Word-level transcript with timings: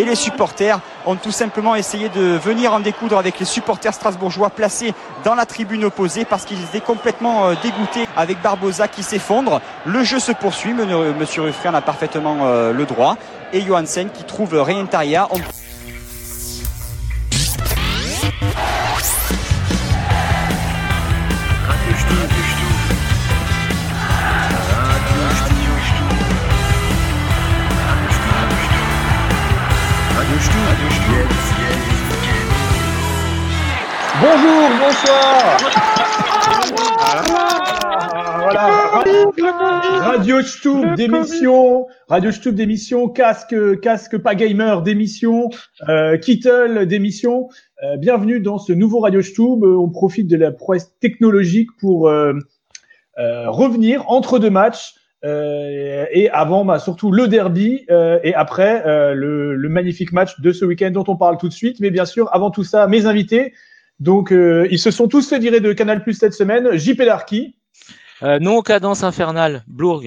et 0.00 0.04
les 0.04 0.14
supporters 0.14 0.80
ont 1.04 1.16
tout 1.16 1.30
simplement 1.30 1.74
essayé 1.74 2.08
de 2.08 2.38
venir 2.38 2.72
en 2.72 2.80
découdre 2.80 3.18
avec 3.18 3.38
les 3.38 3.44
supporters 3.44 3.92
strasbourgeois 3.92 4.48
placés 4.48 4.94
dans 5.24 5.34
la 5.34 5.44
tribune 5.44 5.84
opposée 5.84 6.24
parce 6.24 6.46
qu'ils 6.46 6.62
étaient 6.62 6.80
complètement 6.80 7.48
euh, 7.48 7.54
dégoûtés 7.62 8.08
avec 8.16 8.40
Barbosa 8.40 8.88
qui 8.88 9.02
s'effondre. 9.02 9.60
Le 9.84 10.02
jeu 10.02 10.18
se 10.18 10.32
poursuit, 10.32 10.72
Monsieur 10.72 11.42
Ruffray 11.42 11.68
en 11.70 11.74
a 11.74 11.82
parfaitement 11.82 12.38
euh, 12.42 12.72
le 12.72 12.86
droit 12.86 13.16
et 13.52 13.60
Johansen 13.60 14.08
qui 14.10 14.24
trouve 14.24 14.54
Reintaria. 14.54 15.28
Radio 40.00 40.42
Stoup 40.42 40.94
d'émission, 40.96 41.86
Radio 42.08 42.30
Stoup 42.30 42.52
d'émission, 42.52 43.08
casque, 43.08 43.54
casque 43.80 44.18
pas 44.18 44.34
gamer 44.34 44.82
d'émission, 44.82 45.48
euh, 45.88 46.18
Kittle 46.18 46.86
d'émission. 46.86 47.48
Euh, 47.82 47.96
bienvenue 47.96 48.40
dans 48.40 48.58
ce 48.58 48.72
nouveau 48.72 49.00
Radio 49.00 49.22
Stoup. 49.22 49.64
On 49.64 49.88
profite 49.88 50.28
de 50.28 50.36
la 50.36 50.52
prouesse 50.52 50.92
technologique 51.00 51.70
pour 51.78 52.08
euh, 52.08 52.34
euh 53.18 53.48
revenir 53.50 54.10
entre 54.10 54.38
deux 54.38 54.50
matchs. 54.50 54.94
Euh, 55.24 56.06
et 56.12 56.30
avant, 56.30 56.64
bah, 56.64 56.78
surtout 56.78 57.10
le 57.12 57.28
derby 57.28 57.84
euh, 57.90 58.18
et 58.22 58.34
après 58.34 58.82
le, 59.14 59.68
magnifique 59.68 60.12
match 60.12 60.40
de 60.40 60.52
ce 60.52 60.64
week-end 60.64 60.90
dont 60.90 61.04
on 61.08 61.16
parle 61.16 61.38
tout 61.38 61.48
de 61.48 61.54
suite. 61.54 61.80
Mais 61.80 61.90
bien 61.90 62.04
sûr, 62.04 62.28
avant 62.32 62.50
tout 62.50 62.64
ça, 62.64 62.86
mes 62.86 63.06
invités. 63.06 63.54
Donc, 64.00 64.32
euh, 64.32 64.66
ils 64.70 64.78
se 64.78 64.90
sont 64.90 65.08
tous 65.08 65.28
fait 65.28 65.38
virer 65.38 65.60
de 65.60 65.72
Canal 65.72 66.02
Plus 66.02 66.14
cette 66.14 66.34
semaine. 66.34 66.76
JP 66.76 67.02
Darky. 67.02 67.56
Euh, 68.22 68.38
non 68.38 68.62
cadence 68.62 69.02
infernale, 69.02 69.62
Blourg. 69.66 70.02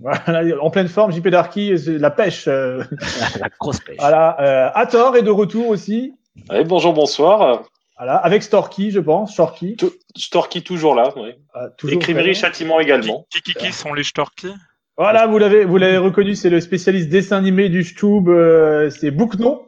Voilà, 0.00 0.42
en 0.60 0.70
pleine 0.70 0.88
forme, 0.88 1.12
JP 1.12 1.28
Darky, 1.28 1.74
la 1.86 2.10
pêche. 2.10 2.48
Euh. 2.48 2.82
la 3.40 3.48
grosse 3.60 3.80
pêche. 3.80 3.96
Voilà, 3.98 4.36
euh, 4.40 4.70
Hathor 4.74 5.16
est 5.16 5.22
de 5.22 5.30
retour 5.30 5.68
aussi. 5.68 6.14
Oui, 6.50 6.64
bonjour, 6.64 6.92
bonsoir. 6.92 7.62
Voilà, 7.96 8.16
avec 8.16 8.42
Storky, 8.42 8.90
je 8.90 9.00
pense. 9.00 9.32
Storky. 9.32 9.76
Storky 10.16 10.62
toujours 10.62 10.94
là, 10.94 11.12
oui. 11.16 11.30
Ah, 11.54 11.68
toujours 11.78 12.02
Châtiment 12.34 12.78
également. 12.78 13.26
Qui, 13.30 13.40
qui, 13.40 13.54
qui 13.54 13.72
sont 13.72 13.94
les 13.94 14.04
Storky? 14.04 14.52
Voilà, 14.98 15.26
vous 15.26 15.38
l'avez, 15.38 15.64
vous 15.64 15.76
l'avez 15.76 15.98
reconnu, 15.98 16.34
c'est 16.34 16.48
le 16.48 16.60
spécialiste 16.60 17.10
dessin 17.10 17.36
animé 17.36 17.68
du 17.68 17.84
Stube, 17.84 18.28
euh, 18.28 18.88
c'est 18.88 19.10
Bouknon. 19.10 19.62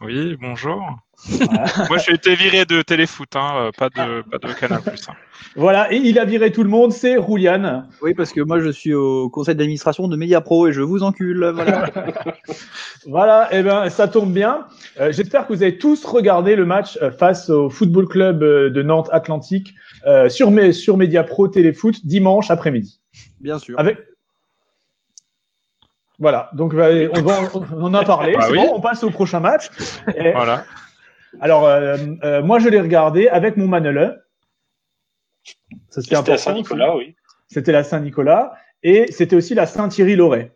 Oui, 0.00 0.36
bonjour. 0.40 0.80
Moi, 1.88 1.98
j'ai 1.98 2.14
été 2.14 2.34
viré 2.34 2.64
de 2.64 2.82
téléfoot, 2.82 3.28
hein, 3.34 3.52
euh, 3.56 3.70
pas 3.76 3.88
de, 3.88 4.22
pas 4.22 4.38
de 4.38 4.52
Canal 4.52 4.82
Plus. 4.82 5.08
Hein. 5.08 5.14
Voilà, 5.56 5.92
et 5.92 5.96
il 5.96 6.18
a 6.18 6.24
viré 6.24 6.52
tout 6.52 6.62
le 6.62 6.68
monde, 6.68 6.92
c'est 6.92 7.16
Roulian. 7.16 7.84
Oui, 8.02 8.14
parce 8.14 8.32
que 8.32 8.40
moi, 8.40 8.60
je 8.60 8.68
suis 8.68 8.94
au 8.94 9.28
conseil 9.28 9.54
d'administration 9.54 10.08
de 10.08 10.16
Mediapro 10.16 10.68
et 10.68 10.72
je 10.72 10.82
vous 10.82 11.02
encule. 11.02 11.52
Voilà, 11.54 11.90
voilà 13.06 13.48
et 13.52 13.58
eh 13.58 13.62
ben, 13.62 13.88
ça 13.90 14.08
tombe 14.08 14.32
bien. 14.32 14.66
Euh, 15.00 15.12
j'espère 15.12 15.46
que 15.46 15.52
vous 15.52 15.62
avez 15.62 15.78
tous 15.78 16.04
regardé 16.04 16.56
le 16.56 16.64
match 16.64 16.98
euh, 17.02 17.10
face 17.10 17.50
au 17.50 17.70
Football 17.70 18.08
Club 18.08 18.40
de 18.40 18.82
Nantes 18.82 19.08
Atlantique 19.12 19.74
euh, 20.06 20.28
sur, 20.28 20.50
sur 20.72 20.96
Mediapro 20.96 21.48
Téléfoot 21.48 22.04
dimanche 22.04 22.50
après-midi. 22.50 23.00
Bien 23.40 23.58
sûr. 23.58 23.78
Avec, 23.78 23.98
voilà, 26.18 26.50
donc 26.52 26.74
bah, 26.74 26.88
on, 27.14 27.22
va, 27.22 27.40
on 27.76 27.84
en 27.84 27.94
a 27.94 28.04
parlé. 28.04 28.32
Bah 28.38 28.46
c'est 28.48 28.54
bon, 28.54 28.72
on 28.74 28.80
passe 28.80 29.04
au 29.04 29.10
prochain 29.10 29.40
match. 29.40 29.70
voilà. 30.34 30.64
Alors, 31.40 31.66
euh, 31.66 31.96
euh, 32.24 32.42
moi, 32.42 32.58
je 32.58 32.68
l'ai 32.68 32.80
regardé 32.80 33.28
avec 33.28 33.56
mon 33.56 33.66
Manele. 33.66 34.22
C'était 35.90 36.32
la 36.32 36.36
Saint-Nicolas, 36.38 36.96
oui. 36.96 37.14
C'était 37.48 37.72
la 37.72 37.84
Saint-Nicolas. 37.84 38.54
Et 38.82 39.10
c'était 39.10 39.36
aussi 39.36 39.54
la 39.54 39.66
Saint-Thierry-Loret. 39.66 40.54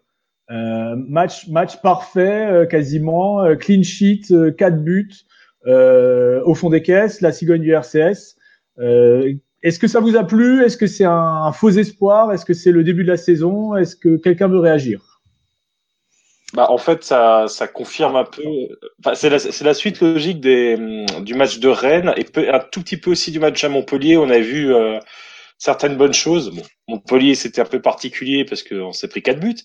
Euh, 0.50 0.97
match, 0.97 1.49
match 1.49 1.81
parfait, 1.81 2.50
euh, 2.50 2.66
quasiment. 2.66 3.43
Euh, 3.43 3.56
clean 3.56 3.82
sheet, 3.82 4.32
4 4.59 4.82
buts 4.82 5.25
au 5.65 6.55
fond 6.55 6.71
des 6.71 6.82
caisses, 6.82 7.21
la 7.21 7.32
cigogne 7.32 7.62
du 7.62 7.72
RCS. 7.72 8.37
Est-ce 9.62 9.78
que 9.78 9.87
ça 9.87 10.00
vous 10.00 10.16
a 10.16 10.25
plu? 10.25 10.65
Est-ce 10.65 10.77
que 10.77 10.88
c'est 10.88 11.05
un, 11.05 11.44
un, 11.44 11.53
faux 11.53 11.71
espoir? 11.71 12.32
Est-ce 12.32 12.44
que 12.44 12.53
c'est 12.55 12.72
le 12.72 12.82
début 12.82 13.05
de 13.05 13.09
la 13.09 13.16
saison? 13.16 13.77
Est-ce 13.77 13.94
que 13.94 14.16
quelqu'un 14.16 14.49
veut 14.49 14.59
réagir? 14.59 15.12
Bah, 16.54 16.70
en 16.70 16.76
fait, 16.76 17.02
ça, 17.02 17.46
ça 17.48 17.66
confirme 17.66 18.16
un 18.16 18.24
peu. 18.24 18.42
Enfin, 18.98 19.14
c'est 19.14 19.30
la, 19.30 19.38
la, 19.62 19.74
suite 19.74 20.00
logique 20.00 20.40
des, 20.40 20.76
du 21.20 21.34
match 21.34 21.58
de 21.58 21.68
Rennes 21.68 22.12
et 22.16 22.48
un 22.48 22.58
tout 22.58 22.82
petit 22.82 22.98
peu 22.98 23.12
aussi 23.12 23.30
du 23.30 23.38
match 23.40 23.64
à 23.64 23.70
Montpellier. 23.70 24.18
On 24.18 24.28
a 24.28 24.38
vu 24.38 24.74
euh, 24.74 24.98
certaines 25.56 25.96
bonnes 25.96 26.12
choses. 26.12 26.50
Bon, 26.50 26.62
Montpellier, 26.88 27.34
c'était 27.34 27.62
un 27.62 27.66
peu 27.66 27.80
particulier 27.80 28.44
parce 28.44 28.62
qu'on 28.62 28.92
s'est 28.92 29.08
pris 29.08 29.22
quatre 29.22 29.40
buts. 29.40 29.56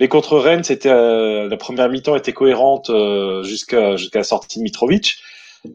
Mais 0.00 0.08
contre 0.08 0.38
Rennes, 0.38 0.64
c'était 0.64 0.90
euh, 0.90 1.48
la 1.48 1.56
première 1.56 1.88
mi-temps 1.88 2.16
était 2.16 2.32
cohérente 2.32 2.90
euh, 2.90 3.42
jusqu'à 3.44 3.96
jusqu'à 3.96 4.18
la 4.18 4.24
sortie 4.24 4.58
de 4.58 4.64
Mitrovic. 4.64 5.18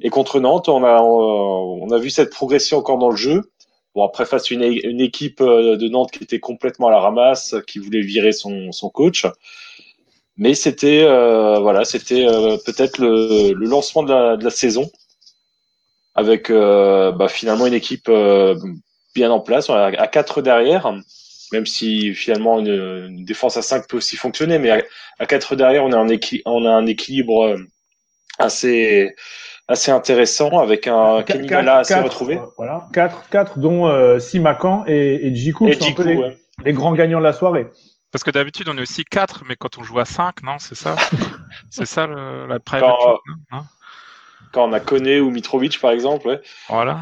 Et 0.01 0.09
contre 0.09 0.39
Nantes, 0.41 0.67
on 0.69 0.83
a 0.83 1.01
on 1.01 1.89
a 1.91 1.97
vu 1.97 2.09
cette 2.09 2.29
progression 2.29 2.77
encore 2.77 2.97
dans 2.97 3.09
le 3.09 3.15
jeu. 3.15 3.51
Bon 3.95 4.03
après 4.05 4.25
face 4.25 4.51
à 4.51 4.53
une, 4.53 4.63
une 4.63 5.01
équipe 5.01 5.41
de 5.41 5.89
Nantes 5.89 6.11
qui 6.11 6.23
était 6.23 6.39
complètement 6.39 6.87
à 6.87 6.91
la 6.91 6.99
ramasse, 6.99 7.55
qui 7.67 7.79
voulait 7.79 8.01
virer 8.01 8.31
son, 8.33 8.71
son 8.71 8.89
coach. 8.89 9.25
Mais 10.41 10.55
c'était 10.55 11.03
euh, 11.03 11.59
voilà, 11.59 11.85
c'était 11.85 12.25
euh, 12.27 12.57
peut-être 12.65 12.97
le, 12.97 13.53
le, 13.53 13.65
lancement 13.67 14.01
de 14.01 14.11
la, 14.11 14.37
de 14.37 14.43
la, 14.43 14.49
saison 14.49 14.89
avec 16.15 16.49
euh, 16.49 17.11
bah, 17.11 17.27
finalement 17.27 17.67
une 17.67 17.75
équipe 17.75 18.09
bien 19.13 19.29
en 19.29 19.39
place, 19.39 19.69
à, 19.69 19.85
à 19.85 20.07
4 20.07 20.41
derrière, 20.41 20.91
même 21.51 21.67
si 21.67 22.15
finalement 22.15 22.57
une, 22.57 22.69
une, 23.09 23.23
défense 23.23 23.55
à 23.55 23.61
5 23.61 23.87
peut 23.87 23.97
aussi 23.97 24.17
fonctionner, 24.17 24.57
mais 24.57 24.71
à, 24.71 24.81
à 25.19 25.27
4 25.27 25.55
derrière, 25.55 25.85
on 25.85 25.91
a 25.91 25.97
un, 25.97 26.07
on 26.45 26.65
a 26.65 26.71
un 26.71 26.87
équilibre 26.87 27.55
assez 28.39 29.13
assez 29.67 29.91
intéressant 29.91 30.59
avec 30.59 30.87
un 30.87 31.21
Kenny 31.21 31.53
assez 31.53 31.93
retrouvé. 31.93 32.39
Voilà, 32.57 32.87
4 32.93 33.29
4 33.29 33.59
dont 33.59 33.87
euh, 33.87 34.17
Simakan 34.17 34.85
et, 34.87 35.27
et 35.27 35.35
Jiku 35.35 35.69
qui 35.69 35.77
sont 35.77 35.91
un 35.91 35.93
peu 35.93 36.03
les, 36.03 36.15
ouais. 36.15 36.37
les, 36.65 36.73
grands 36.73 36.93
gagnants 36.93 37.19
de 37.19 37.25
la 37.25 37.33
soirée. 37.33 37.67
Parce 38.11 38.23
que 38.23 38.31
d'habitude, 38.31 38.67
on 38.69 38.77
est 38.77 38.81
aussi 38.81 39.05
4, 39.05 39.43
mais 39.47 39.55
quand 39.55 39.77
on 39.77 39.83
joue 39.83 39.99
à 39.99 40.05
5, 40.05 40.43
non, 40.43 40.57
c'est 40.59 40.75
ça 40.75 40.95
C'est 41.69 41.85
ça 41.85 42.07
le, 42.07 42.45
la 42.47 42.59
private 42.59 42.89
quand, 42.89 43.19
non 43.51 43.63
quand 44.51 44.67
on 44.67 44.73
a 44.73 44.79
Koné 44.79 45.19
ou 45.19 45.29
Mitrovic, 45.29 45.79
par 45.79 45.91
exemple, 45.91 46.27
ouais. 46.27 46.41
Voilà. 46.69 46.99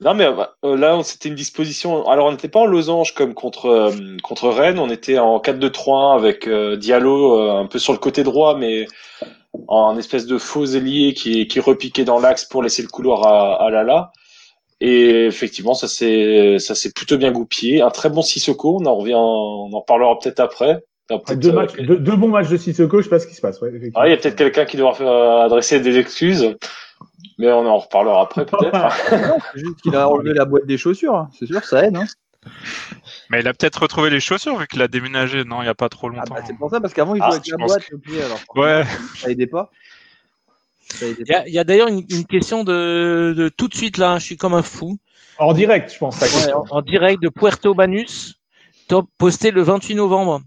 Non, 0.00 0.14
mais 0.14 0.26
euh, 0.64 0.76
là, 0.76 1.00
c'était 1.02 1.28
une 1.28 1.34
disposition. 1.34 2.08
Alors, 2.08 2.26
on 2.26 2.30
n'était 2.30 2.48
pas 2.48 2.60
en 2.60 2.66
losange 2.66 3.14
comme 3.14 3.34
contre, 3.34 3.66
euh, 3.66 4.16
contre 4.22 4.48
Rennes, 4.48 4.78
on 4.78 4.90
était 4.90 5.18
en 5.18 5.38
4-2-3-1 5.38 6.16
avec 6.16 6.46
euh, 6.46 6.76
Diallo 6.76 7.40
euh, 7.40 7.60
un 7.60 7.66
peu 7.66 7.78
sur 7.78 7.92
le 7.92 7.98
côté 7.98 8.22
droit, 8.22 8.56
mais 8.56 8.86
en 9.66 9.98
espèce 9.98 10.26
de 10.26 10.38
faux 10.38 10.66
ailier 10.66 11.14
qui, 11.14 11.48
qui 11.48 11.58
repiquait 11.58 12.04
dans 12.04 12.20
l'axe 12.20 12.44
pour 12.44 12.62
laisser 12.62 12.82
le 12.82 12.88
couloir 12.88 13.26
à, 13.26 13.66
à 13.66 13.70
Lala. 13.70 14.12
Et 14.80 15.26
effectivement, 15.26 15.74
ça 15.74 15.88
s'est 15.88 16.58
ça 16.58 16.74
s'est 16.74 16.92
plutôt 16.92 17.18
bien 17.18 17.32
goupillé. 17.32 17.82
Un 17.82 17.90
très 17.90 18.10
bon 18.10 18.22
Sissoko. 18.22 18.78
On 18.80 18.86
en 18.86 18.96
revient, 18.96 19.14
on 19.16 19.72
en 19.72 19.80
parlera 19.80 20.18
peut-être 20.18 20.40
après. 20.40 20.84
Peut 21.08 21.36
deux, 21.36 21.52
matchs, 21.52 21.74
deux, 21.76 21.96
deux, 21.96 22.16
bons 22.16 22.28
matchs 22.28 22.48
de 22.48 22.58
Sissoko. 22.58 22.98
Je 22.98 23.04
sais 23.04 23.10
pas 23.10 23.18
ce 23.18 23.26
qui 23.26 23.34
se 23.34 23.40
passe. 23.40 23.60
Ouais, 23.62 23.70
ah, 23.94 24.06
il 24.06 24.10
y 24.10 24.14
a 24.14 24.18
peut-être 24.18 24.36
quelqu'un 24.36 24.66
qui 24.66 24.76
devra 24.76 24.92
faire, 24.92 25.08
euh, 25.08 25.46
adresser 25.46 25.80
des 25.80 25.96
excuses, 25.96 26.54
mais 27.38 27.50
on 27.50 27.66
en 27.66 27.78
reparlera 27.78 28.22
après 28.22 28.44
peut-être. 28.46 28.92
c'est 29.08 29.60
juste 29.60 29.80
qu'il 29.80 29.96
a 29.96 30.08
enlevé 30.08 30.34
la 30.34 30.44
boîte 30.44 30.66
des 30.66 30.76
chaussures. 30.76 31.14
Hein. 31.16 31.30
C'est 31.38 31.46
sûr, 31.46 31.64
ça 31.64 31.86
aide. 31.86 31.96
Hein 31.96 32.04
mais 33.30 33.40
il 33.40 33.48
a 33.48 33.52
peut-être 33.52 33.82
retrouvé 33.82 34.10
les 34.10 34.20
chaussures 34.20 34.56
vu 34.56 34.66
qu'il 34.66 34.82
a 34.82 34.88
déménagé, 34.88 35.44
non, 35.44 35.60
il 35.60 35.64
n'y 35.64 35.70
a 35.70 35.74
pas 35.74 35.88
trop 35.88 36.08
longtemps. 36.08 36.24
Ah 36.30 36.40
bah, 36.40 36.42
c'est 36.46 36.56
pour 36.56 36.70
ça, 36.70 36.80
parce 36.80 36.94
qu'avant 36.94 37.14
il 37.14 37.18
jouait 37.18 37.28
ah, 37.30 37.34
avec 37.34 37.46
la 37.48 37.56
boîte. 37.56 37.84
Que... 37.84 38.24
alors, 38.24 38.40
ouais. 38.56 38.84
Ça 39.16 39.30
aidait 39.30 39.46
pas. 39.46 39.70
Il 41.00 41.26
y 41.26 41.34
a, 41.34 41.48
y 41.48 41.58
a 41.58 41.64
d'ailleurs 41.64 41.88
une, 41.88 42.04
une, 42.10 42.24
question 42.24 42.64
de, 42.64 43.34
de, 43.36 43.48
tout 43.48 43.68
de 43.68 43.74
suite 43.74 43.98
là, 43.98 44.18
je 44.18 44.24
suis 44.24 44.36
comme 44.36 44.54
un 44.54 44.62
fou. 44.62 44.98
En 45.38 45.52
direct, 45.52 45.92
je 45.92 45.98
pense. 45.98 46.20
Ouais, 46.20 46.52
en, 46.52 46.64
en, 46.70 46.82
direct 46.82 47.22
de 47.22 47.28
Puerto 47.28 47.74
Banus, 47.74 48.40
top 48.88 49.08
posté 49.18 49.50
le 49.50 49.62
28 49.62 49.94
novembre. 49.94 50.40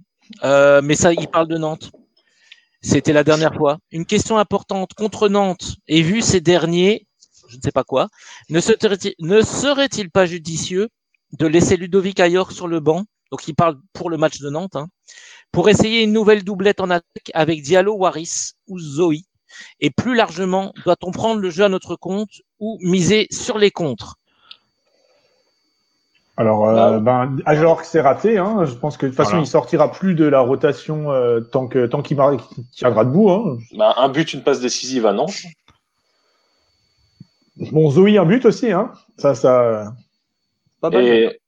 Euh, 0.44 0.82
mais 0.84 0.96
ça, 0.96 1.14
il 1.14 1.28
parle 1.28 1.48
de 1.48 1.58
Nantes. 1.58 1.92
C'était 2.82 3.14
la 3.14 3.24
dernière 3.24 3.54
fois. 3.54 3.78
Une 3.92 4.06
question 4.06 4.38
importante 4.38 4.94
contre 4.94 5.30
Nantes. 5.30 5.76
Et 5.88 6.02
vu 6.02 6.22
ces 6.22 6.42
derniers, 6.42 7.06
je 7.48 7.58
ne 7.58 7.62
sais 7.62 7.72
pas 7.72 7.84
quoi, 7.84 8.10
ne 8.50 8.60
serait-il, 8.60 9.14
ne 9.20 9.42
serait-il 9.42 10.10
pas 10.10 10.26
judicieux 10.26 10.90
de 11.38 11.48
laisser 11.48 11.78
Ludovic 11.78 12.20
Ayor 12.20 12.52
sur 12.52 12.68
le 12.68 12.80
banc? 12.80 13.06
Donc 13.32 13.48
il 13.48 13.54
parle 13.54 13.80
pour 13.94 14.10
le 14.10 14.18
match 14.18 14.40
de 14.40 14.50
Nantes, 14.50 14.76
hein, 14.76 14.88
pour 15.52 15.70
essayer 15.70 16.04
une 16.04 16.12
nouvelle 16.12 16.44
doublette 16.44 16.82
en 16.82 16.90
attaque 16.90 17.32
avec 17.34 17.62
Diallo, 17.62 17.94
Waris 17.96 18.54
ou 18.68 18.78
Zoe 18.78 19.22
et 19.80 19.90
plus 19.90 20.16
largement, 20.16 20.74
doit-on 20.86 21.12
prendre 21.12 21.42
le 21.42 21.50
jeu 21.50 21.64
à 21.64 21.70
notre 21.70 21.96
compte 21.96 22.30
ou 22.60 22.78
miser 22.82 23.28
sur 23.32 23.58
les 23.58 23.72
contres? 23.72 24.18
Alors, 26.38 26.68
euh, 26.68 27.00
Bah, 27.00 27.28
ben, 27.28 27.42
Ajorc, 27.46 27.84
c'est 27.84 28.02
raté. 28.02 28.38
Hein. 28.38 28.66
Je 28.66 28.74
pense 28.74 28.98
que 28.98 29.06
de 29.06 29.12
toute 29.12 29.18
façon, 29.18 29.32
Voilà. 29.32 29.44
il 29.44 29.48
sortira 29.50 29.92
plus 29.92 30.16
de 30.16 30.26
la 30.26 30.40
rotation 30.40 31.12
euh, 31.12 31.42
tant 31.42 31.68
que 31.68 31.86
tant 31.86 32.02
qu'il 32.02 32.18
tiendra 32.72 33.06
debout. 33.06 33.30
Hein. 33.30 33.58
Bah, 33.78 33.94
un 33.98 34.10
but, 34.10 34.34
une 34.34 34.42
passe 34.44 34.60
décisive 34.62 35.06
à 35.06 35.14
Nantes. 35.14 35.44
Bon, 37.58 37.90
Zoé 37.92 38.18
un 38.18 38.26
but 38.26 38.46
aussi. 38.46 38.72
Hein. 38.72 38.92
Ça, 39.18 39.36
ça. 39.36 39.94
Pas 40.80 40.90
mal. 40.90 41.04
Et 41.04 41.40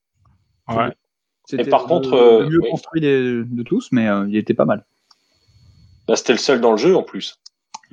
Ouais. 0.69 0.93
C'était 1.45 1.63
et 1.63 1.69
par 1.69 1.81
le- 1.83 1.87
contre, 1.87 2.11
le 2.11 2.17
euh, 2.17 2.49
mieux 2.49 2.59
oui. 2.61 2.69
construit 2.69 3.01
de 3.01 3.63
tous, 3.63 3.89
mais 3.91 4.07
euh, 4.07 4.25
il 4.29 4.37
était 4.37 4.53
pas 4.53 4.63
mal. 4.65 4.85
bah, 6.07 6.15
c'était 6.15 6.31
le 6.33 6.39
seul 6.39 6.61
dans 6.61 6.71
le 6.71 6.77
jeu 6.77 6.95
en 6.95 7.03
plus. 7.03 7.39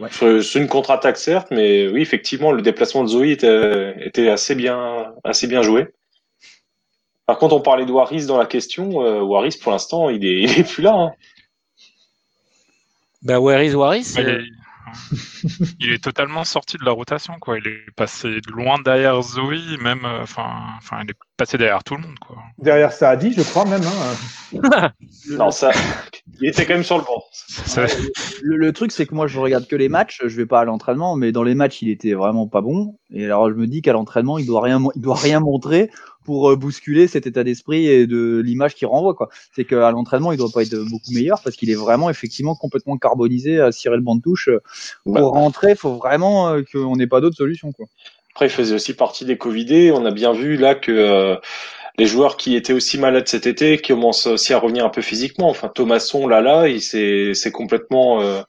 Ouais. 0.01 0.09
C'est 0.11 0.59
une 0.59 0.67
contre-attaque 0.67 1.19
certes, 1.19 1.49
mais 1.51 1.87
oui, 1.89 2.01
effectivement, 2.01 2.53
le 2.53 2.63
déplacement 2.63 3.05
de 3.05 3.09
Zoé 3.09 3.33
était, 3.33 3.95
était 4.05 4.31
assez 4.31 4.55
bien, 4.55 5.13
assez 5.25 5.47
bien 5.47 5.61
joué. 5.61 5.89
Par 7.27 7.39
contre, 7.39 7.55
on 7.55 7.61
parlait 7.61 7.85
de 7.85 7.93
Waris 7.93 8.27
dans 8.27 8.39
la 8.39 8.47
question. 8.47 9.05
Euh, 9.05 9.21
Waris, 9.21 9.59
pour 9.63 9.73
l'instant, 9.73 10.09
il 10.09 10.25
est, 10.25 10.41
il 10.43 10.59
est 10.59 10.69
plus 10.69 10.83
là. 10.83 10.95
Hein. 10.95 11.13
Bah, 13.23 13.39
where 13.39 13.63
is 13.63 13.75
Waris 13.75 14.15
il, 14.17 14.27
euh. 14.27 14.43
Il 15.81 15.93
est 15.93 16.03
totalement 16.03 16.45
sorti 16.45 16.77
de 16.77 16.85
la 16.85 16.93
rotation, 16.93 17.35
quoi. 17.41 17.59
Il 17.59 17.67
est 17.67 17.91
passé 17.97 18.41
loin 18.49 18.79
derrière 18.81 19.21
Zoe, 19.23 19.79
même, 19.81 20.05
euh, 20.05 20.23
enfin, 20.23 20.49
enfin, 20.79 20.99
il 21.05 21.11
est 21.11 21.17
passé 21.37 21.59
derrière 21.59 21.85
tout 21.85 21.95
le 21.97 22.03
monde, 22.03 22.19
quoi. 22.19 22.39
Derrière 22.59 22.93
Saadi, 22.93 23.33
je 23.33 23.43
crois 23.43 23.65
même. 23.65 23.83
Hein. 23.83 24.91
Non, 25.31 25.51
ça, 25.51 25.71
il 26.41 26.49
était 26.49 26.67
quand 26.67 26.75
même 26.75 26.83
sur 26.83 26.99
le 26.99 27.05
banc. 27.05 27.23
Le, 28.43 28.57
le 28.57 28.73
truc, 28.73 28.91
c'est 28.91 29.07
que 29.07 29.15
moi, 29.15 29.27
je 29.27 29.39
regarde 29.39 29.67
que 29.69 29.77
les 29.77 29.89
matchs. 29.89 30.21
Je 30.25 30.37
vais 30.37 30.47
pas 30.47 30.61
à 30.61 30.65
l'entraînement, 30.65 31.15
mais 31.15 31.31
dans 31.31 31.45
les 31.45 31.55
matchs, 31.55 31.83
il 31.83 31.91
était 31.91 32.15
vraiment 32.15 32.49
pas 32.49 32.61
bon. 32.61 32.99
Et 33.11 33.27
alors, 33.27 33.49
je 33.51 33.55
me 33.55 33.67
dis 33.67 33.83
qu'à 33.83 33.93
l'entraînement, 33.93 34.39
il 34.39 34.47
doit 34.47 34.63
rien, 34.63 34.83
il 34.97 35.03
doit 35.03 35.15
rien 35.15 35.41
montrer 35.41 35.91
pour 36.25 36.51
euh, 36.51 36.57
bousculer 36.57 37.07
cet 37.07 37.27
état 37.27 37.45
d'esprit 37.45 37.87
et 37.87 38.07
de 38.07 38.43
l'image 38.45 38.75
qu'il 38.75 38.87
renvoie. 38.89 39.15
Quoi. 39.15 39.29
C'est 39.55 39.65
qu'à 39.65 39.91
l'entraînement, 39.91 40.33
il 40.33 40.39
doit 40.39 40.51
pas 40.53 40.63
être 40.63 40.77
beaucoup 40.91 41.13
meilleur 41.13 41.41
parce 41.43 41.57
qu'il 41.57 41.71
est 41.71 41.75
vraiment 41.75 42.11
effectivement 42.11 42.55
complètement 42.55 42.97
carbonisé 42.99 43.61
à 43.61 43.73
cirer 43.73 43.97
le 43.97 44.03
banc 44.03 44.17
de 44.17 44.23
touche. 44.23 44.49
Pour 45.05 45.15
Bah. 45.15 45.21
rentrer, 45.23 45.75
faut 45.75 45.95
vraiment 45.95 46.49
euh, 46.49 46.63
qu'on 46.73 46.97
n'ait 46.97 47.07
pas 47.07 47.21
d'autre 47.21 47.37
solution. 47.37 47.73
Quoi. 47.73 47.87
Après, 48.35 48.47
il 48.47 48.51
faisait 48.51 48.75
aussi 48.75 48.95
partie 48.95 49.25
des 49.25 49.37
Covidés. 49.37 49.93
On 49.93 50.05
a 50.07 50.11
bien 50.11 50.33
vu 50.33 50.57
là 50.57 50.75
que 50.75 50.93
euh, 50.93 51.37
les 51.99 52.07
joueurs 52.07 52.37
qui 52.37 52.57
étaient 52.57 52.73
aussi 52.73 52.99
malades 52.99 53.29
cet 53.29 53.47
été 53.47 53.79
commencent 53.79 54.27
aussi 54.27 54.55
à 54.55 54.59
revenir 54.59 54.85
un 54.85 54.91
peu 54.91 55.03
physiquement. 55.03 55.49
Enfin, 55.51 55.69
Thomasson, 55.69 56.27
là, 56.27 56.41
là, 56.41 56.69
il 56.69 56.81
s'est 56.81 57.33
c'est 57.35 57.51
complètement, 57.51 58.23
euh, 58.23 58.41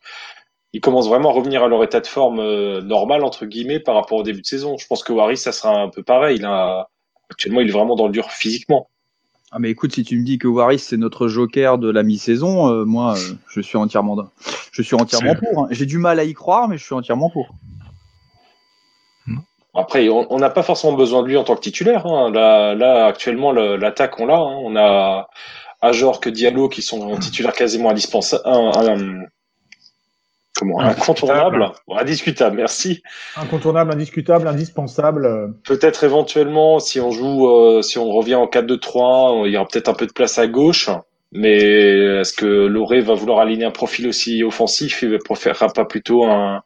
ils 0.73 0.81
commencent 0.81 1.09
vraiment 1.09 1.29
à 1.29 1.33
revenir 1.33 1.63
à 1.63 1.67
leur 1.67 1.83
état 1.83 1.99
de 1.99 2.07
forme 2.07 2.39
euh, 2.39 2.81
normal 2.81 3.23
entre 3.23 3.45
guillemets 3.45 3.79
par 3.79 3.95
rapport 3.95 4.19
au 4.19 4.23
début 4.23 4.41
de 4.41 4.45
saison. 4.45 4.77
Je 4.77 4.87
pense 4.87 5.03
que 5.03 5.11
Waris, 5.11 5.37
ça 5.37 5.51
sera 5.51 5.77
un 5.81 5.89
peu 5.89 6.03
pareil. 6.03 6.37
Il 6.37 6.45
a, 6.45 6.89
actuellement, 7.31 7.61
il 7.61 7.69
est 7.69 7.71
vraiment 7.71 7.95
dans 7.95 8.05
le 8.07 8.11
dur 8.11 8.29
physiquement. 8.31 8.87
Ah 9.51 9.59
mais 9.59 9.69
écoute, 9.69 9.93
si 9.93 10.03
tu 10.03 10.17
me 10.17 10.23
dis 10.23 10.37
que 10.37 10.47
Waris 10.47 10.79
c'est 10.79 10.95
notre 10.97 11.27
joker 11.27 11.77
de 11.77 11.89
la 11.89 12.03
mi-saison, 12.03 12.69
euh, 12.69 12.85
moi 12.85 13.15
euh, 13.17 13.33
je 13.49 13.59
suis 13.59 13.77
entièrement, 13.77 14.17
je 14.71 14.81
suis 14.81 14.95
entièrement 14.95 15.35
pour. 15.35 15.63
hein. 15.63 15.67
J'ai 15.71 15.85
du 15.85 15.97
mal 15.97 16.19
à 16.19 16.23
y 16.23 16.33
croire, 16.33 16.67
mais 16.69 16.77
je 16.77 16.83
suis 16.85 16.95
entièrement 16.95 17.29
pour. 17.29 17.53
Après, 19.73 20.09
on 20.09 20.37
n'a 20.37 20.49
pas 20.49 20.63
forcément 20.63 20.93
besoin 20.97 21.21
de 21.23 21.27
lui 21.29 21.37
en 21.37 21.45
tant 21.45 21.55
que 21.55 21.61
titulaire. 21.61 22.05
Hein. 22.05 22.29
Là, 22.31 22.75
là, 22.75 23.05
actuellement, 23.05 23.53
le- 23.53 23.77
l'attaque, 23.77 24.19
on 24.19 24.25
l'a. 24.25 24.35
hein. 24.35 24.57
On 24.63 24.75
a 24.75 25.29
Ajor 25.81 26.19
que 26.19 26.29
Diallo 26.29 26.67
qui 26.67 26.81
sont 26.81 27.17
titulaires 27.17 27.53
quasiment 27.53 27.89
indispensables. 27.89 28.43
Comment 30.57 30.79
Incontournable. 30.81 31.71
Bon, 31.87 31.97
indiscutable, 31.97 32.57
merci. 32.57 33.01
Incontournable, 33.37 33.91
indiscutable, 33.93 34.47
indispensable. 34.47 35.25
euh. 35.25 35.47
Peut-être 35.65 36.03
éventuellement, 36.03 36.79
si 36.79 36.99
on 36.99 37.11
joue, 37.11 37.47
euh, 37.49 37.81
si 37.81 37.97
on 37.97 38.09
revient 38.11 38.35
en 38.35 38.45
4-2-3, 38.47 39.47
il 39.47 39.53
y 39.53 39.57
aura 39.57 39.65
peut-être 39.67 39.89
un 39.89 39.93
peu 39.93 40.05
de 40.07 40.11
place 40.13 40.37
à 40.37 40.47
gauche. 40.47 40.89
Mais 41.31 41.57
est-ce 42.19 42.33
que 42.33 42.45
Loré 42.45 42.99
va 42.99 43.13
vouloir 43.13 43.39
aligner 43.39 43.63
un 43.65 43.71
profil 43.71 44.07
aussi 44.07 44.43
offensif 44.43 45.01
Il 45.01 45.17
préférera 45.19 45.69
pas 45.69 45.85
plutôt 45.85 46.25
un, 46.25 46.61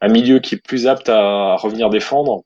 un 0.00 0.08
milieu 0.08 0.38
qui 0.38 0.54
est 0.54 0.62
plus 0.66 0.86
apte 0.86 1.10
à 1.10 1.56
revenir 1.56 1.90
défendre? 1.90 2.40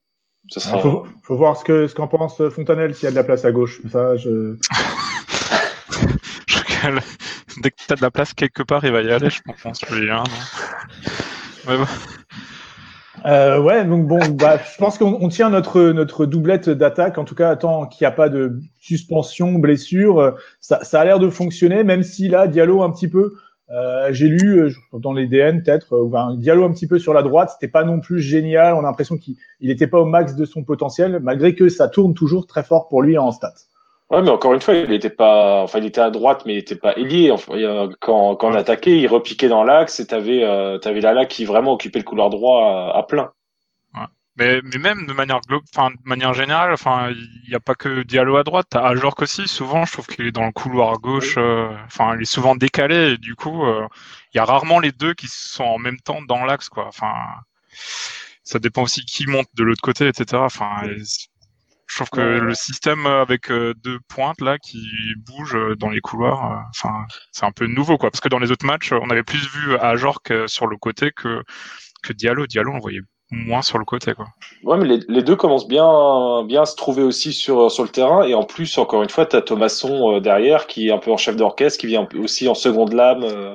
Ce 0.48 0.58
Il 0.58 0.62
sera... 0.62 0.78
faut, 0.80 1.04
faut 1.22 1.36
voir 1.36 1.56
ce 1.56 1.64
que 1.64 1.86
ce 1.86 1.94
qu'en 1.94 2.08
pense 2.08 2.42
Fontanelle 2.48 2.92
s'il 2.94 3.04
y 3.04 3.06
a 3.06 3.10
de 3.12 3.16
la 3.16 3.22
place 3.22 3.44
à 3.44 3.52
gauche. 3.52 3.80
Ça, 3.92 4.16
je... 4.16 4.56
Je- 6.48 6.98
Dès 7.62 7.70
que 7.70 7.76
t'as 7.86 7.96
de 7.96 8.02
la 8.02 8.10
place 8.10 8.34
quelque 8.34 8.62
part, 8.62 8.84
il 8.84 8.92
va 8.92 9.02
y 9.02 9.10
aller, 9.10 9.30
je 9.30 9.40
pense, 9.62 9.82
lui, 9.90 10.10
hein, 10.10 10.24
Mais 11.66 11.76
bon. 11.76 11.84
Euh, 13.26 13.60
ouais, 13.60 13.84
donc 13.84 14.06
bon, 14.06 14.18
bah, 14.30 14.58
je 14.58 14.78
pense 14.78 14.96
qu'on 14.96 15.18
on 15.20 15.28
tient 15.28 15.50
notre 15.50 15.90
notre 15.90 16.24
doublette 16.24 16.70
d'attaque. 16.70 17.18
En 17.18 17.24
tout 17.24 17.34
cas, 17.34 17.54
tant 17.56 17.86
qu'il 17.86 18.04
n'y 18.04 18.08
a 18.08 18.12
pas 18.12 18.30
de 18.30 18.60
suspension, 18.80 19.58
blessure, 19.58 20.20
euh, 20.20 20.30
ça, 20.60 20.82
ça 20.84 21.00
a 21.00 21.04
l'air 21.04 21.18
de 21.18 21.28
fonctionner. 21.28 21.84
Même 21.84 22.02
si 22.02 22.28
là, 22.28 22.46
Diallo 22.46 22.82
un 22.82 22.90
petit 22.90 23.08
peu, 23.08 23.34
euh, 23.70 24.12
j'ai 24.12 24.26
lu 24.26 24.58
euh, 24.58 24.70
dans 24.98 25.12
les 25.12 25.28
DN 25.28 25.62
peut-être, 25.62 25.94
euh, 25.94 26.08
ben, 26.08 26.34
Diallo 26.36 26.64
un 26.64 26.72
petit 26.72 26.88
peu 26.88 26.98
sur 26.98 27.14
la 27.14 27.22
droite, 27.22 27.50
c'était 27.52 27.70
pas 27.70 27.84
non 27.84 28.00
plus 28.00 28.20
génial. 28.20 28.74
On 28.74 28.80
a 28.80 28.82
l'impression 28.82 29.16
qu'il 29.16 29.36
n'était 29.60 29.86
pas 29.86 30.00
au 30.00 30.04
max 30.04 30.34
de 30.34 30.44
son 30.44 30.64
potentiel, 30.64 31.20
malgré 31.22 31.54
que 31.54 31.68
ça 31.68 31.88
tourne 31.88 32.14
toujours 32.14 32.46
très 32.46 32.64
fort 32.64 32.88
pour 32.88 33.02
lui 33.02 33.16
en 33.16 33.30
stats. 33.30 33.54
Ouais, 34.10 34.22
mais 34.22 34.30
encore 34.30 34.52
une 34.54 34.60
fois, 34.60 34.74
il 34.74 34.92
était 34.92 35.08
pas, 35.10 35.62
enfin, 35.62 35.78
il 35.78 35.86
était 35.86 36.00
à 36.00 36.10
droite, 36.10 36.42
mais 36.44 36.54
il 36.54 36.58
était 36.58 36.74
pas 36.76 36.96
ailier. 36.96 37.30
Enfin, 37.30 37.54
quand, 38.00 38.34
quand 38.36 38.50
on 38.50 38.54
attaquait, 38.54 38.98
il 38.98 39.06
repiquait 39.06 39.48
dans 39.48 39.62
l'axe 39.64 40.00
et 40.00 40.06
t'avais, 40.06 40.42
euh, 40.44 40.78
t'avais 40.78 41.00
Lala 41.00 41.26
qui 41.26 41.44
vraiment 41.44 41.72
occupait 41.74 42.00
le 42.00 42.04
couloir 42.04 42.28
droit 42.30 42.90
à, 42.92 42.98
à 42.98 43.02
plein. 43.04 43.32
Mais, 44.36 44.60
mais 44.62 44.78
même 44.78 45.06
de 45.06 45.12
manière 45.12 45.40
glo- 45.40 45.60
enfin, 45.74 45.90
de 45.90 45.96
manière 46.08 46.32
générale, 46.34 46.72
enfin, 46.72 47.10
il 47.10 47.48
n'y 47.48 47.54
a 47.54 47.60
pas 47.60 47.74
que 47.74 48.02
Diallo 48.04 48.36
à 48.36 48.44
droite. 48.44 48.66
T'as 48.70 48.86
Ajorc 48.88 49.20
aussi. 49.22 49.46
Souvent, 49.48 49.84
je 49.84 49.92
trouve 49.92 50.06
qu'il 50.06 50.26
est 50.26 50.32
dans 50.32 50.46
le 50.46 50.52
couloir 50.52 50.98
gauche. 51.00 51.34
euh, 51.36 51.68
Enfin, 51.86 52.14
il 52.16 52.22
est 52.22 52.24
souvent 52.24 52.54
décalé. 52.56 53.12
Et 53.12 53.18
du 53.18 53.34
coup, 53.34 53.64
euh, 53.64 53.86
il 54.32 54.38
y 54.38 54.40
a 54.40 54.44
rarement 54.44 54.78
les 54.80 54.92
deux 54.92 55.14
qui 55.14 55.26
sont 55.28 55.64
en 55.64 55.78
même 55.78 55.98
temps 56.00 56.22
dans 56.22 56.44
l'axe, 56.44 56.68
quoi. 56.68 56.86
Enfin, 56.86 57.12
ça 58.44 58.58
dépend 58.58 58.82
aussi 58.82 59.04
qui 59.04 59.26
monte 59.26 59.48
de 59.54 59.64
l'autre 59.64 59.82
côté, 59.82 60.08
etc. 60.08 60.44
Enfin, 60.44 60.82
je 61.90 61.96
trouve 61.96 62.10
que 62.10 62.20
le 62.20 62.54
système 62.54 63.04
avec 63.06 63.50
euh, 63.50 63.74
deux 63.82 63.98
pointes 64.08 64.40
là 64.40 64.58
qui 64.58 64.78
bougent 65.26 65.56
euh, 65.56 65.74
dans 65.76 65.88
les 65.90 66.00
couloirs, 66.00 66.52
euh, 66.52 66.56
enfin, 66.70 67.04
c'est 67.32 67.44
un 67.44 67.50
peu 67.52 67.66
nouveau, 67.66 67.98
quoi. 67.98 68.10
Parce 68.10 68.20
que 68.20 68.28
dans 68.28 68.38
les 68.38 68.52
autres 68.52 68.64
matchs, 68.64 68.92
on 68.92 69.10
avait 69.10 69.24
plus 69.24 69.48
vu 69.52 69.76
Ajorc 69.76 70.30
euh, 70.30 70.46
sur 70.46 70.66
le 70.68 70.76
côté 70.76 71.10
que 71.10 71.42
que 72.02 72.12
Diallo. 72.12 72.46
Diallo, 72.46 72.70
on 72.70 72.76
le 72.76 72.80
voyait 72.80 73.00
moins 73.32 73.62
sur 73.62 73.78
le 73.78 73.84
côté, 73.84 74.14
quoi. 74.14 74.26
Ouais, 74.64 74.78
mais 74.78 74.86
les, 74.86 75.00
les 75.08 75.22
deux 75.22 75.36
commencent 75.36 75.68
bien, 75.68 76.44
bien 76.44 76.62
à 76.62 76.64
se 76.66 76.76
trouver 76.76 77.02
aussi 77.02 77.32
sur, 77.32 77.70
sur 77.70 77.82
le 77.84 77.88
terrain. 77.88 78.22
Et 78.24 78.34
en 78.34 78.44
plus, 78.44 78.76
encore 78.78 79.02
une 79.02 79.08
fois, 79.10 79.26
t'as 79.26 79.40
Thomasson 79.42 80.16
euh, 80.16 80.20
derrière 80.20 80.66
qui 80.66 80.88
est 80.88 80.92
un 80.92 80.98
peu 80.98 81.10
en 81.12 81.16
chef 81.16 81.36
d'orchestre, 81.36 81.78
qui 81.80 81.86
vient 81.88 82.08
aussi 82.18 82.48
en 82.48 82.54
seconde 82.54 82.92
lame 82.92 83.22
euh, 83.24 83.54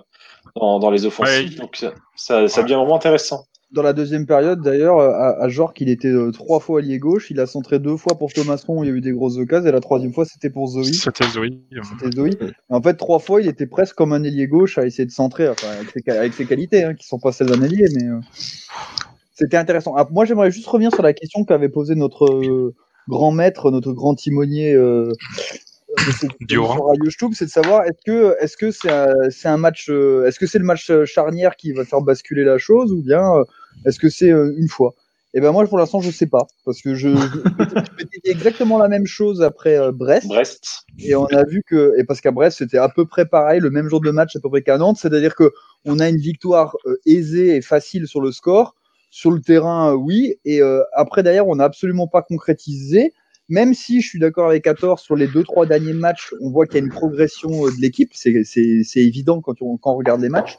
dans, 0.55 0.79
dans 0.79 0.91
les 0.91 1.05
offensives. 1.05 1.51
Ouais. 1.51 1.55
Donc, 1.55 1.75
ça, 1.75 1.93
ça, 2.15 2.47
ça 2.47 2.57
Ouais. 2.59 2.63
devient 2.63 2.75
vraiment 2.75 2.95
intéressant. 2.95 3.45
Dans 3.75 3.81
la 3.81 3.91
deuxième 3.91 4.25
période, 4.25 4.61
d'ailleurs, 4.61 4.99
à, 5.01 5.31
à 5.43 5.49
Jork, 5.49 5.79
il 5.81 5.89
était 5.89 6.07
euh, 6.07 6.31
trois 6.31 6.61
fois 6.61 6.79
allié 6.79 6.97
gauche. 6.97 7.29
Il 7.29 7.41
a 7.41 7.45
centré 7.45 7.77
deux 7.77 7.97
fois 7.97 8.17
pour 8.17 8.31
Thomasson, 8.31 8.81
il 8.83 8.87
y 8.87 8.89
a 8.89 8.95
eu 8.95 9.01
des 9.01 9.11
grosses 9.11 9.37
occasions. 9.37 9.67
Et 9.67 9.71
la 9.73 9.81
troisième 9.81 10.13
fois, 10.13 10.23
c'était 10.23 10.49
pour 10.49 10.67
Zoé. 10.67 10.93
C'était 10.93 11.27
Zoé. 11.27 11.59
euh, 11.73 11.81
C'était 11.83 12.15
Zoé. 12.15 12.29
En 12.69 12.81
fait, 12.81 12.93
trois 12.93 13.19
fois, 13.19 13.41
il 13.41 13.49
était 13.49 13.67
presque 13.67 13.95
comme 13.95 14.13
un 14.13 14.23
ailier 14.23 14.47
gauche 14.47 14.77
à 14.77 14.85
essayer 14.85 15.05
de 15.05 15.11
centrer, 15.11 15.49
enfin, 15.49 15.67
avec, 15.77 15.89
ses, 15.89 16.09
avec 16.09 16.33
ses 16.33 16.45
qualités, 16.45 16.85
hein, 16.85 16.93
qui 16.93 17.05
sont 17.05 17.19
pas 17.19 17.33
celles 17.33 17.47
d'un 17.47 17.61
ailier, 17.61 17.85
mais 17.95 18.05
euh, 18.05 18.19
c'était 19.33 19.57
intéressant. 19.57 19.93
Ah, 19.97 20.07
moi, 20.09 20.23
j'aimerais 20.23 20.51
juste 20.51 20.67
revenir 20.67 20.93
sur 20.93 21.03
la 21.03 21.11
question 21.11 21.43
qu'avait 21.43 21.67
posée 21.67 21.95
notre 21.95 22.25
euh, 22.27 22.73
grand 23.09 23.33
maître, 23.33 23.71
notre 23.71 23.91
grand 23.91 24.15
timonier 24.15 24.73
euh, 24.73 25.11
c'est 27.33 27.45
de 27.45 27.49
savoir 27.49 27.85
est-ce 27.85 28.01
que 28.05 28.35
est-ce 28.41 28.57
que 28.57 28.71
c'est 28.71 29.47
un, 29.47 29.57
match, 29.57 29.87
euh, 29.89 30.25
est-ce 30.25 30.39
que 30.39 30.47
c'est 30.47 30.59
le 30.59 30.65
match 30.65 30.89
euh, 30.89 31.05
charnière 31.05 31.55
qui 31.55 31.71
va 31.71 31.85
faire 31.85 32.01
basculer 32.01 32.43
la 32.43 32.57
chose 32.57 32.91
ou 32.91 33.01
bien 33.01 33.35
euh, 33.35 33.43
est-ce 33.85 33.99
que 33.99 34.09
c'est 34.09 34.31
euh, 34.31 34.53
une 34.57 34.67
fois? 34.69 34.93
Et 35.33 35.41
ben 35.41 35.51
moi, 35.51 35.65
pour 35.67 35.77
l'instant, 35.77 35.99
je 35.99 36.11
sais 36.11 36.27
pas 36.27 36.47
parce 36.63 36.81
que 36.81 36.95
je, 36.95 37.09
je, 37.15 38.05
exactement 38.23 38.77
la 38.77 38.87
même 38.87 39.05
chose 39.05 39.41
après 39.41 39.77
euh, 39.77 39.91
Brest. 39.91 40.27
Brest. 40.27 40.65
Et 40.99 41.13
on 41.15 41.25
a 41.25 41.43
vu 41.43 41.61
que, 41.67 41.93
et 41.97 42.05
parce 42.05 42.21
qu'à 42.21 42.31
Brest, 42.31 42.59
c'était 42.59 42.77
à 42.77 42.87
peu 42.87 43.05
près 43.05 43.25
pareil, 43.25 43.59
le 43.59 43.69
même 43.69 43.89
jour 43.89 43.99
de 43.99 44.11
match 44.11 44.35
à 44.35 44.39
peu 44.39 44.49
près 44.49 44.61
qu'à 44.61 44.77
Nantes, 44.77 44.97
c'est-à-dire 44.97 45.35
que 45.35 45.51
on 45.83 45.99
a 45.99 46.07
une 46.07 46.17
victoire 46.17 46.75
euh, 46.85 46.95
aisée 47.05 47.57
et 47.57 47.61
facile 47.61 48.07
sur 48.07 48.21
le 48.21 48.31
score, 48.31 48.75
sur 49.11 49.29
le 49.29 49.41
terrain, 49.41 49.91
euh, 49.91 49.95
oui, 49.95 50.35
et 50.45 50.61
euh, 50.61 50.81
après 50.93 51.21
derrière, 51.21 51.47
on 51.47 51.55
n'a 51.57 51.65
absolument 51.65 52.07
pas 52.07 52.21
concrétisé. 52.21 53.13
Même 53.49 53.73
si 53.75 54.01
je 54.01 54.07
suis 54.07 54.19
d'accord 54.19 54.47
avec 54.49 54.63
14 54.63 54.99
sur 55.01 55.15
les 55.15 55.27
deux 55.27 55.43
trois 55.43 55.65
derniers 55.67 55.93
matchs, 55.93 56.33
on 56.41 56.49
voit 56.49 56.65
qu'il 56.65 56.79
y 56.79 56.81
a 56.81 56.85
une 56.85 56.91
progression 56.91 57.65
de 57.65 57.79
l'équipe, 57.81 58.09
c'est 58.13 58.43
c'est- 58.45 58.81
c'est 58.83 59.01
évident 59.01 59.41
quand 59.41 59.61
on, 59.61 59.77
quand 59.77 59.91
on 59.93 59.97
regarde 59.97 60.21
les 60.21 60.29
matchs. 60.29 60.57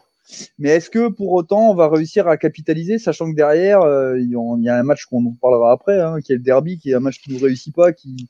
Mais 0.58 0.70
est-ce 0.70 0.90
que 0.90 1.08
pour 1.08 1.32
autant 1.32 1.70
on 1.70 1.74
va 1.74 1.88
réussir 1.88 2.28
à 2.28 2.36
capitaliser, 2.36 2.98
sachant 2.98 3.30
que 3.30 3.36
derrière 3.36 3.82
euh, 3.82 4.18
il 4.18 4.30
y 4.30 4.68
a 4.68 4.76
un 4.76 4.82
match 4.82 5.04
qu'on 5.06 5.24
en 5.26 5.34
parlera 5.40 5.72
après, 5.72 6.00
hein, 6.00 6.20
qui 6.24 6.32
est 6.32 6.36
le 6.36 6.42
derby, 6.42 6.78
qui 6.78 6.90
est 6.90 6.94
un 6.94 7.00
match 7.00 7.20
qui 7.20 7.32
nous 7.32 7.38
réussit 7.38 7.74
pas, 7.74 7.92
qui 7.92 8.28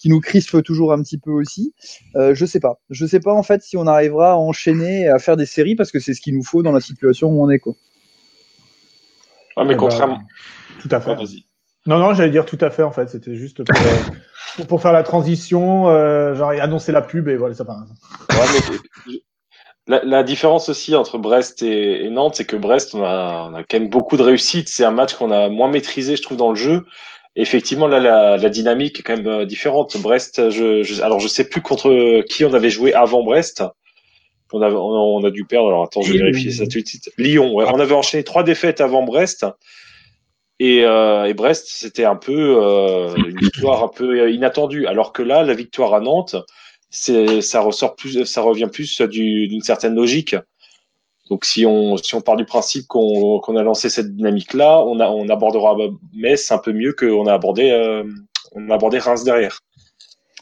qui 0.00 0.08
nous 0.08 0.20
crispe 0.20 0.62
toujours 0.62 0.94
un 0.94 1.02
petit 1.02 1.18
peu 1.18 1.30
aussi. 1.30 1.74
Euh, 2.16 2.34
je 2.34 2.46
sais 2.46 2.58
pas. 2.58 2.80
Je 2.88 3.04
sais 3.04 3.20
pas 3.20 3.34
en 3.34 3.42
fait 3.42 3.62
si 3.62 3.76
on 3.76 3.86
arrivera 3.86 4.32
à 4.32 4.36
enchaîner 4.36 5.08
à 5.08 5.18
faire 5.18 5.36
des 5.36 5.44
séries 5.44 5.76
parce 5.76 5.92
que 5.92 6.00
c'est 6.00 6.14
ce 6.14 6.22
qu'il 6.22 6.34
nous 6.34 6.42
faut 6.42 6.62
dans 6.62 6.72
la 6.72 6.80
situation 6.80 7.28
où 7.28 7.44
on 7.44 7.50
est 7.50 7.58
quoi. 7.58 7.74
Ouais, 9.56 9.64
mais 9.64 9.72
Eh 9.72 9.74
ben, 9.74 9.76
contrairement. 9.76 10.20
Tout 10.80 10.88
à 10.90 11.00
fait. 11.00 11.14
Vas-y. 11.14 11.44
Non, 11.86 11.98
non, 11.98 12.14
j'allais 12.14 12.30
dire 12.30 12.46
tout 12.46 12.58
à 12.60 12.70
fait 12.70 12.82
en 12.82 12.92
fait. 12.92 13.08
C'était 13.08 13.36
juste 13.36 13.62
pour, 13.62 13.76
euh, 13.76 14.64
pour, 14.64 14.80
faire 14.80 14.92
la 14.92 15.02
transition, 15.02 15.88
euh, 15.88 16.34
genre 16.34 16.50
annoncer 16.50 16.92
la 16.92 17.02
pub 17.02 17.28
et 17.28 17.36
voilà, 17.36 17.54
ça 17.54 17.66
part. 17.66 17.84
La, 19.90 20.04
la, 20.04 20.22
différence 20.22 20.68
aussi 20.68 20.94
entre 20.94 21.18
Brest 21.18 21.62
et, 21.62 22.04
et 22.04 22.10
Nantes, 22.10 22.36
c'est 22.36 22.44
que 22.44 22.54
Brest, 22.56 22.94
on 22.94 23.02
a, 23.02 23.48
on 23.50 23.54
a 23.54 23.64
quand 23.64 23.80
même 23.80 23.88
beaucoup 23.88 24.16
de 24.16 24.22
réussite. 24.22 24.68
C'est 24.68 24.84
un 24.84 24.92
match 24.92 25.14
qu'on 25.14 25.32
a 25.32 25.48
moins 25.48 25.68
maîtrisé, 25.68 26.14
je 26.14 26.22
trouve, 26.22 26.36
dans 26.36 26.50
le 26.50 26.56
jeu. 26.56 26.86
effectivement, 27.34 27.88
là, 27.88 27.98
la, 27.98 28.36
la, 28.36 28.48
dynamique 28.48 29.00
est 29.00 29.02
quand 29.02 29.16
même 29.16 29.26
euh, 29.26 29.44
différente. 29.44 29.96
Brest, 30.00 30.48
je, 30.50 30.84
je, 30.84 31.02
alors 31.02 31.18
je 31.18 31.26
sais 31.26 31.48
plus 31.48 31.60
contre 31.60 32.22
qui 32.22 32.44
on 32.44 32.54
avait 32.54 32.70
joué 32.70 32.94
avant 32.94 33.24
Brest. 33.24 33.64
On 34.52 34.62
a, 34.62 34.70
on 34.70 35.24
a 35.24 35.30
dû 35.30 35.44
perdre. 35.44 35.68
Alors 35.68 35.82
attends, 35.84 36.02
je 36.02 36.12
vais 36.12 36.18
vérifier 36.18 36.52
ça 36.52 36.66
tout 36.66 36.80
de 36.80 36.86
suite. 36.86 37.10
Lyon. 37.18 37.52
Ouais. 37.52 37.64
On 37.66 37.80
avait 37.80 37.94
enchaîné 37.94 38.22
trois 38.22 38.44
défaites 38.44 38.80
avant 38.80 39.02
Brest. 39.02 39.44
Et, 40.60 40.84
euh, 40.84 41.24
et 41.24 41.34
Brest, 41.34 41.66
c'était 41.68 42.04
un 42.04 42.16
peu 42.16 42.62
euh, 42.62 43.14
une 43.16 43.38
victoire 43.38 43.82
un 43.82 43.88
peu 43.88 44.30
inattendue. 44.30 44.86
Alors 44.86 45.12
que 45.12 45.22
là, 45.22 45.42
la 45.42 45.54
victoire 45.54 45.94
à 45.94 46.00
Nantes, 46.00 46.36
ça 46.90 47.60
ressort 47.60 47.94
plus, 47.96 48.24
ça 48.24 48.42
revient 48.42 48.68
plus 48.70 49.00
d'une 49.00 49.62
certaine 49.62 49.94
logique. 49.94 50.36
Donc 51.30 51.44
si 51.44 51.64
on 51.64 51.96
si 51.96 52.14
on 52.16 52.20
part 52.20 52.36
du 52.36 52.44
principe 52.44 52.86
qu'on 52.88 53.56
a 53.56 53.62
lancé 53.62 53.88
cette 53.88 54.14
dynamique 54.14 54.52
là, 54.52 54.80
on 54.80 54.98
a 54.98 55.08
on 55.08 55.28
abordera 55.28 55.76
Metz 56.12 56.50
un 56.50 56.58
peu 56.58 56.72
mieux 56.72 56.92
qu'on 56.92 57.26
a 57.26 57.32
abordé 57.32 57.70
euh, 57.70 58.02
on 58.52 58.68
a 58.68 58.74
abordé 58.74 58.98
Reims 58.98 59.22
derrière. 59.22 59.60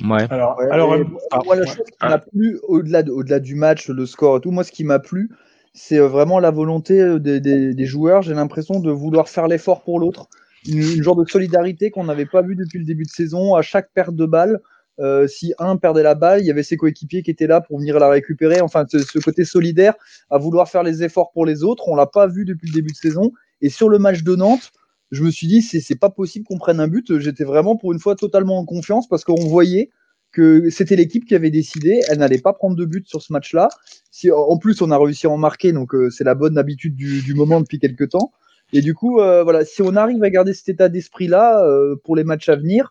Ouais. 0.03 0.27
Alors, 0.31 0.59
alors 0.71 0.93
euh, 0.95 1.05
moi, 1.45 1.57
la 1.57 1.67
chose 1.67 1.85
qui 1.85 2.07
m'a 2.07 2.19
plu 2.19 2.59
au-delà 2.69 3.03
de, 3.03 3.11
au-delà 3.11 3.41
du 3.41 3.55
match, 3.55 3.89
le 3.89 4.07
score 4.07 4.39
et 4.39 4.41
tout, 4.41 4.51
moi 4.51 4.65
ce 4.65 4.73
qui 4.73 4.85
m'a 4.85 5.01
plu, 5.01 5.29
c'est 5.75 5.99
euh, 5.99 6.07
vraiment 6.07 6.39
la 6.39 6.53
volonté 6.53 7.19
des, 7.19 7.41
des, 7.41 7.75
des 7.75 7.87
joueurs. 7.87 8.23
J'ai 8.23 8.33
l'impression 8.33 8.81
de 8.81 8.91
vouloir 8.91 9.29
faire 9.29 9.49
l'effort 9.49 9.83
pour 9.83 9.99
l'autre, 9.99 10.29
une, 10.67 10.79
une, 10.79 11.03
genre 11.03 11.17
de 11.17 11.29
solidarité 11.29 11.91
qu'on 11.91 12.05
n'avait 12.05 12.27
pas 12.27 12.43
vu 12.43 12.55
depuis 12.55 12.79
le 12.79 12.85
début 12.85 13.05
de 13.05 13.11
saison. 13.11 13.57
À 13.57 13.63
chaque 13.63 13.91
perte 13.93 14.15
de 14.15 14.25
balle, 14.25 14.61
euh, 15.01 15.27
si 15.27 15.55
un 15.59 15.77
perdait 15.77 16.03
la 16.03 16.15
balle, 16.15 16.41
il 16.41 16.47
y 16.47 16.51
avait 16.51 16.63
ses 16.63 16.77
coéquipiers 16.77 17.23
qui 17.23 17.31
étaient 17.31 17.47
là 17.47 17.61
pour 17.61 17.79
venir 17.79 17.99
la 17.99 18.09
récupérer. 18.09 18.61
Enfin, 18.61 18.85
ce, 18.91 18.99
ce 18.99 19.19
côté 19.19 19.45
solidaire, 19.45 19.95
à 20.31 20.39
vouloir 20.39 20.69
faire 20.69 20.83
les 20.83 21.03
efforts 21.03 21.31
pour 21.33 21.47
les 21.47 21.63
autres, 21.63 21.89
on 21.89 21.97
l'a 21.97 22.07
pas 22.07 22.27
vu 22.27 22.45
depuis 22.45 22.69
le 22.69 22.75
début 22.75 22.93
de 22.93 22.97
saison. 22.97 23.33
Et 23.61 23.71
sur 23.71 23.89
le 23.89 23.99
match 23.99 24.23
de 24.23 24.37
Nantes, 24.37 24.71
je 25.11 25.23
me 25.23 25.31
suis 25.31 25.47
dit 25.47 25.63
c'est 25.63 25.81
c'est 25.81 25.99
pas 25.99 26.11
possible 26.11 26.45
qu'on 26.47 26.59
prenne 26.59 26.81
un 26.81 26.89
but. 26.89 27.19
J'étais 27.19 27.45
vraiment 27.45 27.77
pour 27.77 27.93
une 27.93 27.99
fois 27.99 28.15
totalement 28.15 28.59
en 28.59 28.65
confiance 28.65 29.09
parce 29.09 29.25
qu'on 29.25 29.47
voyait 29.47 29.91
que 30.33 30.69
c'était 30.71 30.97
l'équipe 30.97 31.25
qui 31.25 31.35
avait 31.35 31.51
décidé, 31.51 32.01
elle 32.09 32.19
n'allait 32.19 32.41
pas 32.41 32.53
prendre 32.53 32.77
de 32.77 32.85
but 32.85 33.09
sur 33.09 33.23
ce 33.23 33.33
match-là. 33.33 33.69
Si, 34.11 34.31
en 34.31 34.59
plus, 34.59 34.83
on 34.83 34.91
a 34.91 34.99
réussi 34.99 35.27
à 35.27 35.31
en 35.31 35.39
marquer, 35.39 35.73
donc 35.73 35.95
euh, 35.95 36.11
c'est 36.11 36.25
la 36.25 36.35
bonne 36.35 36.59
habitude 36.59 36.95
du, 36.95 37.23
du, 37.23 37.35
moment 37.35 37.61
depuis 37.61 37.79
quelques 37.79 38.11
temps. 38.11 38.33
Et 38.73 38.83
du 38.83 38.95
coup, 38.95 39.21
euh, 39.21 39.43
voilà, 39.43 39.65
si 39.65 39.81
on 39.81 39.97
arrive 39.97 40.23
à 40.23 40.31
garder 40.31 40.53
cet 40.53 40.69
état 40.69 40.89
d'esprit-là 40.89 41.65
euh, 41.65 41.97
pour 42.05 42.15
les 42.15 42.25
matchs 42.25 42.49
à 42.51 42.57
venir, 42.57 42.91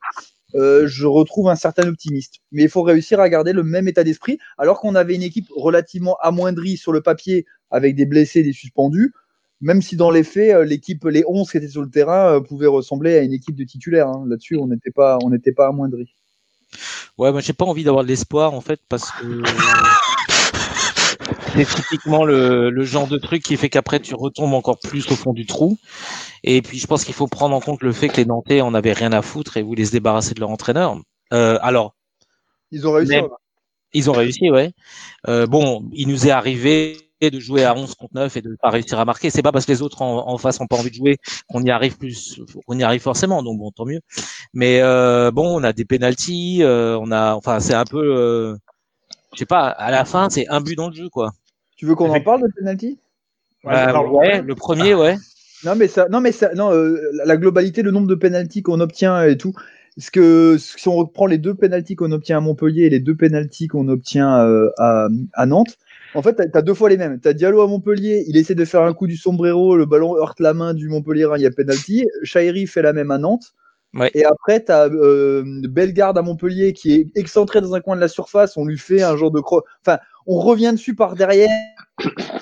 euh, 0.57 0.87
je 0.87 1.05
retrouve 1.05 1.49
un 1.49 1.55
certain 1.55 1.87
optimisme. 1.87 2.33
Mais 2.51 2.63
il 2.63 2.69
faut 2.69 2.81
réussir 2.81 3.19
à 3.19 3.29
garder 3.29 3.53
le 3.53 3.63
même 3.63 3.87
état 3.87 4.03
d'esprit, 4.03 4.39
alors 4.57 4.79
qu'on 4.79 4.95
avait 4.95 5.15
une 5.15 5.23
équipe 5.23 5.47
relativement 5.55 6.17
amoindrie 6.21 6.77
sur 6.77 6.91
le 6.91 7.01
papier, 7.01 7.45
avec 7.71 7.95
des 7.95 8.05
blessés, 8.05 8.43
des 8.43 8.53
suspendus. 8.53 9.13
Même 9.61 9.81
si 9.81 9.95
dans 9.95 10.11
les 10.11 10.23
faits, 10.23 10.53
euh, 10.53 10.65
l'équipe, 10.65 11.05
les 11.05 11.23
11 11.27 11.49
qui 11.49 11.57
étaient 11.57 11.67
sur 11.67 11.81
le 11.81 11.89
terrain, 11.89 12.41
pouvaient 12.41 12.67
ressembler 12.67 13.17
à 13.17 13.21
une 13.21 13.33
équipe 13.33 13.55
de 13.55 13.63
titulaires. 13.63 14.07
Hein. 14.07 14.25
Là-dessus, 14.27 14.57
on 14.57 14.67
n'était 14.67 14.91
pas, 14.91 15.17
on 15.23 15.29
n'était 15.29 15.53
pas 15.53 15.67
amoindri. 15.67 16.13
Ouais, 17.17 17.31
moi 17.31 17.41
j'ai 17.41 17.53
pas 17.53 17.65
envie 17.65 17.83
d'avoir 17.83 18.03
de 18.03 18.09
l'espoir 18.09 18.53
en 18.53 18.61
fait 18.61 18.79
parce 18.89 19.09
que 19.11 19.25
c'est 21.55 21.65
typiquement 21.65 22.25
le, 22.25 22.69
le, 22.69 22.83
genre 22.83 23.07
de 23.07 23.17
truc 23.17 23.43
qui 23.43 23.57
fait 23.57 23.69
qu'après 23.69 23.99
tu 23.99 24.15
retombes 24.15 24.53
encore 24.53 24.79
plus 24.79 25.09
au 25.11 25.15
fond 25.15 25.33
du 25.33 25.45
trou. 25.45 25.77
Et 26.43 26.61
puis 26.61 26.79
je 26.79 26.87
pense 26.87 27.03
qu'il 27.03 27.13
faut 27.13 27.27
prendre 27.27 27.55
en 27.55 27.59
compte 27.59 27.83
le 27.83 27.91
fait 27.91 28.09
que 28.09 28.17
les 28.17 28.25
Nantais 28.25 28.61
en 28.61 28.73
avaient 28.73 28.93
rien 28.93 29.11
à 29.11 29.21
foutre 29.21 29.57
et 29.57 29.63
voulaient 29.63 29.85
se 29.85 29.91
débarrasser 29.91 30.33
de 30.33 30.39
leur 30.39 30.49
entraîneur. 30.49 30.97
Euh, 31.33 31.57
alors, 31.61 31.95
ils 32.71 32.87
ont 32.87 32.93
réussi. 32.93 33.11
Mais, 33.11 33.23
ils 33.93 34.09
ont 34.09 34.13
réussi, 34.13 34.49
ouais. 34.51 34.71
Euh, 35.27 35.47
bon, 35.47 35.89
il 35.93 36.07
nous 36.07 36.27
est 36.27 36.31
arrivé 36.31 36.97
de 37.21 37.39
jouer 37.39 37.63
à 37.63 37.75
11 37.75 37.95
contre 37.95 38.13
9 38.13 38.37
et 38.37 38.41
de 38.41 38.55
pas 38.61 38.69
réussir 38.69 38.99
à 38.99 39.05
marquer. 39.05 39.29
C'est 39.29 39.41
pas 39.41 39.51
parce 39.51 39.65
que 39.65 39.71
les 39.71 39.81
autres 39.81 40.01
en, 40.01 40.27
en 40.27 40.37
face 40.37 40.59
ont 40.61 40.67
pas 40.67 40.77
envie 40.77 40.91
de 40.91 40.95
jouer 40.95 41.17
qu'on 41.47 41.63
y 41.63 41.71
arrive 41.71 41.97
plus, 41.97 42.39
qu'on 42.65 42.77
y 42.77 42.83
arrive 42.83 43.01
forcément. 43.01 43.41
Donc 43.43 43.57
bon, 43.57 43.71
tant 43.71 43.85
mieux. 43.85 44.01
Mais 44.53 44.81
euh, 44.81 45.31
bon, 45.31 45.59
on 45.59 45.63
a 45.63 45.73
des 45.73 45.85
penalties, 45.85 46.59
euh, 46.61 46.97
on 46.99 47.11
a, 47.11 47.33
enfin, 47.33 47.59
c'est 47.59 47.73
un 47.73 47.85
peu, 47.85 48.15
euh, 48.15 48.55
je 49.33 49.39
sais 49.39 49.45
pas. 49.45 49.67
À 49.67 49.91
la 49.91 50.05
fin, 50.05 50.29
c'est 50.29 50.47
un 50.47 50.61
but 50.61 50.75
dans 50.75 50.89
le 50.89 50.95
jeu, 50.95 51.09
quoi. 51.09 51.31
Tu 51.75 51.85
veux 51.85 51.95
qu'on 51.95 52.09
en 52.09 52.21
parle 52.21 52.41
de 52.41 52.51
penalty? 52.57 52.99
Ouais, 53.63 53.73
euh, 53.75 54.07
ouais, 54.07 54.41
le 54.41 54.55
premier, 54.55 54.93
ouais. 54.93 55.17
Non 55.63 55.75
mais 55.75 55.87
ça, 55.87 56.07
non 56.09 56.21
mais 56.21 56.31
ça, 56.31 56.53
non, 56.53 56.71
euh, 56.71 56.99
la 57.25 57.37
globalité, 57.37 57.81
le 57.81 57.91
nombre 57.91 58.07
de 58.07 58.15
penalties 58.15 58.61
qu'on 58.61 58.79
obtient 58.79 59.23
et 59.23 59.37
tout. 59.37 59.53
Parce 59.95 60.11
que 60.11 60.57
si 60.59 60.87
on 60.87 60.95
reprend 60.95 61.25
les 61.25 61.39
deux 61.39 61.55
penalties 61.55 61.95
qu'on 61.95 62.11
obtient 62.11 62.37
à 62.37 62.41
Montpellier 62.41 62.83
et 62.83 62.89
les 62.89 62.99
deux 62.99 63.15
penalties 63.15 63.67
qu'on 63.67 63.87
obtient 63.87 64.39
euh, 64.41 64.69
à, 64.77 65.07
à 65.33 65.45
Nantes, 65.47 65.77
en 66.13 66.21
fait, 66.21 66.35
t'as 66.35 66.59
as 66.59 66.61
deux 66.61 66.75
fois 66.75 66.89
les 66.89 66.97
mêmes. 66.97 67.19
T'as 67.19 67.33
Diallo 67.33 67.61
à 67.61 67.67
Montpellier, 67.67 68.23
il 68.27 68.37
essaie 68.37 68.55
de 68.55 68.65
faire 68.65 68.83
un 68.83 68.93
coup 68.93 69.07
du 69.07 69.17
sombrero, 69.17 69.75
le 69.75 69.85
ballon 69.85 70.15
heurte 70.15 70.39
la 70.39 70.53
main 70.53 70.75
du 70.75 70.87
Montpellier, 70.87 71.27
il 71.35 71.41
y 71.41 71.45
a 71.47 71.51
penalty. 71.51 72.05
Chairi 72.23 72.67
fait 72.67 72.83
la 72.83 72.93
même 72.93 73.09
à 73.11 73.17
Nantes. 73.17 73.53
Ouais. 73.97 74.11
Et 74.13 74.25
après, 74.25 74.59
t'as 74.59 74.87
euh, 74.89 75.43
Bellegarde 75.67 76.17
à 76.17 76.21
Montpellier 76.21 76.73
qui 76.73 76.93
est 76.93 77.07
excentré 77.15 77.61
dans 77.61 77.73
un 77.73 77.81
coin 77.81 77.95
de 77.95 78.01
la 78.01 78.07
surface. 78.07 78.55
On 78.55 78.65
lui 78.65 78.77
fait 78.77 79.01
un 79.01 79.17
genre 79.17 79.31
de 79.31 79.39
cro... 79.39 79.63
Enfin, 79.85 79.99
on 80.27 80.39
revient 80.39 80.71
dessus 80.71 80.93
par 80.93 81.15
derrière, 81.15 81.49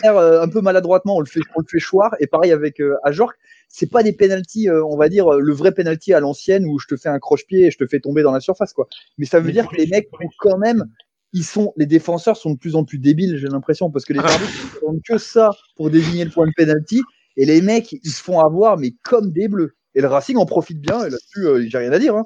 euh, 0.04 0.42
un 0.42 0.50
peu 0.50 0.62
maladroitement. 0.62 1.18
On 1.18 1.22
le 1.22 1.26
fait, 1.28 1.40
on 1.56 1.62
le 1.62 1.66
fait 1.70 1.80
choir. 1.80 2.16
Et 2.20 2.28
pareil 2.28 2.52
avec 2.52 2.82
euh, 2.82 2.98
Ajorc. 3.04 3.34
C'est 3.70 3.90
pas 3.90 4.04
des 4.04 4.14
penalties, 4.14 4.70
euh, 4.70 4.86
on 4.86 4.96
va 4.96 5.10
dire 5.10 5.32
le 5.32 5.54
vrai 5.54 5.72
penalty 5.72 6.14
à 6.14 6.20
l'ancienne 6.20 6.66
où 6.66 6.78
je 6.80 6.88
te 6.88 6.96
fais 6.96 7.10
un 7.10 7.20
croche-pied 7.20 7.66
et 7.66 7.72
je 7.72 7.78
te 7.78 7.88
fais 7.88 8.00
tomber 8.00 8.22
dans 8.22 8.32
la 8.32 8.40
surface, 8.40 8.74
quoi. 8.74 8.88
Mais 9.18 9.26
ça 9.26 9.40
veut 9.40 9.48
Mais 9.48 9.54
dire 9.54 9.68
que 9.68 9.76
les 9.76 9.88
mecs 9.88 10.08
ont 10.14 10.30
quand 10.40 10.58
même 10.58 10.86
ils 11.34 11.44
sont, 11.44 11.74
les 11.76 11.86
défenseurs 11.86 12.38
sont 12.38 12.52
de 12.52 12.58
plus 12.58 12.76
en 12.76 12.86
plus 12.86 12.98
débiles, 12.98 13.38
j'ai 13.38 13.48
l'impression, 13.48 13.92
parce 13.92 14.06
que 14.06 14.14
les 14.14 14.20
arbitres 14.20 14.54
ne 14.64 14.80
font 14.80 15.00
que 15.06 15.18
ça 15.18 15.50
pour 15.76 15.90
désigner 15.90 16.24
le 16.24 16.32
point 16.32 16.48
de 16.48 16.54
penalty, 16.56 17.02
et 17.36 17.46
les 17.46 17.62
mecs, 17.62 17.92
ils 17.92 18.10
se 18.10 18.24
font 18.24 18.40
avoir, 18.40 18.78
mais 18.78 18.94
comme 19.04 19.32
des 19.32 19.50
bleus. 19.50 19.76
Et 19.96 20.02
le 20.02 20.08
Racing 20.08 20.38
en 20.38 20.46
profite 20.46 20.80
bien, 20.80 21.06
et 21.06 21.10
là-dessus, 21.10 21.48
euh, 21.48 21.66
j'ai 21.68 21.78
rien 21.78 21.92
à 21.92 22.00
dire. 22.00 22.16
Hein. 22.16 22.26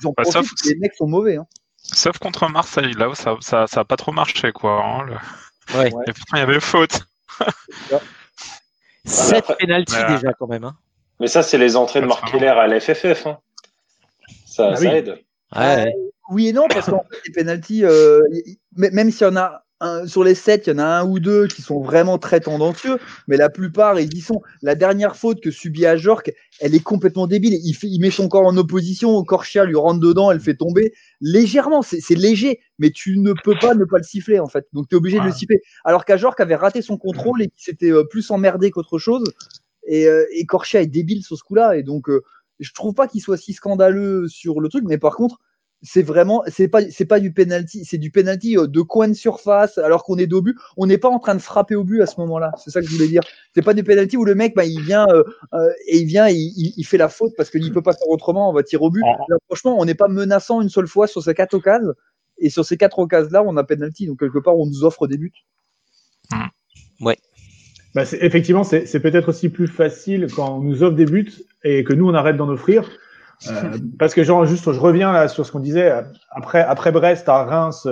Ils 0.00 0.06
en 0.06 0.12
bah, 0.16 0.22
profitent, 0.22 0.48
sauf, 0.48 0.66
les 0.66 0.76
mecs 0.76 0.94
sont 0.94 1.08
mauvais. 1.08 1.36
Hein. 1.36 1.46
Sauf 1.78 2.18
contre 2.18 2.48
Marseille, 2.48 2.92
là 2.92 3.08
où 3.08 3.14
ça, 3.14 3.36
ça, 3.40 3.66
ça 3.66 3.80
a 3.80 3.84
pas 3.84 3.96
trop 3.96 4.12
marché, 4.12 4.52
quoi. 4.52 4.82
Hein, 4.84 5.04
le... 5.04 5.78
ouais. 5.78 5.88
Et 5.88 6.12
pourtant, 6.12 6.36
il 6.36 6.38
y 6.38 6.42
avait 6.42 6.60
faute. 6.60 7.06
7 9.06 9.44
pénalties 9.58 9.94
voilà. 9.94 10.16
déjà, 10.16 10.32
quand 10.34 10.46
même. 10.46 10.64
Hein. 10.64 10.76
Mais 11.20 11.28
ça, 11.28 11.42
c'est 11.42 11.58
les 11.58 11.76
entrées 11.76 12.02
de 12.02 12.06
Marc 12.06 12.30
Keller 12.30 12.48
à 12.48 12.66
l'FFF. 12.66 13.26
Hein. 13.26 13.38
Ça, 14.44 14.70
ah, 14.72 14.76
ça 14.76 14.80
oui. 14.82 14.86
aide. 14.88 15.18
Ouais. 15.54 15.94
Oui 16.30 16.48
et 16.48 16.52
non, 16.52 16.66
parce 16.68 16.90
qu'en 16.90 17.04
fait, 17.04 17.20
les 17.24 17.32
pénalties, 17.32 17.84
euh, 17.84 18.20
même 18.74 19.10
s'il 19.10 19.26
y 19.26 19.30
en 19.30 19.36
a 19.36 19.64
un, 19.80 20.06
sur 20.06 20.24
les 20.24 20.34
7, 20.34 20.66
il 20.66 20.70
y 20.70 20.72
en 20.74 20.78
a 20.78 20.84
un 20.84 21.06
ou 21.06 21.20
deux 21.20 21.46
qui 21.48 21.62
sont 21.62 21.80
vraiment 21.82 22.18
très 22.18 22.40
tendancieux, 22.40 22.98
mais 23.28 23.36
la 23.36 23.50
plupart, 23.50 23.98
ils 24.00 24.12
y 24.14 24.20
sont. 24.20 24.40
La 24.62 24.74
dernière 24.74 25.16
faute 25.16 25.40
que 25.40 25.50
subit 25.50 25.86
Ajorc, 25.86 26.30
elle 26.60 26.74
est 26.74 26.82
complètement 26.82 27.26
débile. 27.26 27.54
Il, 27.62 27.74
fait, 27.74 27.88
il 27.88 28.00
met 28.00 28.10
son 28.10 28.28
corps 28.28 28.46
en 28.46 28.56
opposition, 28.56 29.22
Corchia 29.24 29.64
lui 29.64 29.76
rentre 29.76 30.00
dedans, 30.00 30.30
elle 30.30 30.40
fait 30.40 30.56
tomber 30.56 30.92
légèrement. 31.20 31.82
C'est 31.82 32.14
léger, 32.14 32.60
mais 32.78 32.90
tu 32.90 33.18
ne 33.18 33.32
peux 33.44 33.54
pas 33.60 33.74
ne 33.74 33.84
pas 33.84 33.98
le 33.98 34.04
siffler, 34.04 34.38
en 34.38 34.48
fait. 34.48 34.66
Donc, 34.72 34.88
tu 34.88 34.94
es 34.94 34.98
obligé 34.98 35.18
ouais. 35.18 35.24
de 35.24 35.28
le 35.28 35.34
siffler. 35.34 35.60
Alors 35.84 36.04
qu'Ajorc 36.04 36.36
avait 36.38 36.56
raté 36.56 36.80
son 36.80 36.96
contrôle 36.96 37.42
et 37.42 37.48
qu'il 37.48 37.62
s'était 37.62 37.92
euh, 37.92 38.04
plus 38.04 38.30
emmerdé 38.30 38.70
qu'autre 38.70 38.98
chose. 38.98 39.24
Et, 39.86 40.06
euh, 40.08 40.24
et 40.32 40.46
Corchia 40.46 40.80
est 40.80 40.86
débile 40.86 41.22
sur 41.22 41.36
ce 41.36 41.44
coup-là. 41.44 41.76
Et 41.76 41.82
donc, 41.82 42.08
euh, 42.08 42.22
je 42.60 42.72
trouve 42.72 42.94
pas 42.94 43.08
qu'il 43.08 43.20
soit 43.20 43.36
si 43.36 43.52
scandaleux 43.52 44.26
sur 44.28 44.60
le 44.60 44.68
truc, 44.68 44.84
mais 44.86 44.98
par 44.98 45.16
contre, 45.16 45.38
c'est 45.82 46.02
vraiment 46.02 46.42
c'est 46.46 46.68
pas 46.68 46.82
c'est 46.90 47.04
pas 47.04 47.20
du 47.20 47.32
penalty 47.32 47.84
c'est 47.84 47.98
du 47.98 48.10
penalty 48.10 48.56
de 48.56 48.80
coin 48.80 49.08
de 49.08 49.14
surface 49.14 49.78
alors 49.78 50.04
qu'on 50.04 50.16
est 50.16 50.26
dos 50.26 50.42
but. 50.42 50.56
On 50.76 50.86
n'est 50.86 50.98
pas 50.98 51.08
en 51.08 51.18
train 51.18 51.34
de 51.34 51.40
frapper 51.40 51.74
au 51.74 51.84
but 51.84 52.00
à 52.00 52.06
ce 52.06 52.18
moment-là 52.20 52.52
c'est 52.58 52.70
ça 52.70 52.80
que 52.80 52.86
je 52.86 52.92
voulais 52.92 53.08
dire. 53.08 53.22
C'est 53.54 53.62
pas 53.62 53.74
du 53.74 53.84
penalty 53.84 54.16
où 54.16 54.24
le 54.24 54.34
mec 54.34 54.54
bah, 54.56 54.64
il 54.64 54.80
vient 54.80 55.06
euh, 55.08 55.22
euh, 55.54 55.70
et 55.86 55.98
il 55.98 56.06
vient 56.06 56.28
il, 56.28 56.72
il, 56.76 56.84
fait 56.84 56.96
la 56.96 57.08
faute 57.08 57.32
parce 57.36 57.50
qu'il 57.50 57.72
peut 57.72 57.82
pas 57.82 57.92
faire 57.92 58.08
autrement 58.08 58.50
on 58.50 58.52
va 58.52 58.62
tirer 58.62 58.82
au 58.82 58.90
but. 58.90 59.02
Là, 59.02 59.36
franchement 59.46 59.76
on 59.78 59.84
n'est 59.84 59.94
pas 59.94 60.08
menaçant 60.08 60.62
une 60.62 60.70
seule 60.70 60.86
fois 60.88 61.06
sur 61.06 61.22
ces 61.22 61.34
quatre 61.34 61.54
occasions. 61.54 61.92
Et 62.38 62.50
sur 62.50 62.64
ces 62.64 62.76
quatre 62.76 62.98
occasions 62.98 63.30
là 63.30 63.42
on 63.44 63.56
a 63.56 63.64
penalty. 63.64 64.06
Donc 64.06 64.20
quelque 64.20 64.38
part 64.38 64.56
on 64.56 64.66
nous 64.66 64.84
offre 64.84 65.06
des 65.06 65.18
buts. 65.18 65.32
Ouais. 67.00 67.18
Bah 67.94 68.04
effectivement 68.20 68.64
c'est 68.64 69.00
peut-être 69.00 69.28
aussi 69.28 69.50
plus 69.50 69.68
facile 69.68 70.26
quand 70.34 70.58
on 70.58 70.62
nous 70.62 70.82
offre 70.82 70.96
des 70.96 71.06
buts 71.06 71.32
et 71.64 71.84
que 71.84 71.92
nous 71.92 72.08
on 72.08 72.14
arrête 72.14 72.36
d'en 72.36 72.48
offrir 72.48 72.88
euh, 73.48 73.78
parce 73.98 74.14
que 74.14 74.24
genre 74.24 74.46
juste 74.46 74.72
je 74.72 74.80
reviens 74.80 75.12
là 75.12 75.28
sur 75.28 75.44
ce 75.44 75.52
qu'on 75.52 75.60
disait 75.60 75.92
après 76.30 76.62
après 76.62 76.90
Brest 76.90 77.28
à 77.28 77.44
Reims 77.44 77.86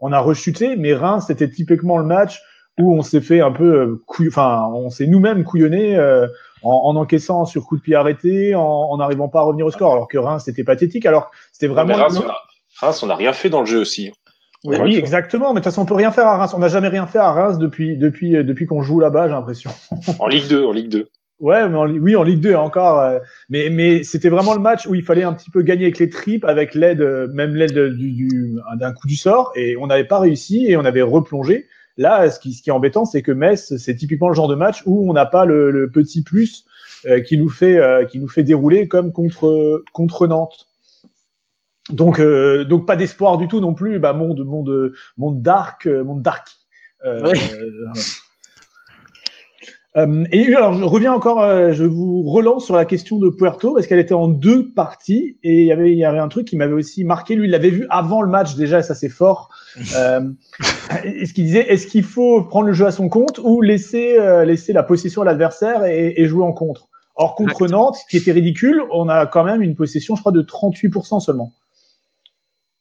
on 0.00 0.12
a 0.12 0.18
rechuté 0.18 0.76
mais 0.76 0.94
Reims 0.94 1.24
c'était 1.28 1.48
typiquement 1.48 1.98
le 1.98 2.04
match 2.04 2.42
où 2.78 2.94
on 2.94 3.02
s'est 3.02 3.20
fait 3.20 3.40
un 3.40 3.52
peu 3.52 4.02
couille 4.06 4.28
enfin 4.28 4.68
on 4.72 4.90
s'est 4.90 5.06
nous-mêmes 5.06 5.44
couillonné 5.44 5.96
euh, 5.96 6.26
en, 6.62 6.72
en, 6.72 6.96
encaissant 6.96 7.44
sur 7.44 7.64
coup 7.64 7.76
de 7.76 7.82
pied 7.82 7.94
arrêté 7.94 8.54
en 8.54 8.96
n'arrivant 8.96 9.28
pas 9.28 9.40
à 9.40 9.42
revenir 9.42 9.66
au 9.66 9.70
score 9.70 9.92
alors 9.92 10.08
que 10.08 10.18
Reims 10.18 10.42
c'était 10.46 10.64
pathétique 10.64 11.06
alors 11.06 11.30
c'était 11.52 11.68
vraiment 11.68 11.94
Reims, 11.94 12.20
on 12.24 12.28
a, 12.28 12.36
Reims 12.80 13.02
on 13.02 13.06
n'a 13.06 13.16
rien 13.16 13.32
fait 13.32 13.50
dans 13.50 13.60
le 13.60 13.66
jeu 13.66 13.80
aussi 13.80 14.12
oui, 14.64 14.76
oui, 14.80 14.96
exactement. 14.96 15.54
Mais 15.54 15.60
de 15.60 15.64
toute 15.64 15.72
façon, 15.72 15.82
on 15.82 15.86
peut 15.86 15.94
rien 15.94 16.10
faire 16.10 16.26
à 16.26 16.36
Reims. 16.36 16.52
On 16.54 16.58
n'a 16.58 16.68
jamais 16.68 16.88
rien 16.88 17.06
fait 17.06 17.18
à 17.18 17.30
Reims 17.30 17.58
depuis 17.58 17.96
depuis 17.96 18.32
depuis 18.32 18.66
qu'on 18.66 18.82
joue 18.82 18.98
là-bas, 18.98 19.28
j'ai 19.28 19.34
l'impression. 19.34 19.70
en 20.18 20.26
Ligue 20.26 20.48
2, 20.48 20.64
en 20.64 20.72
Ligue 20.72 20.88
2. 20.88 21.08
Ouais, 21.40 21.68
mais 21.68 21.76
en, 21.76 21.88
oui, 21.88 22.16
en 22.16 22.24
Ligue 22.24 22.40
2 22.40 22.54
encore. 22.54 23.00
euh, 23.00 23.18
mais 23.48 23.70
mais 23.70 24.02
c'était 24.02 24.28
vraiment 24.28 24.54
le 24.54 24.60
match 24.60 24.86
où 24.86 24.94
il 24.94 25.04
fallait 25.04 25.22
un 25.22 25.32
petit 25.32 25.50
peu 25.50 25.62
gagner 25.62 25.84
avec 25.84 25.98
les 25.98 26.08
tripes, 26.10 26.44
avec 26.44 26.74
l'aide, 26.74 27.00
euh, 27.00 27.28
même 27.32 27.54
l'aide 27.54 27.94
du, 27.94 28.10
du, 28.12 28.56
d'un 28.76 28.92
coup 28.92 29.06
du 29.06 29.16
sort, 29.16 29.52
et 29.54 29.76
on 29.76 29.86
n'avait 29.86 30.04
pas 30.04 30.18
réussi 30.18 30.66
et 30.66 30.76
on 30.76 30.84
avait 30.84 31.02
replongé. 31.02 31.66
Là, 31.96 32.30
ce 32.30 32.38
qui, 32.38 32.52
ce 32.54 32.62
qui 32.62 32.70
est 32.70 32.72
embêtant, 32.72 33.04
c'est 33.04 33.22
que 33.22 33.32
Metz, 33.32 33.76
c'est 33.76 33.96
typiquement 33.96 34.28
le 34.28 34.34
genre 34.34 34.48
de 34.48 34.54
match 34.54 34.82
où 34.86 35.08
on 35.10 35.12
n'a 35.12 35.26
pas 35.26 35.44
le, 35.44 35.70
le 35.70 35.90
petit 35.90 36.22
plus 36.22 36.64
euh, 37.06 37.20
qui 37.20 37.38
nous 37.38 37.48
fait 37.48 37.76
euh, 37.78 38.04
qui 38.04 38.18
nous 38.18 38.28
fait 38.28 38.42
dérouler 38.42 38.88
comme 38.88 39.12
contre 39.12 39.84
contre 39.92 40.26
Nantes. 40.26 40.68
Donc 41.90 42.20
euh, 42.20 42.64
donc 42.64 42.86
pas 42.86 42.96
d'espoir 42.96 43.38
du 43.38 43.48
tout 43.48 43.60
non 43.60 43.74
plus. 43.74 43.98
Bah 43.98 44.12
monde 44.12 44.44
monde 44.44 44.92
monde 45.16 45.42
dark 45.42 45.86
monde 45.86 46.22
dark. 46.22 46.48
Ouais. 47.04 47.32
Euh, 49.96 50.24
et 50.32 50.54
alors, 50.54 50.74
je 50.74 50.84
reviens 50.84 51.12
encore, 51.12 51.42
euh, 51.42 51.72
je 51.72 51.84
vous 51.84 52.22
relance 52.22 52.66
sur 52.66 52.76
la 52.76 52.84
question 52.84 53.18
de 53.18 53.30
Puerto 53.30 53.74
parce 53.74 53.86
qu'elle 53.86 53.98
était 53.98 54.14
en 54.14 54.28
deux 54.28 54.70
parties 54.70 55.38
et 55.42 55.62
il 55.62 55.66
y 55.66 55.72
avait, 55.72 55.92
il 55.92 55.98
y 55.98 56.04
avait 56.04 56.18
un 56.18 56.28
truc 56.28 56.46
qui 56.46 56.56
m'avait 56.56 56.74
aussi 56.74 57.04
marqué. 57.04 57.34
Lui, 57.34 57.46
il 57.46 57.50
l'avait 57.50 57.70
vu 57.70 57.86
avant 57.88 58.20
le 58.20 58.28
match 58.28 58.54
déjà, 58.54 58.82
ça 58.82 58.94
c'est 58.94 59.08
fort. 59.08 59.48
Euh, 59.96 60.20
est-ce 61.04 61.32
qu'il 61.32 61.44
disait, 61.44 61.72
est-ce 61.72 61.86
qu'il 61.86 62.04
faut 62.04 62.42
prendre 62.44 62.66
le 62.66 62.74
jeu 62.74 62.86
à 62.86 62.92
son 62.92 63.08
compte 63.08 63.40
ou 63.42 63.62
laisser, 63.62 64.18
euh, 64.18 64.44
laisser 64.44 64.72
la 64.72 64.82
possession 64.82 65.22
à 65.22 65.24
l'adversaire 65.24 65.84
et, 65.84 66.14
et 66.16 66.26
jouer 66.26 66.44
en 66.44 66.52
contre? 66.52 66.88
Or 67.14 67.34
contre 67.34 67.66
Nantes, 67.66 67.98
qui 68.08 68.16
était 68.16 68.30
ridicule, 68.30 68.80
on 68.92 69.08
a 69.08 69.26
quand 69.26 69.42
même 69.42 69.60
une 69.60 69.74
possession, 69.74 70.14
je 70.14 70.20
crois, 70.20 70.30
de 70.30 70.42
38% 70.42 71.18
seulement. 71.18 71.52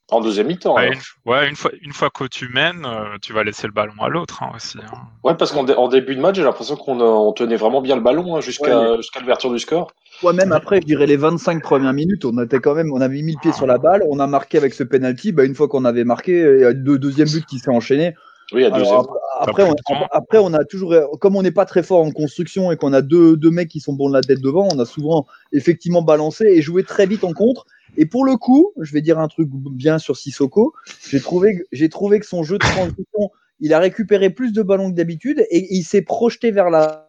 En 0.10 0.22
deuxième 0.22 0.48
mi-temps. 0.48 0.76
Ouais, 0.76 0.94
une, 0.94 1.00
ouais, 1.32 1.50
une 1.50 1.56
fois, 1.56 1.72
une 1.82 1.92
fois 1.92 2.10
que 2.10 2.24
tu 2.26 2.48
mènes, 2.48 2.86
euh, 2.86 3.18
tu 3.22 3.34
vas 3.34 3.44
laisser 3.44 3.68
le 3.68 3.74
ballon 3.74 3.94
à 4.02 4.08
l'autre 4.08 4.42
hein, 4.42 4.52
aussi. 4.56 4.78
hein. 4.78 4.98
Ouais, 5.24 5.36
parce 5.36 5.52
qu'en 5.52 5.64
dé- 5.64 5.74
en 5.74 5.90
début 5.90 6.16
de 6.16 6.22
match, 6.22 6.36
j'ai 6.38 6.44
l'impression 6.44 6.78
qu'on 6.78 7.00
on 7.02 7.34
tenait 7.34 7.58
vraiment 7.58 7.82
bien 7.82 7.96
le 7.98 8.02
ballon 8.02 8.38
hein, 8.38 8.42
jusqu'à 8.42 8.92
Ouais, 8.92 8.98
l'ouverture 9.20 9.52
du 9.52 9.60
score. 9.60 9.92
Ouais, 10.24 10.34
même 10.34 10.54
après, 10.54 10.80
je 10.82 10.86
dirais 10.88 11.06
les 11.06 11.18
25 11.18 11.62
premières 11.62 11.94
minutes, 11.94 12.24
on 12.24 12.42
était 12.42 12.60
quand 12.60 12.74
même, 12.74 12.92
on 12.94 13.02
avait 13.02 13.22
mis 13.22 13.34
le 13.34 13.40
pied 13.40 13.52
sur 13.52 13.68
la 13.68 13.78
balle, 13.78 14.02
on 14.10 14.20
a 14.20 14.28
marqué 14.28 14.58
avec 14.58 14.74
ce 14.74 14.84
penalty. 14.84 15.34
Bah, 15.34 15.44
une 15.44 15.56
fois 15.56 15.68
qu'on 15.68 15.84
avait 15.84 16.06
marqué, 16.06 16.40
il 16.40 16.62
y 16.62 16.64
a 16.64 16.72
le 16.72 16.98
deuxième 16.98 17.28
but 17.28 17.46
qui 17.46 17.60
s'est 17.60 17.70
enchaîné. 17.70 18.16
Oui, 18.54 18.64
à 18.64 18.68
Alors, 18.68 18.80
deuxième. 18.80 19.00
après, 19.42 19.64
après, 19.64 19.64
on, 19.64 19.76
après, 20.12 20.38
on 20.38 20.54
a 20.54 20.64
toujours, 20.64 20.96
comme 21.20 21.36
on 21.36 21.42
n'est 21.42 21.52
pas 21.52 21.66
très 21.66 21.84
fort 21.84 22.02
en 22.02 22.12
construction 22.12 22.72
et 22.72 22.78
qu'on 22.78 22.94
a 22.94 23.02
deux, 23.02 23.36
deux 23.36 23.52
mecs 23.52 23.68
qui 23.68 23.82
sont 23.82 23.94
bons 23.94 24.08
de 24.08 24.14
la 24.14 24.22
tête 24.22 24.40
devant, 24.42 24.70
on 24.74 24.80
a 24.80 24.86
souvent 24.86 25.28
effectivement 25.52 26.02
balancé 26.02 26.46
et 26.46 26.62
joué 26.62 26.84
très 26.86 27.06
vite 27.06 27.26
en 27.26 27.34
contre. 27.34 27.66
Et 27.98 28.06
pour 28.06 28.24
le 28.26 28.38
coup, 28.38 28.72
je 28.80 28.94
vais 28.94 29.02
dire 29.02 29.20
un 29.20 29.28
truc 29.28 29.50
bien 29.52 29.98
sur 29.98 30.16
Sissoko. 30.18 30.74
J'ai 31.10 31.20
trouvé, 31.20 31.58
que- 31.58 31.64
j'ai 31.72 31.90
trouvé 31.90 32.20
que 32.20 32.26
son 32.26 32.44
jeu 32.44 32.58
de 32.58 32.64
transition, 32.64 33.32
il 33.60 33.74
a 33.74 33.80
récupéré 33.80 34.30
plus 34.30 34.54
de 34.54 34.62
ballons 34.62 34.92
que 34.92 34.96
d'habitude 34.96 35.46
et 35.50 35.76
il 35.76 35.84
s'est 35.84 36.04
projeté 36.04 36.52
vers 36.52 36.70
la 36.70 37.04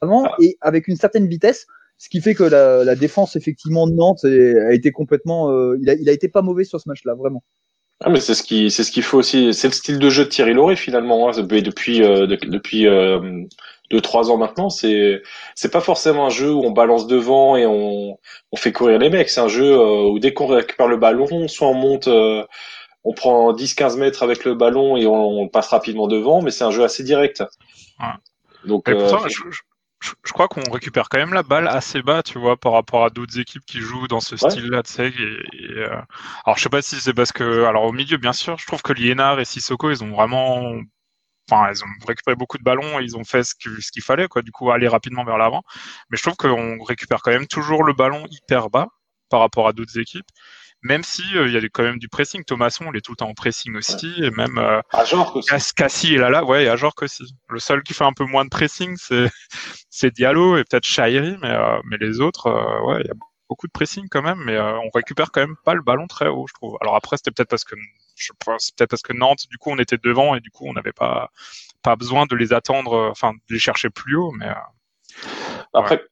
avant 0.00 0.26
et 0.40 0.56
avec 0.60 0.88
une 0.88 0.96
certaine 0.96 1.28
vitesse, 1.28 1.66
ce 1.96 2.08
qui 2.08 2.20
fait 2.20 2.34
que 2.34 2.42
la, 2.42 2.82
la 2.84 2.94
défense 2.96 3.36
effectivement 3.36 3.86
de 3.86 3.94
Nantes 3.94 4.24
a 4.24 4.72
été 4.74 4.90
complètement, 4.90 5.50
euh, 5.52 5.78
il 5.80 5.88
a, 5.88 5.94
il 5.94 6.08
a 6.08 6.12
été 6.12 6.28
pas 6.28 6.42
mauvais 6.42 6.64
sur 6.64 6.80
ce 6.80 6.88
match-là, 6.88 7.14
vraiment. 7.14 7.42
Ah, 8.04 8.10
mais 8.10 8.18
c'est 8.18 8.34
ce 8.34 8.42
qui 8.42 8.68
c'est 8.72 8.82
ce 8.82 8.90
qu'il 8.90 9.04
faut 9.04 9.18
aussi. 9.18 9.54
C'est 9.54 9.68
le 9.68 9.72
style 9.72 10.00
de 10.00 10.10
jeu 10.10 10.24
de 10.24 10.28
Thierry 10.28 10.54
Lauré 10.54 10.74
finalement. 10.74 11.28
Hein, 11.28 11.32
depuis 11.40 11.62
depuis 11.62 12.02
euh, 12.02 12.26
de- 12.26 12.34
depuis 12.34 12.88
euh, 12.88 13.44
deux 13.92 14.00
trois 14.00 14.30
ans 14.30 14.36
maintenant. 14.38 14.70
C'est 14.70 15.22
c'est 15.54 15.70
pas 15.70 15.80
forcément 15.80 16.26
un 16.26 16.30
jeu 16.30 16.50
où 16.52 16.64
on 16.64 16.72
balance 16.72 17.06
devant 17.06 17.56
et 17.56 17.66
on 17.66 18.18
on 18.52 18.56
fait 18.56 18.72
courir 18.72 18.98
les 18.98 19.10
mecs. 19.10 19.28
C'est 19.30 19.40
un 19.40 19.48
jeu 19.48 19.72
euh, 19.72 20.08
où 20.10 20.18
dès 20.18 20.32
qu'on 20.34 20.46
récupère 20.48 20.88
le 20.88 20.96
ballon, 20.96 21.46
soit 21.48 21.68
on 21.68 21.74
monte, 21.74 22.08
euh, 22.08 22.44
on 23.04 23.12
prend 23.14 23.52
10-15 23.52 23.96
mètres 23.98 24.22
avec 24.22 24.44
le 24.44 24.54
ballon 24.54 24.96
et 24.96 25.06
on, 25.06 25.40
on 25.42 25.48
passe 25.48 25.68
rapidement 25.68 26.08
devant. 26.08 26.42
Mais 26.42 26.50
c'est 26.50 26.64
un 26.64 26.70
jeu 26.72 26.84
assez 26.84 27.04
direct. 27.04 27.42
Ouais. 28.00 28.06
Donc 28.64 28.88
Et 28.88 28.92
euh, 28.92 28.98
pourtant, 28.98 29.28
je, 29.28 29.34
je- 29.50 29.60
je- 30.00 30.12
je 30.24 30.32
crois 30.32 30.48
qu'on 30.48 30.62
récupère 30.70 31.08
quand 31.08 31.18
même 31.18 31.32
la 31.34 31.42
balle 31.44 31.68
assez 31.68 32.02
bas, 32.02 32.22
tu 32.24 32.38
vois, 32.38 32.56
par 32.56 32.72
rapport 32.72 33.04
à 33.04 33.10
d'autres 33.10 33.38
équipes 33.38 33.64
qui 33.66 33.78
jouent 33.80 34.08
dans 34.08 34.20
ce 34.20 34.34
Ouais. 34.42 34.50
style-là, 34.50 34.82
tu 34.82 34.92
sais. 34.92 35.08
et- 35.08 35.12
et, 35.64 35.78
euh, 35.78 35.96
Alors, 36.44 36.56
je 36.58 36.62
sais 36.62 36.68
pas 36.68 36.82
si 36.82 36.96
c'est 36.96 37.14
parce 37.14 37.30
que, 37.32 37.64
alors 37.64 37.84
au 37.84 37.92
milieu, 37.92 38.16
bien 38.16 38.32
sûr, 38.32 38.56
je 38.58 38.66
trouve 38.66 38.82
que 38.82 38.92
Liénard 38.92 39.38
et 39.40 39.44
Sissoko, 39.44 39.90
ils 39.90 40.02
ont 40.02 40.10
vraiment, 40.12 40.72
enfin, 41.52 41.72
ils 41.72 41.84
ont 41.84 42.06
récupéré 42.06 42.34
beaucoup 42.36 42.58
de 42.58 42.62
ballons, 42.64 42.98
et 43.00 43.04
ils 43.04 43.16
ont 43.16 43.24
fait 43.24 43.42
ce 43.44 43.54
qu'il 43.54 44.02
fallait, 44.02 44.28
quoi. 44.28 44.42
Du 44.42 44.52
coup, 44.52 44.70
aller 44.70 44.88
rapidement 44.88 45.24
vers 45.24 45.38
l'avant. 45.38 45.62
Mais 46.10 46.16
je 46.16 46.22
trouve 46.22 46.36
qu'on 46.36 46.82
récupère 46.82 47.22
quand 47.22 47.30
même 47.32 47.46
toujours 47.46 47.84
le 47.84 47.92
ballon 47.92 48.24
hyper 48.30 48.70
bas 48.70 48.88
par 49.30 49.40
rapport 49.40 49.68
à 49.68 49.72
d'autres 49.72 49.98
équipes. 49.98 50.26
Même 50.84 51.04
si 51.04 51.22
euh, 51.36 51.46
il 51.46 51.54
y 51.54 51.56
a 51.56 51.60
quand 51.68 51.84
même 51.84 51.98
du 52.00 52.08
pressing, 52.08 52.42
Thomasson, 52.44 52.86
il 52.92 52.96
est 52.98 53.02
tout 53.02 53.12
le 53.12 53.16
temps 53.16 53.28
en 53.28 53.34
pressing 53.34 53.76
aussi, 53.76 54.12
et 54.20 54.30
même 54.32 54.58
euh, 54.58 54.80
à 54.90 55.04
genre 55.04 55.36
aussi. 55.36 55.48
Cass- 55.48 55.72
Cassie 55.72 56.14
est 56.16 56.18
là 56.18 56.28
là, 56.28 56.44
ouais, 56.44 56.64
et 56.64 56.68
Ajorc 56.68 56.94
aussi. 57.02 57.22
Le 57.48 57.60
seul 57.60 57.84
qui 57.84 57.94
fait 57.94 58.02
un 58.04 58.12
peu 58.12 58.24
moins 58.24 58.44
de 58.44 58.50
pressing, 58.50 58.96
c'est 58.98 60.10
Diallo 60.14 60.56
et 60.56 60.64
peut-être 60.64 60.84
Shairi, 60.84 61.36
mais 61.40 61.50
euh, 61.50 61.78
mais 61.84 61.98
les 61.98 62.20
autres, 62.20 62.48
euh, 62.48 62.80
ouais, 62.86 63.00
il 63.04 63.06
y 63.06 63.10
a 63.10 63.14
beaucoup 63.52 63.66
de 63.66 63.72
pressing 63.72 64.08
quand 64.10 64.22
même, 64.22 64.42
mais 64.46 64.56
euh, 64.56 64.78
on 64.78 64.88
récupère 64.94 65.30
quand 65.30 65.42
même 65.42 65.56
pas 65.62 65.74
le 65.74 65.82
ballon 65.82 66.06
très 66.06 66.28
haut, 66.28 66.46
je 66.48 66.54
trouve. 66.54 66.78
Alors 66.80 66.96
après, 66.96 67.18
c'était 67.18 67.30
peut-être 67.30 67.50
parce 67.50 67.64
que 67.64 67.74
je 68.16 68.32
pense, 68.42 68.64
c'est 68.64 68.74
peut-être 68.74 68.88
parce 68.88 69.02
que 69.02 69.12
Nantes, 69.12 69.44
du 69.50 69.58
coup, 69.58 69.70
on 69.70 69.78
était 69.78 69.98
devant 70.02 70.34
et 70.34 70.40
du 70.40 70.50
coup, 70.50 70.66
on 70.66 70.72
n'avait 70.72 70.92
pas 70.92 71.28
pas 71.82 71.94
besoin 71.96 72.24
de 72.24 72.34
les 72.34 72.54
attendre, 72.54 72.94
euh, 72.94 73.10
enfin, 73.10 73.32
de 73.34 73.54
les 73.54 73.58
chercher 73.58 73.90
plus 73.90 74.16
haut, 74.16 74.32
mais 74.32 74.46
euh, 74.46 75.24
Après, 75.74 76.02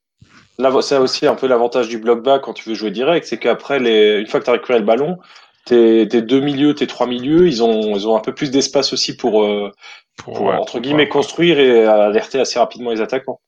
là, 0.59 0.70
c'est 0.83 0.98
aussi 0.98 1.26
un 1.26 1.35
peu 1.35 1.46
l'avantage 1.46 1.88
du 1.88 1.96
bloc 1.96 2.22
bas 2.22 2.40
quand 2.40 2.53
tu 2.53 2.68
veux 2.68 2.74
jouer 2.74 2.90
direct, 2.90 3.24
c'est 3.26 3.38
qu'après, 3.38 3.79
les... 3.79 4.18
une 4.18 4.26
fois 4.26 4.40
que 4.40 4.44
tu 4.44 4.50
as 4.50 4.55
récupéré 4.55 4.81
le 4.81 4.85
ballon, 4.85 5.18
tes, 5.64 6.07
tes 6.09 6.20
deux 6.20 6.40
milieux, 6.40 6.74
tes 6.74 6.87
trois 6.87 7.07
milieux, 7.07 7.46
ils 7.46 7.62
ont, 7.62 7.96
ils 7.96 8.07
ont 8.07 8.16
un 8.16 8.20
peu 8.20 8.35
plus 8.35 8.50
d'espace 8.50 8.92
aussi 8.92 9.16
pour, 9.16 9.46
pour, 10.18 10.35
pour 10.35 10.46
ouais, 10.46 10.57
entre 10.57 10.81
guillemets, 10.81 11.09
construire 11.09 11.59
et 11.59 11.87
alerter 11.87 12.40
assez 12.40 12.59
rapidement 12.59 12.90
les 12.90 13.00
attaquants. 13.00 13.40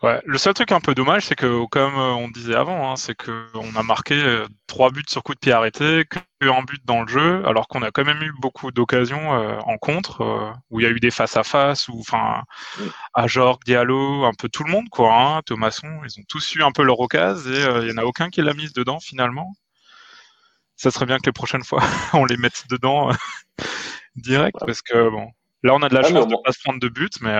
Ouais, 0.00 0.20
le 0.24 0.38
seul 0.38 0.54
truc 0.54 0.70
un 0.70 0.80
peu 0.80 0.94
dommage, 0.94 1.24
c'est 1.26 1.34
que 1.34 1.66
comme 1.66 1.94
euh, 1.96 2.12
on 2.12 2.28
disait 2.28 2.54
avant, 2.54 2.92
hein, 2.92 2.94
c'est 2.94 3.16
que 3.16 3.46
on 3.54 3.74
a 3.74 3.82
marqué 3.82 4.14
euh, 4.14 4.46
trois 4.68 4.90
buts 4.92 5.02
sur 5.08 5.24
coup 5.24 5.34
de 5.34 5.40
pied 5.40 5.50
arrêté, 5.50 6.04
que 6.08 6.20
un 6.48 6.62
but 6.62 6.80
dans 6.84 7.02
le 7.02 7.08
jeu, 7.08 7.44
alors 7.48 7.66
qu'on 7.66 7.82
a 7.82 7.90
quand 7.90 8.04
même 8.04 8.22
eu 8.22 8.32
beaucoup 8.38 8.70
d'occasions 8.70 9.34
euh, 9.34 9.58
en 9.64 9.76
contre, 9.76 10.20
euh, 10.20 10.52
où 10.70 10.78
il 10.78 10.84
y 10.84 10.86
a 10.86 10.90
eu 10.90 11.00
des 11.00 11.10
face 11.10 11.36
à 11.36 11.42
face, 11.42 11.88
ou 11.88 11.98
enfin, 11.98 12.44
Ajorc, 13.14 13.64
Diallo, 13.64 14.24
un 14.24 14.34
peu 14.34 14.48
tout 14.48 14.62
le 14.62 14.70
monde 14.70 14.88
quoi, 14.88 15.12
hein, 15.12 15.42
Thomasson, 15.44 15.88
ils 16.04 16.20
ont 16.20 16.24
tous 16.28 16.54
eu 16.54 16.62
un 16.62 16.70
peu 16.70 16.84
leur 16.84 17.00
occasion 17.00 17.50
et 17.52 17.64
euh, 17.64 17.82
il 17.84 17.90
y 17.90 17.92
en 17.92 17.98
a 18.00 18.04
aucun 18.04 18.30
qui 18.30 18.40
l'a 18.40 18.54
mise 18.54 18.72
dedans 18.72 19.00
finalement. 19.00 19.52
Ça 20.76 20.92
serait 20.92 21.06
bien 21.06 21.18
que 21.18 21.26
les 21.26 21.32
prochaines 21.32 21.64
fois 21.64 21.82
on 22.12 22.24
les 22.24 22.36
mette 22.36 22.66
dedans 22.70 23.10
direct, 24.14 24.56
parce 24.64 24.80
que 24.80 25.10
bon, 25.10 25.32
là 25.64 25.74
on 25.74 25.82
a 25.82 25.88
de 25.88 25.94
la 25.94 26.02
chance 26.02 26.26
de 26.28 26.34
moins- 26.34 26.42
pas 26.44 26.52
se 26.52 26.60
prendre 26.62 26.78
de 26.78 26.88
buts, 26.88 27.10
mais 27.20 27.34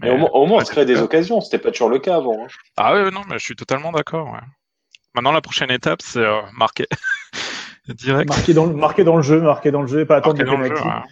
Mais 0.00 0.10
au, 0.10 0.16
moins- 0.16 0.30
au 0.32 0.46
moins, 0.46 0.62
on 0.62 0.64
se 0.64 0.70
crée 0.70 0.84
des 0.86 1.00
occasions. 1.00 1.40
C'était 1.40 1.58
pas 1.58 1.70
toujours 1.70 1.90
le 1.90 1.98
cas 1.98 2.16
avant. 2.16 2.44
hein. 2.44 2.48
Ah 2.76 2.94
ouais, 2.94 3.10
non, 3.10 3.22
mais 3.28 3.38
je 3.38 3.44
suis 3.44 3.56
totalement 3.56 3.92
d'accord. 3.92 4.32
Ouais. 4.32 4.40
Maintenant, 5.14 5.32
la 5.32 5.40
prochaine 5.40 5.70
étape, 5.70 6.00
c'est 6.02 6.20
euh, 6.20 6.40
marquer 6.52 6.86
direct. 7.88 8.28
Marqué 8.28 8.54
dans, 8.54 8.66
le- 8.66 8.74
marqué 8.74 9.04
dans 9.04 9.16
le 9.16 9.22
jeu, 9.22 9.40
marqué 9.40 9.70
dans 9.70 9.82
le 9.82 9.88
jeu 9.88 10.00
et 10.00 10.04
pas 10.06 10.16
attendre 10.16 10.36
Marquer 10.38 10.50
les 10.50 10.56
dans 10.56 10.62
le 10.62 10.68
jeu, 10.68 10.82
pénaltys. 10.82 11.08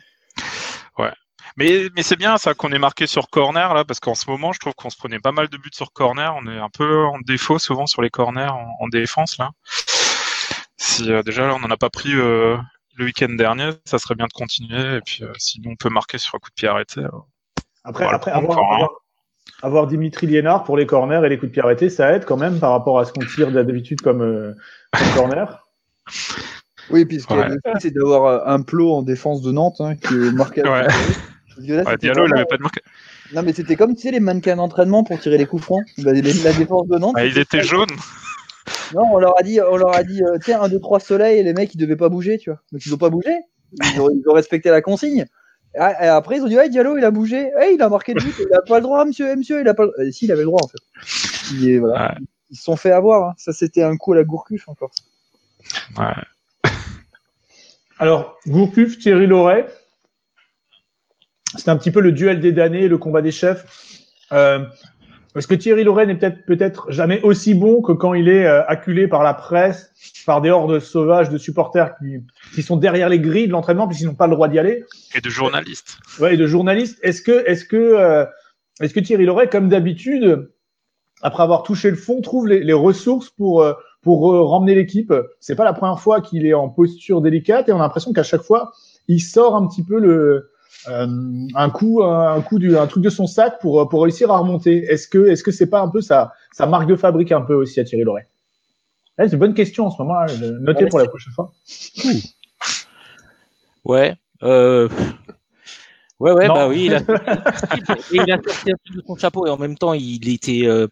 ouais. 0.98 1.05
Ouais. 1.07 1.12
Mais, 1.57 1.88
mais 1.96 2.03
c'est 2.05 2.16
bien 2.16 2.37
ça 2.38 2.55
qu'on 2.55 2.70
est 2.70 2.79
marqué 2.79 3.07
sur 3.09 3.29
corner 3.31 3.74
là, 3.74 3.85
parce 3.85 3.98
qu'en 4.01 4.14
ce 4.14 4.31
moment, 4.31 4.53
je 4.53 4.61
trouve 4.61 4.74
qu'on 4.74 4.90
se 4.90 4.96
prenait 4.96 5.18
pas 5.18 5.33
mal 5.33 5.48
de 5.48 5.57
buts 5.57 5.70
sur 5.72 5.92
corner. 5.92 6.35
On 6.37 6.46
est 6.46 6.59
un 6.59 6.68
peu 6.68 7.05
en 7.07 7.18
défaut 7.20 7.59
souvent 7.59 7.87
sur 7.87 8.01
les 8.03 8.11
corners 8.11 8.48
en, 8.53 8.68
en 8.81 8.88
défense 8.88 9.38
là. 9.38 9.51
Si 10.77 11.11
euh, 11.12 11.22
déjà 11.22 11.46
là, 11.46 11.55
on 11.55 11.59
n'en 11.61 11.70
a 11.70 11.77
pas 11.77 11.90
pris 11.90 12.12
euh, 12.14 12.57
le 12.96 13.05
week-end 13.07 13.31
dernier, 13.31 13.70
ça 13.85 13.98
serait 13.98 14.14
bien 14.14 14.27
de 14.27 14.33
continuer. 14.33 14.96
Et 14.96 15.01
puis 15.01 15.24
euh, 15.24 15.33
sinon, 15.38 15.70
on 15.72 15.77
peut 15.77 15.88
marquer 15.90 16.18
sur 16.18 16.35
un 16.37 16.38
coup 16.38 16.51
de 16.51 16.55
pied 16.55 16.68
arrêté. 16.68 17.01
Après, 17.85 18.05
avoir, 18.05 18.29
hein. 18.59 18.64
avoir, 18.75 18.91
avoir 19.62 19.87
Dimitri 19.87 20.27
Liénard 20.27 20.64
pour 20.64 20.77
les 20.77 20.87
corners 20.87 21.21
et 21.25 21.29
les 21.29 21.38
coups 21.38 21.49
de 21.51 21.53
pied 21.55 21.62
arrêtés, 21.62 21.88
ça 21.91 22.12
aide 22.12 22.25
quand 22.25 22.37
même 22.37 22.59
par 22.59 22.73
rapport 22.73 22.99
à 22.99 23.05
ce 23.05 23.12
qu'on 23.12 23.25
tire 23.25 23.51
d'habitude 23.51 24.01
comme, 24.01 24.23
euh, 24.23 24.53
comme 24.93 25.09
corner. 25.14 25.67
Oui, 26.91 27.05
puisque 27.05 27.31
Ouais. 27.31 27.49
le 27.49 27.61
truc, 27.62 27.77
c'est 27.81 27.91
d'avoir 27.91 28.25
euh, 28.27 28.41
un 28.55 28.62
plot 28.62 28.93
en 28.95 29.03
défense 29.03 29.43
de 29.43 29.53
Nantes 29.53 29.81
hein, 29.81 29.95
qui 29.97 30.14
est 30.14 30.33
marqué. 30.33 30.62
Ouais. 30.62 30.87
Là, 30.87 31.97
Diallo, 31.97 31.97
il 31.99 32.29
vraiment- 32.29 32.35
avait 32.37 32.45
pas 32.47 32.57
de 32.57 32.62
marqué. 32.62 32.81
Non, 33.35 33.43
mais 33.43 33.53
c'était 33.53 33.77
comme 33.77 33.95
tu 33.95 34.03
sais 34.03 34.11
les 34.11 34.21
mannequins 34.21 34.57
d'entraînement 34.57 35.05
pour 35.05 35.19
tirer 35.21 35.37
les 35.38 35.45
coups 35.47 35.62
francs. 35.64 35.83
Bah, 35.99 36.12
les- 36.12 36.23
la 36.23 36.53
défense 36.53 36.87
de 36.88 36.97
Nantes. 36.99 37.14
Ah, 37.17 37.27
ils 37.27 37.37
étaient 37.38 37.62
jaunes. 37.62 37.88
Non, 38.95 39.03
on 39.12 39.19
leur 39.19 39.38
a 39.38 39.43
dit, 39.43 39.61
on 39.61 39.77
leur 39.77 39.95
a 39.95 40.03
dit, 40.03 40.23
euh, 40.23 40.38
tiens, 40.43 40.62
un, 40.62 40.69
deux, 40.69 40.79
trois 40.81 41.01
soleils, 41.01 41.38
et 41.41 41.43
les 41.43 41.53
mecs, 41.53 41.75
ils 41.75 41.79
devaient 41.79 41.97
pas 41.97 42.09
bouger, 42.09 42.38
tu 42.38 42.51
vois. 42.51 42.61
Donc 42.73 42.85
ils 42.87 42.95
ont 42.95 42.99
pas 42.99 43.11
bougé. 43.11 43.35
Ils 43.95 44.01
ont, 44.01 44.09
ils 44.11 44.23
ont 44.27 44.33
respecté 44.33 44.71
la 44.71 44.81
consigne. 44.81 45.27
Ah, 45.79 46.05
Et 46.05 46.09
après, 46.09 46.37
ils 46.38 46.43
ont 46.43 46.49
dit, 46.49 46.57
ouais, 46.57 46.69
Diallo, 46.69 46.97
il 46.99 47.05
a 47.05 47.11
bougé. 47.11 47.51
Eh, 47.62 47.73
il 47.75 47.83
a 47.83 47.88
marqué 47.88 48.14
le 48.14 48.21
but. 48.21 48.35
Il 48.38 48.55
a 48.55 48.62
pas 48.62 48.77
le 48.77 48.83
droit, 48.83 49.05
monsieur, 49.05 49.31
eh, 49.31 49.37
monsieur, 49.37 49.61
il 49.61 49.69
a 49.69 49.75
pas 49.75 49.85
le... 49.85 49.93
Eh, 50.07 50.12
si, 50.12 50.25
il 50.27 50.33
avait 50.33 50.41
le 50.43 50.47
droit, 50.47 50.61
en 50.62 50.69
fait. 50.69 50.79
Voilà. 51.79 52.09
Ouais. 52.11 52.17
Ils 52.51 52.57
se 52.57 52.64
sont 52.64 52.77
fait 52.77 52.91
avoir. 52.91 53.31
hein. 53.31 53.35
Ça, 53.37 53.53
c'était 53.53 53.83
un 53.83 53.97
coup 53.97 54.12
à 54.12 54.17
la 54.17 54.25
gourcuche, 54.25 54.69
encore. 54.69 54.91
Ouais. 55.99 56.71
Alors, 57.99 58.38
Gourcuff, 58.47 58.99
Thierry 58.99 59.27
Loret, 59.27 59.67
c'est 61.57 61.69
un 61.69 61.77
petit 61.77 61.91
peu 61.91 62.01
le 62.01 62.12
duel 62.12 62.41
des 62.41 62.53
damnés, 62.53 62.88
le 62.88 62.99
combat 62.99 63.23
des 63.23 63.33
chefs. 63.33 63.64
Euh, 64.33 64.64
parce 65.35 65.47
que 65.47 65.55
Thierry 65.55 65.85
Loret 65.85 66.07
n'est 66.07 66.17
peut-être 66.17 66.45
peut-être 66.47 66.91
jamais 66.91 67.21
aussi 67.23 67.55
bon 67.55 67.83
que 67.83 67.93
quand 67.93 68.14
il 68.14 68.29
est 68.29 68.47
euh, 68.47 68.64
acculé 68.67 69.09
par 69.09 69.23
la 69.23 69.35
presse, 69.35 69.93
par 70.27 70.41
des 70.41 70.51
hordes 70.51 70.79
sauvages 70.81 71.29
de 71.31 71.38
supporters 71.38 71.97
qui, 71.99 72.21
qui 72.55 72.62
sont 72.62 72.77
derrière 72.77 73.09
les 73.09 73.21
grilles 73.21 73.47
de 73.47 73.53
l'entraînement 73.53 73.87
puisqu'ils 73.87 74.07
n'ont 74.07 74.14
pas 74.14 74.27
le 74.27 74.35
droit 74.35 74.49
d'y 74.49 74.59
aller. 74.59 74.85
Et 75.14 75.21
de 75.21 75.31
journalistes. 75.31 75.99
Ouais, 76.21 76.35
et 76.35 76.37
de 76.37 76.47
journalistes. 76.47 76.99
Est-ce 77.03 77.23
que, 77.23 77.45
est-ce 77.47 77.64
que, 77.64 77.77
euh, 77.77 78.25
est-ce 78.81 78.95
que 78.95 79.01
Thierry 79.01 79.27
Loret, 79.27 79.49
comme 79.49 79.69
d'habitude, 79.69 80.51
après 81.23 81.43
avoir 81.43 81.62
touché 81.62 81.91
le 81.91 81.97
fond, 81.97 82.21
trouve 82.21 82.47
les, 82.49 82.61
les 82.61 82.73
ressources 82.73 83.31
pour 83.31 83.62
euh, 83.62 83.75
pour 84.03 84.33
euh, 84.33 84.45
ramener 84.45 84.75
l'équipe? 84.75 85.12
C'est 85.41 85.57
pas 85.57 85.64
la 85.64 85.73
première 85.73 86.01
fois 86.01 86.21
qu'il 86.21 86.47
est 86.47 86.55
en 86.55 86.69
posture 86.69 87.21
délicate 87.21 87.69
et 87.69 87.73
on 87.73 87.77
a 87.77 87.81
l'impression 87.81 88.12
qu'à 88.12 88.23
chaque 88.23 88.43
fois, 88.43 88.73
il 89.09 89.21
sort 89.21 89.57
un 89.57 89.67
petit 89.67 89.83
peu 89.83 89.99
le 89.99 90.11
euh, 90.11 90.51
un 90.87 91.70
coup 91.70 92.02
un 92.02 92.40
coup 92.42 92.59
du 92.59 92.76
un 92.76 92.87
truc 92.87 93.02
de 93.02 93.11
son 93.11 93.26
sac 93.26 93.61
pour 93.61 93.88
pour 93.88 94.02
réussir 94.02 94.31
à 94.31 94.38
remonter. 94.38 94.85
Est-ce 94.85 95.09
que 95.09 95.26
est-ce 95.26 95.42
que 95.42 95.50
c'est 95.50 95.68
pas 95.68 95.81
un 95.81 95.88
peu 95.88 96.00
sa 96.00 96.33
sa 96.52 96.66
marque 96.66 96.88
de 96.88 96.96
fabrique 96.96 97.33
un 97.33 97.42
peu 97.42 97.54
aussi 97.54 97.81
à 97.81 97.85
Thierry 97.85 98.04
Loret? 98.04 98.28
Eh, 99.18 99.26
C'est 99.26 99.33
une 99.33 99.38
bonne 99.38 99.54
question 99.54 99.87
en 99.87 99.90
ce 99.90 100.00
moment. 100.02 100.20
Hein, 100.20 100.26
notez 100.61 100.87
pour 100.87 100.98
la 100.98 101.07
prochaine 101.07 101.33
fois. 101.33 101.52
Ouais. 103.85 104.14
Euh... 104.42 104.88
Ouais, 106.20 106.33
ouais, 106.33 106.48
bah 106.48 106.66
oui, 106.66 106.87
il 106.87 106.94
a, 106.94 106.98
il 108.12 108.33
a 108.33 108.38
sorti 108.42 108.72
un 108.72 108.96
de 108.96 109.02
son 109.07 109.14
chapeau 109.14 109.46
et 109.46 109.50
en 109.50 109.57
même 109.57 109.78
temps, 109.78 109.92
il 109.92 110.28
était 110.28 110.62
euh, 110.64 110.88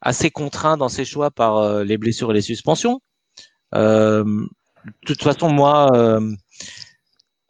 assez 0.00 0.30
contraint 0.30 0.76
dans 0.76 0.88
ses 0.88 1.04
choix 1.04 1.32
par 1.32 1.56
euh, 1.56 1.82
les 1.82 1.98
blessures 1.98 2.30
et 2.30 2.34
les 2.34 2.42
suspensions. 2.42 3.00
Euh, 3.74 4.22
de 4.24 4.90
toute 5.04 5.22
façon, 5.22 5.50
moi, 5.50 5.90
euh, 5.96 6.32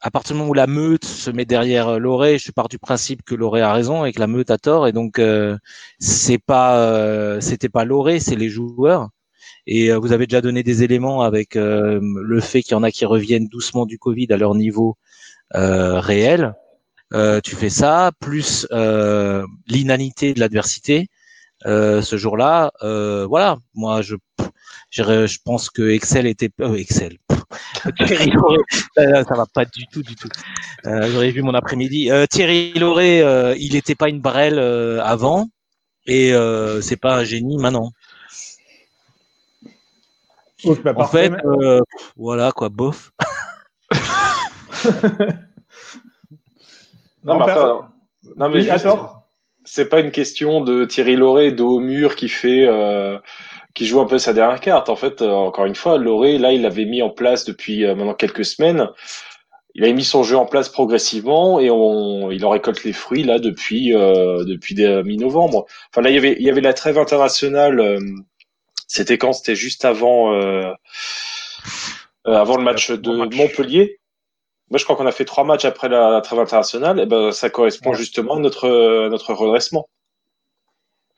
à 0.00 0.10
partir 0.10 0.34
du 0.34 0.38
moment 0.38 0.50
où 0.50 0.54
la 0.54 0.66
meute 0.66 1.04
se 1.04 1.30
met 1.30 1.44
derrière 1.44 1.98
Loré, 1.98 2.38
je 2.38 2.52
parti 2.52 2.76
du 2.76 2.78
principe 2.78 3.22
que 3.24 3.34
Loré 3.34 3.60
a 3.62 3.72
raison 3.72 4.04
et 4.04 4.12
que 4.12 4.20
la 4.20 4.26
meute 4.26 4.50
a 4.50 4.58
tort, 4.58 4.86
et 4.86 4.92
donc 4.92 5.20
c'est 5.98 6.38
pas, 6.38 7.40
c'était 7.40 7.68
pas 7.68 7.84
Loré, 7.84 8.20
c'est 8.20 8.36
les 8.36 8.48
joueurs. 8.48 9.08
Et 9.66 9.92
vous 9.92 10.12
avez 10.12 10.26
déjà 10.26 10.40
donné 10.40 10.62
des 10.62 10.82
éléments 10.82 11.22
avec 11.22 11.54
le 11.56 12.40
fait 12.40 12.62
qu'il 12.62 12.72
y 12.72 12.74
en 12.76 12.82
a 12.82 12.90
qui 12.90 13.04
reviennent 13.06 13.48
doucement 13.48 13.86
du 13.86 13.98
Covid 13.98 14.28
à 14.30 14.36
leur 14.36 14.54
niveau 14.54 14.96
réel. 15.54 16.54
Euh, 17.14 17.40
tu 17.40 17.56
fais 17.56 17.70
ça, 17.70 18.12
plus 18.20 18.66
euh, 18.72 19.46
l'inanité 19.66 20.34
de 20.34 20.40
l'adversité. 20.40 21.08
Euh, 21.66 22.02
ce 22.02 22.16
jour-là, 22.16 22.70
euh, 22.82 23.26
voilà, 23.26 23.58
moi 23.74 24.02
je, 24.02 24.14
je 24.90 25.38
pense 25.44 25.70
que 25.70 25.90
Excel 25.90 26.26
était 26.26 26.50
Excel. 26.76 27.18
Thierry 27.96 28.30
Lauré, 28.30 28.58
ça 28.96 29.34
va 29.34 29.46
pas 29.46 29.64
du 29.64 29.86
tout, 29.86 30.02
du 30.02 30.14
tout. 30.14 30.28
J'aurais 30.84 31.30
vu 31.30 31.42
mon 31.42 31.54
après-midi. 31.54 32.10
Thierry 32.30 32.72
Lauré, 32.74 33.20
il 33.58 33.72
n'était 33.72 33.94
pas 33.94 34.08
une 34.08 34.20
brêle 34.20 34.58
avant 34.58 35.48
et 36.06 36.32
c'est 36.82 37.00
pas 37.00 37.16
un 37.16 37.24
génie 37.24 37.56
maintenant. 37.58 37.92
en 40.64 41.06
fait, 41.06 41.32
voilà 42.16 42.52
quoi, 42.52 42.68
bof. 42.68 43.12
Non, 47.24 47.38
mais, 48.48 48.48
mais 48.48 48.68
c'est 49.64 49.88
pas 49.88 50.00
une 50.00 50.10
question 50.10 50.62
de 50.62 50.84
Thierry 50.84 51.16
Lauré 51.16 51.52
de 51.52 51.62
haut 51.62 51.80
mur 51.80 52.16
qui 52.16 52.28
fait, 52.28 52.66
euh, 52.66 53.18
qui 53.78 53.86
joue 53.86 54.00
un 54.00 54.06
peu 54.06 54.18
sa 54.18 54.32
dernière 54.32 54.58
carte. 54.58 54.88
En 54.88 54.96
fait, 54.96 55.22
euh, 55.22 55.30
encore 55.30 55.64
une 55.64 55.76
fois, 55.76 55.98
Lauré, 55.98 56.36
là, 56.36 56.52
il 56.52 56.62
l'avait 56.62 56.84
mis 56.84 57.00
en 57.00 57.10
place 57.10 57.44
depuis 57.44 57.84
euh, 57.84 57.94
maintenant 57.94 58.12
quelques 58.12 58.44
semaines. 58.44 58.88
Il 59.74 59.84
a 59.84 59.92
mis 59.92 60.02
son 60.02 60.24
jeu 60.24 60.36
en 60.36 60.46
place 60.46 60.68
progressivement 60.68 61.60
et 61.60 61.70
on, 61.70 62.32
il 62.32 62.44
en 62.44 62.50
récolte 62.50 62.82
les 62.82 62.92
fruits 62.92 63.22
là 63.22 63.38
depuis 63.38 63.90
depuis 63.90 64.74
mi-novembre. 65.04 65.66
Enfin 65.90 66.02
là, 66.02 66.10
il 66.10 66.14
y 66.16 66.18
avait 66.18 66.36
il 66.40 66.44
y 66.44 66.50
avait 66.50 66.62
la 66.62 66.72
trêve 66.74 66.98
internationale. 66.98 68.00
c'était 68.88 69.18
quand? 69.18 69.32
C'était 69.32 69.54
juste 69.54 69.84
avant 69.84 70.32
avant 72.24 72.56
le 72.56 72.64
match 72.64 72.90
de 72.90 73.36
Montpellier. 73.36 74.00
Moi, 74.70 74.78
je 74.78 74.84
crois 74.84 74.96
qu'on 74.96 75.06
a 75.06 75.12
fait 75.12 75.24
trois 75.24 75.44
matchs 75.44 75.66
après 75.66 75.88
la 75.88 76.20
trêve 76.22 76.40
internationale. 76.40 76.98
Et 76.98 77.06
ben, 77.06 77.30
ça 77.30 77.48
correspond 77.48 77.92
justement 77.92 78.36
à 78.36 78.40
notre, 78.40 79.08
notre 79.08 79.32
redressement. 79.32 79.88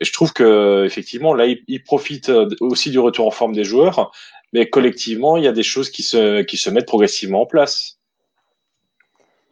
Et 0.01 0.05
je 0.05 0.13
trouve 0.13 0.33
que 0.33 0.85
effectivement, 0.87 1.35
là, 1.35 1.47
il, 1.47 1.83
profite 1.83 2.31
aussi 2.61 2.91
du 2.91 2.99
retour 2.99 3.27
en 3.27 3.31
forme 3.31 3.53
des 3.53 3.65
joueurs, 3.65 4.13
mais 4.53 4.69
collectivement, 4.69 5.37
il 5.37 5.45
y 5.45 5.49
a 5.49 5.53
des 5.53 5.63
choses 5.63 5.91
qui 5.91 6.03
se, 6.03 6.43
qui 6.43 6.57
se 6.57 6.71
mettent 6.71 6.87
progressivement 6.87 7.43
en 7.43 7.47
place. 7.47 7.99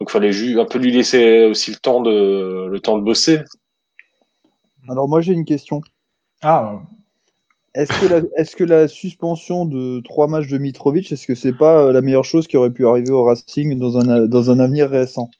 Donc, 0.00 0.08
il 0.10 0.12
fallait 0.12 0.58
un 0.58 0.64
peu 0.64 0.78
lui 0.78 0.92
laisser 0.92 1.44
aussi 1.44 1.70
le 1.70 1.76
temps 1.76 2.00
de, 2.00 2.66
le 2.70 2.80
temps 2.80 2.98
de 2.98 3.04
bosser. 3.04 3.40
Alors, 4.88 5.08
moi, 5.08 5.20
j'ai 5.20 5.32
une 5.32 5.44
question. 5.44 5.82
Ah, 6.40 6.80
est-ce 7.74 8.00
que, 8.00 8.06
la, 8.06 8.20
est-ce 8.36 8.56
que 8.56 8.64
la 8.64 8.88
suspension 8.88 9.66
de 9.66 10.00
trois 10.00 10.26
matchs 10.26 10.48
de 10.48 10.58
Mitrovic, 10.58 11.12
est-ce 11.12 11.26
que 11.26 11.34
c'est 11.34 11.52
pas 11.56 11.84
euh, 11.84 11.92
la 11.92 12.00
meilleure 12.00 12.24
chose 12.24 12.46
qui 12.46 12.56
aurait 12.56 12.72
pu 12.72 12.86
arriver 12.86 13.10
au 13.10 13.24
Racing 13.24 13.78
dans 13.78 13.98
un, 13.98 14.26
dans 14.26 14.50
un 14.50 14.58
avenir 14.58 14.88
récent? 14.88 15.30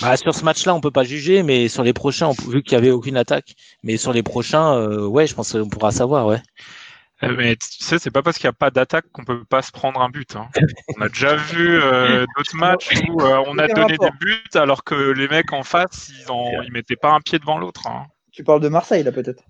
Bah, 0.00 0.16
sur 0.16 0.34
ce 0.34 0.44
match-là, 0.44 0.74
on 0.74 0.80
peut 0.80 0.90
pas 0.90 1.04
juger, 1.04 1.42
mais 1.42 1.68
sur 1.68 1.82
les 1.82 1.92
prochains, 1.92 2.30
vu 2.48 2.62
qu'il 2.62 2.72
y 2.72 2.76
avait 2.76 2.90
aucune 2.90 3.16
attaque, 3.16 3.54
mais 3.82 3.96
sur 3.96 4.12
les 4.12 4.22
prochains, 4.22 4.74
euh, 4.74 5.06
ouais, 5.06 5.26
je 5.26 5.34
pense 5.34 5.52
qu'on 5.52 5.68
pourra 5.68 5.90
savoir, 5.90 6.26
ouais. 6.26 6.42
Euh, 7.22 7.34
mais 7.36 7.54
tu 7.56 7.84
sais, 7.84 7.98
c'est 7.98 8.10
pas 8.10 8.22
parce 8.22 8.38
qu'il 8.38 8.46
n'y 8.46 8.50
a 8.50 8.54
pas 8.54 8.70
d'attaque 8.70 9.04
qu'on 9.12 9.24
peut 9.24 9.44
pas 9.44 9.60
se 9.60 9.72
prendre 9.72 10.00
un 10.00 10.08
but. 10.08 10.36
Hein. 10.36 10.48
On 10.96 11.02
a 11.02 11.08
déjà 11.08 11.36
vu 11.36 11.78
d'autres 12.36 12.56
matchs 12.56 12.88
où 13.10 13.20
on 13.20 13.58
a 13.58 13.68
donné 13.68 13.98
des 13.98 14.10
buts 14.18 14.42
alors 14.54 14.84
que 14.84 14.94
les 14.94 15.28
mecs 15.28 15.52
en 15.52 15.62
face, 15.62 16.10
ils, 16.18 16.30
en, 16.30 16.62
ils 16.62 16.72
mettaient 16.72 16.96
pas 16.96 17.10
un 17.10 17.20
pied 17.20 17.38
devant 17.38 17.58
l'autre. 17.58 17.86
Hein. 17.86 18.06
Tu 18.32 18.42
parles 18.42 18.60
de 18.60 18.68
Marseille 18.68 19.02
là 19.02 19.12
peut-être 19.12 19.44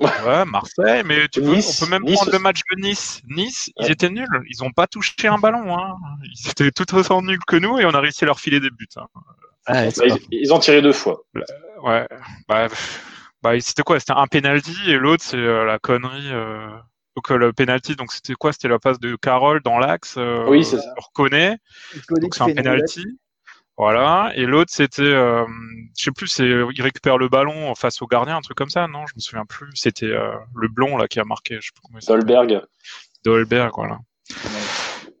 Ouais, 0.00 0.44
Marseille, 0.44 1.02
mais 1.04 1.28
tu 1.28 1.40
peux, 1.40 1.54
on 1.54 1.84
peut 1.84 1.90
même 1.90 2.02
prendre 2.04 2.32
le 2.32 2.38
match 2.38 2.60
de 2.72 2.80
Nice. 2.80 3.20
Nice, 3.28 3.70
ils 3.78 3.90
étaient 3.90 4.10
nuls. 4.10 4.26
Ils 4.48 4.62
n'ont 4.62 4.72
pas 4.72 4.86
touché 4.86 5.28
un 5.28 5.38
ballon. 5.38 5.78
Hein. 5.78 5.94
Ils 6.24 6.50
étaient 6.50 6.70
tout 6.72 6.92
autant 6.94 7.22
nuls 7.22 7.44
que 7.46 7.56
nous 7.56 7.78
et 7.78 7.84
on 7.84 7.90
a 7.90 8.00
réussi 8.00 8.24
à 8.24 8.26
leur 8.26 8.40
filer 8.40 8.58
des 8.58 8.70
buts. 8.70 8.88
Hein. 9.66 9.88
Bah, 9.96 10.04
ils, 10.30 10.52
ont 10.52 10.58
tiré 10.58 10.82
deux 10.82 10.92
fois. 10.92 11.22
Ouais. 11.82 12.06
Bah, 12.48 12.68
bah 13.42 13.60
c'était 13.60 13.82
quoi? 13.82 14.00
C'était 14.00 14.12
un 14.12 14.26
penalty 14.26 14.76
et 14.88 14.96
l'autre 14.96 15.22
c'est 15.24 15.36
euh, 15.36 15.64
la 15.64 15.78
connerie. 15.78 16.32
Euh... 16.32 16.68
Donc 17.16 17.30
euh, 17.30 17.36
le 17.36 17.52
penalty, 17.52 17.94
donc 17.94 18.12
c'était 18.12 18.34
quoi? 18.34 18.52
C'était 18.52 18.68
la 18.68 18.78
passe 18.78 18.98
de 18.98 19.16
Carole 19.16 19.60
dans 19.62 19.78
l'axe. 19.78 20.14
Euh, 20.16 20.46
oui, 20.48 20.64
c'est 20.64 20.78
ça. 20.78 20.94
On 20.96 21.00
reconnaît. 21.00 21.58
Donc 22.08 22.34
c'est 22.34 22.42
un 22.42 22.54
penalty. 22.54 23.04
Voilà. 23.76 24.32
Et 24.34 24.44
l'autre, 24.44 24.70
c'était, 24.72 25.02
euh, 25.02 25.44
je 25.98 26.04
sais 26.04 26.10
plus, 26.10 26.28
c'est, 26.28 26.46
il 26.46 26.82
récupère 26.82 27.18
le 27.18 27.28
ballon 27.28 27.74
face 27.74 28.00
au 28.02 28.06
gardien, 28.06 28.36
un 28.36 28.40
truc 28.40 28.56
comme 28.56 28.70
ça, 28.70 28.86
non? 28.86 29.06
Je 29.06 29.12
me 29.16 29.20
souviens 29.20 29.44
plus. 29.46 29.70
C'était 29.74 30.06
euh, 30.06 30.34
le 30.54 30.68
blond 30.68 30.96
là 30.96 31.08
qui 31.08 31.20
a 31.20 31.24
marqué. 31.24 31.56
Je 31.56 31.66
sais 31.66 31.72
plus 31.74 31.82
comment 31.82 31.98
Dolberg. 32.06 32.62
Dolberg, 33.24 33.72
voilà. 33.74 33.98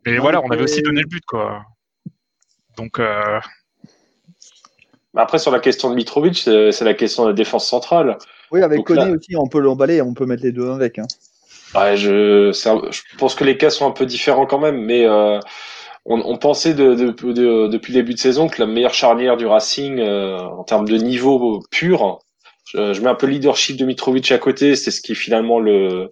Et 0.04 0.18
voilà, 0.18 0.40
on 0.42 0.50
avait 0.50 0.62
aussi 0.62 0.82
donné 0.82 1.00
le 1.00 1.08
but, 1.08 1.24
quoi. 1.24 1.64
Donc. 2.76 2.98
Euh... 2.98 3.40
Après, 5.16 5.38
sur 5.38 5.50
la 5.50 5.60
question 5.60 5.90
de 5.90 5.94
Mitrovic, 5.94 6.38
c'est 6.38 6.82
la 6.82 6.94
question 6.94 7.24
de 7.24 7.28
la 7.28 7.34
défense 7.34 7.68
centrale. 7.68 8.16
Oui, 8.50 8.62
avec 8.62 8.84
Koné 8.84 9.10
aussi, 9.10 9.36
on 9.36 9.46
peut 9.46 9.60
l'emballer, 9.60 10.00
on 10.02 10.14
peut 10.14 10.26
mettre 10.26 10.42
les 10.42 10.52
deux 10.52 10.70
avec. 10.70 10.98
Hein. 10.98 11.06
Ouais, 11.74 11.96
je, 11.96 12.52
je 12.52 13.16
pense 13.16 13.34
que 13.34 13.44
les 13.44 13.56
cas 13.56 13.70
sont 13.70 13.86
un 13.86 13.92
peu 13.92 14.06
différents 14.06 14.46
quand 14.46 14.58
même, 14.58 14.78
mais 14.82 15.06
euh, 15.06 15.38
on, 16.04 16.20
on 16.20 16.36
pensait 16.36 16.74
de, 16.74 16.94
de, 16.94 17.32
de, 17.32 17.68
depuis 17.68 17.92
le 17.92 18.00
début 18.00 18.14
de 18.14 18.18
saison 18.18 18.48
que 18.48 18.60
la 18.60 18.66
meilleure 18.66 18.94
charnière 18.94 19.36
du 19.36 19.46
Racing 19.46 19.98
euh, 19.98 20.38
en 20.38 20.64
termes 20.64 20.86
de 20.86 20.96
niveau 20.96 21.62
pur, 21.70 22.18
je, 22.66 23.00
mets 23.00 23.08
un 23.08 23.14
peu 23.14 23.26
le 23.26 23.32
leadership 23.32 23.76
de 23.76 23.84
Mitrovic 23.84 24.32
à 24.32 24.38
côté, 24.38 24.76
c'est 24.76 24.90
ce 24.90 25.00
qui 25.00 25.14
finalement 25.14 25.60
le, 25.60 26.08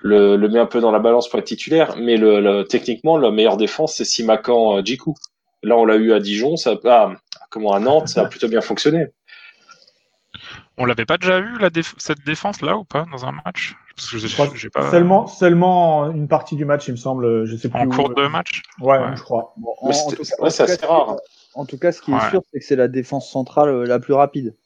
le, 0.00 0.36
le 0.36 0.48
met 0.48 0.58
un 0.58 0.66
peu 0.66 0.80
dans 0.80 0.90
la 0.90 0.98
balance 0.98 1.28
pour 1.28 1.38
être 1.38 1.46
titulaire, 1.46 1.96
mais 1.98 2.16
le, 2.16 2.62
techniquement 2.64 3.16
la 3.16 3.30
meilleure 3.30 3.56
défense 3.56 3.94
c'est 3.94 4.04
Simakan 4.04 4.78
euh, 4.78 4.82
Djikou. 4.84 5.14
Là 5.62 5.76
on 5.76 5.84
l'a 5.84 5.96
eu 5.96 6.12
à 6.12 6.20
Dijon, 6.20 6.56
ça 6.56 6.74
ah, 6.84 7.14
comment 7.50 7.72
à 7.72 7.80
Nantes, 7.80 8.08
ça 8.08 8.22
a 8.22 8.24
plutôt 8.26 8.48
bien 8.48 8.60
fonctionné. 8.60 9.06
On 10.78 10.84
l'avait 10.84 11.04
pas 11.04 11.18
déjà 11.18 11.38
eu 11.38 11.58
la 11.58 11.68
cette 11.98 12.24
défense 12.24 12.62
là 12.62 12.76
ou 12.76 12.84
pas 12.84 13.04
dans 13.10 13.24
un 13.26 13.32
match? 13.32 13.76
Je, 13.98 14.68
pas... 14.68 14.90
Seulement, 14.90 15.26
seulement 15.26 16.10
une 16.10 16.26
partie 16.26 16.56
du 16.56 16.64
match, 16.64 16.88
il 16.88 16.92
me 16.92 16.96
semble. 16.96 17.44
Je 17.44 17.56
sais 17.56 17.68
plus 17.68 17.78
en 17.78 17.88
cours 17.88 18.14
de 18.14 18.26
match? 18.26 18.62
Ouais, 18.80 18.98
je 19.14 19.22
crois. 19.22 19.54
c'est 20.48 20.62
assez 20.62 20.86
rare. 20.86 21.16
En 21.54 21.66
tout 21.66 21.76
cas, 21.76 21.92
ce 21.92 22.00
qui 22.00 22.12
est 22.12 22.30
sûr, 22.30 22.42
c'est 22.50 22.60
que 22.60 22.64
c'est 22.64 22.76
la 22.76 22.88
défense 22.88 23.30
centrale 23.30 23.68
euh, 23.68 23.84
la 23.84 23.98
plus 23.98 24.14
rapide. 24.14 24.56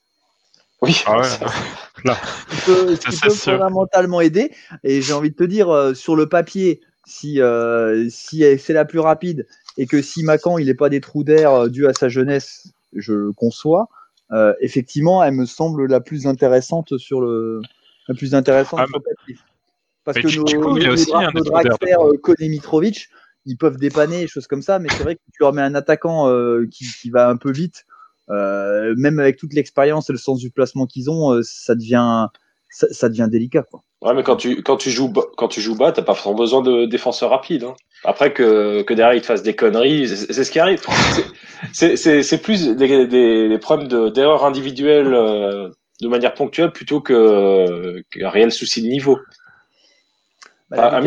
Oui. 0.82 1.02
Ah 1.06 1.18
ouais. 1.18 1.26
Là. 2.04 2.16
Qui 2.48 2.56
peut, 2.66 2.96
fondamentalement 3.30 4.20
aider. 4.20 4.52
Et 4.84 5.02
j'ai 5.02 5.12
envie 5.12 5.30
de 5.30 5.34
te 5.34 5.42
dire, 5.42 5.68
euh, 5.68 5.94
sur 5.94 6.14
le 6.14 6.28
papier, 6.28 6.80
si, 7.06 7.40
euh, 7.40 8.08
si 8.10 8.44
c'est 8.58 8.72
la 8.72 8.84
plus 8.84 8.98
rapide 8.98 9.46
et 9.78 9.86
que 9.86 10.02
si 10.02 10.22
Macan 10.22 10.58
il 10.58 10.66
n'est 10.66 10.74
pas 10.74 10.90
des 10.90 11.00
trous 11.00 11.24
d'air 11.24 11.70
dû 11.70 11.86
à 11.86 11.94
sa 11.94 12.08
jeunesse, 12.08 12.72
je 12.94 13.14
le 13.14 13.32
conçois. 13.32 13.88
effectivement, 14.60 15.22
elle 15.22 15.34
me 15.34 15.46
semble 15.46 15.86
la 15.86 16.00
plus 16.00 16.26
intéressante 16.26 16.98
sur 16.98 17.20
le, 17.20 17.62
la 18.08 18.14
plus 18.14 18.34
intéressante 18.34 18.80
ah, 18.82 18.98
Parce 20.04 20.18
que 20.18 20.36
nos, 20.36 20.78
nos, 20.78 20.92
aussi 20.92 21.10
nos, 21.12 22.48
Mitrovic, 22.48 23.08
ils 23.46 23.56
peuvent 23.56 23.76
dépanner, 23.76 24.22
des 24.22 24.28
choses 24.28 24.46
comme 24.46 24.62
ça, 24.62 24.78
mais 24.78 24.88
c'est 24.90 25.02
vrai 25.02 25.16
que 25.16 25.20
tu 25.32 25.38
leur 25.40 25.52
mets 25.52 25.62
un 25.62 25.74
attaquant 25.74 26.28
euh, 26.28 26.66
qui, 26.70 26.84
qui, 27.00 27.10
va 27.10 27.28
un 27.28 27.36
peu 27.36 27.52
vite, 27.52 27.86
euh, 28.28 28.94
même 28.96 29.20
avec 29.20 29.36
toute 29.36 29.54
l'expérience 29.54 30.10
et 30.10 30.12
le 30.12 30.18
sens 30.18 30.40
du 30.40 30.50
placement 30.50 30.86
qu'ils 30.86 31.10
ont, 31.10 31.32
euh, 31.32 31.42
ça 31.42 31.74
devient 31.74 32.28
ça, 32.70 32.88
ça, 32.90 33.08
devient 33.08 33.28
délicat. 33.30 33.62
Quoi. 33.62 33.82
Ouais, 34.06 34.14
mais 34.14 34.22
quand 34.22 34.36
tu, 34.36 34.62
quand 34.62 34.76
tu 34.76 34.90
joues, 34.90 35.08
bas- 35.08 35.26
quand 35.36 35.48
tu 35.48 35.60
joues 35.60 35.74
bas, 35.76 35.90
t'as 35.90 36.02
pas 36.02 36.14
forcément 36.14 36.36
besoin 36.36 36.62
de 36.62 36.86
défenseurs 36.86 37.30
rapides. 37.30 37.64
hein. 37.64 37.74
Après 38.04 38.32
que, 38.32 38.82
que 38.82 38.94
derrière 38.94 39.14
ils 39.16 39.20
te 39.20 39.26
fassent 39.26 39.42
des 39.42 39.56
conneries, 39.56 40.06
c'est 40.08 40.44
ce 40.44 40.50
qui 40.50 40.60
arrive. 40.60 40.80
C'est- 41.72 41.96
C'est 41.96 42.22
c'est 42.22 42.38
plus 42.38 42.68
des, 42.76 43.06
des, 43.06 43.48
des 43.48 43.58
problèmes 43.58 43.88
de- 43.88 44.08
d'erreurs 44.10 44.44
individuelles 44.44 45.12
euh, 45.14 45.68
de 46.00 46.08
manière 46.08 46.34
ponctuelle 46.34 46.70
plutôt 46.70 47.00
que 47.00 48.00
qu'un 48.12 48.28
réel 48.30 48.52
souci 48.52 48.82
de 48.82 48.88
niveau. 48.88 49.18
Bah, 50.70 50.76
Ah, 50.92 51.00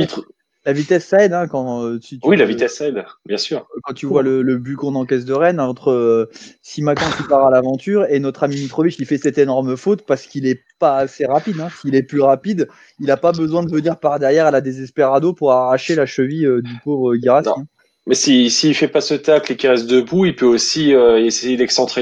la 0.65 0.73
vitesse, 0.73 1.05
ça 1.05 1.23
aide 1.23 1.33
hein, 1.33 1.47
quand 1.47 1.83
euh, 1.85 1.99
tu, 1.99 2.19
tu- 2.19 2.27
Oui, 2.27 2.35
la 2.37 2.45
vitesse 2.45 2.75
ça 2.77 2.87
aide, 2.87 3.05
bien 3.25 3.37
sûr. 3.37 3.65
quand 3.83 3.93
tu 3.93 4.05
vois 4.05 4.21
le, 4.23 4.41
le 4.41 4.57
but 4.57 4.75
qu'on 4.75 4.93
encaisse 4.95 5.23
de 5.25 5.33
Rennes 5.33 5.59
entre 5.59 5.89
euh, 5.91 6.29
Simakan 6.61 7.05
qui 7.17 7.23
part 7.23 7.47
à 7.47 7.49
l'aventure 7.51 8.05
et 8.09 8.19
notre 8.19 8.43
ami 8.43 8.55
Mitrovic 8.57 8.95
qui 8.97 9.05
fait 9.05 9.17
cette 9.17 9.37
énorme 9.37 9.77
faute 9.77 10.05
parce 10.05 10.25
qu'il 10.27 10.45
est 10.45 10.61
pas 10.77 10.97
assez 10.97 11.25
rapide. 11.25 11.59
Hein. 11.61 11.69
S'il 11.81 11.95
est 11.95 12.03
plus 12.03 12.21
rapide, 12.21 12.67
il 12.99 13.07
n'a 13.07 13.17
pas 13.17 13.31
besoin 13.31 13.63
de 13.63 13.71
venir 13.71 13.97
par 13.99 14.19
derrière 14.19 14.47
à 14.47 14.51
la 14.51 14.61
désesperado 14.61 15.33
pour 15.33 15.51
arracher 15.53 15.95
la 15.95 16.05
cheville 16.05 16.45
euh, 16.45 16.61
du 16.61 16.73
pauvre 16.83 17.15
Guirassi. 17.15 17.47
Non. 17.49 17.65
Mais 18.07 18.15
si 18.15 18.49
s'il 18.49 18.73
fait 18.73 18.87
pas 18.87 19.01
ce 19.01 19.13
tacle 19.13 19.51
et 19.51 19.55
qu'il 19.55 19.69
reste 19.69 19.85
debout, 19.87 20.25
il 20.25 20.35
peut 20.35 20.45
aussi 20.47 20.95
euh, 20.95 21.23
essayer 21.23 21.57
d'excentrer 21.57 22.01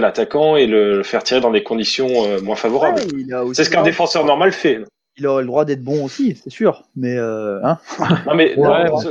l'attaquant 0.00 0.56
et 0.56 0.66
le, 0.66 0.96
le 0.98 1.02
faire 1.02 1.22
tirer 1.22 1.40
dans 1.40 1.50
des 1.50 1.62
conditions 1.62 2.08
euh, 2.26 2.40
moins 2.40 2.56
favorables. 2.56 3.00
Ouais, 3.00 3.54
C'est 3.54 3.64
ce 3.64 3.70
qu'un 3.70 3.82
défenseur 3.82 4.24
normal 4.24 4.52
fait. 4.52 4.80
Il 5.18 5.26
aurait 5.26 5.42
le 5.42 5.48
droit 5.48 5.64
d'être 5.64 5.82
bon 5.82 6.04
aussi, 6.04 6.36
c'est 6.42 6.50
sûr. 6.50 6.84
Mais 6.96 7.16
euh, 7.16 7.60
hein 7.64 7.78
Non 8.26 8.34
mais 8.34 8.54
Ouais, 8.56 8.62
dans, 8.62 8.70
ouais. 8.82 8.88
dans 8.88 8.98
ce, 8.98 9.08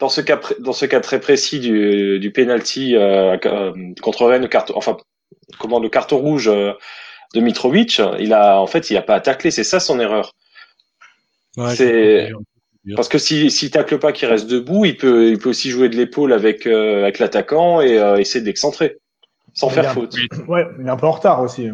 dans 0.00 0.08
ce 0.08 0.20
cas 0.20 0.40
dans 0.60 0.72
ce 0.72 0.86
cas 0.86 1.00
très 1.00 1.20
précis 1.20 1.60
du, 1.60 2.18
du 2.18 2.30
penalty 2.32 2.96
euh, 2.96 3.36
euh, 3.46 3.72
contre 4.02 4.26
Rennes, 4.26 4.48
carton, 4.48 4.74
enfin 4.76 4.96
comment 5.58 5.78
le 5.78 5.88
carton 5.88 6.18
rouge 6.18 6.46
de 6.46 7.40
Mitrovic, 7.40 8.00
il 8.18 8.32
a 8.32 8.60
en 8.60 8.66
fait 8.66 8.90
il 8.90 8.96
a 8.96 9.02
pas 9.02 9.14
à 9.16 9.20
tacler, 9.20 9.50
c'est 9.50 9.64
ça 9.64 9.80
son 9.80 9.98
erreur. 10.00 10.32
Ouais, 11.56 11.74
C'est-. 11.74 12.30
Parce 12.96 13.08
que 13.08 13.16
si 13.18 13.50
s'il 13.50 13.70
tacle 13.70 13.98
pas, 13.98 14.12
qu'il 14.12 14.28
reste 14.28 14.46
debout, 14.46 14.84
il 14.84 14.96
peut 14.96 15.28
il 15.30 15.38
peut 15.38 15.48
aussi 15.48 15.70
jouer 15.70 15.88
de 15.88 15.96
l'épaule 15.96 16.32
avec 16.34 16.66
euh, 16.66 17.02
avec 17.02 17.18
l'attaquant 17.18 17.80
et 17.80 17.98
euh, 17.98 18.16
essayer 18.16 18.44
d'excentrer 18.44 18.98
sans 19.54 19.70
faire 19.70 19.88
a- 19.88 19.94
faute. 19.94 20.14
Ouais, 20.48 20.66
il 20.78 20.86
est 20.86 20.90
un 20.90 20.96
peu 20.96 21.06
en 21.06 21.12
retard 21.12 21.40
aussi. 21.40 21.70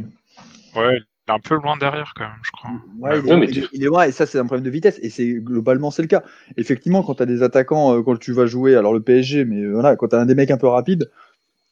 Ouais, 0.76 1.00
un 1.28 1.38
peu 1.38 1.54
loin 1.54 1.76
derrière 1.76 2.12
quand 2.16 2.24
même, 2.24 2.40
je 2.42 2.50
crois. 2.50 2.70
Ouais, 2.98 3.18
il, 3.18 3.26
Ouais, 3.26 3.32
est, 3.32 3.36
mais 3.36 3.46
tu- 3.48 3.66
il 3.72 3.82
est 3.82 3.86
loin, 3.86 4.04
et 4.04 4.12
ça 4.12 4.26
c'est 4.26 4.38
un 4.38 4.44
problème 4.46 4.64
de 4.64 4.70
vitesse 4.70 4.98
et 5.02 5.10
c'est 5.10 5.28
globalement 5.34 5.90
c'est 5.90 6.02
le 6.02 6.08
cas. 6.08 6.22
Effectivement, 6.56 7.02
quand 7.02 7.14
tu 7.16 7.22
as 7.22 7.26
des 7.26 7.42
attaquants, 7.42 7.96
euh, 7.96 8.02
quand 8.02 8.18
tu 8.18 8.32
vas 8.32 8.46
jouer, 8.46 8.74
alors 8.74 8.92
le 8.92 9.00
PSG, 9.00 9.44
mais 9.44 9.62
euh, 9.62 9.72
voilà, 9.72 9.96
quand 9.96 10.08
tu 10.08 10.16
as 10.16 10.24
des 10.24 10.34
mecs 10.34 10.50
un 10.50 10.58
peu 10.58 10.66
rapides, 10.66 11.10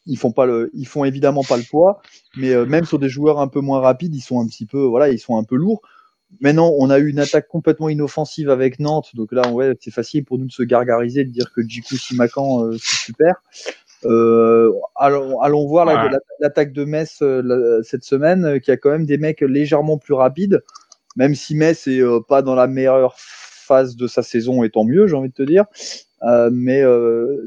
ils 0.06 0.16
font 0.18 0.32
pas 0.32 0.46
le, 0.46 0.70
ils 0.74 0.86
font 0.86 1.04
évidemment 1.04 1.44
pas 1.44 1.56
le 1.56 1.64
poids, 1.68 2.00
mais 2.36 2.52
euh, 2.54 2.66
même 2.66 2.84
sur 2.84 2.98
des 2.98 3.08
joueurs 3.08 3.40
un 3.40 3.48
peu 3.48 3.60
moins 3.60 3.80
rapides, 3.80 4.14
ils 4.14 4.20
sont 4.20 4.40
un 4.40 4.46
petit 4.46 4.66
peu, 4.66 4.82
voilà, 4.84 5.08
ils 5.10 5.18
sont 5.18 5.36
un 5.38 5.44
peu 5.44 5.56
lourds. 5.56 5.82
Maintenant, 6.40 6.72
on 6.78 6.90
a 6.90 6.98
eu 6.98 7.08
une 7.08 7.20
attaque 7.20 7.48
complètement 7.48 7.88
inoffensive 7.88 8.50
avec 8.50 8.80
Nantes, 8.80 9.16
donc 9.16 9.32
là, 9.32 9.50
ouais, 9.50 9.74
c'est 9.80 9.90
facile 9.90 10.24
pour 10.24 10.38
nous 10.38 10.46
de 10.46 10.52
se 10.52 10.62
gargariser, 10.62 11.24
de 11.24 11.30
dire 11.30 11.52
que 11.54 11.62
Djikou 11.62 11.96
Simakan, 11.96 12.64
euh, 12.64 12.76
c'est 12.78 12.96
super. 13.06 13.34
Euh, 14.04 14.72
allons, 14.94 15.40
allons 15.40 15.66
voir 15.66 15.86
Ouais. 15.86 16.18
l'attaque 16.40 16.72
de 16.72 16.84
Metz 16.84 17.18
euh, 17.22 17.42
la- 17.44 17.82
cette 17.82 18.04
semaine, 18.04 18.44
euh, 18.44 18.58
qui 18.58 18.70
a 18.70 18.76
quand 18.76 18.90
même 18.90 19.06
des 19.06 19.18
mecs 19.18 19.40
légèrement 19.40 19.98
plus 19.98 20.14
rapides, 20.14 20.62
même 21.16 21.34
si 21.34 21.54
Metz 21.56 21.86
est 21.88 22.00
euh, 22.00 22.20
pas 22.20 22.42
dans 22.42 22.54
la 22.54 22.66
meilleure 22.68 23.14
phase 23.18 23.96
de 23.96 24.06
sa 24.06 24.22
saison, 24.22 24.62
et 24.62 24.70
tant 24.70 24.84
mieux, 24.84 25.06
j'ai 25.08 25.16
envie 25.16 25.30
de 25.30 25.34
te 25.34 25.42
dire. 25.42 25.64
Euh, 26.22 26.48
mais 26.52 26.82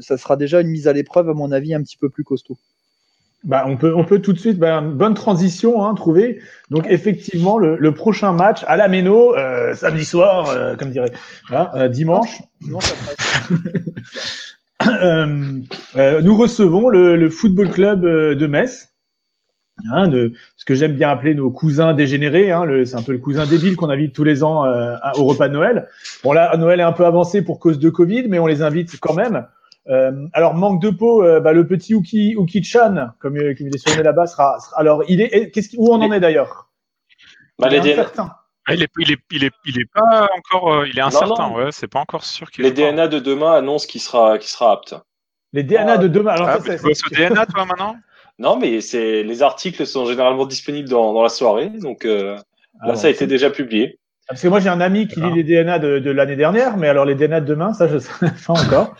ça 0.00 0.16
sera 0.16 0.36
déjà 0.36 0.60
une 0.60 0.68
mise 0.68 0.88
à 0.88 0.92
l'épreuve, 0.92 1.28
à 1.28 1.34
mon 1.34 1.52
avis, 1.52 1.74
un 1.74 1.82
petit 1.82 1.96
peu 1.96 2.08
plus 2.08 2.24
costaud. 2.24 2.56
Bah, 3.44 3.64
on 3.66 3.76
peut, 3.76 3.92
on 3.92 4.04
peut 4.04 4.20
tout 4.20 4.32
de 4.32 4.38
suite, 4.38 4.56
bah, 4.58 4.74
une 4.78 4.92
bonne 4.92 5.14
transition, 5.14 5.84
hein, 5.84 5.94
trouver. 5.94 6.40
Donc, 6.70 6.86
effectivement, 6.88 7.58
le, 7.58 7.76
le 7.76 7.92
prochain 7.92 8.32
match 8.32 8.62
à 8.68 8.76
la 8.76 8.86
Méno, 8.86 9.34
samedi 9.74 10.04
soir, 10.04 10.76
comme 10.78 10.90
dirait, 10.90 11.10
euh, 11.50 11.88
dimanche. 11.88 12.40
Non, 12.68 12.78
ça 12.80 12.94
passe. 13.04 13.50
nous 16.22 16.36
recevons 16.36 16.88
le, 16.88 17.16
le 17.16 17.30
football 17.30 17.70
club 17.70 18.04
euh, 18.04 18.34
de 18.34 18.46
Metz. 18.46 18.88
Hein, 19.90 20.06
de 20.06 20.32
ce 20.56 20.64
que 20.66 20.74
j'aime 20.74 20.92
bien 20.92 21.08
appeler 21.08 21.34
nos 21.34 21.50
cousins 21.50 21.94
dégénérés, 21.94 22.52
hein, 22.52 22.64
c'est 22.84 22.94
un 22.94 23.02
peu 23.02 23.12
le 23.12 23.18
cousin 23.18 23.46
débile 23.46 23.74
qu'on 23.74 23.88
invite 23.88 24.14
tous 24.14 24.22
les 24.22 24.44
ans 24.44 24.66
euh, 24.66 24.96
au 25.16 25.24
repas 25.24 25.48
de 25.48 25.54
Noël. 25.54 25.88
Bon 26.22 26.32
là, 26.32 26.54
Noël 26.58 26.78
est 26.78 26.84
un 26.84 26.92
peu 26.92 27.06
avancé 27.06 27.42
pour 27.42 27.58
cause 27.58 27.78
de 27.78 27.88
Covid, 27.88 28.26
mais 28.28 28.38
on 28.38 28.46
les 28.46 28.62
invite 28.62 29.00
quand 29.00 29.14
même. 29.14 29.46
Euh, 29.88 30.12
alors 30.34 30.54
manque 30.54 30.80
de 30.80 30.90
peau, 30.90 31.24
euh, 31.24 31.40
bah, 31.40 31.52
le 31.54 31.66
petit 31.66 31.94
Uki, 31.94 32.36
Uki 32.38 32.62
Chan, 32.62 33.08
comme, 33.18 33.38
euh, 33.38 33.54
comme 33.56 33.66
il 33.66 33.74
est 33.74 33.78
surnommé 33.78 34.04
là-bas, 34.04 34.26
sera, 34.26 34.58
sera- 34.60 34.78
Alors 34.78 35.02
il 35.08 35.20
est, 35.22 35.50
qu'est-ce 35.50 35.74
où 35.76 35.88
on 35.92 36.00
en 36.02 36.12
est 36.12 36.20
d'ailleurs? 36.20 36.70
Bah, 37.58 37.68
Il. 37.82 38.12
Ah, 38.66 38.74
il 38.74 38.82
est, 38.82 38.90
il 38.98 39.10
est, 39.12 39.18
il 39.32 39.44
est, 39.44 39.52
il 39.64 39.80
est 39.80 39.90
pas 39.92 40.28
encore, 40.36 40.72
euh, 40.72 40.88
il 40.88 40.96
est 40.98 41.02
incertain, 41.02 41.48
non. 41.48 41.56
ouais, 41.56 41.72
c'est 41.72 41.88
pas 41.88 41.98
encore 42.00 42.24
sûr 42.24 42.50
qu'il 42.50 42.62
les. 42.64 42.70
DNA 42.70 43.08
de 43.08 43.18
demain 43.18 43.54
annoncent 43.54 43.86
qu'il 43.88 44.00
sera 44.00 44.38
qu'il 44.38 44.48
sera 44.48 44.72
apte. 44.72 44.94
Les 45.52 45.64
DNA 45.64 45.96
de 45.98 46.06
demain. 46.08 46.30
Alors 46.32 46.48
Ah, 46.48 46.60
ça, 46.60 46.76
tu 46.76 46.82
bosses 46.82 47.00
au 47.04 47.10
DNA 47.14 47.44
toi 47.46 47.64
maintenant? 47.66 47.96
Non, 48.38 48.56
mais 48.58 48.80
c'est 48.80 49.22
les 49.24 49.42
articles 49.42 49.84
sont 49.86 50.06
généralement 50.06 50.46
disponibles 50.46 50.88
dans, 50.88 51.12
dans 51.12 51.22
la 51.22 51.28
soirée, 51.28 51.68
donc 51.70 52.04
euh, 52.04 52.36
Ah, 52.80 52.86
là 52.86 52.92
bon, 52.92 52.98
ça 52.98 53.08
a 53.08 53.10
été 53.10 53.26
déjà 53.26 53.50
publié. 53.50 53.98
Parce 54.28 54.40
que 54.40 54.48
moi 54.48 54.60
j'ai 54.60 54.68
un 54.68 54.80
ami 54.80 55.08
qui 55.08 55.16
lit 55.16 55.22
D'accord. 55.22 55.36
les 55.36 55.42
DNA 55.44 55.78
de, 55.80 55.98
de 55.98 56.10
l'année 56.10 56.36
dernière, 56.36 56.76
mais 56.76 56.88
alors 56.88 57.04
les 57.04 57.14
DNA 57.16 57.40
de 57.40 57.46
demain, 57.46 57.74
ça 57.74 57.88
je 57.88 57.98
sais 57.98 58.12
pas 58.46 58.52
encore. 58.52 58.94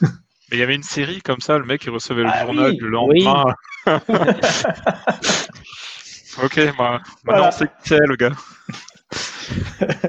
Mais 0.50 0.58
il 0.58 0.60
y 0.60 0.62
avait 0.62 0.74
une 0.74 0.82
série 0.82 1.20
comme 1.22 1.40
ça, 1.40 1.56
le 1.58 1.64
mec 1.64 1.82
il 1.84 1.90
recevait 1.90 2.22
le 2.22 2.28
Ah 2.32 2.42
journal 2.44 2.70
oui, 2.70 2.76
du 2.76 2.86
lendemain. 2.88 3.44
ok, 6.42 6.76
bah, 6.78 7.00
maintenant 7.00 7.02
Voilà. 7.24 7.48
on 7.48 7.50
sait 7.52 7.66
qui 7.66 7.72
c'est 7.84 7.98
le 8.06 8.16
gars. 8.16 8.32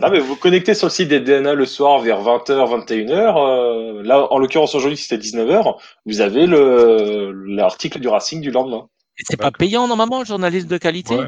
Ah, 0.02 0.10
mais 0.10 0.20
vous 0.20 0.28
vous 0.28 0.36
connectez 0.36 0.74
sur 0.74 0.88
le 0.88 0.92
site 0.92 1.10
des 1.10 1.20
DNA 1.20 1.54
le 1.54 1.66
soir 1.66 2.00
vers 2.00 2.22
20h, 2.22 2.86
21h. 2.86 3.12
euh, 3.38 4.04
là, 4.04 4.28
en 4.32 4.38
l'occurrence 4.38 4.76
aujourd'hui 4.76 4.98
c'était 4.98 5.18
19h. 5.18 5.76
Vous 6.06 6.22
avez 6.22 6.46
le 6.46 7.32
l'article 7.48 8.00
du 8.00 8.08
Racing 8.08 8.42
du 8.42 8.52
lendemain. 8.52 8.88
Et 9.20 9.24
c'est 9.28 9.38
pas 9.38 9.52
payant 9.52 9.88
normalement, 9.88 10.20
le 10.20 10.26
journaliste 10.26 10.68
de 10.68 10.78
qualité 10.78 11.16
Ouais. 11.16 11.28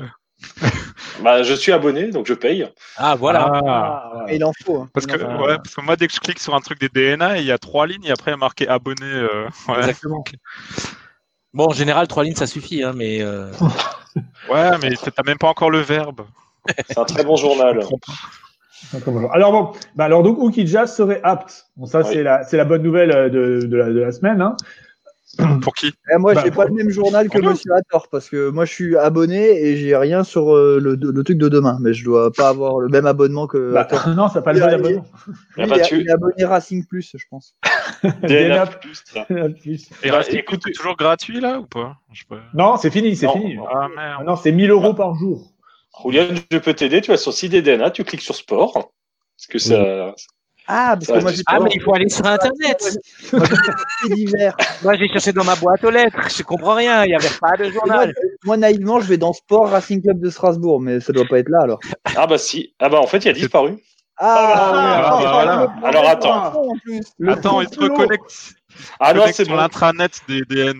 Bah, 1.24 1.44
je 1.44 1.54
suis 1.54 1.72
abonné, 1.72 2.10
donc 2.12 2.28
je 2.28 2.34
paye. 2.34 2.68
Ah 2.98 3.16
voilà. 3.16 3.50
Ah. 3.66 4.12
Ah, 4.28 4.34
il 4.34 4.44
en 4.44 4.52
faut. 4.66 4.82
hein. 4.82 4.90
Parce 4.94 5.06
que, 5.06 5.16
en 5.24 5.38
faut. 5.40 5.46
ouais, 5.48 5.56
parce 5.56 5.74
que 5.74 5.82
moi, 5.82 5.96
dès 5.96 6.08
que 6.08 6.14
je 6.14 6.20
clique 6.20 6.40
sur 6.40 6.54
un 6.56 6.60
truc 6.60 6.78
des 6.80 6.90
DNA, 6.90 7.38
il 7.38 7.46
y 7.46 7.52
a 7.54 7.58
trois 7.58 7.88
lignes 7.88 8.04
et 8.04 8.12
après, 8.12 8.32
il 8.32 8.34
y 8.34 8.36
a 8.36 8.38
marqué 8.38 8.68
abonné. 8.68 9.06
euh, 9.06 9.46
ouais. 9.70 9.78
Exactement. 9.78 10.24
Bon, 11.54 11.68
en 11.68 11.74
général, 11.74 12.08
trois 12.10 12.24
lignes, 12.26 12.36
ça 12.36 12.48
suffit, 12.48 12.84
hein, 12.84 12.92
mais 12.94 13.22
euh, 13.22 13.50
ouais, 14.50 14.72
mais 14.82 14.92
t'as 14.92 15.24
même 15.26 15.38
pas 15.38 15.48
encore 15.48 15.70
le 15.72 15.80
verbe. 15.80 16.26
C'est 16.88 16.98
un 16.98 17.06
très 17.06 17.24
bon 17.24 17.36
journal. 17.36 17.80
Alors 19.34 19.52
bon, 19.52 19.72
bah 19.96 20.06
alors 20.06 20.22
donc 20.24 20.38
Ukidja 20.42 20.86
serait 20.88 21.20
apte. 21.24 21.68
Bon 21.76 21.86
ça 21.86 22.00
Oui. 22.00 22.06
c'est 22.12 22.24
la 22.24 22.44
c'est 22.44 22.58
la 22.58 22.66
bonne 22.66 22.84
nouvelle 22.84 23.12
euh, 23.12 23.30
de, 23.30 23.66
de, 23.66 23.78
la, 23.78 23.90
de 23.90 24.00
la 24.00 24.12
semaine. 24.12 24.42
Hein. 24.42 24.56
Pour 25.62 25.74
qui? 25.74 25.92
Eh, 26.14 26.18
moi, 26.18 26.34
Bah, 26.34 26.42
j'ai 26.46 26.52
pas 26.52 26.64
le 26.66 26.74
même 26.74 26.90
journal 26.90 27.28
que. 27.28 27.40
Monsieur 27.40 27.74
Hator 27.74 28.08
parce 28.10 28.30
que 28.30 28.50
moi, 28.52 28.64
je 28.64 28.72
suis 28.72 28.96
abonné 28.96 29.66
et 29.66 29.76
j'ai 29.76 29.94
rien 29.98 30.24
sur 30.24 30.56
euh, 30.56 30.80
le, 30.82 30.96
le 30.96 31.24
truc 31.26 31.38
de 31.38 31.50
demain. 31.50 31.78
Mais 31.82 31.94
je 31.94 32.06
dois 32.06 32.32
pas 32.32 32.48
avoir 32.48 32.80
le 32.80 32.88
même 32.88 33.06
abonnement 33.06 33.46
que 33.46 33.74
Bah, 33.74 33.86
non, 34.16 34.30
ça 34.30 34.36
n'a 34.36 34.42
pas 34.44 34.54
le 34.54 34.60
Il 34.60 34.64
a- 34.64 34.68
abonnement. 34.76 35.06
Il, 35.58 35.64
est, 35.74 35.82
tu- 35.82 36.00
il 36.00 36.08
est 36.08 36.12
abonné 36.12 36.46
Racing 36.46 36.86
Plus, 36.86 37.12
je 37.18 37.26
pense. 37.30 37.56
DNA 38.24 38.66
plus, 38.68 39.04
plus. 39.62 39.90
Et 40.04 40.10
Bah, 40.10 40.18
reste 40.20 40.34
écoute- 40.34 40.62
toujours 40.74 40.96
gratuit 40.96 41.42
là 41.42 41.60
ou 41.60 41.66
pas? 41.66 41.98
Je 42.14 42.20
sais 42.22 42.28
pas. 42.30 42.38
Non, 42.54 42.78
c'est 42.78 42.92
fini, 42.92 43.14
c'est 43.18 43.28
fini. 43.28 43.58
Ah 43.60 43.72
Ah 43.82 43.88
merde. 43.94 44.24
non, 44.26 44.36
c'est 44.38 44.54
1000 44.54 44.72
euros 44.72 44.94
par 44.94 45.16
jour. 45.16 45.52
Julian, 46.04 46.28
je 46.52 46.58
peux 46.58 46.74
t'aider. 46.74 47.02
Tu 47.02 47.12
vas 47.12 47.18
sur 47.18 47.32
le 47.32 47.36
site 47.36 47.52
des 47.52 47.62
DNA, 47.62 47.92
tu 47.92 48.04
cliques 48.04 48.22
sur 48.22 48.36
sport. 48.36 48.74
Parce 48.74 49.48
que 49.50 49.60
ça. 49.60 50.14
Ah, 50.68 50.96
parce 50.96 51.06
Ça 51.06 51.18
que 51.18 51.22
moi, 51.22 51.32
j'ai 51.32 51.44
ah 51.46 51.60
mais 51.60 51.70
il 51.76 51.82
faut 51.82 51.94
aller 51.94 52.10
sur 52.10 52.26
internet. 52.26 52.98
moi, 54.84 54.96
j'ai 54.96 55.08
cherché 55.10 55.32
dans 55.32 55.44
ma 55.44 55.56
boîte 55.56 55.84
aux 55.84 55.92
lettres. 55.92 56.28
Je 56.36 56.42
comprends 56.42 56.74
rien. 56.74 57.06
Il 57.06 57.12
y 57.12 57.16
avait 57.16 57.30
pas 57.40 57.56
de 57.58 57.70
journal. 57.70 58.14
moi, 58.44 58.58
naïvement, 58.58 59.00
je 59.00 59.06
vais 59.06 59.18
dans 59.18 59.34
Sport 59.34 59.70
Racing 59.70 60.02
Club 60.02 60.20
de 60.20 60.30
Strasbourg, 60.32 60.82
mais 60.82 61.00
ça 61.00 61.14
doit 61.14 61.26
pas 61.26 61.38
être 61.38 61.50
là 61.50 61.60
alors. 61.62 61.80
Ah 62.16 62.26
bah 62.26 62.40
si. 62.40 62.74
Ah 62.80 62.90
bah 62.90 63.00
en 63.00 63.06
fait, 63.06 63.20
il 63.26 63.30
a 63.30 63.34
disparu. 63.34 63.78
Ah, 64.18 65.18
oui, 65.18 65.26
voilà. 65.30 65.76
Alors, 65.84 66.10
attends. 66.10 66.74
Attends, 67.28 67.62
il 67.62 67.70
se 67.70 67.80
reconnecte. 67.80 68.56
Ah 69.00 69.14
non, 69.14 69.26
c'est 69.32 69.48
bon. 69.48 69.56
l'intranet 69.56 70.12
des 70.28 70.42
DN. 70.42 70.80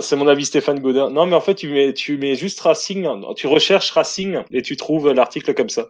C'est 0.00 0.16
mon, 0.16 0.28
avis 0.28 0.44
Stéphane 0.44 0.78
Godin. 0.78 1.10
Non, 1.10 1.26
mais 1.26 1.34
en 1.34 1.40
fait, 1.40 1.56
tu 1.56 1.68
mets, 1.68 1.92
tu 1.92 2.16
mets 2.16 2.36
juste 2.36 2.60
Racing, 2.60 3.08
tu 3.34 3.48
recherches 3.48 3.90
Racing 3.90 4.38
et 4.52 4.62
tu 4.62 4.76
trouves 4.76 5.10
l'article 5.10 5.52
comme 5.52 5.68
ça. 5.68 5.88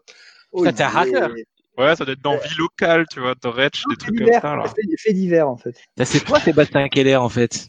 Oui, 0.53 0.73
t'es 0.73 0.83
un 0.83 0.88
hacker. 0.88 1.31
Ouais, 1.77 1.94
ça 1.94 2.05
doit 2.05 2.14
être 2.14 2.23
dans 2.23 2.37
vie 2.37 2.57
locale, 2.57 3.05
tu 3.12 3.20
vois, 3.20 3.35
Dorech, 3.42 3.83
des 3.90 3.97
trucs 3.97 4.16
comme 4.16 4.33
ça 4.40 4.57
là. 4.57 4.64
fait, 4.68 4.83
fait 4.97 5.12
divers 5.12 5.49
en 5.49 5.57
fait. 5.57 5.75
C'est 6.05 6.25
toi, 6.25 6.40
Sébastien 6.40 6.88
Keller, 6.88 7.16
en 7.16 7.29
fait. 7.29 7.68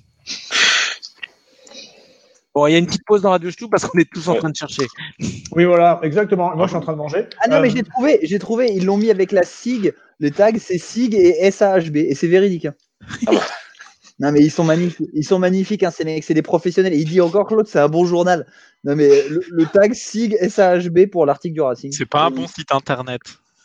Bon, 2.53 2.67
il 2.67 2.71
y 2.71 2.75
a 2.75 2.77
une 2.77 2.85
petite 2.85 3.03
pause 3.05 3.23
dans 3.23 3.31
Radio 3.31 3.51
Ch'tou 3.51 3.67
parce 3.67 3.85
qu'on 3.85 3.99
est 3.99 4.09
tous 4.09 4.29
en 4.29 4.35
train 4.35 4.49
de 4.49 4.55
chercher. 4.55 4.87
Oui, 5.51 5.65
voilà, 5.65 5.99
exactement. 6.03 6.55
Moi, 6.55 6.67
je 6.67 6.69
suis 6.69 6.77
en 6.77 6.81
train 6.81 6.93
de 6.93 6.97
manger. 6.97 7.25
Ah 7.41 7.49
non, 7.49 7.59
mais 7.59 7.69
Euh, 7.69 7.73
j'ai 7.75 7.83
trouvé, 7.83 8.19
j'ai 8.23 8.39
trouvé, 8.39 8.67
ils 8.71 8.85
l'ont 8.85 8.95
mis 8.95 9.11
avec 9.11 9.33
la 9.33 9.43
SIG, 9.43 9.93
le 10.19 10.31
tag 10.31 10.59
c'est 10.59 10.77
SIG 10.77 11.15
et 11.15 11.51
SAHB, 11.51 11.97
et 11.97 12.15
c'est 12.15 12.27
véridique. 12.27 12.67
hein. 12.67 12.75
Ah 13.27 13.31
bah. 13.33 13.41
Non 14.19 14.31
mais 14.31 14.39
ils 14.41 14.51
sont 14.51 14.63
magnifiques, 14.63 15.09
ils 15.13 15.25
sont 15.25 15.39
magnifiques, 15.39 15.83
hein, 15.83 15.91
ces 15.91 16.05
mecs, 16.05 16.23
c'est 16.23 16.33
des 16.33 16.41
professionnels. 16.41 16.93
Et 16.93 16.97
il 16.99 17.05
dit 17.09 17.19
encore 17.21 17.45
Claude, 17.47 17.67
c'est 17.67 17.79
un 17.79 17.89
bon 17.89 18.05
journal. 18.05 18.45
Non, 18.85 18.95
mais 18.95 19.09
le, 19.29 19.41
le 19.51 19.65
tag 19.65 19.93
SIG 19.93 20.37
SAHB 20.47 21.07
pour 21.11 21.25
l'article 21.25 21.53
du 21.55 21.61
Racing. 21.61 21.91
C'est 21.91 22.05
pas 22.05 22.25
un 22.25 22.31
bon 22.31 22.47
site 22.47 22.71
internet. 22.71 23.21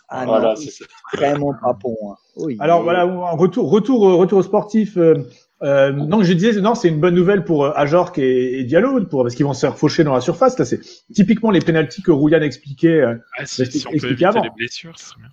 Ah 0.08 0.24
Voilà, 0.26 0.54
non, 0.54 0.56
c'est 0.56 0.84
vraiment 1.16 1.52
pas 1.62 1.72
bon. 1.80 1.96
hein. 2.10 2.16
Oui. 2.36 2.56
Alors 2.58 2.82
voilà, 2.82 3.02
un 3.02 3.30
retour, 3.36 3.70
retour, 3.70 4.00
retour 4.16 4.38
au 4.38 4.42
sportif. 4.42 4.96
Euh, 4.96 5.14
euh, 5.62 5.92
non, 5.92 6.22
je 6.24 6.32
disais, 6.32 6.60
non, 6.60 6.74
c'est 6.74 6.88
une 6.88 6.98
bonne 6.98 7.14
nouvelle 7.14 7.44
pour 7.44 7.64
euh, 7.66 7.72
Ajorc 7.76 8.18
et, 8.18 8.58
et 8.58 8.64
Diallo, 8.64 9.04
pour, 9.04 9.22
parce 9.22 9.36
qu'ils 9.36 9.44
vont 9.46 9.52
se 9.52 9.60
faire 9.60 9.76
faucher 9.78 10.02
dans 10.02 10.14
la 10.14 10.20
surface. 10.22 10.58
Là, 10.58 10.64
c'est 10.64 10.80
typiquement 11.14 11.50
les 11.52 11.60
pénalties 11.60 12.02
que 12.02 12.10
Roulian 12.10 12.40
expliquait. 12.40 13.00
euh, 13.02 13.14
Ah, 13.38 13.46
si, 13.46 13.66
si 13.66 13.86
on 13.86 13.90
peut 13.92 14.06
éviter 14.08 14.24
avant. 14.24 14.42
les 14.42 14.50
blessures, 14.56 14.94
c'est 14.98 15.16
bien. 15.18 15.28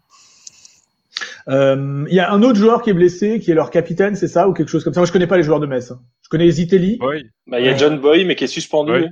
Euh, 1.49 2.05
Il 2.09 2.13
y 2.15 2.19
a 2.19 2.31
un 2.31 2.43
autre 2.43 2.57
joueur 2.59 2.81
qui 2.81 2.89
est 2.89 2.93
blessé, 2.93 3.39
qui 3.39 3.51
est 3.51 3.53
leur 3.55 3.69
capitaine, 3.71 4.15
c'est 4.15 4.27
ça, 4.27 4.47
ou 4.49 4.53
quelque 4.53 4.69
chose 4.69 4.83
comme 4.83 4.93
ça? 4.93 4.99
Moi, 4.99 5.07
je 5.07 5.11
connais 5.13 5.27
pas 5.27 5.37
les 5.37 5.43
joueurs 5.43 5.59
de 5.59 5.65
Metz. 5.67 5.91
hein. 5.91 6.01
Je 6.23 6.29
connais 6.29 6.49
Zitelli. 6.51 6.97
Oui, 7.01 7.23
Bah, 7.47 7.59
il 7.59 7.65
y 7.65 7.69
a 7.69 7.77
John 7.77 7.99
Boy, 7.99 8.25
mais 8.25 8.35
qui 8.35 8.43
est 8.43 8.47
suspendu. 8.47 8.91
oui. 8.91 9.05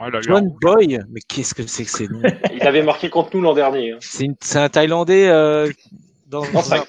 Ouais, 0.00 0.10
là, 0.10 0.20
John 0.22 0.48
Boy, 0.60 0.98
mais 1.10 1.20
qu'est-ce 1.28 1.54
que 1.54 1.64
c'est 1.66 1.84
que 1.84 1.90
c'est 1.90 2.08
Il 2.54 2.62
avait 2.66 2.82
marqué 2.82 3.08
contre 3.10 3.30
nous 3.36 3.42
l'an 3.42 3.54
dernier. 3.54 3.92
hein. 3.92 3.98
C'est 4.00 4.24
une- 4.24 4.34
c'est 4.40 4.58
un 4.58 4.68
Thaïlandais 4.68 5.28
euh, 5.28 5.70
dans, 6.26 6.42
Non, 6.52 6.62
c'est- 6.62 6.74
un- 6.74 6.84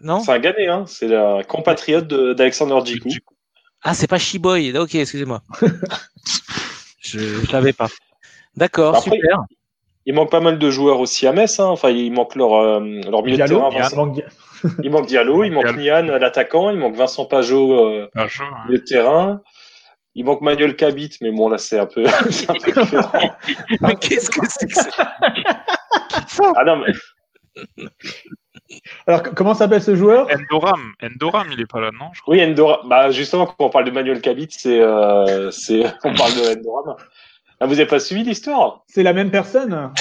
Non? 0.00 0.18
C'est 0.20 0.32
un 0.32 0.38
Ghané, 0.40 0.66
hein. 0.66 0.84
C'est 0.88 1.06
la 1.06 1.42
compatriote 1.46 2.08
de- 2.08 2.32
d'Alexander 2.32 2.78
Djikou. 2.84 3.08
Ah, 3.84 3.94
c'est 3.94 4.08
pas 4.08 4.18
Shiboy. 4.18 4.76
Ok, 4.76 4.94
excusez-moi. 4.96 5.42
je 7.02 7.18
je 7.42 7.46
savais 7.50 7.72
pas. 7.72 7.88
D'accord, 8.56 8.96
Après, 8.96 9.10
super. 9.16 9.38
Il 10.06 10.14
manque 10.14 10.30
pas 10.30 10.40
mal 10.40 10.58
de 10.58 10.70
joueurs 10.70 10.98
aussi 11.00 11.26
à 11.26 11.32
Metz. 11.32 11.60
Hein. 11.60 11.66
Enfin, 11.66 11.90
il 11.90 12.12
manque 12.12 12.34
leur, 12.34 12.54
euh, 12.54 12.80
leur 13.10 13.22
milieu 13.22 13.36
Diallo. 13.36 13.56
de 13.56 13.60
terrain. 13.60 13.70
il 13.72 13.78
Vincent. 13.82 13.96
manque 13.96 14.14
Dia- 14.14 14.24
Il 14.82 14.90
manque 14.90 15.06
Diallo, 15.06 15.44
il 15.44 15.52
manque. 15.52 15.76
Nian, 15.76 16.02
l'attaquant, 16.02 16.70
il 16.70 16.78
manque 16.78 16.94
Vincent 16.96 17.24
Pajot, 17.24 17.72
euh, 17.88 18.08
jeu, 18.28 18.44
hein. 18.44 18.56
milieu 18.66 18.78
de 18.78 18.84
terrain. 18.84 19.40
Il 20.14 20.24
manque 20.24 20.40
Manuel 20.42 20.76
Cabit, 20.76 21.10
mais 21.22 21.30
bon, 21.32 21.48
là, 21.48 21.56
c'est 21.58 21.78
un 21.78 21.86
peu. 21.86 22.04
un. 22.06 22.10
Mais 23.80 23.94
qu'est-ce 23.96 24.28
que 24.30 24.40
c'est 24.48 24.66
que 24.66 24.74
ça? 24.74 24.90
Ah 26.56 26.64
non, 26.64 26.76
mais 26.84 26.92
Alors, 29.06 29.22
comment 29.34 29.54
s'appelle 29.54 29.82
ce 29.82 29.94
joueur? 29.96 30.28
Endoram, 30.30 30.92
Endoram, 31.02 31.46
il 31.52 31.60
est 31.60 31.66
pas 31.70 31.80
là, 31.80 31.90
non 31.92 32.06
je 32.12 32.20
crois. 32.22 32.34
oui, 32.34 32.42
Endora. 32.44 32.80
Bah, 32.86 33.10
justement, 33.10 33.46
quand 33.46 33.66
on 33.66 33.70
parle 33.70 33.84
de 33.84 33.90
Manuel 33.90 34.20
Cabit, 34.20 34.48
c'est, 34.50 34.80
euh, 34.80 35.50
c'est, 35.50 35.82
on 36.04 36.14
parle 36.14 36.32
de 36.34 36.58
Endoram. 36.58 36.96
Ah, 37.62 37.66
vous 37.66 37.74
avez 37.74 37.86
pas 37.86 38.00
suivi 38.00 38.24
l'histoire? 38.24 38.82
C'est 38.88 39.04
la 39.04 39.12
même 39.12 39.30
personne 39.30 39.92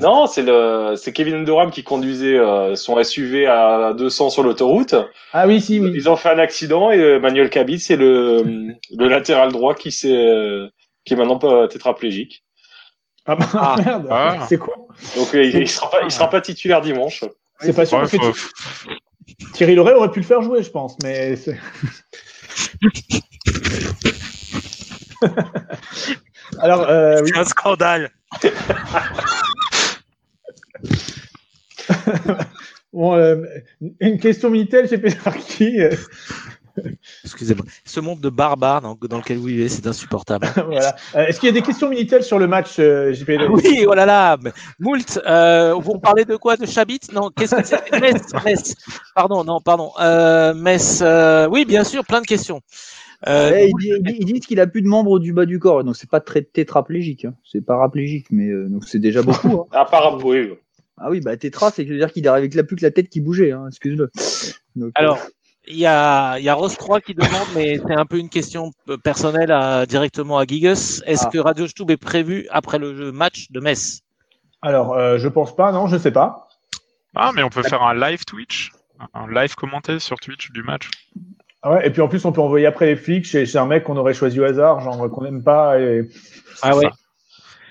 Non, 0.00 0.28
c'est 0.28 0.42
le, 0.42 0.94
c'est 0.96 1.12
Kevin 1.12 1.34
Endoram 1.38 1.72
qui 1.72 1.82
conduisait 1.82 2.38
euh, 2.38 2.76
son 2.76 3.02
SUV 3.02 3.48
à 3.48 3.94
200 3.94 4.30
sur 4.30 4.44
l'autoroute. 4.44 4.94
Ah 5.32 5.48
oui, 5.48 5.60
si, 5.60 5.80
oui. 5.80 5.90
Ils 5.92 6.08
ont 6.08 6.14
fait 6.14 6.28
un 6.28 6.38
accident 6.38 6.92
et 6.92 6.98
euh, 7.00 7.18
Manuel 7.18 7.50
Cabit, 7.50 7.80
c'est 7.80 7.96
le, 7.96 8.44
le 8.96 9.08
latéral 9.08 9.50
droit 9.50 9.74
qui 9.74 9.90
s'est, 9.90 10.14
euh, 10.14 10.68
qui 11.04 11.14
est 11.14 11.16
maintenant 11.16 11.38
pas 11.38 11.66
tétraplégique. 11.66 12.44
Ah, 13.26 13.34
bah, 13.34 13.46
Ah. 13.54 13.76
merde, 13.84 14.06
Ah. 14.08 14.46
c'est 14.48 14.58
quoi? 14.58 14.76
Donc 15.16 15.34
euh, 15.34 15.42
il, 15.44 15.56
il 15.56 15.68
sera 15.68 15.90
pas, 15.90 16.02
il 16.04 16.12
sera 16.12 16.30
pas 16.30 16.40
titulaire 16.40 16.80
dimanche. 16.80 17.24
C'est 17.58 17.74
pas 17.74 17.86
sûr, 17.86 18.00
que 18.02 18.16
Thierry 19.52 19.74
Loret 19.74 19.94
aurait 19.94 20.12
pu 20.12 20.20
le 20.20 20.26
faire 20.26 20.42
jouer, 20.42 20.62
je 20.62 20.70
pense, 20.70 20.96
mais 21.02 21.34
c'est- 21.34 21.58
Alors, 26.60 26.88
euh, 26.88 27.20
oui. 27.22 27.30
C'est 27.32 27.40
un 27.40 27.44
scandale. 27.44 28.10
Bon, 32.92 33.14
euh, 33.14 33.36
une 34.00 34.18
question 34.18 34.50
Minitel 34.50 34.88
chez 34.88 34.96
Pénarki. 34.98 35.80
euh, 35.80 35.90
Excusez-moi. 37.24 37.64
Ce 37.84 38.00
monde 38.00 38.20
de 38.20 38.30
barbares 38.30 38.80
dans, 38.80 38.94
dans 39.00 39.18
lequel 39.18 39.36
vous 39.36 39.44
vivez, 39.46 39.68
c'est 39.68 39.86
insupportable. 39.86 40.48
voilà. 40.66 40.96
Euh, 41.14 41.26
Est-ce 41.26 41.38
qu'il 41.38 41.48
y 41.48 41.50
a 41.50 41.52
des 41.52 41.60
questions 41.62 41.88
Minitel 41.90 42.22
sur 42.22 42.38
le 42.38 42.46
match 42.46 42.76
euh, 42.78 43.12
JP 43.12 43.30
Oui, 43.50 43.84
oh 43.86 43.92
là 43.94 44.06
là. 44.06 44.36
Moult, 44.78 45.20
euh, 45.26 45.74
vous 45.74 45.98
parlez 45.98 46.24
de 46.24 46.36
quoi? 46.36 46.56
De 46.56 46.64
Chabit? 46.66 47.00
Non, 47.12 47.30
qu'est-ce 47.30 47.56
que 47.56 47.64
c'est? 47.64 48.00
Metz, 48.00 48.22
Metz. 48.44 48.74
Pardon, 49.14 49.44
non, 49.44 49.60
pardon. 49.60 49.92
Euh, 50.00 50.54
Metz, 50.54 51.00
euh, 51.02 51.46
oui, 51.50 51.64
bien 51.66 51.84
sûr, 51.84 52.04
plein 52.06 52.22
de 52.22 52.26
questions. 52.26 52.60
Euh, 53.26 53.50
Ouais, 53.50 53.70
ils 53.80 54.16
ils 54.20 54.24
disent 54.24 54.46
qu'il 54.46 54.60
a 54.60 54.66
plus 54.68 54.82
de 54.82 54.86
membres 54.88 55.18
du 55.18 55.32
bas 55.32 55.44
du 55.44 55.58
corps, 55.58 55.82
donc 55.82 55.96
c'est 55.96 56.08
pas 56.08 56.20
très 56.20 56.42
tétraplégique, 56.42 57.24
hein. 57.24 57.34
c'est 57.44 57.60
paraplégique, 57.60 58.26
mais 58.30 58.48
euh, 58.48 58.68
donc 58.68 58.84
c'est 58.84 59.00
déjà 59.00 59.22
beaucoup. 59.22 59.66
hein. 59.72 59.84
Part 59.90 60.24
oui. 60.24 60.50
Ah 60.98 61.10
oui, 61.10 61.20
bah 61.20 61.36
tétra, 61.36 61.70
c'est 61.70 61.84
dire 61.84 62.12
qu'il 62.12 62.26
arrive 62.28 62.42
avec 62.42 62.54
la 62.54 62.62
plus 62.64 62.76
que 62.76 62.82
la 62.84 62.90
tête 62.90 63.08
qui 63.08 63.20
bougeait, 63.20 63.52
hein, 63.52 63.66
excuse-le. 63.68 64.10
Euh, 64.80 64.90
Alors, 64.94 65.18
il 65.66 65.76
y 65.78 65.86
a, 65.86 66.38
il 66.38 66.44
y 66.44 66.48
a 66.48 66.54
Ross 66.54 66.76
3 66.76 67.00
qui 67.00 67.14
demande, 67.14 67.46
mais 67.54 67.78
c'est 67.78 67.94
un 67.94 68.06
peu 68.06 68.18
une 68.18 68.28
question 68.28 68.70
euh, 68.88 68.96
personnelle 68.96 69.50
à, 69.52 69.84
directement 69.86 70.38
à 70.38 70.44
Gigas. 70.46 71.02
Est-ce 71.06 71.24
Ah. 71.26 71.30
que 71.32 71.38
Radio 71.38 71.66
Stube 71.66 71.90
est 71.90 71.96
prévu 71.96 72.46
après 72.50 72.78
le 72.78 72.96
jeu 72.96 73.12
match 73.12 73.50
de 73.50 73.60
Metz? 73.60 74.00
Alors, 74.62 74.94
euh, 74.94 75.18
je 75.18 75.28
pense 75.28 75.54
pas, 75.54 75.70
non, 75.72 75.86
je 75.88 75.96
sais 75.98 76.10
pas. 76.12 76.48
Ah, 77.14 77.30
mais 77.34 77.42
on 77.42 77.48
peut 77.48 77.62
faire 77.62 77.82
un 77.82 77.94
live 77.94 78.24
Twitch, 78.24 78.70
un 79.14 79.28
live 79.32 79.54
commenté 79.56 79.98
sur 80.00 80.16
Twitch 80.18 80.50
du 80.52 80.62
match. 80.62 80.90
Ah 81.62 81.72
ouais, 81.72 81.86
et 81.86 81.90
puis 81.90 82.00
en 82.02 82.08
plus, 82.08 82.24
on 82.24 82.32
peut 82.32 82.40
envoyer 82.40 82.66
après 82.66 82.86
les 82.86 82.96
flics 82.96 83.24
chez, 83.24 83.44
chez 83.44 83.58
un 83.58 83.66
mec 83.66 83.84
qu'on 83.84 83.96
aurait 83.96 84.14
choisi 84.14 84.38
au 84.38 84.44
hasard, 84.44 84.80
genre 84.80 85.10
qu'on 85.10 85.22
n'aime 85.22 85.42
pas. 85.42 85.80
Et... 85.80 86.08
Ah 86.62 86.76
ouais. 86.76 86.86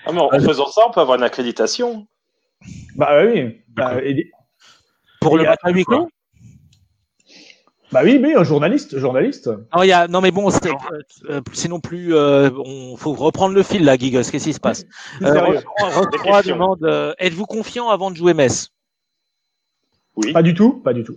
Ah, 0.04 0.12
mais 0.12 0.20
en, 0.20 0.26
en 0.32 0.40
faisant 0.40 0.66
ça, 0.66 0.82
on 0.86 0.90
peut 0.90 1.00
avoir 1.00 1.16
une 1.16 1.22
accréditation. 1.24 2.06
Bah 2.96 3.24
oui. 3.24 3.60
Bah, 3.68 4.02
et- 4.02 4.30
Pour 5.20 5.38
le 5.38 5.44
match 5.44 5.58
à 5.62 5.70
huis 5.70 5.84
clos 5.84 6.08
bah 7.90 8.00
oui, 8.04 8.20
oui, 8.22 8.34
un 8.36 8.44
journaliste, 8.44 8.98
journaliste. 8.98 9.46
non, 9.74 9.82
il 9.82 9.86
y 9.88 9.92
a, 9.92 10.08
non, 10.08 10.20
mais 10.20 10.30
bon, 10.30 10.50
c'est, 10.50 10.68
euh, 10.68 11.00
euh, 11.30 11.40
sinon 11.54 11.80
plus, 11.80 12.14
euh, 12.14 12.50
on 12.62 12.98
faut 12.98 13.14
reprendre 13.14 13.54
le 13.54 13.62
fil 13.62 13.82
là, 13.82 13.96
Gigas. 13.96 14.28
Qu'est-ce 14.30 14.44
qui 14.44 14.52
se 14.52 14.60
passe? 14.60 14.84
Euh, 15.22 15.32
sérieux. 15.32 15.54
Ross 15.54 15.64
3 15.78 15.88
Ross 16.02 16.06
Des 16.10 16.18
3 16.18 16.36
questions. 16.36 16.54
demande 16.56 16.84
euh, 16.84 17.14
êtes-vous 17.18 17.46
confiant 17.46 17.88
avant 17.88 18.10
de 18.10 18.16
jouer 18.16 18.34
Metz? 18.34 18.68
Oui. 20.16 20.34
Pas 20.34 20.42
du 20.42 20.52
tout, 20.52 20.74
pas 20.74 20.92
du 20.92 21.02
tout. 21.02 21.16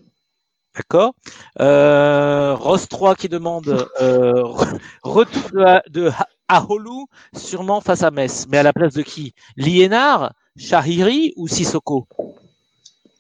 D'accord. 0.75 1.13
Euh, 1.59 2.55
Ross 2.55 2.87
3 2.87 3.15
qui 3.15 3.27
demande 3.27 3.87
euh, 4.01 4.31
re- 4.43 4.79
retour 5.03 5.49
de, 5.89 6.11
Aholu, 6.47 7.05
sûrement 7.35 7.81
face 7.81 8.03
à 8.03 8.11
Metz. 8.11 8.45
Mais 8.49 8.57
à 8.57 8.63
la 8.63 8.71
place 8.73 8.93
de 8.93 9.01
qui? 9.01 9.33
Liénard, 9.57 10.33
Shahiri 10.57 11.33
ou 11.35 11.47
Sissoko? 11.47 12.07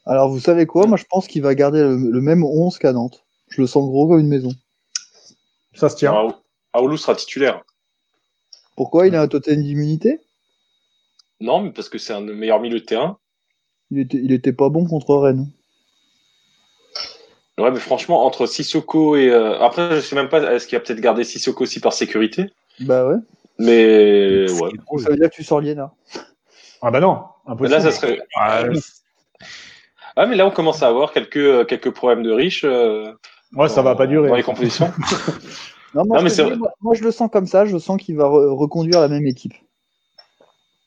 Alors 0.05 0.29
vous 0.29 0.39
savez 0.39 0.65
quoi, 0.65 0.87
moi 0.87 0.97
je 0.97 1.03
pense 1.09 1.27
qu'il 1.27 1.41
va 1.43 1.53
garder 1.53 1.79
le, 1.81 1.95
le 1.95 2.21
même 2.21 2.43
11 2.43 2.77
qu'à 2.79 2.91
Nantes. 2.93 3.23
Je 3.49 3.61
le 3.61 3.67
sens 3.67 3.83
gros 3.87 4.07
comme 4.07 4.19
une 4.19 4.27
maison. 4.27 4.51
Ça 5.73 5.89
se 5.89 5.95
tient. 5.95 6.13
Ah, 6.13 6.39
Aoulou 6.73 6.97
sera 6.97 7.15
titulaire. 7.15 7.61
Pourquoi? 8.75 9.07
Il 9.07 9.15
a 9.15 9.21
un 9.21 9.27
totem 9.27 9.61
d'immunité? 9.61 10.21
Non, 11.41 11.61
mais 11.61 11.71
parce 11.71 11.89
que 11.89 11.97
c'est 11.97 12.13
un 12.13 12.21
meilleur 12.21 12.61
milieu 12.61 12.79
de 12.79 12.85
terrain. 12.85 13.17
il 13.91 13.99
était, 13.99 14.17
il 14.17 14.31
était 14.31 14.53
pas 14.53 14.69
bon 14.69 14.85
contre 14.87 15.15
Rennes. 15.15 15.49
Ouais, 17.57 17.69
mais 17.71 17.79
franchement, 17.79 18.25
entre 18.25 18.45
Sissoko 18.47 19.15
et. 19.15 19.29
euh, 19.29 19.59
Après, 19.59 19.95
je 19.95 20.01
sais 20.01 20.15
même 20.15 20.29
pas, 20.29 20.41
est-ce 20.53 20.67
qu'il 20.67 20.77
va 20.77 20.83
peut-être 20.83 21.01
garder 21.01 21.23
Sissoko 21.23 21.63
aussi 21.63 21.79
par 21.79 21.93
sécurité? 21.93 22.49
Bah 22.79 23.05
ouais. 23.07 23.17
Mais 23.59 24.49
ouais. 24.51 24.71
Ça 25.03 25.09
veut 25.09 25.17
dire 25.17 25.29
que 25.29 25.35
tu 25.35 25.43
sors 25.43 25.59
Liénard. 25.61 25.91
Ah 26.81 26.89
bah 26.89 26.99
non, 26.99 27.19
impossible. 27.45 27.75
là, 27.77 27.81
ça 27.81 27.91
serait. 27.91 28.19
Ouais, 28.19 28.79
Ah, 30.15 30.25
mais 30.25 30.35
là, 30.35 30.47
on 30.47 30.51
commence 30.51 30.81
à 30.81 30.87
avoir 30.87 31.11
quelques, 31.13 31.37
euh, 31.37 31.63
quelques 31.65 31.91
problèmes 31.91 32.23
de 32.23 32.31
riches. 32.31 32.63
euh, 32.65 33.11
Ouais, 33.55 33.67
ça 33.69 33.77
dans- 33.77 33.83
va 33.83 33.95
pas 33.95 34.07
durer. 34.07 34.29
Dans 34.29 34.35
les 34.35 34.43
compositions. 34.43 34.91
Non, 35.93 36.05
moi, 36.05 36.19
Non, 36.19 36.23
mais 36.23 36.29
je 36.29 36.35
dis, 36.35 36.41
vrai. 36.41 36.55
moi, 36.55 36.71
moi, 36.79 36.93
je 36.95 37.03
le 37.03 37.11
sens 37.11 37.29
comme 37.29 37.47
ça, 37.47 37.65
je 37.65 37.77
sens 37.77 38.01
qu'il 38.01 38.15
va 38.15 38.23
re- 38.23 38.55
reconduire 38.57 39.01
la 39.01 39.09
même 39.09 39.27
équipe. 39.27 39.51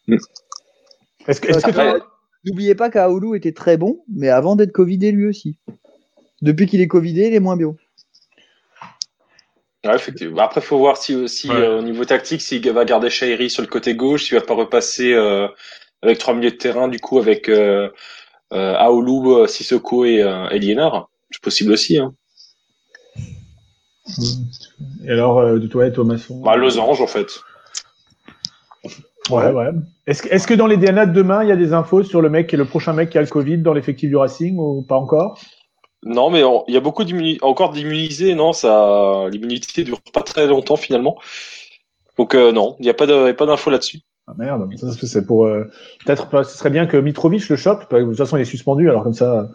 Est-ce 0.09 1.41
que, 1.43 1.49
est-ce 1.49 1.61
que 1.65 1.71
Après- 1.71 2.01
N'oubliez 2.47 2.75
pas 2.75 2.89
qu'Aoulou 2.91 3.35
était 3.35 3.53
très 3.53 3.77
bon, 3.77 4.03
mais 4.09 4.29
avant 4.31 4.57
d'être 4.57 4.73
Covidé 4.73 5.13
lui 5.13 5.27
aussi. 5.27 5.57
Depuis 6.45 6.67
qu'il 6.67 6.81
est 6.83 6.89
Covidé, 6.89 7.29
il 7.29 7.35
est 7.35 7.41
moins 7.41 7.57
bien. 7.57 7.75
Ouais, 9.87 9.95
effectivement. 9.97 10.43
Après, 10.43 10.61
faut 10.61 10.79
voir 10.79 10.97
si 10.99 11.15
aussi 11.15 11.49
Ouais. 11.49 11.57
euh, 11.57 11.79
au 11.79 11.83
niveau 11.83 12.05
tactique, 12.05 12.41
s'il 12.43 12.67
va 12.71 12.85
garder 12.85 13.09
Shairi 13.11 13.49
sur 13.51 13.63
le 13.63 13.69
côté 13.69 13.95
gauche, 13.95 14.25
s'il 14.25 14.37
va 14.39 14.45
pas 14.45 14.55
repasser 14.55 15.13
euh, 15.15 15.49
avec 16.03 16.19
trois 16.19 16.35
milieux 16.35 16.51
de 16.51 16.57
terrain, 16.57 16.89
du 16.89 17.01
coup 17.01 17.19
avec 17.19 17.49
euh, 17.49 17.89
euh, 18.53 18.75
Aoulou, 18.77 19.47
Sissoko 19.47 20.05
et, 20.05 20.23
euh, 20.23 20.49
et 20.51 20.59
Liénard. 20.59 21.09
C'est 21.31 21.43
possible 21.43 21.73
aussi. 21.73 21.99
Hein. 21.99 22.15
Et 25.07 25.11
alors, 25.11 25.39
euh, 25.39 25.59
de 25.59 25.67
toi, 25.67 25.91
Thomasson 25.91 26.41
Bah, 26.43 26.57
losange 26.57 27.01
en 27.01 27.07
fait. 27.07 27.41
Ouais, 29.31 29.51
ouais. 29.51 29.71
Est-ce 30.07 30.23
que, 30.23 30.29
est-ce 30.29 30.47
que 30.47 30.53
dans 30.55 30.67
les 30.67 30.77
DNA 30.77 31.07
de 31.07 31.13
demain, 31.15 31.43
il 31.43 31.49
y 31.49 31.53
a 31.53 31.57
des 31.57 31.73
infos 31.73 32.03
sur 32.03 32.21
le 32.21 32.29
mec 32.29 32.47
qui 32.49 32.55
est 32.57 32.59
le 32.59 32.67
prochain 32.67 32.93
mec 32.93 33.09
qui 33.09 33.17
a 33.17 33.23
le 33.23 33.27
Covid 33.27 33.59
dans 33.59 33.73
l'effectif 33.73 34.11
du 34.11 34.17
Racing 34.17 34.59
ou 34.59 34.83
pas 34.83 34.97
encore? 34.97 35.41
Non, 36.05 36.31
mais 36.31 36.43
il 36.69 36.75
y 36.75 36.77
a 36.77 36.81
beaucoup 36.81 37.03
encore 37.43 37.73
d'immunisés. 37.73 38.35
Non, 38.35 38.53
ça, 38.53 39.27
l'immunité 39.31 39.85
dure 39.85 40.01
pas 40.13 40.23
très 40.23 40.47
longtemps 40.47 40.77
finalement. 40.77 41.19
Donc 42.19 42.35
euh, 42.35 42.53
non, 42.53 42.77
il 42.79 42.83
n'y 42.85 42.91
a 42.91 42.95
pas 42.95 43.07
de, 43.07 43.15
il 43.15 43.27
y 43.27 43.31
a 43.31 43.35
pas 43.35 43.47
d'infos 43.47 43.71
là-dessus. 43.71 44.01
Ah 44.27 44.33
merde, 44.39 44.69
ça 44.79 44.93
c'est 44.93 45.27
pour 45.27 45.47
euh, 45.47 45.65
peut-être 46.05 46.45
ce 46.45 46.57
serait 46.57 46.71
bien 46.71 46.87
que 46.87 46.97
Mitrovic 46.97 47.49
le 47.49 47.57
chope. 47.57 47.91
De 47.93 48.05
toute 48.05 48.17
façon, 48.17 48.37
il 48.37 48.43
est 48.43 48.45
suspendu, 48.47 48.89
alors 48.89 49.03
comme 49.03 49.13
ça. 49.15 49.49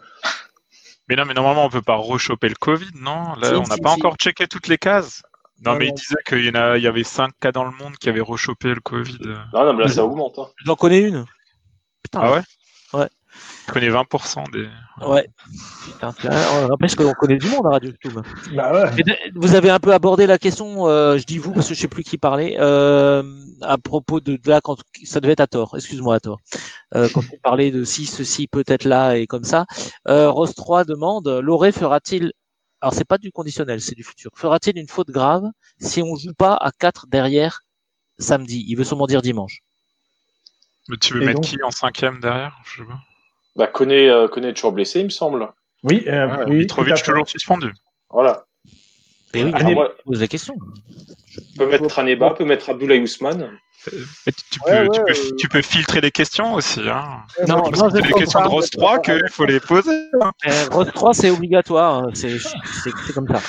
Mais 1.08 1.16
non, 1.16 1.24
mais 1.24 1.34
normalement, 1.34 1.64
on 1.64 1.70
peut 1.70 1.82
pas 1.82 1.96
rechoper 1.96 2.48
le 2.48 2.54
Covid, 2.54 2.90
non? 2.94 3.34
Là, 3.34 3.48
Si, 3.48 3.54
on 3.54 3.62
n'a 3.62 3.74
si, 3.74 3.80
pas 3.80 3.94
si. 3.94 3.98
encore 3.98 4.14
checké 4.16 4.46
toutes 4.46 4.68
les 4.68 4.78
cases. 4.78 5.22
Non, 5.64 5.74
mais 5.74 5.88
il 5.88 5.94
disait 5.94 6.14
qu'il 6.26 6.44
y, 6.44 6.48
en 6.50 6.54
a- 6.54 6.78
il 6.78 6.84
y 6.84 6.86
avait 6.86 7.04
5 7.04 7.32
cas 7.40 7.52
dans 7.52 7.64
le 7.64 7.72
monde 7.72 7.96
qui 7.98 8.08
avaient 8.08 8.20
rechopé 8.20 8.68
le 8.68 8.80
Covid. 8.80 9.18
Non, 9.52 9.64
non, 9.64 9.74
mais 9.74 9.84
là, 9.84 9.88
ça 9.88 10.04
augmente. 10.04 10.38
hein. 10.38 10.48
J'en 10.64 10.76
connais 10.76 11.00
une. 11.00 11.26
Putain. 12.02 12.20
Ah 12.22 12.32
ouais? 12.32 12.42
Ouais. 12.94 13.08
Je 13.70 13.74
connais 13.74 13.88
20% 13.90 14.50
des. 14.50 14.68
Ouais. 15.06 15.30
Putain, 15.84 16.12
tiens, 16.20 16.30
on 16.54 16.66
rappelle 16.66 16.94
que 16.94 17.02
l'on 17.04 17.12
connaît 17.12 17.38
du 17.38 17.46
monde 17.46 17.66
à 17.66 17.70
Radio 17.70 17.92
Stube. 17.92 18.18
Bah 18.52 18.72
ouais. 18.72 19.04
Vous 19.36 19.54
avez 19.54 19.70
un 19.70 19.78
peu 19.78 19.92
abordé 19.92 20.26
la 20.26 20.38
question, 20.38 20.88
euh, 20.88 21.16
je 21.18 21.24
dis 21.24 21.38
vous 21.38 21.52
parce 21.52 21.68
que 21.68 21.74
je 21.74 21.80
sais 21.80 21.88
plus 21.88 22.02
qui 22.02 22.18
parlait, 22.18 22.56
euh, 22.58 23.22
à 23.62 23.78
propos 23.78 24.18
de, 24.20 24.36
de 24.36 24.50
là 24.50 24.60
quand 24.60 24.76
ça 25.04 25.20
devait 25.20 25.34
être 25.34 25.40
à 25.40 25.46
tort, 25.46 25.76
excuse-moi 25.76 26.16
à 26.16 26.20
tort. 26.20 26.40
Euh, 26.96 27.08
quand 27.14 27.22
on 27.32 27.38
parlait 27.42 27.70
de 27.70 27.84
si 27.84 28.06
ceci 28.06 28.48
peut 28.48 28.64
être 28.66 28.84
là 28.84 29.16
et 29.16 29.28
comme 29.28 29.44
ça, 29.44 29.66
euh, 30.08 30.30
Rose 30.30 30.54
3 30.54 30.84
demande, 30.84 31.28
Loré 31.28 31.70
fera-t-il, 31.70 32.32
alors 32.80 32.92
c'est 32.92 33.04
pas 33.04 33.18
du 33.18 33.30
conditionnel, 33.30 33.80
c'est 33.80 33.94
du 33.94 34.02
futur, 34.02 34.32
fera-t-il 34.34 34.78
une 34.78 34.88
faute 34.88 35.10
grave 35.10 35.44
si 35.78 36.02
on 36.02 36.16
joue 36.16 36.34
pas 36.34 36.54
à 36.54 36.72
4 36.72 37.06
derrière 37.06 37.60
samedi? 38.18 38.64
Il 38.66 38.76
veut 38.76 38.84
sûrement 38.84 39.06
dire 39.06 39.22
dimanche. 39.22 39.60
Mais 40.88 40.96
tu 40.96 41.14
veux 41.14 41.22
Et 41.22 41.26
mettre 41.26 41.40
donc 41.40 41.50
qui 41.50 41.62
en 41.62 41.70
cinquième 41.70 42.18
derrière? 42.18 42.58
Je 42.64 42.82
sais 42.82 42.88
pas. 42.88 42.98
Bah, 43.56 43.66
Koné, 43.66 44.08
euh, 44.08 44.28
Koné 44.28 44.48
est 44.48 44.54
toujours 44.54 44.72
blessé, 44.72 45.00
il 45.00 45.06
me 45.06 45.10
semble. 45.10 45.48
Oui, 45.82 46.04
euh, 46.06 46.26
Ouais, 46.26 46.44
oui, 46.48 46.56
Mitrovic 46.58 47.02
toujours 47.02 47.28
suspendu. 47.28 47.72
Voilà. 48.10 48.44
Et 49.34 49.44
oui, 49.44 49.50
Ah, 49.54 49.58
je 49.60 49.64
mais- 49.64 49.74
moi- 49.74 49.92
pose 50.04 50.20
la 50.20 50.26
question. 50.28 50.54
peut 51.56 51.66
mettre 51.66 51.98
Aneba, 51.98 52.30
peut 52.30 52.44
mettre 52.44 52.70
Abdoulaye 52.70 53.00
Ousmane. 53.02 53.50
Mais 54.26 54.32
tu, 54.32 54.42
tu 54.50 54.60
peux, 54.60 54.70
Ouais, 54.70 54.88
tu, 54.92 55.00
peux, 55.00 55.10
euh. 55.12 55.36
tu 55.38 55.48
peux 55.48 55.62
filtrer 55.62 56.00
les 56.02 56.10
questions 56.10 56.52
aussi. 56.54 56.80
Hein. 56.80 57.22
Non, 57.48 57.56
non, 57.56 57.62
que 57.70 57.78
c'est 57.78 57.90
je 57.98 58.02
les 58.02 58.10
pense 58.10 58.20
questions 58.20 58.40
pas. 58.40 58.44
de 58.46 58.50
Rose 58.50 58.70
3 58.70 58.98
qu'il 58.98 59.22
faut 59.30 59.46
les 59.46 59.60
poser. 59.60 60.02
hein. 60.20 60.32
Euh, 60.46 60.50
Rose 60.70 60.90
3 60.94 61.14
c'est 61.14 61.30
obligatoire, 61.30 62.02
hein, 62.04 62.10
c'est 62.12 62.38
c'est- 62.38 62.90
c'est 63.06 63.12
comme 63.14 63.26
ça. 63.28 63.40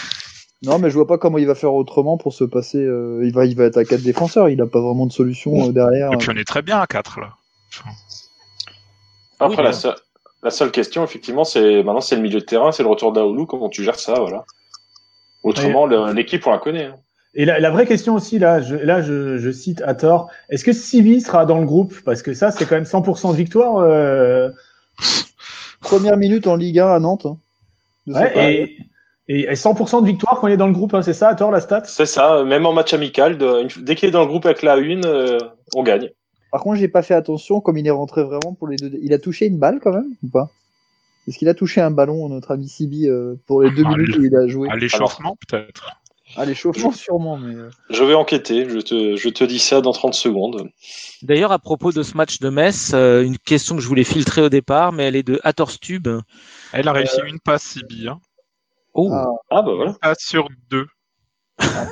Non, 0.63 0.77
mais 0.79 0.89
je 0.89 0.95
vois 0.95 1.07
pas 1.07 1.17
comment 1.17 1.37
il 1.39 1.47
va 1.47 1.55
faire 1.55 1.73
autrement 1.73 2.17
pour 2.17 2.33
se 2.33 2.43
passer. 2.45 2.77
euh, 2.77 3.21
il 3.25 3.33
va, 3.33 3.45
il 3.45 3.57
va 3.57 3.65
être 3.65 3.77
à 3.77 3.83
quatre 3.83 4.03
défenseurs. 4.03 4.47
Il 4.47 4.61
a 4.61 4.67
pas 4.67 4.79
vraiment 4.79 5.05
de 5.07 5.11
solution 5.11 5.67
euh, 5.69 5.71
derrière. 5.73 6.13
Et 6.13 6.17
puis 6.17 6.29
on 6.31 6.37
est 6.37 6.45
très 6.47 6.61
bien 6.61 6.79
à 6.79 6.85
4 6.87 7.19
là. 7.19 7.33
Après, 9.41 9.57
Oui, 9.57 9.63
la, 9.63 9.73
seule, 9.73 9.95
la 10.43 10.49
seule 10.51 10.71
question, 10.71 11.03
effectivement, 11.03 11.43
c'est 11.43 11.83
maintenant, 11.83 12.01
c'est 12.01 12.15
le 12.15 12.21
milieu 12.21 12.39
de 12.39 12.45
terrain, 12.45 12.71
c'est 12.71 12.83
le 12.83 12.89
retour 12.89 13.11
d'Aoulou. 13.11 13.45
Comment 13.45 13.69
tu 13.69 13.83
gères 13.83 13.99
ça, 13.99 14.13
voilà. 14.19 14.43
Autrement, 15.43 15.85
l'équipe, 15.87 16.45
on 16.47 16.51
la 16.51 16.57
connaît. 16.59 16.85
hein. 16.85 16.95
Et 17.33 17.45
la, 17.45 17.59
la 17.59 17.69
vraie 17.71 17.85
question 17.85 18.13
aussi, 18.15 18.39
là, 18.39 18.59
je, 18.61 18.75
là, 18.75 19.01
je, 19.01 19.37
je 19.37 19.51
cite 19.51 19.81
à 19.83 19.95
tort, 19.95 20.29
est-ce 20.49 20.65
que 20.65 20.73
Sivi 20.73 21.21
sera 21.21 21.45
dans 21.45 21.59
le 21.59 21.65
groupe? 21.65 21.95
Parce 22.03 22.21
que 22.21 22.33
ça, 22.33 22.51
c'est 22.51 22.65
quand 22.65 22.75
même 22.75 22.83
100% 22.83 23.31
de 23.31 23.37
victoire. 23.37 23.77
euh, 23.77 24.49
Première 25.81 26.17
minute 26.17 26.45
en 26.47 26.55
Ligue 26.55 26.79
1 26.79 26.87
à 26.87 26.99
Nantes. 26.99 27.25
hein. 27.25 27.37
Ouais, 28.07 28.53
et, 28.53 28.77
et, 29.27 29.39
et 29.43 29.53
100% 29.55 30.01
de 30.01 30.07
victoire 30.07 30.39
quand 30.39 30.47
il 30.47 30.53
est 30.53 30.57
dans 30.57 30.67
le 30.67 30.73
groupe, 30.73 30.93
hein, 30.93 31.01
c'est 31.01 31.13
ça, 31.13 31.29
à 31.29 31.35
tort, 31.35 31.51
la 31.51 31.61
stat? 31.61 31.83
C'est 31.85 32.05
ça, 32.05 32.43
même 32.43 32.65
en 32.65 32.73
match 32.73 32.93
amical, 32.93 33.37
de- 33.37 33.61
une- 33.61 33.83
dès 33.85 33.95
qu'il 33.95 34.09
est 34.09 34.11
dans 34.11 34.21
le 34.21 34.27
groupe 34.27 34.45
avec 34.45 34.61
la 34.61 34.77
une, 34.77 35.05
euh, 35.05 35.37
on 35.75 35.83
gagne. 35.83 36.09
Par 36.51 36.61
contre, 36.61 36.77
j'ai 36.79 36.87
pas 36.87 37.01
fait 37.01 37.13
attention 37.13 37.61
comme 37.61 37.77
il 37.77 37.87
est 37.87 37.91
rentré 37.91 38.23
vraiment 38.23 38.53
pour 38.53 38.67
les 38.67 38.75
deux. 38.75 38.91
Il 39.01 39.13
a 39.13 39.19
touché 39.19 39.45
une 39.47 39.57
balle 39.57 39.79
quand 39.81 39.93
même 39.93 40.13
ou 40.23 40.27
pas? 40.29 40.49
Est-ce 41.27 41.37
qu'il 41.37 41.47
a 41.49 41.53
touché 41.53 41.81
un 41.81 41.91
ballon, 41.91 42.27
notre 42.29 42.51
ami 42.51 42.67
Sibi, 42.67 43.07
euh, 43.07 43.35
pour 43.47 43.61
les 43.61 43.71
deux 43.71 43.83
Ah, 43.85 43.89
minutes 43.95 44.17
où 44.17 44.23
il 44.25 44.35
a 44.35 44.47
joué? 44.47 44.69
À 44.69 44.75
l'échauffement 44.75 45.37
peut-être. 45.47 45.91
Ah, 46.35 46.45
l'échauffement 46.45 46.91
sûrement, 46.91 47.37
mais. 47.37 47.53
euh, 47.55 47.69
Je 47.89 48.03
vais 48.03 48.13
enquêter, 48.15 48.67
je 48.69 48.79
te, 48.79 49.15
je 49.17 49.29
te 49.29 49.43
dis 49.43 49.59
ça 49.59 49.81
dans 49.81 49.91
30 49.91 50.13
secondes. 50.13 50.69
D'ailleurs, 51.21 51.51
à 51.51 51.59
propos 51.59 51.91
de 51.91 52.03
ce 52.03 52.15
match 52.17 52.39
de 52.39 52.49
Metz, 52.49 52.91
euh, 52.93 53.21
une 53.23 53.37
question 53.37 53.75
que 53.75 53.81
je 53.81 53.87
voulais 53.87 54.03
filtrer 54.05 54.41
au 54.41 54.49
départ, 54.49 54.93
mais 54.93 55.03
elle 55.03 55.15
est 55.17 55.23
de 55.23 55.39
Hatorstube. 55.43 56.07
Elle 56.73 56.87
a 56.87 56.93
réussi 56.93 57.19
une 57.27 57.39
passe 57.39 57.63
Sibi. 57.63 58.07
Hein. 58.07 58.19
Oh, 58.93 59.09
Ah, 59.13 59.25
Ah, 59.51 59.61
bah 59.61 59.73
voilà. 59.75 59.91
Une 59.91 59.97
passe 59.97 60.19
sur 60.21 60.47
deux. 60.69 60.87
ah, 61.59 61.87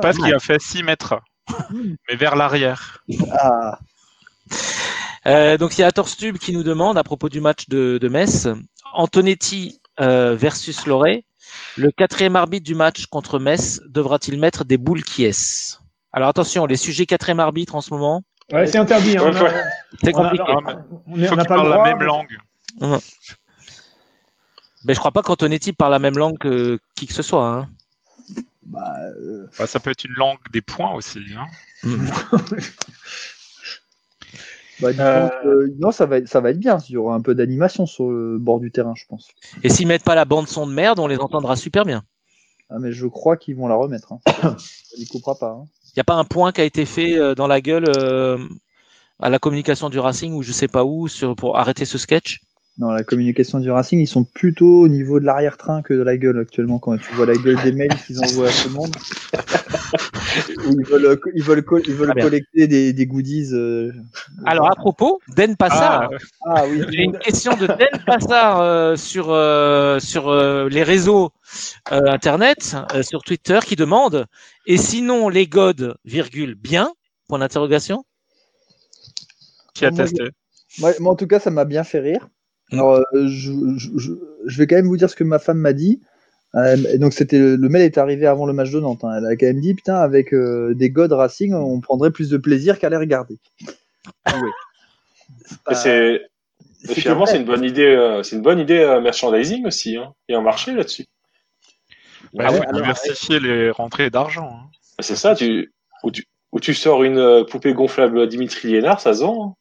Passe 0.00 0.18
qui 0.18 0.32
a 0.32 0.38
fait 0.38 0.60
6 0.60 0.82
mètres. 0.82 1.14
Mais 2.08 2.16
vers 2.16 2.36
l'arrière. 2.36 3.02
ah. 3.32 3.78
Euh, 5.26 5.56
donc 5.56 5.78
il 5.78 5.82
y 5.82 5.84
a 5.84 5.90
qui 5.92 6.52
nous 6.52 6.62
demande 6.64 6.98
à 6.98 7.04
propos 7.04 7.28
du 7.28 7.40
match 7.40 7.68
de, 7.68 7.98
de 7.98 8.08
Metz, 8.08 8.48
Antonetti 8.92 9.80
euh, 10.00 10.34
versus 10.34 10.84
Loré, 10.86 11.24
le 11.76 11.90
quatrième 11.92 12.34
arbitre 12.36 12.64
du 12.64 12.74
match 12.74 13.06
contre 13.06 13.38
Metz 13.38 13.80
devra-t-il 13.86 14.38
mettre 14.40 14.64
des 14.64 14.78
boules 14.78 15.04
qui 15.04 15.24
est 15.24 15.78
Alors 16.12 16.28
attention, 16.28 16.66
les 16.66 16.76
sujets 16.76 17.06
quatrième 17.06 17.40
arbitre 17.40 17.74
en 17.76 17.80
ce 17.80 17.94
moment, 17.94 18.22
Ouais, 18.52 18.66
c'est 18.66 18.78
interdit. 18.78 19.16
Hein, 19.16 19.22
Ouais, 19.22 19.30
on 19.32 19.36
a- 19.36 19.42
ouais. 19.44 19.62
c'est 20.02 20.14
on 20.14 20.18
a- 20.18 20.22
compliqué. 20.24 20.44
On 21.06 21.16
faut 21.28 21.36
pas 21.36 21.42
le 21.42 21.44
parlent 21.48 21.68
la 21.70 21.82
même 21.84 21.98
mais- 21.98 22.04
langue. 22.04 22.38
Mais 24.84 24.94
je 24.94 24.98
crois 24.98 25.12
pas 25.12 25.22
qu'Antonetti 25.22 25.72
parle 25.72 25.92
la 25.92 25.98
même 26.00 26.18
langue 26.18 26.36
que 26.38 26.78
qui 26.96 27.06
que 27.06 27.14
ce 27.14 27.22
soit. 27.22 27.46
Hein. 27.46 27.68
Bah, 28.64 28.94
euh, 29.16 29.46
Bah, 29.58 29.66
ça 29.66 29.80
peut 29.80 29.90
être 29.90 30.04
une 30.04 30.14
langue 30.14 30.38
des 30.52 30.62
points 30.62 30.94
aussi. 30.94 31.20
Hein. 31.36 31.46
bah, 34.80 34.88
Euh. 34.98 35.68
non, 35.78 35.90
ça 35.92 36.06
va, 36.06 36.18
être- 36.18 36.28
ça 36.28 36.40
va 36.40 36.50
être 36.50 36.58
bien. 36.58 36.78
Il 36.88 36.92
y 36.92 36.96
aura 36.96 37.14
un 37.14 37.20
peu 37.20 37.34
d'animation 37.34 37.86
sur 37.86 38.08
le 38.10 38.38
bord 38.38 38.60
du 38.60 38.70
terrain, 38.70 38.94
je 38.96 39.04
pense. 39.08 39.28
Et 39.62 39.68
s'ils 39.68 39.86
mettent 39.86 40.04
pas 40.04 40.14
la 40.14 40.24
bande 40.24 40.48
son 40.48 40.66
de 40.66 40.72
merde, 40.72 40.98
on 40.98 41.06
les 41.06 41.18
entendra 41.18 41.56
super 41.56 41.84
bien. 41.84 42.02
Ah, 42.70 42.78
mais 42.80 42.92
je 42.92 43.06
crois 43.06 43.36
qu'ils 43.36 43.56
vont 43.56 43.68
la 43.68 43.74
remettre. 43.74 44.12
Hein. 44.12 44.20
On 44.96 44.98
n'y 44.98 45.06
coupera 45.06 45.34
pas. 45.38 45.50
hein. 45.50 45.64
Il 45.88 45.92
n'y 45.98 46.00
a 46.00 46.04
pas 46.04 46.14
un 46.14 46.24
point 46.24 46.52
qui 46.52 46.62
a 46.62 46.64
été 46.64 46.86
fait 46.86 47.18
euh, 47.18 47.34
dans 47.34 47.46
la 47.46 47.60
gueule 47.60 47.84
euh, 47.98 48.38
à 49.20 49.28
la 49.28 49.38
communication 49.38 49.90
du 49.90 49.98
Racing 49.98 50.32
ou 50.32 50.42
je 50.42 50.52
sais 50.52 50.68
pas 50.68 50.84
où 50.84 51.06
sur 51.06 51.36
pour 51.36 51.58
arrêter 51.58 51.84
ce 51.84 51.98
sketch? 51.98 52.40
Non, 52.78 52.90
la 52.90 53.04
communication 53.04 53.60
du 53.60 53.70
Racing, 53.70 54.00
ils 54.00 54.06
sont 54.06 54.24
plutôt 54.24 54.80
au 54.80 54.88
niveau 54.88 55.20
de 55.20 55.26
l'arrière-train 55.26 55.82
que 55.82 55.92
de 55.92 56.02
la 56.02 56.16
gueule 56.16 56.38
actuellement. 56.40 56.78
Quand 56.78 56.96
tu 56.96 57.12
vois 57.14 57.26
la 57.26 57.36
gueule 57.36 57.62
des 57.62 57.72
mails 57.72 57.98
qu'ils 58.06 58.18
envoient 58.20 58.48
à 58.48 58.52
tout 58.52 58.68
le 58.68 58.74
monde, 58.74 58.94
ils 60.64 60.84
veulent, 60.90 61.20
ils 61.34 61.42
veulent, 61.42 61.64
co- 61.64 61.78
ils 61.86 61.94
veulent 61.94 62.14
bien. 62.14 62.24
collecter 62.24 62.66
des, 62.66 62.92
des 62.94 63.06
goodies. 63.06 63.50
euh, 63.52 63.92
Alors 64.46 64.70
à 64.70 64.74
propos, 64.74 65.20
Den 65.36 65.54
Passard, 65.56 66.08
Ah, 66.12 66.16
Ah 66.46 66.66
oui. 66.66 66.80
j'ai 66.88 67.02
une 67.04 67.18
question 67.18 67.56
de 67.56 67.66
Den 67.66 68.00
Passard 68.06 68.60
euh, 68.62 68.96
sur 68.96 69.30
euh, 69.30 69.98
sur 70.00 70.28
euh, 70.28 70.68
les 70.70 70.82
réseaux 70.82 71.30
euh, 71.92 72.00
internet, 72.10 72.74
euh, 72.94 73.02
sur 73.02 73.22
Twitter, 73.22 73.58
qui 73.66 73.76
demande 73.76 74.26
et 74.66 74.78
sinon 74.78 75.28
les 75.28 75.46
gods 75.46 75.94
virgule 76.06 76.54
bien? 76.54 76.94
Point 77.28 77.38
d'interrogation. 77.40 78.04
qui 79.74 79.84
a 79.84 79.90
Moi, 79.90 80.04
testé 80.04 80.30
Moi, 80.78 80.92
moi, 81.00 81.12
en 81.12 81.16
tout 81.16 81.26
cas, 81.26 81.38
ça 81.38 81.50
m'a 81.50 81.64
bien 81.64 81.84
fait 81.84 82.00
rire. 82.00 82.28
Mm. 82.72 82.78
Alors, 82.78 82.94
euh, 82.96 83.26
je, 83.26 83.52
je, 83.76 83.90
je, 83.96 84.12
je 84.46 84.58
vais 84.58 84.66
quand 84.66 84.76
même 84.76 84.86
vous 84.86 84.96
dire 84.96 85.08
ce 85.10 85.16
que 85.16 85.24
ma 85.24 85.38
femme 85.38 85.58
m'a 85.58 85.72
dit. 85.72 86.00
Euh, 86.54 86.76
donc, 86.98 87.12
c'était 87.14 87.38
le 87.38 87.68
mail 87.68 87.82
est 87.82 87.96
arrivé 87.98 88.26
avant 88.26 88.44
le 88.46 88.52
match 88.52 88.70
de 88.70 88.80
Nantes. 88.80 89.04
hein. 89.04 89.14
Elle 89.18 89.26
a 89.26 89.36
quand 89.36 89.46
même 89.46 89.60
dit, 89.60 89.74
putain, 89.74 89.96
avec 89.96 90.34
euh, 90.34 90.74
des 90.74 90.90
God 90.90 91.12
Racing, 91.12 91.54
on 91.54 91.80
prendrait 91.80 92.10
plus 92.10 92.28
de 92.28 92.36
plaisir 92.36 92.78
qu'à 92.78 92.90
les 92.90 92.96
regarder. 92.96 93.38
C'est, 95.72 96.22
finalement, 96.88 97.26
c'est 97.26 97.36
une 97.38 97.44
bonne 97.44 97.64
idée, 97.64 97.86
euh, 97.94 98.22
c'est 98.22 98.36
une 98.36 98.42
bonne 98.42 98.58
idée 98.58 98.78
euh, 98.78 99.00
merchandising 99.00 99.66
aussi. 99.66 99.96
Hein. 99.96 100.12
Il 100.28 100.32
y 100.32 100.34
a 100.34 100.38
un 100.38 100.42
marché 100.42 100.72
là-dessus. 100.72 101.06
Bah, 102.34 102.44
Ah 102.46 102.52
faut 102.52 102.60
ouais, 102.60 102.66
alors, 102.66 102.80
diversifier 102.80 103.40
les 103.40 103.70
rentrées 103.70 104.10
d'argent. 104.10 104.50
hein. 104.52 104.70
C'est 104.98 105.16
ça, 105.16 105.34
tu, 105.34 105.72
où 106.02 106.10
tu, 106.10 106.24
où 106.52 106.60
tu 106.60 106.74
sors 106.74 107.04
une 107.04 107.18
euh, 107.18 107.44
poupée 107.44 107.74
gonflable 107.74 108.20
à 108.20 108.26
Dimitri 108.26 108.68
Liénard, 108.68 109.00
ça 109.00 109.14
se 109.14 109.20
vend. 109.20 109.56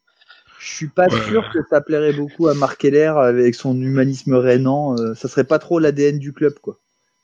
Je 0.64 0.76
suis 0.76 0.88
pas 0.88 1.08
Ouais. 1.08 1.22
sûr 1.28 1.50
que 1.52 1.60
ça 1.70 1.82
plairait 1.82 2.14
beaucoup 2.14 2.48
à 2.48 2.54
Marc 2.54 2.82
Keller 2.82 3.14
avec 3.18 3.56
son 3.56 3.80
humanisme 3.82 4.36
rénant. 4.36 4.96
euh, 5.00 5.14
ça 5.16 5.28
serait 5.28 5.44
pas 5.44 5.58
trop 5.60 5.80
l'ADN 5.80 6.20
du 6.20 6.34
club, 6.34 6.54
quoi. 6.62 6.78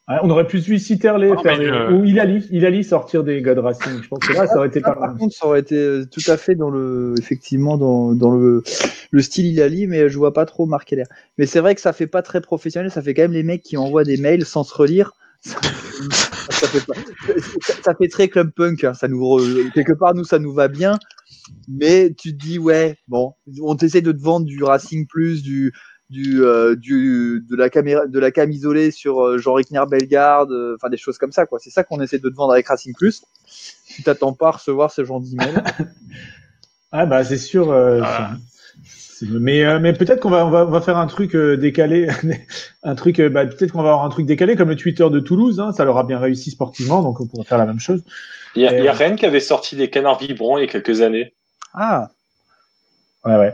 Ouais, 0.09 0.15
on 0.23 0.29
aurait 0.29 0.47
plus 0.47 0.65
vu 0.65 0.79
Citerley 0.79 1.29
Ah, 1.37 1.41
faire 1.43 1.57
des- 1.59 1.65
euh, 1.65 1.91
ou 1.91 2.05
Ilali, 2.05 2.47
Ilali 2.49 2.83
sortir 2.83 3.23
des 3.25 3.41
God 3.41 3.59
Racing. 3.59 4.01
Je 4.01 4.07
pense 4.07 4.19
que 4.19 4.31
là, 4.33 4.47
ça 4.47 4.57
aurait 4.57 4.69
été 4.69 4.79
Là, 4.79 4.93
pas 4.93 4.99
par 5.01 5.17
contre, 5.17 5.35
ça 5.35 5.45
aurait 5.45 5.59
été 5.59 5.75
euh, 5.75 6.05
tout 6.09 6.21
à 6.31 6.37
fait 6.37 6.55
dans 6.55 6.69
le, 6.69 7.13
effectivement, 7.19 7.77
dans, 7.77 8.13
dans 8.13 8.31
le, 8.31 8.63
le 9.11 9.21
style 9.21 9.45
Ilali, 9.47 9.85
mais 9.85 10.07
je 10.09 10.17
vois 10.17 10.33
pas 10.33 10.45
trop 10.45 10.65
Marc 10.65 10.87
Keller. 10.87 11.03
Mais 11.37 11.45
c'est 11.45 11.59
vrai 11.59 11.75
que 11.75 11.81
ça 11.81 11.91
fait 11.93 12.07
pas 12.07 12.21
très 12.21 12.39
professionnel, 12.41 12.89
ça 12.89 13.01
fait 13.01 13.13
quand 13.13 13.23
même 13.23 13.33
les 13.33 13.43
mecs 13.43 13.61
qui 13.63 13.75
envoient 13.77 14.05
des 14.05 14.17
mails 14.17 14.45
sans 14.45 14.63
se 14.63 14.73
relire. 14.73 15.11
Ça, 15.43 15.57
ça 16.51 16.67
fait, 16.67 16.85
pas- 16.85 16.93
ça- 17.61 17.73
ça 17.83 17.95
fait 17.95 18.07
très 18.07 18.27
club 18.29 18.51
punk, 18.55 18.83
hein. 18.83 18.93
ça 18.93 19.07
nous, 19.07 19.19
re- 19.21 19.71
quelque 19.73 19.93
part, 19.93 20.15
nous, 20.15 20.23
ça 20.23 20.39
nous 20.39 20.53
va 20.53 20.67
bien. 20.67 20.97
Mais 21.67 22.13
tu 22.17 22.31
te 22.37 22.43
dis, 22.43 22.59
ouais, 22.59 22.97
bon, 23.07 23.33
on 23.61 23.75
t'essaie 23.75 24.01
de 24.01 24.11
te 24.11 24.21
vendre 24.21 24.45
du 24.45 24.63
Racing 24.63 25.05
Plus, 25.07 25.43
du, 25.43 25.73
du, 26.09 26.43
euh, 26.43 26.75
du, 26.75 27.43
de 27.49 27.55
la 27.55 27.69
caméra, 27.69 28.05
de 28.07 28.19
la 28.19 28.31
cam 28.31 28.51
isolée 28.51 28.91
sur 28.91 29.21
euh, 29.25 29.37
Jean 29.37 29.53
Rickner 29.53 29.83
Bellegarde, 29.89 30.51
euh, 30.51 30.75
enfin 30.75 30.89
des 30.89 30.97
choses 30.97 31.17
comme 31.17 31.31
ça, 31.31 31.45
quoi. 31.45 31.59
C'est 31.59 31.69
ça 31.69 31.83
qu'on 31.83 32.01
essaie 32.01 32.19
de 32.19 32.29
te 32.29 32.35
vendre 32.35 32.53
avec 32.53 32.67
Racing 32.67 32.93
Plus. 32.95 33.23
Tu 33.87 34.03
t'attends 34.03 34.33
pas 34.33 34.47
à 34.47 34.51
recevoir 34.51 34.91
ce 34.91 35.03
genre 35.03 35.21
d'email. 35.21 35.55
Ah 36.91 37.05
bah 37.05 37.23
c'est 37.25 37.37
sûr. 37.37 37.69
euh, 37.71 37.99
Ah. 38.03 38.31
mais 39.23 39.65
euh, 39.65 39.79
mais 39.79 39.91
peut-être 39.93 40.21
qu'on 40.21 40.29
va 40.29 40.45
on 40.45 40.49
va 40.49 40.65
on 40.65 40.69
va 40.71 40.79
faire 40.79 40.97
un 40.97 41.07
truc 41.07 41.35
euh, 41.35 41.57
décalé, 41.57 42.07
un 42.83 42.95
truc 42.95 43.19
euh, 43.19 43.29
bah, 43.29 43.45
peut-être 43.45 43.71
qu'on 43.73 43.81
va 43.83 43.89
avoir 43.91 44.05
un 44.05 44.09
truc 44.09 44.25
décalé 44.25 44.55
comme 44.55 44.69
le 44.69 44.77
Twitter 44.77 45.07
de 45.09 45.19
Toulouse. 45.19 45.59
Hein, 45.59 45.73
ça 45.73 45.83
leur 45.83 45.97
a 45.97 46.05
bien 46.05 46.17
réussi 46.17 46.49
sportivement, 46.51 47.01
donc 47.03 47.19
on 47.19 47.27
pourrait 47.27 47.43
faire 47.45 47.57
la 47.57 47.65
même 47.65 47.79
chose. 47.79 48.03
Il 48.55 48.61
y 48.63 48.67
a, 48.67 48.77
il 48.77 48.83
y 48.83 48.87
a 48.87 48.91
Euh, 48.91 48.95
Rennes 48.95 49.15
qui 49.15 49.25
avait 49.25 49.39
sorti 49.39 49.75
des 49.75 49.89
canards 49.89 50.19
vibrants 50.19 50.57
il 50.57 50.61
y 50.61 50.63
a 50.63 50.71
quelques 50.71 51.01
années. 51.01 51.33
Ah, 51.73 52.09
Ouais 53.25 53.35
ouais. 53.35 53.53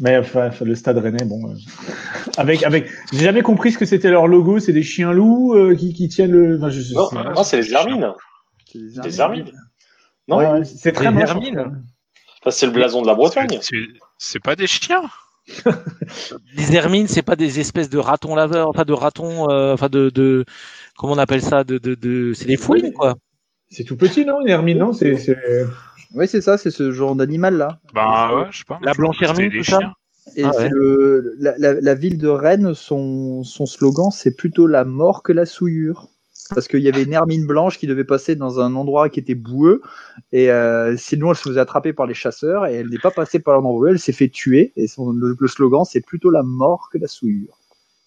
Mais 0.00 0.16
enfin, 0.18 0.50
le 0.60 0.74
Stade 0.74 0.98
Rennais, 0.98 1.24
bon, 1.24 1.50
euh, 1.50 1.54
avec 2.36 2.64
avec, 2.64 2.88
j'ai 3.12 3.24
jamais 3.24 3.42
compris 3.42 3.70
ce 3.72 3.78
que 3.78 3.86
c'était 3.86 4.10
leur 4.10 4.26
logo. 4.26 4.58
C'est 4.58 4.72
des 4.72 4.82
chiens 4.82 5.12
loups 5.12 5.54
euh, 5.54 5.74
qui, 5.76 5.94
qui 5.94 6.08
tiennent 6.08 6.32
le. 6.32 6.58
Enfin, 6.58 6.68
je, 6.70 6.80
je 6.80 6.94
Non, 6.94 7.44
c'est 7.44 7.60
les 7.60 7.72
Hermines. 7.72 8.12
C'est 8.72 8.78
des 8.78 9.08
Les 9.08 9.20
Hermines. 9.20 9.52
Non, 10.26 10.38
Ouais, 10.38 10.50
ouais, 10.50 10.64
c'est 10.64 10.90
très. 10.92 11.06
Hermines. 11.06 11.84
C'est 12.50 12.66
le 12.66 12.72
blason 12.72 13.02
de 13.02 13.06
la 13.06 13.14
Bretagne. 13.14 13.58
C'est- 13.62 13.76
C'est 14.18 14.42
pas 14.42 14.56
des 14.56 14.66
chiens. 14.66 15.02
Les 16.56 16.74
hermines, 16.74 17.06
c'est 17.06 17.22
pas 17.22 17.36
des 17.36 17.60
espèces 17.60 17.90
de 17.90 17.98
ratons 17.98 18.34
laveurs, 18.34 18.68
enfin 18.68 18.84
de 18.84 18.92
ratons, 18.94 19.50
euh, 19.50 19.74
enfin 19.74 19.88
de, 19.90 20.08
de, 20.10 20.44
comment 20.96 21.12
on 21.12 21.18
appelle 21.18 21.42
ça, 21.42 21.64
de, 21.64 21.76
de, 21.76 21.94
de... 21.94 22.32
c'est 22.32 22.46
des 22.46 22.56
fouines 22.56 22.92
quoi. 22.94 23.14
C'est 23.74 23.84
tout 23.84 23.96
petit, 23.96 24.24
non 24.24 24.40
Une 24.40 24.48
hermine, 24.48 24.78
non 24.78 24.92
C'est 24.92 25.16
c'est- 25.16 25.36
Oui, 26.14 26.28
c'est 26.28 26.40
ça, 26.40 26.56
c'est 26.56 26.70
ce 26.70 26.92
genre 26.92 27.16
d'animal 27.16 27.56
là. 27.56 27.80
Bah 27.92 28.34
ouais, 28.36 28.46
je 28.50 28.58
sais 28.58 28.64
pas. 28.64 28.78
La 28.82 28.92
blanche 28.94 29.20
hermine, 29.20 29.50
tout 29.50 29.64
ça 29.64 29.80
chiens. 29.80 29.92
Et 30.36 30.44
Ah 30.44 30.52
c'est 30.52 30.62
ouais. 30.64 30.70
le, 30.72 31.34
la, 31.38 31.58
la, 31.58 31.74
la 31.74 31.94
ville 31.94 32.16
de 32.18 32.28
Rennes, 32.28 32.72
son, 32.74 33.42
son 33.42 33.66
slogan, 33.66 34.10
c'est 34.10 34.34
plutôt 34.36 34.66
la 34.66 34.84
mort 34.84 35.22
que 35.22 35.32
la 35.32 35.44
souillure. 35.44 36.08
Parce 36.50 36.68
qu'il 36.68 36.80
y 36.80 36.88
avait 36.88 37.04
une 37.04 37.12
hermine 37.14 37.46
blanche 37.46 37.78
qui 37.78 37.86
devait 37.86 38.04
passer 38.04 38.36
dans 38.36 38.60
un 38.60 38.74
endroit 38.74 39.08
qui 39.08 39.18
était 39.18 39.34
boueux, 39.34 39.80
et 40.30 40.50
euh, 40.50 40.94
sinon 40.96 41.30
elle 41.30 41.36
se 41.36 41.42
faisait 41.48 41.60
attraper 41.60 41.94
par 41.94 42.06
les 42.06 42.12
chasseurs, 42.14 42.66
et 42.66 42.74
elle 42.74 42.88
n'est 42.90 42.98
pas 42.98 43.10
passée 43.10 43.38
par 43.38 43.54
l'endroit 43.54 43.72
boueux, 43.72 43.88
elle 43.90 43.98
s'est 43.98 44.12
fait 44.12 44.28
tuer, 44.28 44.72
et 44.76 44.86
son, 44.86 45.10
le, 45.12 45.36
le 45.38 45.48
slogan, 45.48 45.84
c'est 45.86 46.04
plutôt 46.04 46.30
la 46.30 46.42
mort 46.42 46.90
que 46.92 46.98
la 46.98 47.08
souillure. 47.08 47.58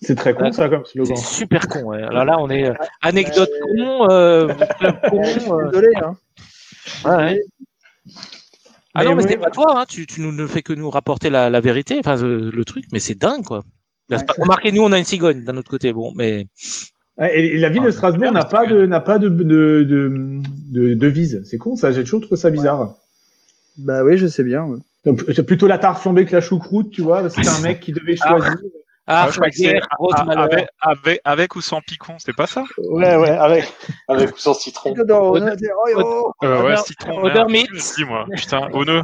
C'est 0.02 0.16
très 0.16 0.34
con 0.34 0.52
ça 0.52 0.70
comme 0.70 0.86
slogan. 0.86 1.16
C'est 1.16 1.26
super 1.38 1.68
con. 1.68 1.84
Ouais. 1.84 2.02
Alors 2.04 2.26
là, 2.26 2.38
on 2.40 2.50
est 2.50 2.70
euh, 2.70 2.74
anecdote 3.02 3.50
con, 3.76 4.10
euh, 4.10 4.48
club 4.80 4.96
con. 5.10 5.24
Je 5.24 5.40
suis 5.40 5.52
euh, 5.52 5.70
désolé, 5.72 5.90
hein. 6.04 6.16
ouais, 7.06 7.16
ouais. 7.16 7.42
Ah 8.94 9.04
Mais 9.04 9.06
non, 9.06 9.16
mais 9.16 9.24
oui. 9.24 9.30
c'est 9.30 9.38
pas 9.38 9.52
toi, 9.52 9.80
hein. 9.80 9.86
tu, 9.88 10.08
tu 10.08 10.22
nous 10.22 10.32
ne 10.32 10.48
fais 10.48 10.62
que 10.64 10.74
nous 10.74 10.90
rapporter 10.90 11.30
la, 11.30 11.50
la 11.50 11.60
vérité, 11.62 11.98
enfin 12.00 12.16
le, 12.16 12.50
le 12.50 12.66
truc, 12.66 12.86
mais 12.92 13.00
c'est 13.00 13.16
dingue 13.16 13.44
quoi. 13.44 13.64
Là, 14.10 14.18
c'est 14.20 14.26
pas- 14.26 14.34
Remarquez, 14.40 14.72
nous 14.72 14.82
on 14.82 14.92
a 14.92 14.98
une 14.98 15.04
cigogne 15.06 15.44
d'un 15.44 15.58
autre 15.58 15.70
côté, 15.70 15.94
bon, 15.94 16.14
mais 16.16 16.48
Et, 17.22 17.58
la 17.58 17.70
ville 17.70 17.84
de 17.84 17.90
Ah, 17.90 17.92
Strasbourg 17.92 18.32
n'a 18.32 18.46
pas 18.46 18.66
de 18.66 18.86
n'a 18.86 19.00
pas 19.02 19.20
de 19.20 19.30
de 19.30 19.84
de, 19.84 20.42
de 20.72 20.94
devise. 20.96 21.44
C'est 21.46 21.58
con 21.58 21.76
ça. 21.76 21.92
J'ai 21.92 22.04
toujours 22.04 22.22
trouvé 22.22 22.38
ça 22.40 22.50
bizarre. 22.50 22.96
Bah 23.78 24.04
oui, 24.04 24.18
je 24.18 24.26
sais 24.28 24.44
bien. 24.44 24.64
ouais. 24.66 24.80
C'est 25.36 25.46
plutôt 25.46 25.68
la 25.68 25.78
tarte 25.78 26.02
flambée 26.02 26.26
que 26.26 26.36
la 26.36 26.42
choucroute, 26.42 26.90
tu 26.92 27.02
vois. 27.02 27.30
C'était 27.30 27.48
un 27.50 27.60
mec 27.62 27.80
qui 27.80 27.92
devait 27.92 28.16
Ah. 28.22 28.30
choisir. 28.30 28.56
ah, 28.60 28.68
guerre, 29.08 29.88
Ah, 30.14 30.26
avec, 30.44 30.68
avec, 30.82 31.22
avec 31.24 31.56
ou 31.56 31.62
sans 31.62 31.80
picon, 31.82 32.14
c'est 32.20 32.36
pas 32.36 32.48
ça 32.48 32.64
Ouais, 32.78 33.16
ouais, 33.16 33.30
avec. 33.30 33.72
Avec 34.08 34.36
ou 34.36 34.38
sans 34.38 34.54
citron. 34.54 34.94
Oh, 35.10 35.38
euh, 35.38 36.62
Ouais, 36.62 36.74
Odeur- 36.74 36.86
citron. 36.86 37.18
odeur 37.24 37.50
merde, 37.50 37.50
mythe. 37.50 37.70
je 37.74 37.96
dis, 37.96 38.06
moi. 38.06 38.26
Putain, 38.36 38.68
Ono. 38.74 39.02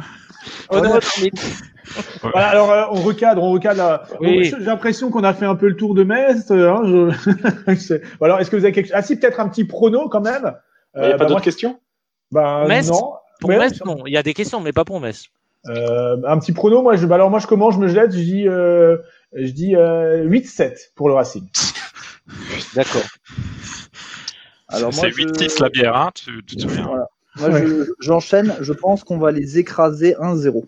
Voilà, 2.22 2.48
alors 2.48 2.70
euh, 2.70 2.84
on 2.90 3.00
recadre, 3.02 3.42
on 3.42 3.50
recadre. 3.50 3.78
là. 3.78 4.02
Oui. 4.20 4.50
Donc, 4.50 4.60
J'ai 4.60 4.66
l'impression 4.66 5.10
qu'on 5.10 5.24
a 5.24 5.34
fait 5.34 5.46
un 5.46 5.54
peu 5.54 5.68
le 5.68 5.76
tour 5.76 5.94
de 5.94 6.02
Metz. 6.04 6.50
euh, 6.50 6.70
hein, 6.70 6.82
je... 6.84 8.00
Alors, 8.24 8.40
est-ce 8.40 8.50
que 8.50 8.56
vous 8.56 8.64
avez 8.64 8.72
quelque 8.72 8.86
chose 8.86 8.94
Ah 8.96 9.02
si, 9.02 9.16
peut-être 9.18 9.40
un 9.40 9.48
petit 9.48 9.64
prono 9.64 10.08
quand 10.08 10.20
même. 10.20 10.54
Il 10.96 11.00
n'y 11.02 11.06
a 11.06 11.08
Euh, 11.08 11.12
pas 11.12 11.18
bah, 11.18 11.24
d'autres 11.24 11.30
moi, 11.32 11.40
questions 11.40 11.78
bah, 12.30 12.64
Metz 12.68 12.88
non. 12.90 13.14
Pour 13.40 13.50
Metz, 13.50 13.84
non, 13.84 13.98
il 14.06 14.12
y 14.12 14.16
a 14.16 14.22
des 14.22 14.34
questions, 14.34 14.60
mais 14.60 14.72
pas 14.72 14.84
pour 14.84 15.00
Metz. 15.00 15.26
Euh, 15.68 16.16
un 16.26 16.38
petit 16.38 16.52
prono, 16.52 16.82
moi, 16.82 16.96
je, 16.96 17.06
bah, 17.06 17.14
alors 17.16 17.30
moi 17.30 17.38
je 17.38 17.46
commence, 17.46 17.74
je 17.74 17.78
me 17.80 17.88
jette, 17.88 18.12
je 18.12 18.18
dis, 18.18 18.48
euh, 18.48 18.98
je 19.34 19.50
dis 19.50 19.76
euh, 19.76 20.24
8-7 20.28 20.76
pour 20.94 21.08
le 21.08 21.14
Racing. 21.14 21.46
D'accord. 22.74 23.02
Alors 24.68 24.92
C'est 24.92 25.10
je- 25.10 25.16
8-6 25.16 25.60
la 25.62 25.68
bière, 25.68 25.96
hein, 25.96 26.10
tu, 26.14 26.42
tu 26.46 26.56
te 26.56 26.62
souviens 26.62 26.86
Voilà. 26.86 27.06
Moi, 27.36 27.60
je- 27.66 27.90
j'enchaîne. 28.00 28.54
Je 28.60 28.72
pense 28.72 29.02
qu'on 29.04 29.18
va 29.18 29.32
les 29.32 29.58
écraser 29.58 30.14
1-0. 30.20 30.64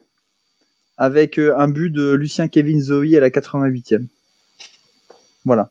Avec 0.99 1.39
euh, 1.39 1.55
un 1.59 1.69
but 1.69 1.91
de 1.91 2.13
Lucien 2.13 2.49
Kevin 2.49 2.81
Zoe 2.81 3.17
à 3.17 3.21
la 3.21 3.31
88e. 3.31 4.07
Voilà. 5.45 5.71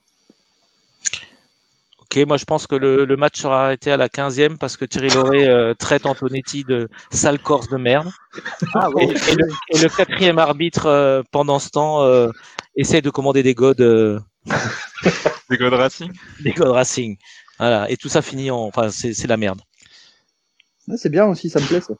Ok, 2.01 2.25
moi 2.27 2.37
je 2.37 2.45
pense 2.45 2.67
que 2.67 2.75
le, 2.75 3.03
le 3.05 3.17
match 3.17 3.39
sera 3.41 3.65
arrêté 3.65 3.91
à 3.91 3.97
la 3.97 4.07
15e 4.07 4.57
parce 4.57 4.77
que 4.77 4.85
Thierry 4.85 5.09
Lauré 5.09 5.47
euh, 5.49 5.73
traite 5.73 6.05
Antonetti 6.05 6.63
de 6.63 6.87
sale 7.11 7.39
corse 7.39 7.67
de 7.67 7.77
merde. 7.77 8.07
Ah, 8.75 8.87
Et, 8.99 9.03
et 9.05 9.35
le, 9.35 9.47
et 9.71 9.79
le 9.79 9.89
quatrième 9.89 10.37
arbitre, 10.39 10.85
euh, 10.85 11.23
pendant 11.31 11.59
ce 11.59 11.69
temps, 11.69 12.03
euh, 12.03 12.29
essaie 12.75 13.01
de 13.01 13.09
commander 13.09 13.43
des 13.43 13.53
godes, 13.53 13.81
euh, 13.81 14.19
Des 15.49 15.57
God 15.57 15.73
Racing 15.73 16.11
des 16.39 16.51
godes 16.51 16.69
Racing. 16.69 17.17
Voilà. 17.59 17.89
Et 17.89 17.97
tout 17.97 18.09
ça 18.09 18.21
finit 18.21 18.49
en. 18.51 18.59
Enfin, 18.65 18.89
c'est 18.89 19.27
la 19.27 19.37
merde. 19.37 19.61
Ouais, 20.87 20.97
c'est 20.97 21.09
bien 21.09 21.25
aussi, 21.25 21.49
ça 21.49 21.59
me 21.59 21.67
plaît 21.67 21.81
ça. 21.81 21.93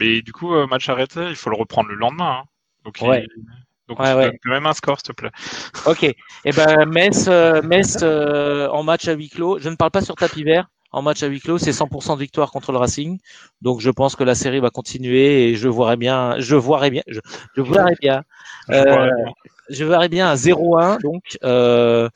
Mais 0.00 0.22
du 0.22 0.32
coup, 0.32 0.54
euh, 0.54 0.66
match 0.66 0.88
arrêté, 0.88 1.20
il 1.28 1.36
faut 1.36 1.50
le 1.50 1.56
reprendre 1.56 1.88
le 1.88 1.96
lendemain. 1.96 2.40
hein. 2.42 2.44
Donc, 2.84 2.98
Ouais. 3.02 3.26
il... 3.36 3.42
Donc, 3.88 3.98
Ouais, 4.00 4.38
même 4.44 4.66
un 4.66 4.74
score, 4.74 4.98
s'il 4.98 5.08
te 5.08 5.12
plaît. 5.12 5.30
Ok. 5.86 6.02
Et 6.04 6.52
ben 6.54 6.84
Metz, 6.86 7.26
euh, 7.28 7.62
Metz 7.62 7.96
euh, 8.02 8.68
en 8.68 8.82
match 8.82 9.08
à 9.08 9.12
huis 9.14 9.30
clos. 9.30 9.58
Je 9.58 9.68
ne 9.70 9.76
parle 9.76 9.90
pas 9.90 10.02
sur 10.02 10.14
tapis 10.14 10.44
vert. 10.44 10.68
En 10.92 11.00
match 11.02 11.22
à 11.22 11.26
huis 11.26 11.40
clos, 11.40 11.58
c'est 11.58 11.72
100% 11.72 12.14
de 12.16 12.20
victoire 12.20 12.50
contre 12.50 12.70
le 12.72 12.78
Racing. 12.78 13.18
Donc 13.62 13.80
je 13.80 13.90
pense 13.90 14.14
que 14.14 14.24
la 14.24 14.34
série 14.34 14.60
va 14.60 14.68
continuer 14.70 15.48
et 15.50 15.54
je 15.54 15.68
verrai 15.68 15.96
bien, 15.96 16.38
je 16.38 16.54
verrai 16.56 16.90
bien, 16.90 17.02
je, 17.06 17.20
je 17.56 17.62
verrai 17.62 17.94
bien, 18.00 18.22
Je 18.68 18.74
Euh, 18.74 18.84
vois- 18.84 19.32
je 19.70 19.84
verrai 19.84 20.08
bien 20.08 20.30
un 20.30 20.34
0-1 20.34 21.00
donc 21.02 21.38
euh, 21.44 22.08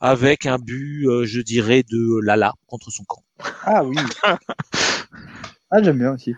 avec 0.00 0.46
un 0.46 0.58
but, 0.58 1.06
euh, 1.08 1.24
je 1.24 1.40
dirais 1.40 1.82
de 1.82 2.20
Lala 2.24 2.52
contre 2.66 2.90
son 2.90 3.04
camp. 3.04 3.22
Ah 3.64 3.82
oui. 3.84 3.96
ah, 5.70 5.82
j'aime 5.82 5.98
bien 5.98 6.12
aussi. 6.12 6.34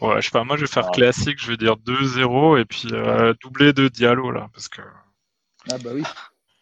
Ouais, 0.00 0.20
je 0.20 0.26
sais 0.26 0.30
pas, 0.30 0.44
moi 0.44 0.56
je 0.56 0.62
vais 0.62 0.66
faire 0.66 0.86
Ah. 0.88 0.92
classique, 0.92 1.38
je 1.40 1.50
vais 1.50 1.56
dire 1.56 1.76
2-0 1.76 2.58
et 2.60 2.64
puis 2.64 2.88
euh, 2.92 3.32
doublé 3.42 3.72
de 3.72 3.88
Diallo 3.88 4.30
là, 4.30 4.48
parce 4.52 4.68
que 4.68 4.82
Ah 5.70 5.78
bah 5.82 5.90
oui. 5.94 6.02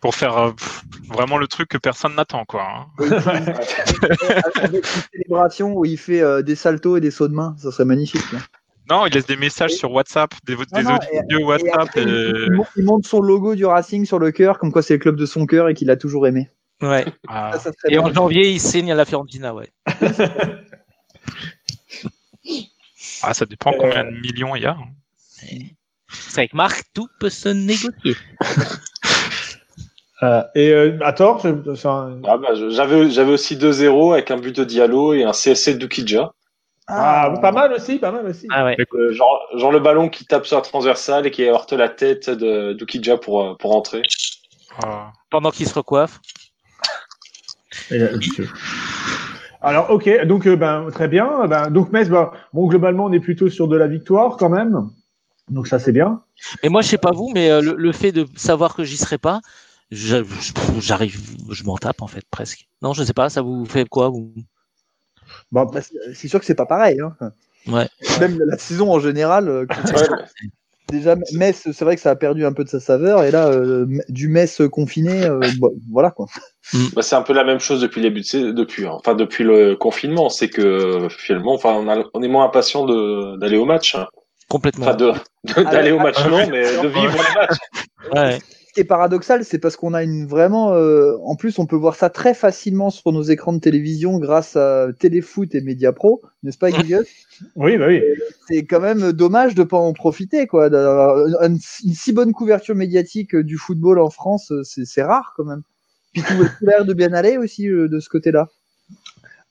pour 0.00 0.14
faire 0.14 0.36
euh, 0.38 0.52
pff, 0.52 0.82
vraiment 1.08 1.38
le 1.38 1.48
truc 1.48 1.68
que 1.68 1.78
personne 1.78 2.14
n'attend 2.14 2.44
quoi. 2.44 2.64
hein. 2.64 2.86
Avec 4.62 4.84
une 4.84 5.02
célébration 5.12 5.72
où 5.74 5.84
il 5.84 5.98
fait 5.98 6.20
euh, 6.22 6.42
des 6.42 6.54
saltos 6.54 6.96
et 6.96 7.00
des 7.00 7.10
sauts 7.10 7.28
de 7.28 7.34
main, 7.34 7.56
ça 7.58 7.72
serait 7.72 7.84
magnifique. 7.84 8.30
là. 8.32 8.38
Non, 8.90 9.06
il 9.06 9.12
laisse 9.14 9.26
des 9.26 9.36
messages 9.36 9.72
sur 9.72 9.92
WhatsApp, 9.92 10.34
des, 10.44 10.56
des 10.56 10.82
non, 10.82 10.96
audios 10.96 11.38
Et 11.40 11.44
WhatsApp 11.44 11.80
après, 11.80 12.00
et, 12.02 12.04
il, 12.04 12.42
il 12.46 12.52
monte- 12.52 12.66
il 12.76 12.84
monte 12.84 13.06
son 13.06 13.20
logo 13.20 13.54
du 13.54 13.64
Racing 13.64 14.04
sur 14.04 14.18
le 14.18 14.30
cœur, 14.32 14.58
comme 14.58 14.72
quoi 14.72 14.82
c'est 14.82 14.94
le 14.94 14.98
club 14.98 15.16
de 15.16 15.24
son 15.26 15.46
cœur 15.46 15.68
et 15.68 15.74
qu'il 15.74 15.88
a 15.90 15.96
toujours 15.96 16.26
aimé. 16.26 16.50
Ouais. 16.80 17.04
Ah, 17.28 17.50
Ça, 17.54 17.58
ça 17.58 17.72
serait 17.72 17.88
Et 17.94 17.98
bien. 17.98 18.02
en 18.02 18.12
janvier, 18.12 18.50
il 18.50 18.60
signe 18.60 18.90
à 18.90 18.94
la 18.96 19.04
Fiorentina, 19.04 19.54
ouais. 19.54 19.70
ah, 23.22 23.34
ça 23.34 23.46
dépend 23.46 23.72
combien 23.78 24.04
de 24.04 24.10
millions 24.20 24.56
il 24.56 24.62
y 24.62 24.66
a. 24.66 24.72
hein. 24.72 25.58
C'est 26.08 26.40
avec 26.40 26.54
Marc, 26.54 26.84
tout 26.94 27.08
peut 27.20 27.30
se 27.30 27.48
négocier. 27.48 28.16
Euh, 30.24 30.44
et 30.54 30.70
euh, 30.70 30.98
à 31.02 31.12
tort, 31.12 31.44
Ah 31.44 32.36
bah, 32.38 32.54
j'avais 32.54 33.32
aussi 33.32 33.56
2-0 33.56 34.12
avec 34.12 34.30
un 34.30 34.36
but 34.36 34.54
de 34.54 34.62
Diallo 34.62 35.14
et 35.14 35.24
un 35.24 35.32
CSC 35.32 35.70
de 35.74 35.78
Dukidja. 35.78 36.32
Ah, 36.88 37.34
pas 37.40 37.52
mal 37.52 37.72
aussi, 37.72 37.98
pas 37.98 38.10
mal 38.12 38.26
aussi. 38.26 38.46
Ah 38.50 38.64
ouais. 38.64 38.76
Euh, 38.94 39.12
genre, 39.12 39.40
genre 39.54 39.72
le 39.72 39.78
ballon 39.80 40.08
qui 40.08 40.24
tape 40.26 40.46
sur 40.46 40.56
la 40.56 40.62
transversale 40.62 41.26
et 41.26 41.30
qui 41.30 41.44
heurte 41.44 41.72
la 41.72 41.88
tête 41.88 42.28
de 42.28 42.72
Dukidja 42.72 43.16
pour, 43.16 43.42
euh, 43.42 43.54
pour 43.54 43.74
entrer. 43.76 44.02
Ah. 44.82 45.12
Pendant 45.30 45.50
qu'il 45.50 45.66
se 45.68 45.74
recoiffe. 45.74 46.20
Là, 47.90 48.08
Alors 49.60 49.90
ok, 49.90 50.24
donc 50.26 50.46
euh, 50.46 50.56
ben 50.56 50.88
très 50.90 51.08
bien. 51.08 51.46
Ben, 51.46 51.70
donc 51.70 51.92
Metz, 51.92 52.08
ben, 52.08 52.30
bon 52.52 52.66
globalement 52.66 53.04
on 53.06 53.12
est 53.12 53.20
plutôt 53.20 53.48
sur 53.48 53.68
de 53.68 53.76
la 53.76 53.86
victoire 53.86 54.36
quand 54.36 54.48
même. 54.48 54.90
Donc 55.48 55.68
ça 55.68 55.78
c'est 55.78 55.92
bien. 55.92 56.22
Mais 56.62 56.68
moi, 56.68 56.82
je 56.82 56.88
sais 56.88 56.98
pas 56.98 57.12
vous, 57.12 57.30
mais 57.32 57.50
euh, 57.50 57.60
le, 57.60 57.74
le 57.76 57.92
fait 57.92 58.12
de 58.12 58.26
savoir 58.36 58.74
que 58.74 58.84
j'y 58.84 58.96
serai 58.96 59.18
pas, 59.18 59.40
je- 59.90 60.24
je- 60.24 60.80
j'arrive, 60.80 61.20
je 61.50 61.64
m'en 61.64 61.76
tape 61.76 62.02
en 62.02 62.06
fait 62.06 62.24
presque. 62.30 62.66
Non, 62.80 62.92
je 62.92 63.04
sais 63.04 63.12
pas, 63.12 63.28
ça 63.28 63.42
vous 63.42 63.64
fait 63.64 63.88
quoi 63.88 64.08
vous? 64.08 64.32
Bon, 65.50 65.64
Bah, 65.64 65.80
c'est 65.82 66.14
c'est 66.14 66.28
sûr 66.28 66.38
que 66.40 66.46
c'est 66.46 66.54
pas 66.54 66.66
pareil. 66.66 67.00
Hein. 67.00 67.32
Ouais. 67.68 67.88
Même 68.20 68.38
la 68.46 68.58
saison 68.58 68.90
en 68.92 68.98
général, 69.00 69.48
euh, 69.48 69.66
déjà 70.90 71.16
Metz, 71.32 71.68
c'est 71.72 71.84
vrai 71.84 71.94
que 71.96 72.02
ça 72.02 72.10
a 72.10 72.16
perdu 72.16 72.44
un 72.44 72.52
peu 72.52 72.64
de 72.64 72.68
sa 72.68 72.80
saveur, 72.80 73.22
et 73.24 73.30
là, 73.30 73.46
euh, 73.48 73.86
du 74.08 74.28
Metz 74.28 74.60
confiné, 74.70 75.24
euh, 75.24 75.40
bon, 75.58 75.72
voilà 75.90 76.10
quoi. 76.10 76.26
bah, 76.94 77.02
c'est 77.02 77.14
un 77.14 77.22
peu 77.22 77.32
la 77.32 77.44
même 77.44 77.60
chose 77.60 77.80
depuis 77.80 78.00
les 78.02 78.10
buts, 78.10 78.24
c'est- 78.24 78.52
depuis, 78.52 78.86
enfin 78.86 79.14
depuis 79.14 79.44
le 79.44 79.76
confinement, 79.76 80.28
c'est 80.28 80.48
que 80.48 81.08
finalement, 81.10 81.54
enfin 81.54 81.70
on, 81.74 81.88
a- 81.88 82.04
on 82.14 82.22
est 82.22 82.28
moins 82.28 82.44
impatient 82.44 82.84
de 82.84 83.36
d'aller 83.38 83.56
au 83.56 83.64
match, 83.64 83.94
hein. 83.94 84.06
Complètement. 84.48 84.86
enfin 84.86 84.96
de- 84.96 85.62
d'aller 85.70 85.92
au 85.92 85.98
match 85.98 86.16
ah, 86.18 86.28
non, 86.28 86.46
mais 86.50 86.62
de 86.62 86.88
vivre 86.88 87.16
le 87.16 87.34
match. 87.40 87.56
Ouais. 88.12 88.38
Ce 88.72 88.76
qui 88.76 88.80
est 88.80 88.84
paradoxal, 88.84 89.44
c'est 89.44 89.58
parce 89.58 89.76
qu'on 89.76 89.92
a 89.92 90.02
une 90.02 90.26
vraiment, 90.26 90.72
euh, 90.72 91.18
en 91.26 91.36
plus, 91.36 91.58
on 91.58 91.66
peut 91.66 91.76
voir 91.76 91.94
ça 91.94 92.08
très 92.08 92.32
facilement 92.32 92.88
sur 92.88 93.12
nos 93.12 93.20
écrans 93.20 93.52
de 93.52 93.58
télévision 93.58 94.16
grâce 94.18 94.56
à 94.56 94.86
Téléfoot 94.98 95.54
et 95.54 95.60
Mediapro, 95.60 96.22
n'est-ce 96.42 96.56
pas, 96.56 96.70
Guillaume 96.70 97.04
oui, 97.56 97.76
bah 97.76 97.88
oui. 97.88 98.00
C'est 98.48 98.64
quand 98.64 98.80
même 98.80 99.12
dommage 99.12 99.54
de 99.54 99.62
pas 99.62 99.76
en 99.76 99.92
profiter, 99.92 100.46
quoi. 100.46 100.68
Une, 100.68 101.58
une 101.84 101.94
si 101.94 102.12
bonne 102.14 102.32
couverture 102.32 102.74
médiatique 102.74 103.34
euh, 103.34 103.44
du 103.44 103.58
football 103.58 103.98
en 103.98 104.08
France, 104.08 104.50
euh, 104.52 104.62
c'est 104.64 105.02
rare 105.02 105.34
quand 105.36 105.44
même. 105.44 105.62
Puis 106.14 106.22
tout 106.22 106.34
tout 106.34 106.64
l'air 106.66 106.86
de 106.86 106.94
bien 106.94 107.12
aller 107.12 107.36
aussi 107.36 107.68
euh, 107.68 107.88
de 107.88 108.00
ce 108.00 108.08
côté-là. 108.08 108.48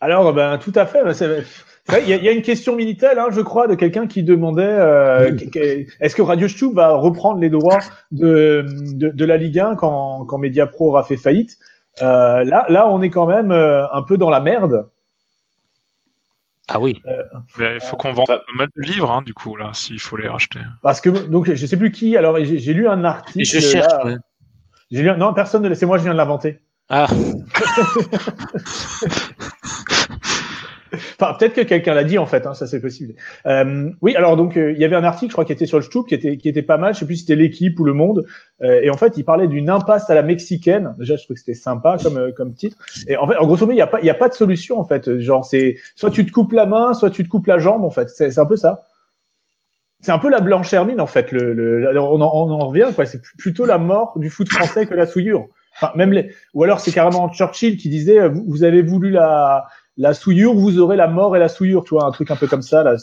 Alors, 0.01 0.33
ben, 0.33 0.57
tout 0.57 0.73
à 0.75 0.85
fait. 0.85 0.99
Il 2.01 2.07
y, 2.07 2.27
a 2.27 2.31
une 2.31 2.41
question 2.41 2.75
Minitel, 2.75 3.19
hein, 3.19 3.27
je 3.31 3.41
crois, 3.41 3.67
de 3.67 3.75
quelqu'un 3.75 4.07
qui 4.07 4.23
demandait 4.23 4.63
euh, 4.63 5.35
est-ce 5.99 6.15
que 6.15 6.21
Radio 6.21 6.47
Stube 6.47 6.75
va 6.75 6.93
reprendre 6.93 7.39
les 7.39 7.49
droits 7.49 7.79
de, 8.11 8.65
de, 8.93 9.09
de, 9.09 9.25
la 9.25 9.37
Ligue 9.37 9.59
1 9.59 9.75
quand, 9.75 10.25
quand 10.25 10.37
Mediapro 10.37 10.89
aura 10.89 11.03
fait 11.03 11.17
faillite? 11.17 11.57
Euh, 12.01 12.43
là, 12.43 12.65
là, 12.69 12.87
on 12.87 13.01
est 13.01 13.09
quand 13.09 13.25
même 13.25 13.51
euh, 13.51 13.85
un 13.91 14.03
peu 14.03 14.17
dans 14.17 14.29
la 14.29 14.39
merde. 14.39 14.89
Ah 16.67 16.79
oui. 16.79 17.01
il 17.59 17.79
faut 17.81 17.97
qu'on 17.97 18.13
vende 18.13 18.27
pas 18.27 18.41
mal 18.55 18.69
de 18.75 18.81
livres, 18.81 19.11
hein, 19.11 19.21
du 19.23 19.33
coup, 19.33 19.55
là, 19.55 19.71
s'il 19.73 19.99
faut 19.99 20.17
les 20.17 20.29
racheter. 20.29 20.59
Parce 20.81 21.01
que, 21.01 21.09
donc, 21.09 21.51
je 21.51 21.65
sais 21.65 21.77
plus 21.77 21.91
qui. 21.91 22.15
Alors, 22.15 22.37
j'ai 22.41 22.73
lu 22.73 22.87
un 22.87 23.03
article. 23.03 23.43
Je 23.43 23.59
cherche. 23.59 23.91
Lu, 24.91 25.11
non, 25.17 25.33
personne 25.33 25.63
ne 25.63 25.73
C'est 25.73 25.85
moi, 25.85 25.97
je 25.97 26.03
viens 26.03 26.13
de 26.13 26.17
l'inventer. 26.17 26.59
Ah. 26.93 27.07
Enfin, 31.21 31.35
peut-être 31.35 31.53
que 31.53 31.61
quelqu'un 31.61 31.93
l'a 31.93 32.03
dit 32.03 32.17
en 32.17 32.25
fait, 32.25 32.47
hein, 32.47 32.55
ça 32.55 32.65
c'est 32.65 32.79
possible. 32.81 33.13
Euh, 33.45 33.91
oui, 34.01 34.15
alors 34.15 34.37
donc 34.37 34.57
euh, 34.57 34.71
il 34.71 34.79
y 34.79 34.85
avait 34.85 34.95
un 34.95 35.03
article, 35.03 35.29
je 35.29 35.35
crois, 35.35 35.45
qui 35.45 35.51
était 35.51 35.67
sur 35.67 35.77
le 35.77 35.83
Stoup, 35.83 36.05
qui 36.07 36.15
était 36.15 36.37
qui 36.37 36.49
était 36.49 36.63
pas 36.63 36.77
mal. 36.77 36.95
Je 36.95 36.99
sais 36.99 37.05
plus 37.05 37.17
si 37.17 37.21
c'était 37.21 37.35
l'équipe 37.35 37.79
ou 37.79 37.83
le 37.83 37.93
Monde. 37.93 38.25
Euh, 38.63 38.81
et 38.81 38.89
en 38.89 38.97
fait, 38.97 39.17
il 39.17 39.23
parlait 39.23 39.47
d'une 39.47 39.69
impasse 39.69 40.09
à 40.09 40.15
la 40.15 40.23
mexicaine. 40.23 40.95
Déjà, 40.97 41.17
je 41.17 41.23
trouve 41.25 41.35
que 41.35 41.39
c'était 41.39 41.53
sympa 41.53 41.97
comme 42.01 42.17
euh, 42.17 42.31
comme 42.31 42.55
titre. 42.55 42.77
Et 43.07 43.17
en 43.17 43.27
fait, 43.27 43.37
en 43.37 43.45
grosso 43.45 43.65
modo, 43.67 43.73
il 43.73 43.77
y 43.77 43.81
a 43.81 43.87
pas 43.87 43.99
il 43.99 44.05
y 44.07 44.09
a 44.09 44.15
pas 44.15 44.29
de 44.29 44.33
solution 44.33 44.79
en 44.79 44.83
fait. 44.83 45.19
Genre, 45.19 45.45
c'est 45.45 45.77
soit 45.95 46.09
tu 46.09 46.25
te 46.25 46.31
coupes 46.31 46.53
la 46.53 46.65
main, 46.65 46.95
soit 46.95 47.11
tu 47.11 47.23
te 47.23 47.29
coupes 47.29 47.45
la 47.45 47.59
jambe. 47.59 47.83
En 47.83 47.91
fait, 47.91 48.09
c'est 48.09 48.39
un 48.39 48.45
peu 48.47 48.55
ça. 48.55 48.81
C'est 49.99 50.11
un 50.11 50.17
peu 50.17 50.31
la 50.31 50.39
blanche 50.39 50.73
hermine 50.73 50.99
en 50.99 51.05
fait. 51.05 51.31
Le, 51.31 51.53
le 51.53 51.99
on, 51.99 52.19
en, 52.19 52.31
on 52.33 52.49
en 52.49 52.67
revient 52.67 52.89
quoi. 52.95 53.05
C'est 53.05 53.21
plutôt 53.37 53.67
la 53.67 53.77
mort 53.77 54.13
du 54.15 54.31
foot 54.31 54.49
français 54.49 54.87
que 54.87 54.95
la 54.95 55.05
souillure. 55.05 55.45
Enfin, 55.75 55.93
même 55.95 56.11
les... 56.11 56.31
ou 56.53 56.63
alors 56.63 56.79
c'est 56.79 56.91
carrément 56.91 57.29
Churchill 57.29 57.77
qui 57.77 57.89
disait 57.89 58.27
vous 58.27 58.63
avez 58.63 58.81
voulu 58.81 59.09
la 59.09 59.67
la 59.97 60.13
souillure, 60.13 60.53
vous 60.53 60.79
aurez 60.79 60.95
la 60.95 61.07
mort 61.07 61.35
et 61.35 61.39
la 61.39 61.49
souillure, 61.49 61.83
tu 61.83 61.93
vois, 61.93 62.05
un 62.05 62.11
truc 62.11 62.31
un 62.31 62.35
peu 62.35 62.47
comme 62.47 62.61
ça 62.61 62.83
là. 62.83 62.95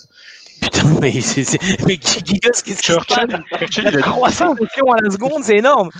Putain, 0.60 0.98
mais 1.00 1.20
c'est, 1.20 1.44
c'est... 1.44 1.58
mais 1.86 1.98
qui 1.98 2.22
qu'est-ce 2.40 2.64
qui 2.64 2.72
se 2.72 2.92
passe? 2.92 3.92
La 3.92 4.02
croissance 4.02 4.58
à 4.60 5.02
la 5.02 5.10
seconde, 5.10 5.44
c'est 5.44 5.58
énorme. 5.58 5.90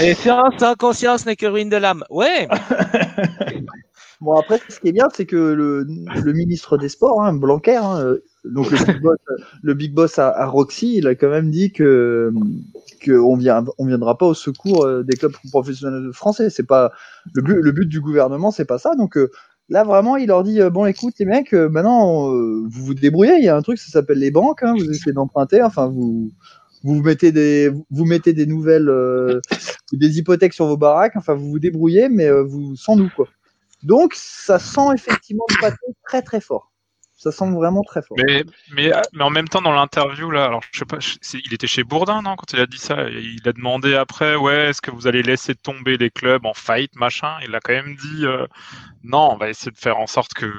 Et 0.00 0.14
faire 0.14 0.44
sans 0.58 0.74
conscience 0.74 1.26
n'est 1.26 1.36
que 1.36 1.46
ruine 1.46 1.70
de 1.70 1.76
l'âme. 1.76 2.04
Ouais. 2.10 2.48
bon 4.20 4.38
après, 4.38 4.60
ce 4.68 4.78
qui 4.78 4.88
est 4.88 4.92
bien, 4.92 5.08
c'est 5.12 5.26
que 5.26 5.36
le, 5.36 5.86
le 6.22 6.32
ministre 6.32 6.76
des 6.76 6.88
Sports, 6.88 7.22
hein, 7.22 7.32
Blanquer, 7.32 7.76
hein, 7.76 8.16
donc 8.44 8.70
le 8.70 8.78
big 8.78 9.00
boss, 9.00 9.18
le 9.62 9.74
big 9.74 9.94
boss 9.94 10.18
à, 10.18 10.28
à, 10.28 10.46
Roxy, 10.46 10.96
il 10.96 11.06
a 11.06 11.14
quand 11.14 11.30
même 11.30 11.50
dit 11.50 11.72
que 11.72 12.32
qu'on 13.04 13.36
vient, 13.36 13.64
on 13.78 13.86
viendra 13.86 14.16
pas 14.16 14.26
au 14.26 14.34
secours 14.34 14.84
euh, 14.84 15.02
des 15.02 15.16
clubs 15.16 15.32
professionnels 15.50 16.12
français. 16.12 16.50
C'est 16.50 16.66
pas 16.66 16.92
le 17.32 17.42
but, 17.42 17.56
le 17.60 17.72
but 17.72 17.86
du 17.86 18.00
gouvernement, 18.00 18.50
c'est 18.50 18.64
pas 18.64 18.78
ça. 18.78 18.94
Donc 18.94 19.16
euh, 19.16 19.30
là 19.68 19.84
vraiment, 19.84 20.16
il 20.16 20.28
leur 20.28 20.42
dit 20.42 20.60
euh, 20.60 20.70
bon, 20.70 20.86
écoute 20.86 21.14
les 21.18 21.26
mecs, 21.26 21.52
maintenant 21.52 22.30
vous 22.30 22.68
vous 22.68 22.94
débrouillez. 22.94 23.36
Il 23.38 23.44
y 23.44 23.48
a 23.48 23.56
un 23.56 23.62
truc, 23.62 23.78
ça 23.78 23.90
s'appelle 23.90 24.18
les 24.18 24.30
banques. 24.30 24.62
Hein, 24.62 24.74
vous 24.76 24.90
essayez 24.90 25.12
d'emprunter. 25.12 25.62
Enfin 25.62 25.88
vous 25.88 26.30
vous 26.82 27.02
mettez 27.02 27.32
des 27.32 27.70
vous 27.90 28.04
mettez 28.04 28.32
des 28.32 28.46
nouvelles 28.46 28.90
des 29.92 30.18
hypothèques 30.18 30.54
sur 30.54 30.66
vos 30.66 30.76
baraques. 30.76 31.16
Enfin 31.16 31.34
vous 31.34 31.50
vous 31.50 31.58
débrouillez, 31.58 32.08
mais 32.08 32.30
vous 32.30 32.76
sans 32.76 32.96
nous 32.96 33.10
quoi. 33.14 33.28
Donc 33.82 34.12
ça 34.14 34.58
sent 34.58 34.94
effectivement 34.94 35.44
le 35.48 35.60
pâté 35.60 35.86
très 36.04 36.22
très 36.22 36.40
fort 36.40 36.69
ça 37.20 37.30
semble 37.32 37.54
vraiment 37.54 37.82
très 37.82 38.00
fort. 38.00 38.16
Mais, 38.26 38.44
mais, 38.72 38.90
mais 39.12 39.24
en 39.24 39.28
même 39.28 39.46
temps, 39.46 39.60
dans 39.60 39.74
l'interview, 39.74 40.30
là, 40.30 40.46
alors 40.46 40.62
je 40.72 40.78
sais 40.78 40.86
pas, 40.86 40.96
il 41.34 41.52
était 41.52 41.66
chez 41.66 41.84
Bourdin, 41.84 42.22
non, 42.22 42.34
quand 42.34 42.54
il 42.54 42.60
a 42.60 42.66
dit 42.66 42.78
ça? 42.78 43.10
Il 43.10 43.46
a 43.46 43.52
demandé 43.52 43.94
après, 43.94 44.36
ouais, 44.36 44.70
est-ce 44.70 44.80
que 44.80 44.90
vous 44.90 45.06
allez 45.06 45.22
laisser 45.22 45.54
tomber 45.54 45.98
les 45.98 46.08
clubs 46.08 46.46
en 46.46 46.54
fight, 46.54 46.96
machin? 46.96 47.36
Il 47.42 47.54
a 47.54 47.60
quand 47.60 47.74
même 47.74 47.94
dit, 47.94 48.24
euh, 48.24 48.46
non, 49.04 49.32
on 49.32 49.36
va 49.36 49.50
essayer 49.50 49.70
de 49.70 49.76
faire 49.76 49.98
en 49.98 50.06
sorte 50.06 50.32
que 50.32 50.50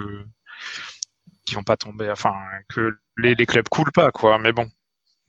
qu'ils 1.45 1.55
vont 1.57 1.64
pas 1.64 1.78
tomber, 1.78 2.12
enfin, 2.12 2.36
que 2.70 2.95
les, 3.18 3.34
les 3.34 3.45
clubs 3.47 3.68
coulent 3.68 3.91
pas, 3.91 4.12
quoi. 4.12 4.38
Mais 4.38 4.51
bon. 4.51 4.68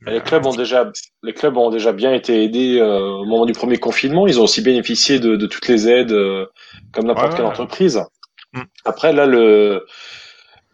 Les 0.05 0.21
clubs 0.21 0.45
ont 0.45 0.53
déjà, 0.53 0.91
les 1.23 1.33
clubs 1.33 1.57
ont 1.57 1.71
déjà 1.71 1.93
bien 1.93 2.13
été 2.13 2.43
aidés 2.43 2.77
euh, 2.79 2.99
au 2.99 3.25
moment 3.25 3.47
du 3.47 3.53
premier 3.53 3.77
confinement. 3.77 4.27
Ils 4.27 4.39
ont 4.39 4.43
aussi 4.43 4.61
bénéficié 4.61 5.19
de, 5.19 5.35
de 5.35 5.47
toutes 5.47 5.67
les 5.67 5.87
aides, 5.87 6.11
euh, 6.11 6.45
comme 6.91 7.07
n'importe 7.07 7.35
quelle 7.35 7.45
entreprise. 7.45 7.99
Mm. 8.51 8.61
Après, 8.85 9.13
là, 9.13 9.25
le 9.25 9.87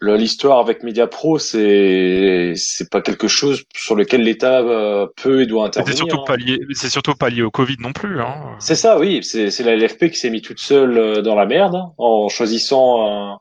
L'histoire 0.02 0.60
avec 0.60 0.82
Mediapro, 0.82 1.38
c'est 1.38 2.54
c'est 2.56 2.88
pas 2.88 3.02
quelque 3.02 3.28
chose 3.28 3.64
sur 3.76 3.94
lequel 3.94 4.22
l'État 4.22 4.60
euh, 4.60 5.06
peut 5.14 5.42
et 5.42 5.46
doit 5.46 5.66
intervenir. 5.66 5.94
C'est 5.94 5.98
surtout 5.98 6.24
pas 6.24 6.36
lié, 6.36 6.58
c'est 6.72 6.88
surtout 6.88 7.14
pas 7.14 7.28
lié 7.28 7.42
au 7.42 7.50
Covid 7.50 7.76
non 7.80 7.92
plus. 7.92 8.22
Hein. 8.22 8.56
C'est 8.60 8.76
ça, 8.76 8.98
oui. 8.98 9.20
C'est 9.22 9.50
c'est 9.50 9.62
la 9.62 9.76
LFP 9.76 10.08
qui 10.08 10.16
s'est 10.16 10.30
mis 10.30 10.40
toute 10.40 10.58
seule 10.58 10.96
euh, 10.96 11.20
dans 11.20 11.34
la 11.34 11.44
merde 11.44 11.74
hein, 11.74 11.92
en 11.98 12.30
choisissant 12.30 13.06
un, 13.06 13.40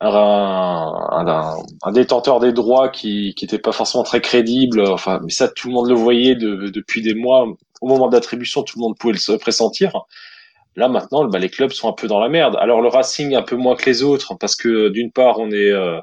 un, 0.00 0.08
un, 0.08 1.56
un, 1.82 1.92
détenteur 1.92 2.40
des 2.40 2.54
droits 2.54 2.88
qui 2.88 3.34
qui 3.34 3.44
était 3.44 3.58
pas 3.58 3.72
forcément 3.72 4.02
très 4.02 4.22
crédible. 4.22 4.88
Enfin, 4.88 5.20
mais 5.22 5.30
ça, 5.30 5.48
tout 5.48 5.68
le 5.68 5.74
monde 5.74 5.90
le 5.90 5.94
voyait 5.94 6.36
de, 6.36 6.68
depuis 6.68 7.02
des 7.02 7.14
mois. 7.14 7.46
Au 7.82 7.86
moment 7.86 8.08
d'attribution, 8.08 8.62
tout 8.62 8.78
le 8.78 8.82
monde 8.82 8.96
pouvait 8.96 9.12
le 9.12 9.38
pressentir. 9.38 9.92
Là 10.76 10.88
maintenant, 10.88 11.24
bah, 11.26 11.38
les 11.38 11.50
clubs 11.50 11.72
sont 11.72 11.88
un 11.88 11.92
peu 11.92 12.06
dans 12.06 12.20
la 12.20 12.28
merde. 12.28 12.56
Alors 12.58 12.80
le 12.80 12.88
Racing 12.88 13.34
un 13.34 13.42
peu 13.42 13.56
moins 13.56 13.76
que 13.76 13.84
les 13.86 14.02
autres 14.02 14.36
parce 14.38 14.56
que 14.56 14.88
d'une 14.88 15.12
part 15.12 15.38
on 15.38 15.50
est 15.50 15.70
euh, 15.70 16.00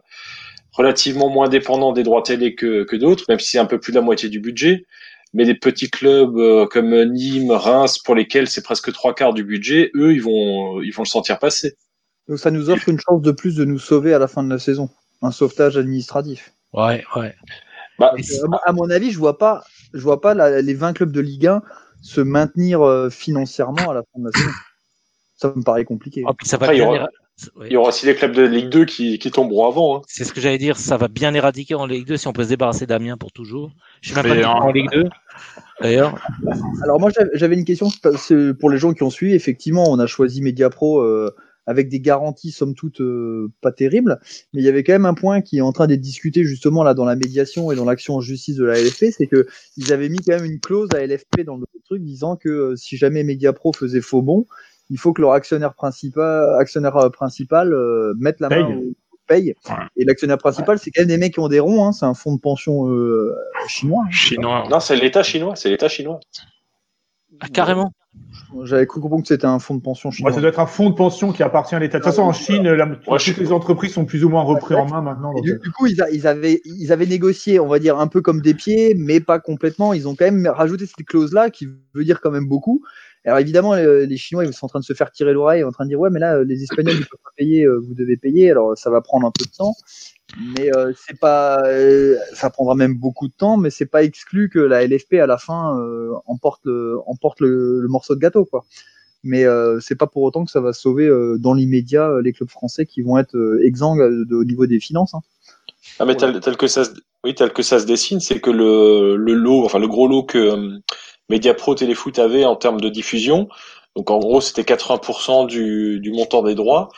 relativement 0.72 1.30
moins 1.30 1.50
dépendant 1.50 1.92
des 1.92 2.04
droits 2.04 2.22
télé 2.22 2.56
que, 2.56 2.84
que 2.84 2.96
d'autres, 2.96 3.26
même 3.30 3.40
si 3.40 3.52
c'est 3.52 3.60
un 3.60 3.66
peu 3.66 3.80
plus 3.80 3.92
de 3.92 3.98
la 3.98 4.04
moitié 4.04 4.30
du 4.30 4.40
budget. 4.40 4.86
Mais 5.34 5.46
des 5.46 5.54
petits 5.54 5.92
clubs 5.92 6.38
euh, 6.38 6.66
comme 6.66 6.96
Nîmes, 7.04 7.52
Reims, 7.52 8.00
pour 8.00 8.16
lesquels 8.16 8.48
c'est 8.48 8.64
presque 8.64 8.92
trois 8.92 9.14
quarts 9.14 9.34
du 9.34 9.44
budget, 9.44 9.92
eux 9.96 10.14
ils 10.14 10.22
vont 10.22 10.82
ils 10.82 10.92
vont 10.92 11.04
le 11.04 11.08
sentir 11.08 11.40
passer. 11.40 11.76
Donc 12.28 12.40
ça 12.40 12.52
nous 12.52 12.70
offre 12.70 12.90
une 12.90 13.00
chance 13.00 13.22
de 13.22 13.32
plus 13.32 13.56
de 13.56 13.66
nous 13.66 13.80
sauver 13.80 14.14
à 14.14 14.20
la 14.20 14.28
fin 14.28 14.44
de 14.44 14.50
la 14.50 14.60
saison, 14.60 14.90
un 15.22 15.32
sauvetage 15.32 15.78
administratif. 15.78 16.52
Ouais, 16.74 17.04
ouais. 17.16 17.34
Bah, 17.98 18.14
à 18.66 18.72
mon 18.72 18.90
avis, 18.90 19.12
je 19.12 19.18
vois 19.18 19.38
pas, 19.38 19.64
je 19.94 20.00
vois 20.00 20.22
pas 20.22 20.62
les 20.62 20.74
20 20.74 20.94
clubs 20.94 21.12
de 21.12 21.20
Ligue 21.20 21.48
1 21.48 21.62
se 22.02 22.22
maintenir 22.22 22.82
euh, 22.82 23.10
financièrement 23.10 23.90
à 23.90 23.94
la 23.94 24.02
fin 24.02 24.20
de 24.20 24.26
la 24.26 24.32
saison. 24.32 24.50
Ça 25.36 25.54
me 25.56 25.64
paraît 25.64 25.86
compliqué. 25.86 26.24
Oh, 26.28 26.34
ça 26.44 26.58
va 26.58 26.74
il, 26.74 26.80
y 26.80 26.82
aura, 26.82 27.08
il, 27.66 27.72
y 27.72 27.78
aura, 27.78 27.90
aussi 27.90 28.06
les 28.06 28.16
clubs 28.16 28.34
de 28.34 28.44
Ligue 28.44 28.70
2 28.70 28.86
qui, 28.86 29.20
qui 29.20 29.32
tomberont 29.32 29.68
avant. 29.68 29.98
Hein. 29.98 30.02
C'est 30.08 30.26
ce 30.26 30.34
que 30.34 30.42
j'allais 30.42 30.58
dire, 30.58 30.78
ça 30.78 30.98
va 30.98 31.08
bien 31.08 31.34
éradiquer 31.34 31.76
en 31.76 31.86
Ligue 31.86 32.06
2 32.06 32.18
si 32.18 32.28
on 32.28 32.34
peut 32.34 32.44
se 32.44 32.50
débarrasser 32.50 32.86
d'Amiens 32.86 33.16
pour 33.16 33.32
toujours. 33.32 33.72
Je 34.02 34.12
suis 34.12 34.22
même 34.22 34.42
pas 34.42 34.50
en 34.50 34.72
Ligue 34.72 34.90
2. 34.92 35.06
D'ailleurs. 35.82 36.16
Alors 36.84 37.00
moi 37.00 37.10
j'avais 37.34 37.56
une 37.56 37.64
question 37.64 37.88
pour 38.60 38.70
les 38.70 38.78
gens 38.78 38.94
qui 38.94 39.04
ont 39.04 39.10
suivi. 39.10 39.34
Effectivement, 39.34 39.86
on 39.88 40.00
a 40.00 40.08
choisi 40.08 40.42
Mediapro 40.42 41.00
euh, 41.00 41.34
avec 41.70 41.88
des 41.88 42.00
garanties 42.00 42.50
somme 42.52 42.74
toute 42.74 43.00
euh, 43.00 43.52
pas 43.62 43.72
terribles, 43.72 44.20
mais 44.54 44.62
il 44.62 44.66
y 44.66 44.68
avait 44.68 44.84
quand 44.84 44.94
même 44.94 45.06
un 45.06 45.14
point 45.14 45.42
qui 45.42 45.60
est 45.60 45.62
en 45.62 45.72
train 45.72 45.86
d'être 45.86 46.02
discuté 46.02 46.44
justement 46.44 46.84
là 46.84 46.96
dans 46.96 47.06
la 47.06 47.16
médiation 47.16 47.72
et 47.72 47.76
dans 47.76 47.86
l'action 47.86 48.16
en 48.16 48.22
justice 48.22 48.56
de 48.56 48.66
la 48.66 48.82
LFP, 48.82 49.06
c'est 49.16 49.28
que 49.28 49.46
ils 49.78 49.94
avaient 49.94 50.10
mis 50.10 50.18
quand 50.18 50.34
même 50.34 50.46
une 50.46 50.60
clause 50.60 50.90
à 50.96 51.06
LFP 51.06 51.42
dans 51.46 51.58
le 51.58 51.66
truc 51.86 52.02
disant 52.02 52.38
que 52.38 52.50
euh, 52.50 52.76
si 52.76 52.98
jamais 52.98 53.24
Mediapro 53.24 53.72
faisait 53.72 54.02
faux 54.02 54.24
bon, 54.24 54.48
il 54.90 54.98
faut 54.98 55.14
que 55.14 55.22
leur 55.22 55.34
actionnaire 55.34 55.76
principal, 55.76 56.60
actionnaire 56.60 56.98
euh, 56.98 57.10
principal 57.10 57.72
mette 58.18 58.40
la 58.40 58.50
main 58.50 58.76
au 58.76 58.96
paye. 59.28 59.54
Et 59.96 60.06
l'actionnaire 60.06 60.40
principal, 60.40 60.80
c'est 60.80 60.90
quand 60.90 61.02
même 61.02 61.08
des 61.08 61.20
mecs 61.20 61.36
qui 61.36 61.40
ont 61.40 61.50
des 61.50 61.60
ronds, 61.60 61.86
hein, 61.86 61.92
c'est 61.92 62.08
un 62.08 62.16
fonds 62.16 62.34
de 62.34 62.42
pension 62.42 62.86
chinois. 63.68 64.06
Hein. 64.08 64.12
Chinois. 64.12 64.68
Non, 64.72 64.80
c'est 64.80 64.96
l'État 64.96 65.22
chinois, 65.22 65.56
c'est 65.56 65.70
l'État 65.70 65.88
chinois. 65.88 66.20
Ah, 67.40 67.48
carrément. 67.48 67.92
J'avais 68.64 68.88
cru 68.88 69.00
comprendre 69.00 69.24
que 69.24 69.28
c'était 69.28 69.46
un 69.46 69.60
fonds 69.60 69.76
de 69.76 69.82
pension 69.82 70.12
chinois. 70.12 70.32
Ouais, 70.32 70.36
ça 70.36 70.42
doit 70.42 70.50
être 70.50 70.60
un 70.60 70.66
fonds 70.66 70.90
de 70.90 70.96
pension 70.96 71.32
qui 71.32 71.44
appartient 71.44 71.76
à 71.76 71.80
l'État. 71.80 72.00
De 72.00 72.04
toute 72.04 72.12
façon, 72.12 72.24
en 72.24 72.34
Chine, 72.34 72.64
la, 72.64 72.88
toutes 72.88 73.38
les 73.38 73.52
entreprises 73.52 73.94
sont 73.94 74.06
plus 74.06 74.24
ou 74.26 74.30
moins 74.30 74.42
reprises 74.42 74.78
en 74.78 74.88
main 74.88 75.02
maintenant. 75.02 75.34
du, 75.42 75.54
euh. 75.54 75.72
coup, 75.78 75.86
ils, 75.86 76.04
ils, 76.12 76.26
avaient, 76.26 76.62
ils 76.66 76.92
avaient 76.92 77.06
négocié, 77.06 77.60
on 77.60 77.68
va 77.68 77.80
dire, 77.80 78.00
un 78.00 78.08
peu 78.08 78.22
comme 78.22 78.42
des 78.42 78.56
pieds, 78.56 78.96
mais 78.98 79.20
pas 79.20 79.40
complètement. 79.40 79.94
Ils 79.94 80.08
ont 80.08 80.16
quand 80.16 80.26
même 80.26 80.48
rajouté 80.48 80.86
cette 80.86 81.06
clause-là 81.06 81.50
qui 81.50 81.68
veut 81.94 82.04
dire 82.04 82.20
quand 82.22 82.32
même 82.32 82.48
beaucoup. 82.48 82.82
Alors 83.26 83.40
évidemment, 83.40 83.76
les, 83.76 84.18
Chinois, 84.18 84.46
ils 84.46 84.54
sont 84.54 84.66
en 84.66 84.70
train 84.70 84.80
de 84.80 84.86
se 84.86 84.94
faire 84.94 85.12
tirer 85.12 85.34
l'oreille, 85.34 85.64
en 85.64 85.72
train 85.72 85.84
de 85.84 85.90
dire 85.90 86.00
ouais, 86.00 86.10
mais 86.10 86.20
là, 86.20 86.44
les 86.44 86.64
Espagnols, 86.64 86.96
ils 86.96 87.06
peuvent 87.06 87.20
pas 87.24 87.32
payer, 87.38 87.64
euh, 87.66 87.80
vous 87.86 87.94
devez 87.94 88.18
payer. 88.18 88.52
Alors 88.52 88.78
ça 88.78 88.90
va 88.90 89.02
prendre 89.02 89.28
un 89.28 89.32
peu 89.32 89.46
de 89.46 89.52
temps, 89.52 89.74
mais 90.38 90.76
euh, 90.76 90.94
c'est 90.96 91.20
pas, 91.20 91.64
ça 92.34 92.50
prendra 92.50 92.76
même 92.76 92.96
beaucoup 92.96 93.28
de 93.28 93.34
temps, 93.34 93.58
mais 93.58 93.70
c'est 93.70 93.86
pas 93.86 94.04
exclu 94.04 94.50
que 94.50 94.60
la 94.60 94.86
LFP 94.86 95.16
à 95.16 95.26
la 95.26 95.38
fin 95.38 95.76
emporte 96.26 96.62
le, 96.66 97.00
emporte 97.08 97.40
le, 97.40 97.82
le, 97.82 97.88
morceau 97.88 98.16
de 98.16 98.20
gâteau, 98.20 98.46
quoi 98.46 98.66
mais 99.24 99.46
euh, 99.46 99.80
c'est 99.80 99.96
pas 99.96 100.08
pour 100.08 100.24
autant 100.24 100.46
que 100.46 100.52
ça 100.52 100.62
va 100.62 100.74
sauver 100.74 101.06
euh, 101.06 101.38
dans 101.38 101.54
l'immédiat 101.54 102.08
euh, 102.08 102.22
les 102.22 102.34
clubs 102.34 102.50
français 102.50 102.86
qui 102.86 103.02
vont 103.02 103.18
être 103.18 103.36
euh, 103.36 103.66
exsangues 103.66 104.02
au 104.32 104.44
niveau 104.46 104.66
des 104.66 104.80
finances. 104.80 105.14
Hein. 105.14 105.22
Ah 106.00 106.06
mais 106.06 106.16
tel, 106.16 106.40
tel, 106.40 106.56
que 106.56 106.68
ça, 106.68 106.86
se, 106.86 106.92
oui, 107.24 107.36
tel 107.36 107.52
que 107.52 107.64
ça 107.64 107.80
se 107.80 107.86
dessine, 107.86 108.20
c'est 108.20 108.40
que 108.40 108.52
le, 108.52 109.16
le 109.16 109.34
lot, 109.34 109.66
enfin 109.66 109.80
le 109.80 109.88
gros 109.88 110.08
lot 110.08 110.24
que 110.24 110.80
Mediapro 111.30 111.76
Téléfoot 111.76 112.18
avait 112.20 112.46
en 112.46 112.56
termes 112.56 112.80
de 112.80 112.90
diffusion, 112.90 113.50
donc 113.96 114.10
en 114.10 114.20
gros 114.20 114.40
c'était 114.40 114.62
80% 114.62 115.48
du, 115.48 116.00
du 116.00 116.12
montant 116.12 116.44
des 116.44 116.56
droits, 116.56 116.90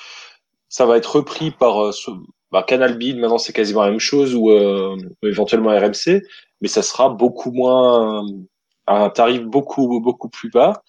ça 0.70 0.86
va 0.86 0.98
être 0.98 1.16
repris 1.16 1.52
par 1.52 1.94
bah, 2.52 2.64
Canal 2.68 2.98
Bid, 2.98 3.18
maintenant 3.18 3.38
c'est 3.38 3.54
quasiment 3.54 3.84
la 3.84 3.92
même 3.92 4.00
chose, 4.00 4.36
ou 4.36 4.52
éventuellement 5.24 5.70
RMC, 5.70 6.22
mais 6.62 6.68
ça 6.68 6.82
sera 6.82 7.10
beaucoup 7.10 7.52
moins 7.52 8.24
à 8.88 9.04
un 9.06 9.10
tarif 9.10 9.44
beaucoup 9.44 10.00
beaucoup 10.00 10.30
plus 10.30 10.50
bas 10.50 10.84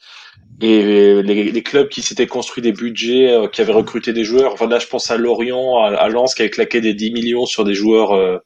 Et 0.60 1.22
les, 1.22 1.62
clubs 1.62 1.88
qui 1.88 2.02
s'étaient 2.02 2.26
construits 2.26 2.62
des 2.62 2.72
budgets, 2.72 3.32
euh, 3.32 3.48
qui 3.48 3.60
avaient 3.60 3.72
recruté 3.72 4.12
des 4.12 4.24
joueurs, 4.24 4.52
enfin 4.52 4.66
là 4.68 4.78
je 4.78 4.86
pense 4.86 5.10
à 5.10 5.16
Lorient, 5.16 5.82
à, 5.82 6.08
Lens 6.08 6.34
qui 6.34 6.42
avait 6.42 6.50
claqué 6.50 6.80
des 6.80 6.94
10 6.94 7.12
millions 7.12 7.46
sur 7.46 7.64
des 7.64 7.74
joueurs, 7.74 8.12
euh, 8.12 8.38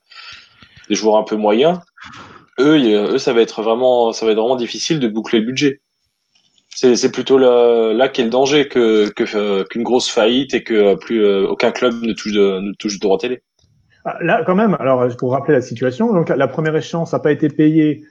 des 0.88 0.94
joueurs 0.94 1.16
un 1.16 1.24
peu 1.24 1.36
moyens. 1.36 1.80
Eux, 2.58 2.78
eux, 3.14 3.18
ça 3.18 3.32
va 3.34 3.42
être 3.42 3.62
vraiment, 3.62 4.12
ça 4.12 4.24
va 4.24 4.32
être 4.32 4.38
vraiment 4.38 4.56
difficile 4.56 4.98
de 4.98 5.08
boucler 5.08 5.40
le 5.40 5.46
budget. 5.46 5.80
C'est 6.76 7.10
plutôt 7.10 7.38
là, 7.38 7.92
là 7.94 8.08
qu'est 8.08 8.24
le 8.24 8.30
danger 8.30 8.68
que 8.68 9.10
euh, 9.34 9.64
qu'une 9.64 9.82
grosse 9.82 10.10
faillite 10.10 10.52
et 10.52 10.62
que 10.62 10.94
plus 10.96 11.26
aucun 11.44 11.72
club 11.72 11.94
ne 12.02 12.12
touche 12.12 12.32
de, 12.32 12.60
ne 12.60 12.72
touche 12.74 12.96
de 12.96 13.00
droit 13.00 13.18
télé. 13.18 13.42
Ah, 14.04 14.18
là, 14.20 14.42
quand 14.44 14.54
même, 14.54 14.76
alors 14.78 15.08
pour 15.16 15.32
rappeler 15.32 15.54
la 15.54 15.62
situation, 15.62 16.12
donc 16.12 16.28
la 16.28 16.48
première 16.48 16.76
échéance 16.76 17.12
n'a 17.12 17.18
pas 17.18 17.32
été 17.32 17.48
payée 17.48 18.04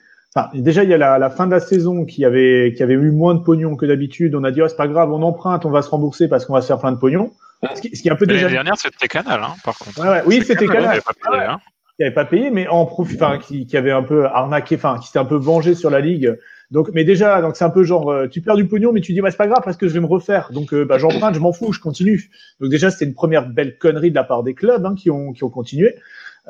déjà, 0.54 0.84
il 0.84 0.90
y 0.90 0.94
a 0.94 0.98
la, 0.98 1.18
la, 1.18 1.30
fin 1.30 1.48
de 1.48 1.52
la 1.52 1.60
saison 1.60 2.06
qui 2.06 2.26
avait, 2.26 2.74
qui 2.76 2.84
avait 2.84 2.94
eu 2.94 3.12
moins 3.12 3.36
de 3.36 3.40
pognon 3.40 3.76
que 3.76 3.86
d'habitude. 3.86 4.36
On 4.36 4.44
a 4.44 4.52
dit, 4.52 4.62
oh, 4.62 4.68
c'est 4.68 4.76
pas 4.76 4.88
grave, 4.88 5.12
on 5.12 5.22
emprunte, 5.22 5.66
on 5.66 5.72
va 5.72 5.82
se 5.82 5.90
rembourser 5.90 6.28
parce 6.28 6.46
qu'on 6.46 6.54
va 6.54 6.62
se 6.62 6.68
faire 6.68 6.80
plein 6.80 6.92
de 6.92 6.98
pognon. 6.98 7.32
Ce 7.76 7.82
qui, 7.82 7.96
ce 7.96 8.02
qui 8.02 8.10
est 8.10 8.12
un 8.12 8.16
peu 8.16 8.26
déjà. 8.26 8.42
L'année 8.42 8.54
dernière, 8.54 8.78
c'était 8.78 9.08
Canal, 9.08 9.42
hein, 9.42 9.56
par 9.64 9.78
contre. 9.78 10.00
Ouais, 10.00 10.10
ouais. 10.10 10.24
Oui, 10.26 10.44
c'était 10.46 10.68
Canal. 10.68 11.02
Canal. 11.24 11.50
Hein. 11.50 11.60
Qui 11.96 12.04
n'avait 12.04 12.14
pas 12.14 12.26
payé, 12.26 12.52
mais 12.52 12.68
en 12.68 12.86
profit, 12.86 13.16
enfin, 13.16 13.40
qui, 13.40 13.66
qui 13.66 13.78
avait 13.78 13.92
un 13.92 14.04
peu 14.04 14.26
arnaqué, 14.26 14.76
enfin, 14.76 15.00
qui 15.00 15.08
s'était 15.08 15.20
un 15.20 15.26
peu 15.26 15.38
vengé 15.38 15.74
sur 15.74 15.90
la 15.90 16.02
ligue. 16.02 16.38
Donc, 16.72 16.90
mais 16.94 17.04
déjà, 17.04 17.42
donc 17.42 17.56
c'est 17.56 17.64
un 17.64 17.70
peu 17.70 17.84
genre, 17.84 18.10
euh, 18.10 18.28
tu 18.28 18.42
perds 18.42 18.56
du 18.56 18.68
pognon, 18.68 18.92
mais 18.92 19.02
tu 19.02 19.14
dis, 19.14 19.22
bah, 19.22 19.32
c'est 19.32 19.38
pas 19.38 19.48
grave 19.48 19.62
parce 19.64 19.78
que 19.78 19.88
je 19.88 19.94
vais 19.94 20.00
me 20.00 20.08
refaire. 20.08 20.52
Donc, 20.52 20.74
euh, 20.74 20.86
bah, 20.86 20.98
j'emprunte, 20.98 21.36
je 21.36 21.40
m'en 21.40 21.54
fous, 21.54 21.72
je 21.72 21.80
continue. 21.80 22.30
Donc 22.60 22.70
déjà, 22.70 22.90
c'était 22.90 23.06
une 23.06 23.14
première 23.14 23.48
belle 23.48 23.78
connerie 23.78 24.10
de 24.10 24.16
la 24.16 24.24
part 24.24 24.44
des 24.44 24.54
clubs 24.54 24.86
hein, 24.86 24.96
qui 24.96 25.10
ont, 25.10 25.32
qui 25.32 25.44
ont 25.44 25.50
continué. 25.50 25.96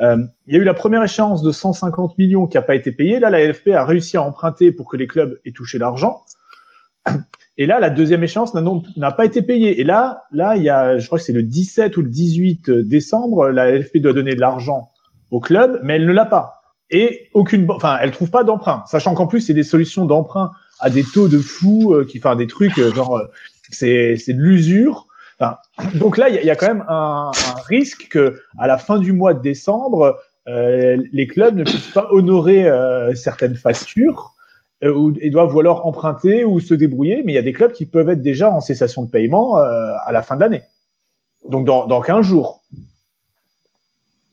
Euh, 0.01 0.17
il 0.47 0.53
y 0.53 0.57
a 0.57 0.61
eu 0.61 0.65
la 0.65 0.73
première 0.73 1.03
échéance 1.03 1.41
de 1.41 1.51
150 1.51 2.17
millions 2.17 2.47
qui 2.47 2.57
n'a 2.57 2.63
pas 2.63 2.75
été 2.75 2.91
payée. 2.91 3.19
Là, 3.19 3.29
la 3.29 3.45
LFP 3.45 3.69
a 3.69 3.85
réussi 3.85 4.17
à 4.17 4.23
emprunter 4.23 4.71
pour 4.71 4.89
que 4.89 4.97
les 4.97 5.07
clubs 5.07 5.39
aient 5.45 5.51
touché 5.51 5.77
l'argent. 5.77 6.21
Et 7.57 7.65
là, 7.65 7.79
la 7.79 7.89
deuxième 7.89 8.23
échéance 8.23 8.53
n'a 8.53 9.11
pas 9.11 9.25
été 9.25 9.41
payée. 9.41 9.79
Et 9.79 9.85
là, 9.85 10.23
là, 10.31 10.57
il 10.57 10.63
y 10.63 10.69
a, 10.69 10.97
je 10.97 11.05
crois 11.05 11.19
que 11.19 11.23
c'est 11.23 11.33
le 11.33 11.43
17 11.43 11.95
ou 11.95 12.01
le 12.01 12.09
18 12.09 12.69
décembre, 12.69 13.47
la 13.49 13.71
LFP 13.71 13.99
doit 13.99 14.11
donner 14.11 14.35
de 14.35 14.41
l'argent 14.41 14.91
au 15.31 15.39
club, 15.39 15.79
mais 15.83 15.95
elle 15.95 16.05
ne 16.05 16.11
l'a 16.11 16.25
pas. 16.25 16.54
Et 16.89 17.29
aucune, 17.33 17.69
enfin, 17.69 17.97
elle 18.01 18.11
trouve 18.11 18.29
pas 18.29 18.43
d'emprunt, 18.43 18.83
sachant 18.87 19.15
qu'en 19.15 19.27
plus, 19.27 19.41
c'est 19.41 19.53
des 19.53 19.63
solutions 19.63 20.05
d'emprunt 20.05 20.51
à 20.79 20.89
des 20.89 21.03
taux 21.03 21.27
de 21.27 21.39
fou, 21.39 21.93
euh, 21.93 22.05
qui, 22.05 22.19
enfin, 22.19 22.35
des 22.35 22.47
trucs 22.47 22.77
euh, 22.77 22.93
genre, 22.93 23.21
c'est, 23.71 24.17
c'est 24.17 24.33
de 24.33 24.41
l'usure 24.41 25.07
donc 25.95 26.17
là, 26.17 26.29
il 26.29 26.45
y, 26.45 26.49
a 26.49 26.55
quand 26.55 26.67
même 26.67 26.85
un, 26.87 27.31
un, 27.31 27.61
risque 27.67 28.07
que 28.09 28.39
à 28.57 28.67
la 28.67 28.77
fin 28.77 28.99
du 28.99 29.13
mois 29.13 29.33
de 29.33 29.41
décembre, 29.41 30.17
euh, 30.47 31.01
les 31.11 31.27
clubs 31.27 31.55
ne 31.55 31.63
puissent 31.63 31.91
pas 31.91 32.07
honorer 32.11 32.67
euh, 32.67 33.13
certaines 33.15 33.55
factures 33.55 34.33
euh, 34.83 34.93
ou, 34.93 35.13
et 35.19 35.29
doivent 35.29 35.53
ou 35.55 35.59
alors 35.59 35.85
emprunter 35.85 36.45
ou 36.45 36.59
se 36.59 36.73
débrouiller. 36.73 37.23
Mais 37.23 37.33
il 37.33 37.35
y 37.35 37.39
a 37.39 37.43
des 37.43 37.53
clubs 37.53 37.71
qui 37.71 37.85
peuvent 37.85 38.09
être 38.09 38.21
déjà 38.21 38.49
en 38.49 38.61
cessation 38.61 39.03
de 39.03 39.09
paiement 39.09 39.57
euh, 39.57 39.91
à 40.05 40.11
la 40.11 40.21
fin 40.21 40.35
de 40.35 40.41
l'année. 40.41 40.63
Donc 41.49 41.65
dans, 41.65 41.85
dans 41.85 42.01
15 42.01 42.25
jours. 42.25 42.63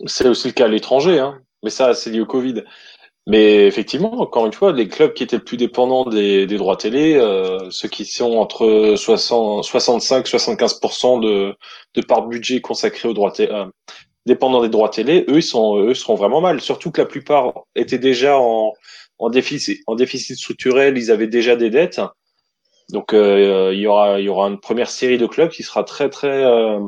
C'est 0.07 0.29
aussi 0.29 0.49
le 0.49 0.53
cas 0.53 0.65
à 0.65 0.69
l'étranger, 0.69 1.19
hein. 1.19 1.41
Mais 1.63 1.71
ça, 1.71 1.95
c'est 1.95 2.11
lié 2.11 2.21
au 2.21 2.27
Covid. 2.27 2.65
Mais 3.29 3.67
effectivement, 3.67 4.21
encore 4.21 4.47
une 4.47 4.53
fois, 4.53 4.73
les 4.73 4.89
clubs 4.89 5.15
qui 5.15 5.23
étaient 5.23 5.37
le 5.37 5.45
plus 5.45 5.57
dépendants 5.57 6.05
des, 6.05 6.47
des 6.47 6.57
droits 6.57 6.77
télé, 6.77 7.15
euh, 7.15 7.71
ceux 7.71 7.89
qui 7.89 8.05
sont 8.05 8.33
entre 8.33 8.95
60, 8.97 9.65
65 9.65 10.27
75 10.27 10.81
de, 11.21 11.55
de 11.95 12.01
part 12.03 12.27
budget 12.27 12.61
consacré 12.61 13.09
aux 13.09 13.15
droits 13.15 13.31
télé, 13.31 13.53
euh, 13.53 13.67
dépendants 14.27 14.63
des 14.63 14.69
droits 14.69 14.89
télé, 14.89 15.25
eux 15.29 15.37
ils 15.39 15.43
sont 15.43 15.79
eux 15.79 15.95
seront 15.95 16.17
vraiment 16.17 16.41
mal. 16.41 16.61
Surtout 16.61 16.91
que 16.91 17.01
la 17.01 17.07
plupart 17.07 17.53
étaient 17.77 17.99
déjà 17.99 18.39
en, 18.39 18.73
en 19.19 19.31
déficit 19.31 19.83
en 19.87 19.95
déficit 19.95 20.37
structurel, 20.37 20.99
ils 20.99 21.11
avaient 21.11 21.29
déjà 21.29 21.57
des 21.57 21.71
dettes. 21.71 22.01
Donc 22.91 23.15
euh, 23.15 23.73
il 23.73 23.81
y 23.81 23.87
aura 23.87 24.21
il 24.21 24.25
y 24.25 24.29
aura 24.29 24.49
une 24.49 24.61
première 24.61 24.91
série 24.91 25.19
de 25.19 25.27
clubs 25.27 25.51
qui 25.51 25.63
sera 25.63 25.85
très 25.85 26.11
très 26.11 26.45
euh, 26.45 26.81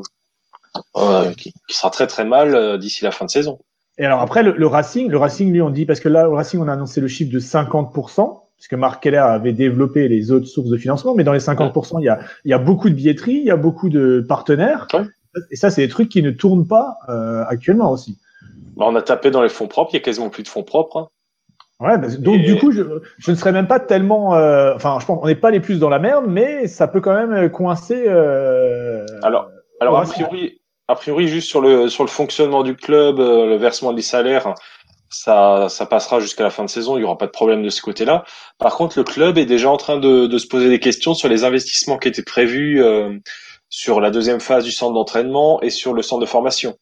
euh, 0.96 1.32
qui, 1.34 1.52
qui, 1.68 1.76
sera 1.76 1.90
très 1.90 2.06
très 2.06 2.24
mal 2.24 2.78
d'ici 2.78 3.04
la 3.04 3.12
fin 3.12 3.24
de 3.24 3.30
saison. 3.30 3.60
Et 3.99 4.05
alors 4.05 4.20
après, 4.20 4.42
le, 4.42 4.66
Racing, 4.66 5.09
le 5.09 5.18
Racing, 5.18 5.53
lui, 5.53 5.62
on 5.62 5.70
dit, 5.70 5.86
parce 5.86 6.01
que 6.01 6.09
là, 6.09 6.28
au 6.28 6.34
Racing, 6.34 6.61
on 6.61 6.68
a 6.68 6.72
annoncé 6.72 7.01
le 7.01 7.09
chiffre 7.09 7.32
de 7.32 7.38
50%, 7.38 8.40
puisque 8.57 8.74
Marc 8.74 9.03
Keller 9.03 9.18
avait 9.18 9.53
développé 9.53 10.09
les 10.09 10.32
autres 10.32 10.47
sources 10.47 10.68
de 10.68 10.76
financement, 10.76 11.14
mais 11.14 11.22
dans 11.22 11.32
les 11.32 11.38
50%, 11.38 12.01
il 12.01 12.05
y 12.05 12.09
a, 12.09 12.18
il 12.45 12.51
y 12.51 12.55
a 12.55 12.59
beaucoup 12.59 12.88
de 12.88 12.95
billetterie, 12.95 13.34
il 13.34 13.45
y 13.45 13.51
a 13.51 13.57
beaucoup 13.57 13.88
de 13.88 14.24
partenaires. 14.28 14.88
Et 15.51 15.57
ça, 15.57 15.70
c'est 15.70 15.82
des 15.82 15.88
trucs 15.88 16.09
qui 16.09 16.22
ne 16.22 16.30
tournent 16.30 16.66
pas 16.66 16.97
euh, 17.09 17.45
actuellement 17.49 17.90
aussi. 17.90 18.18
Bah, 18.76 18.86
on 18.88 18.97
a 18.97 19.03
tapé 19.03 19.30
dans 19.30 19.42
les 19.42 19.49
fonds 19.49 19.68
propres, 19.68 19.90
il 19.92 19.97
y 19.97 20.01
a 20.01 20.03
quasiment 20.03 20.30
plus 20.30 20.42
de 20.42 20.49
fonds 20.49 20.62
propres. 20.64 20.97
Hein. 20.97 21.09
Ouais, 21.80 21.99
bah, 21.99 22.09
donc 22.18 22.40
du 22.42 22.57
coup, 22.57 22.72
je, 22.72 22.82
je, 23.18 23.30
ne 23.30 23.36
serais 23.36 23.53
même 23.53 23.66
pas 23.66 23.80
tellement. 23.80 24.34
Euh, 24.36 24.74
enfin, 24.74 24.99
je 25.01 25.07
pense 25.07 25.20
qu'on 25.20 25.26
n'est 25.26 25.34
pas 25.34 25.51
les 25.51 25.61
plus 25.61 25.78
dans 25.78 25.88
la 25.88 25.99
merde, 25.99 26.24
mais 26.28 26.66
ça 26.68 26.86
peut 26.86 27.01
quand 27.01 27.14
même 27.14 27.51
coincer. 27.51 28.05
Euh, 28.07 29.05
alors, 29.22 29.51
alors 29.80 29.99
a 29.99 30.03
priori, 30.03 30.61
a 30.89 30.95
priori, 30.95 31.28
juste 31.28 31.49
sur 31.49 31.61
le, 31.61 31.89
sur 31.89 32.05
le 32.05 32.11
fonctionnement 32.11 32.62
du 32.62 32.76
club, 32.76 33.18
euh, 33.20 33.47
le 33.47 33.57
versement 33.57 33.93
des 33.93 34.03
salaires, 34.03 34.55
ça, 35.09 35.68
ça 35.68 35.87
passera 35.87 36.20
jusqu'à 36.20 36.45
la 36.45 36.51
fin 36.51 36.64
de 36.64 36.70
saison. 36.70 36.97
Il 36.97 37.01
n'y 37.01 37.05
aura 37.05 37.18
pas 37.18 37.26
de 37.26 37.30
problème 37.30 37.62
de 37.62 37.70
ce 37.70 37.80
côté-là. 37.80 38.24
Par 38.59 38.76
contre, 38.76 38.99
le 38.99 39.05
club 39.05 39.39
est 39.39 39.47
déjà 39.47 39.70
en 39.70 39.76
train 39.76 39.99
de, 39.99 40.26
de 40.26 40.39
se 40.39 40.47
poser 40.47 40.68
des 40.68 40.80
questions 40.80 41.14
sur 41.14 41.28
les 41.28 41.45
investissements 41.45 41.99
qui 41.99 42.09
étaient 42.09 42.22
prévus 42.22 42.82
euh, 42.82 43.16
sur 43.68 44.01
la 44.01 44.11
deuxième 44.11 44.41
phase 44.41 44.64
du 44.64 44.72
centre 44.72 44.95
d'entraînement 44.95 45.61
et 45.62 45.70
sur 45.70 45.95
le 45.95 46.03
centre 46.03 46.20
de 46.20 46.26
formation. 46.26 46.76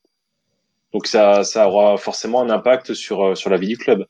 Donc 0.93 1.07
ça, 1.07 1.45
ça 1.45 1.69
aura 1.69 1.97
forcément 1.97 2.41
un 2.43 2.51
impact 2.51 2.95
sur, 2.95 3.25
euh, 3.25 3.35
sur 3.35 3.51
la 3.51 3.57
vie 3.57 3.69
du 3.69 3.79
club. 3.79 4.05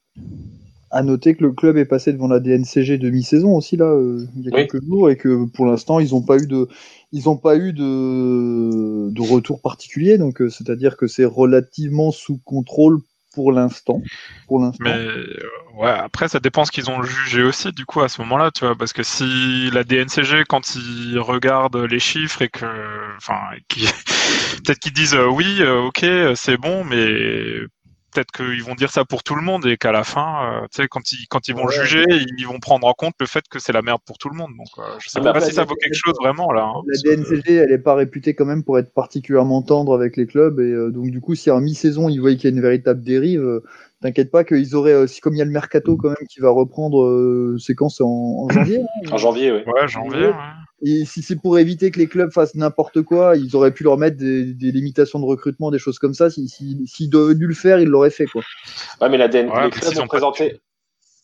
À 0.95 1.03
noter 1.03 1.35
que 1.35 1.43
le 1.43 1.53
club 1.53 1.79
est 1.79 1.87
passé 1.87 2.13
devant 2.13 2.29
la 2.29 2.39
DNCG 2.39 2.99
demi-saison 2.99 3.57
aussi 3.57 3.77
là 3.77 3.99
il 4.37 4.45
y 4.45 4.49
a 4.49 4.51
quelques 4.51 4.85
jours 4.85 5.09
et 5.09 5.17
que 5.17 5.47
pour 5.47 5.65
l'instant 5.65 5.99
ils 6.01 6.11
n'ont 6.11 6.23
pas 6.23 6.37
eu 6.37 6.47
de 6.47 6.69
ils 7.13 7.25
n'ont 7.27 7.37
pas 7.37 7.57
eu 7.57 7.73
de, 7.73 9.11
de 9.11 9.21
retour 9.21 9.61
particulier, 9.61 10.17
donc 10.17 10.41
euh, 10.41 10.49
c'est-à-dire 10.49 10.97
que 10.97 11.07
c'est 11.07 11.27
relativement 11.27 12.11
sous 12.11 12.39
contrôle 12.39 13.01
pour 13.35 13.53
l'instant. 13.53 14.03
Pour 14.49 14.61
l'instant. 14.61 14.85
Mais 14.85 14.97
euh, 14.97 15.41
ouais, 15.79 15.91
après 15.91 16.29
ça 16.29 16.41
dépend 16.41 16.65
ce 16.65 16.73
qu'ils 16.73 16.91
ont 16.91 17.03
jugé 17.03 17.43
aussi 17.43 17.71
du 17.73 17.85
coup 17.85 18.01
à 18.01 18.09
ce 18.09 18.21
moment-là, 18.23 18.51
tu 18.51 18.65
vois, 18.65 18.77
parce 18.77 18.95
que 18.95 19.03
si 19.03 19.71
la 19.73 19.85
DNCG 19.85 20.45
quand 20.49 20.75
ils 20.75 21.19
regardent 21.19 21.77
les 21.77 21.99
chiffres 21.99 22.41
et 22.43 22.49
que, 22.49 22.65
enfin, 23.17 23.39
peut-être 23.69 24.79
qu'ils 24.79 24.95
disent 24.95 25.15
euh, 25.15 25.29
oui, 25.29 25.63
ok, 25.63 26.05
c'est 26.35 26.57
bon, 26.57 26.83
mais 26.85 27.61
peut-être 28.13 28.31
qu'ils 28.31 28.63
vont 28.63 28.75
dire 28.75 28.91
ça 28.91 29.05
pour 29.05 29.23
tout 29.23 29.35
le 29.35 29.43
monde 29.43 29.67
et 29.67 29.77
qu'à 29.77 29.93
la 29.93 30.05
fin, 30.05 30.63
euh, 30.63 30.67
tu 30.71 30.83
sais, 30.83 30.89
quand 30.89 31.13
ils 31.13 31.27
quand 31.29 31.49
ils 31.49 31.55
vont 31.55 31.69
juger, 31.69 32.05
ils 32.39 32.47
vont 32.47 32.61
prendre 32.61 32.87
en 32.87 32.93
compte 32.93 33.15
le 33.21 33.27
fait 33.27 33.43
que 33.49 33.59
c'est 33.59 33.73
la 33.73 33.83
merde 33.83 34.01
pour 34.05 34.19
tout 34.19 34.29
le 34.29 34.37
monde. 34.37 34.51
Donc, 34.57 34.69
euh, 34.79 34.83
je 34.99 35.09
sais 35.09 35.21
pas 35.21 35.41
si 35.41 35.53
ça 35.53 35.65
vaut 35.65 35.75
quelque 35.75 35.95
chose 35.95 36.15
vraiment 36.21 36.53
là. 36.53 36.65
Hein, 36.65 36.83
la 36.87 37.17
DNCG, 37.17 37.55
elle 37.55 37.73
est 37.73 37.79
pas 37.79 37.95
réputée 37.95 38.35
quand 38.35 38.45
même 38.45 38.63
pour 38.63 38.79
être 38.79 38.93
particulièrement 38.93 39.63
tendre 39.63 39.95
avec 39.95 40.17
les 40.17 40.27
clubs 40.27 40.61
et 40.61 40.73
euh, 40.73 40.91
donc 40.91 41.11
du 41.11 41.21
coup, 41.21 41.35
si 41.35 41.51
en 41.51 41.61
mi-saison 41.61 42.09
ils 42.09 42.19
voient 42.19 42.35
qu'il 42.35 42.45
y 42.45 42.47
a 42.47 42.51
une 42.51 42.63
véritable 42.63 43.03
dérive, 43.03 43.61
t'inquiète 44.03 44.31
pas 44.31 44.45
qu'ils 44.45 44.75
auraient, 44.77 45.07
si 45.07 45.21
comme 45.21 45.35
il 45.35 45.39
y 45.39 45.43
a 45.43 45.47
le 45.47 45.51
mercato 45.51 45.97
quand 45.97 46.09
même 46.09 46.29
qui 46.29 46.41
va 46.41 46.51
reprendre 46.51 47.57
séquence 47.59 48.01
en, 48.01 48.07
en 48.09 48.49
janvier. 48.51 48.81
Hein, 48.81 49.11
en 49.13 49.17
janvier, 49.17 49.53
oui. 49.53 49.63
Ouais, 49.67 49.89
janvier. 49.89 50.27
Ouais. 50.27 50.33
Et 50.85 51.05
si 51.05 51.23
c'est 51.23 51.37
pour 51.37 51.59
éviter 51.59 51.91
que 51.91 52.01
les 52.01 52.09
clubs 52.09 52.33
fassent 52.33 52.57
n'importe 52.57 53.03
quoi, 53.03 53.37
ils 53.37 53.55
auraient 53.55 53.73
pu 53.73 53.85
leur 53.85 53.99
mettre 53.99 54.17
des, 54.17 54.53
des, 54.53 54.73
limitations 54.73 55.21
de 55.21 55.25
recrutement, 55.25 55.71
des 55.71 55.79
choses 55.79 55.99
comme 55.99 56.15
ça. 56.15 56.29
S'ils 56.29 56.49
si, 56.49 56.77
si, 56.87 57.09
devaient 57.09 57.37
dû 57.37 57.47
le 57.47 57.55
faire, 57.55 57.79
ils 57.79 57.89
l'auraient 57.89 58.11
fait. 58.11 58.27
Quoi. 58.27 58.43
Ouais, 59.01 59.09
mais 59.09 59.17
la 59.17 59.29
DN... 59.29 59.49
les, 59.63 59.71
clubs 59.71 59.99
ont 59.99 60.07
présenté... 60.09 60.61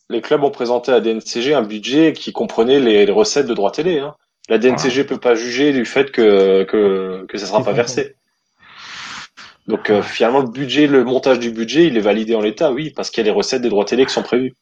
les 0.09 0.21
clubs 0.21 0.43
ont 0.43 0.51
présenté 0.51 0.93
à 0.93 1.01
DNCG 1.01 1.53
un 1.53 1.63
budget 1.63 2.13
qui 2.13 2.31
comprenait 2.31 2.79
les, 2.79 3.05
les 3.05 3.11
recettes 3.11 3.47
de 3.47 3.53
droit 3.53 3.71
télé. 3.71 3.99
Hein. 3.99 4.15
La 4.47 4.57
DNCG 4.57 5.03
peut 5.03 5.19
pas 5.19 5.35
juger 5.35 5.73
du 5.73 5.85
fait 5.85 6.09
que, 6.11 6.63
que, 6.63 7.25
que 7.27 7.37
ça 7.37 7.45
sera 7.45 7.61
pas 7.63 7.73
versé. 7.73 8.15
Donc 9.67 9.91
euh, 9.91 10.01
finalement, 10.01 10.39
le 10.39 10.49
budget, 10.49 10.87
le 10.87 11.03
montage 11.03 11.37
du 11.37 11.51
budget, 11.51 11.85
il 11.85 11.95
est 11.95 12.01
validé 12.01 12.33
en 12.33 12.41
l'état, 12.41 12.71
oui, 12.71 12.89
parce 12.89 13.11
qu'il 13.11 13.23
y 13.23 13.27
a 13.27 13.31
les 13.31 13.37
recettes 13.37 13.61
des 13.61 13.69
droits 13.69 13.85
télé 13.85 14.05
qui 14.05 14.13
sont 14.13 14.23
prévues. 14.23 14.55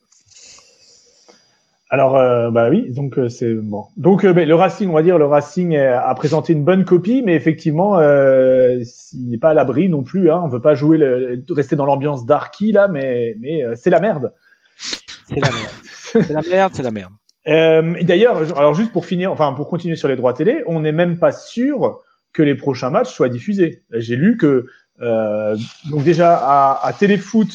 Alors, 1.89 2.17
euh, 2.17 2.51
bah 2.51 2.69
oui, 2.69 2.91
donc 2.91 3.17
euh, 3.17 3.29
c'est 3.29 3.53
bon. 3.53 3.85
Donc, 3.95 4.25
euh, 4.25 4.33
le 4.33 4.55
Racing, 4.55 4.89
on 4.89 4.93
va 4.93 5.03
dire, 5.03 5.17
le 5.17 5.25
Racing 5.25 5.77
a 5.77 6.13
présenté 6.15 6.51
une 6.51 6.65
bonne 6.65 6.83
copie, 6.83 7.21
mais 7.25 7.33
effectivement, 7.33 7.97
euh, 7.97 8.83
il 9.13 9.29
n'est 9.29 9.37
pas 9.37 9.51
à 9.51 9.53
l'abri 9.53 9.87
non 9.87 10.03
plus. 10.03 10.29
Hein, 10.29 10.41
on 10.43 10.49
veut 10.49 10.61
pas 10.61 10.75
jouer, 10.75 10.97
le, 10.97 11.41
rester 11.49 11.77
dans 11.77 11.85
l'ambiance 11.85 12.25
d'Arky 12.25 12.73
là, 12.73 12.89
mais 12.89 13.35
mais 13.39 13.63
c'est 13.75 13.89
la 13.89 14.01
merde. 14.01 14.33
C'est 15.29 15.39
la 15.39 15.49
merde. 15.49 15.71
c'est 15.85 16.29
la 16.29 16.41
merde, 16.41 16.73
c'est 16.75 16.83
la 16.83 16.91
merde. 16.91 17.13
et 17.45 18.03
d'ailleurs, 18.03 18.57
alors 18.57 18.73
juste 18.73 18.91
pour 18.91 19.05
finir, 19.05 19.31
enfin 19.31 19.53
pour 19.53 19.69
continuer 19.69 19.95
sur 19.95 20.09
les 20.09 20.17
droits 20.17 20.33
télé, 20.33 20.63
on 20.67 20.81
n'est 20.81 20.91
même 20.91 21.17
pas 21.17 21.31
sûr 21.31 22.01
que 22.33 22.43
les 22.43 22.55
prochains 22.55 22.89
matchs 22.89 23.13
soient 23.13 23.29
diffusés. 23.29 23.83
J'ai 23.93 24.17
lu 24.17 24.35
que 24.35 24.65
donc 24.99 26.03
déjà 26.03 26.35
à, 26.35 26.85
à 26.85 26.91
Téléfoot 26.91 27.47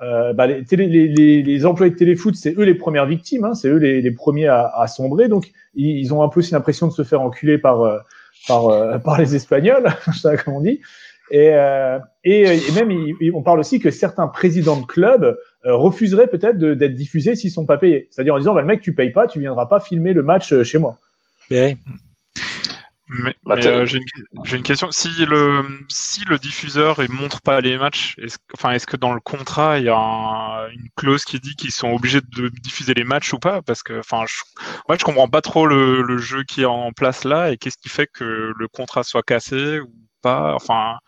euh, 0.00 0.32
bah, 0.32 0.46
les, 0.46 1.66
employés 1.66 1.92
de 1.92 1.98
téléfoot, 1.98 2.34
c'est 2.34 2.56
eux 2.58 2.64
les 2.64 2.74
premières 2.74 3.06
victimes, 3.06 3.44
hein, 3.44 3.54
c'est 3.54 3.68
eux 3.68 3.76
les, 3.76 4.10
premiers 4.10 4.48
à, 4.48 4.86
sombrer. 4.88 5.28
Donc, 5.28 5.52
ils, 5.74 6.12
ont 6.12 6.22
un 6.22 6.28
peu 6.28 6.40
aussi 6.40 6.52
l'impression 6.52 6.86
de 6.88 6.92
se 6.92 7.04
faire 7.04 7.20
enculer 7.20 7.58
par 7.58 7.82
euh, 7.82 7.98
par, 8.48 8.68
euh, 8.68 8.98
par 9.04 9.18
les 9.18 9.36
Espagnols, 9.36 9.88
comme 10.44 10.54
on 10.54 10.60
dit. 10.60 10.80
Et, 11.30 11.46
et, 12.24 12.42
et, 12.42 12.72
même, 12.74 12.92
on 13.32 13.42
parle 13.42 13.60
aussi 13.60 13.80
que 13.80 13.90
certains 13.90 14.28
présidents 14.28 14.78
de 14.78 14.84
clubs 14.84 15.38
refuseraient 15.64 16.26
peut-être 16.26 16.58
d'être 16.58 16.94
diffusés 16.94 17.36
s'ils 17.36 17.50
sont 17.50 17.64
pas 17.64 17.78
payés. 17.78 18.08
C'est-à-dire 18.10 18.34
en 18.34 18.38
disant, 18.38 18.52
bah, 18.52 18.60
le 18.60 18.66
mec, 18.66 18.82
tu 18.82 18.94
payes 18.94 19.12
pas, 19.12 19.26
tu 19.26 19.40
viendras 19.40 19.64
pas 19.64 19.80
filmer 19.80 20.12
le 20.12 20.22
match 20.22 20.62
chez 20.62 20.78
moi. 20.78 20.98
Mais, 21.50 21.78
Mais, 23.14 23.34
Bah, 23.44 23.56
mais, 23.56 23.66
euh, 23.66 23.84
j'ai 23.84 23.98
une, 23.98 24.04
j'ai 24.44 24.56
une 24.56 24.62
question. 24.62 24.90
Si 24.90 25.08
le, 25.26 25.64
si 25.88 26.24
le 26.24 26.38
diffuseur 26.38 27.02
il 27.02 27.10
montre 27.10 27.42
pas 27.42 27.60
les 27.60 27.76
matchs, 27.76 28.14
est-ce, 28.18 28.38
que- 28.38 28.44
enfin, 28.54 28.70
est-ce 28.72 28.86
que 28.86 28.96
dans 28.96 29.12
le 29.12 29.20
contrat 29.20 29.78
il 29.80 29.84
y 29.86 29.88
a 29.88 29.96
un- 29.96 30.68
une 30.70 30.88
clause 30.96 31.24
qui 31.24 31.38
dit 31.40 31.54
qu'ils 31.56 31.72
sont 31.72 31.90
obligés 31.90 32.20
de 32.20 32.48
diffuser 32.62 32.94
les 32.94 33.04
matchs 33.04 33.32
ou 33.34 33.38
pas? 33.38 33.60
Parce 33.62 33.82
que, 33.82 33.98
enfin, 33.98 34.24
je, 34.26 34.34
moi 34.88 34.96
je 34.98 35.04
comprends 35.04 35.28
pas 35.28 35.42
trop 35.42 35.66
le, 35.66 36.02
le 36.02 36.18
jeu 36.18 36.44
qui 36.44 36.62
est 36.62 36.64
en 36.64 36.92
place 36.92 37.24
là 37.24 37.50
et 37.52 37.58
qu'est-ce 37.58 37.76
qui 37.78 37.88
fait 37.90 38.06
que 38.06 38.52
le 38.56 38.68
contrat 38.68 39.02
soit 39.02 39.22
cassé 39.22 39.80
ou 39.80 39.92
pas. 40.22 40.54
Enfin, 40.54 40.98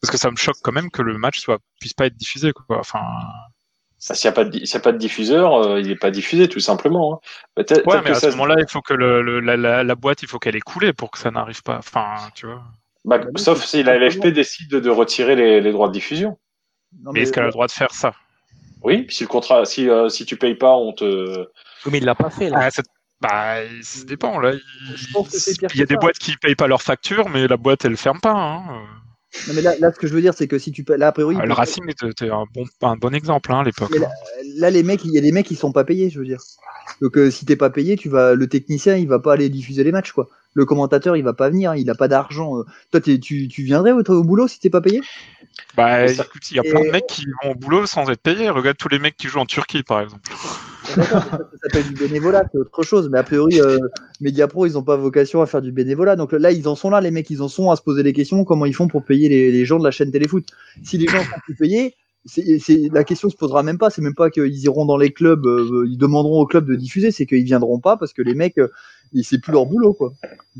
parce 0.00 0.10
que 0.10 0.18
ça 0.18 0.30
me 0.30 0.36
choque 0.36 0.56
quand 0.62 0.72
même 0.72 0.90
que 0.90 1.02
le 1.02 1.18
match 1.18 1.40
soit 1.40 1.58
puisse 1.80 1.94
pas 1.94 2.06
être 2.06 2.16
diffusé 2.16 2.52
quoi. 2.52 2.78
Enfin, 2.80 3.02
S'il 4.02 4.28
n'y 4.28 4.32
a, 4.32 4.32
pas 4.32 4.44
de 4.44 4.50
di- 4.50 4.66
s'il 4.66 4.74
y 4.74 4.78
a 4.78 4.80
pas 4.80 4.90
de 4.90 4.98
diffuseur, 4.98 5.54
euh, 5.54 5.80
il 5.80 5.86
n'est 5.86 5.94
pas 5.96 6.10
diffusé, 6.10 6.48
tout 6.48 6.58
simplement. 6.58 7.20
hein. 7.56 7.64
Ouais, 7.86 8.02
mais 8.02 8.10
à 8.10 8.14
ça 8.14 8.30
ce 8.32 8.36
moment-là 8.36 8.56
il 8.58 8.68
faut 8.68 8.80
que 8.82 8.94
le, 8.94 9.22
le- 9.22 9.38
la, 9.38 9.56
la, 9.56 9.84
la 9.84 9.94
boîte 9.94 10.22
il 10.22 10.28
faut 10.28 10.40
qu'elle 10.40 10.56
ait 10.56 10.60
coulé 10.60 10.92
pour 10.92 11.12
que 11.12 11.18
ça 11.18 11.30
n'arrive 11.30 11.62
pas. 11.62 11.78
Enfin, 11.78 12.16
tu 12.34 12.46
vois. 12.46 12.64
bah, 13.04 13.20
sauf 13.36 13.64
si 13.64 13.84
la 13.84 13.94
LFP 13.94 14.28
décide 14.28 14.70
de, 14.70 14.90
retirer 14.90 15.36
les, 15.36 15.60
les 15.60 15.70
droits 15.70 15.86
de 15.86 15.92
diffusion. 15.92 16.36
Non, 17.04 17.12
Mais 17.12 17.20
est-ce 17.20 17.32
qu'elle 17.32 17.44
a 17.44 17.46
le 17.46 17.52
droit 17.52 17.68
de 17.68 17.72
faire 17.72 17.92
ça? 17.92 18.12
Oui, 18.82 19.06
si 19.08 19.22
le 19.22 19.28
contrat, 19.28 19.64
si, 19.64 19.88
euh, 19.88 20.08
si 20.08 20.26
tu 20.26 20.36
payes 20.36 20.56
pas, 20.56 20.74
on 20.74 20.92
te. 20.92 21.46
oui, 21.86 21.92
mais 21.92 21.98
il 21.98 22.04
l'a 22.04 22.16
pas 22.16 22.30
fait 22.30 22.50
là. 22.50 22.58
Ah, 22.62 22.70
ça, 22.70 22.82
bah, 23.20 23.58
ça 23.82 24.04
dépend. 24.04 24.40
Là, 24.40 24.52
il, 24.52 24.60
Je 24.96 25.06
pense 25.12 25.30
que 25.30 25.38
c'est 25.38 25.56
pire 25.56 25.70
il 25.74 25.80
y 25.80 25.82
a 25.82 25.86
des 25.86 25.94
ça. 25.94 26.00
boîtes 26.00 26.18
qui 26.18 26.36
payent 26.36 26.56
pas 26.56 26.66
leurs 26.66 26.82
factures, 26.82 27.28
mais 27.28 27.46
la 27.46 27.56
boîte 27.56 27.84
elle 27.84 27.96
ferme 27.96 28.20
pas. 28.20 28.32
Hein. 28.32 28.84
Non, 29.48 29.54
mais 29.54 29.62
là, 29.62 29.74
là, 29.80 29.92
ce 29.92 29.98
que 29.98 30.06
je 30.06 30.14
veux 30.14 30.20
dire, 30.20 30.34
c'est 30.34 30.46
que 30.48 30.58
si 30.58 30.72
tu 30.72 30.84
peux, 30.84 30.96
là, 30.96 31.08
a 31.08 31.12
priori, 31.12 31.34
Ah, 31.38 31.46
le 31.46 31.52
Racing 31.52 31.84
était 31.88 32.30
un 32.30 32.44
bon, 32.52 32.64
un 32.82 32.96
bon 32.96 33.14
exemple 33.14 33.52
hein, 33.52 33.60
à 33.60 33.64
l'époque. 33.64 33.92
Là, 34.56 34.70
les 34.70 34.82
mecs, 34.82 35.04
il 35.04 35.12
y 35.12 35.18
a 35.18 35.20
des 35.20 35.32
mecs 35.32 35.46
qui 35.46 35.56
sont 35.56 35.72
pas 35.72 35.84
payés, 35.84 36.10
je 36.10 36.18
veux 36.18 36.24
dire. 36.24 36.40
Donc, 37.00 37.16
euh, 37.18 37.30
si 37.30 37.44
t'es 37.44 37.56
pas 37.56 37.70
payé, 37.70 37.96
tu 37.96 38.08
vas, 38.08 38.34
le 38.34 38.48
technicien, 38.48 38.96
il 38.96 39.08
va 39.08 39.18
pas 39.18 39.32
aller 39.32 39.48
diffuser 39.48 39.82
les 39.84 39.92
matchs, 39.92 40.12
quoi. 40.12 40.28
Le 40.54 40.64
commentateur, 40.66 41.16
il 41.16 41.24
va 41.24 41.32
pas 41.32 41.48
venir, 41.48 41.74
il 41.74 41.88
a 41.90 41.94
pas 41.94 42.08
d'argent. 42.08 42.58
euh. 42.58 42.64
Toi, 42.90 43.00
t'es- 43.00 43.18
tu, 43.18 43.48
tu 43.48 43.62
viendrais 43.62 43.92
au, 43.92 44.02
au 44.02 44.22
boulot 44.22 44.46
si 44.48 44.60
t'es 44.60 44.70
pas 44.70 44.80
payé? 44.80 45.00
Bah, 45.74 46.10
écoute, 46.12 46.50
il 46.50 46.56
y 46.56 46.60
a 46.60 46.62
plein 46.62 46.80
de 46.84 46.90
mecs 46.90 47.06
qui 47.06 47.24
vont 47.42 47.52
au 47.52 47.54
boulot 47.54 47.86
sans 47.86 48.08
être 48.10 48.20
payés. 48.20 48.50
Regarde 48.50 48.76
tous 48.76 48.88
les 48.88 48.98
mecs 48.98 49.16
qui 49.16 49.28
jouent 49.28 49.40
en 49.40 49.46
Turquie, 49.46 49.82
par 49.82 50.00
exemple. 50.00 50.30
Ça, 50.94 51.38
s'appelle 51.62 51.88
du 51.88 51.94
bénévolat, 51.94 52.44
c'est 52.52 52.58
autre 52.58 52.82
chose. 52.82 53.08
Mais 53.10 53.18
a 53.18 53.22
priori, 53.22 53.60
euh, 53.60 53.78
Mediapro, 54.20 54.66
ils 54.66 54.76
ont 54.76 54.82
pas 54.82 54.96
vocation 54.96 55.42
à 55.42 55.46
faire 55.46 55.62
du 55.62 55.72
bénévolat. 55.72 56.16
Donc 56.16 56.32
là, 56.32 56.52
ils 56.52 56.68
en 56.68 56.74
sont 56.74 56.90
là, 56.90 57.00
les 57.00 57.10
mecs, 57.10 57.30
ils 57.30 57.42
en 57.42 57.48
sont 57.48 57.70
à 57.70 57.76
se 57.76 57.82
poser 57.82 58.02
des 58.02 58.12
questions 58.12 58.44
comment 58.44 58.66
ils 58.66 58.74
font 58.74 58.88
pour 58.88 59.04
payer 59.04 59.28
les, 59.28 59.50
les 59.50 59.64
gens 59.64 59.78
de 59.78 59.84
la 59.84 59.90
chaîne 59.90 60.10
Téléfoot. 60.10 60.44
Si 60.82 60.98
les 60.98 61.06
gens 61.06 61.22
sont 61.22 61.40
plus 61.44 61.54
payés, 61.54 61.94
c'est, 62.24 62.58
c'est, 62.58 62.88
la 62.92 63.04
question 63.04 63.28
se 63.28 63.36
posera 63.36 63.62
même 63.62 63.78
pas. 63.78 63.90
C'est 63.90 64.02
même 64.02 64.14
pas 64.14 64.30
qu'ils 64.30 64.62
iront 64.64 64.84
dans 64.84 64.96
les 64.96 65.12
clubs, 65.12 65.44
euh, 65.46 65.86
ils 65.88 65.98
demanderont 65.98 66.40
au 66.40 66.46
club 66.46 66.66
de 66.66 66.76
diffuser, 66.76 67.10
c'est 67.10 67.26
qu'ils 67.26 67.44
viendront 67.44 67.80
pas 67.80 67.96
parce 67.96 68.12
que 68.12 68.22
les 68.22 68.34
mecs, 68.34 68.58
euh, 68.58 68.68
c'est 69.22 69.40
plus 69.40 69.52
leur 69.52 69.66
boulot, 69.66 69.94
quoi. 69.94 70.12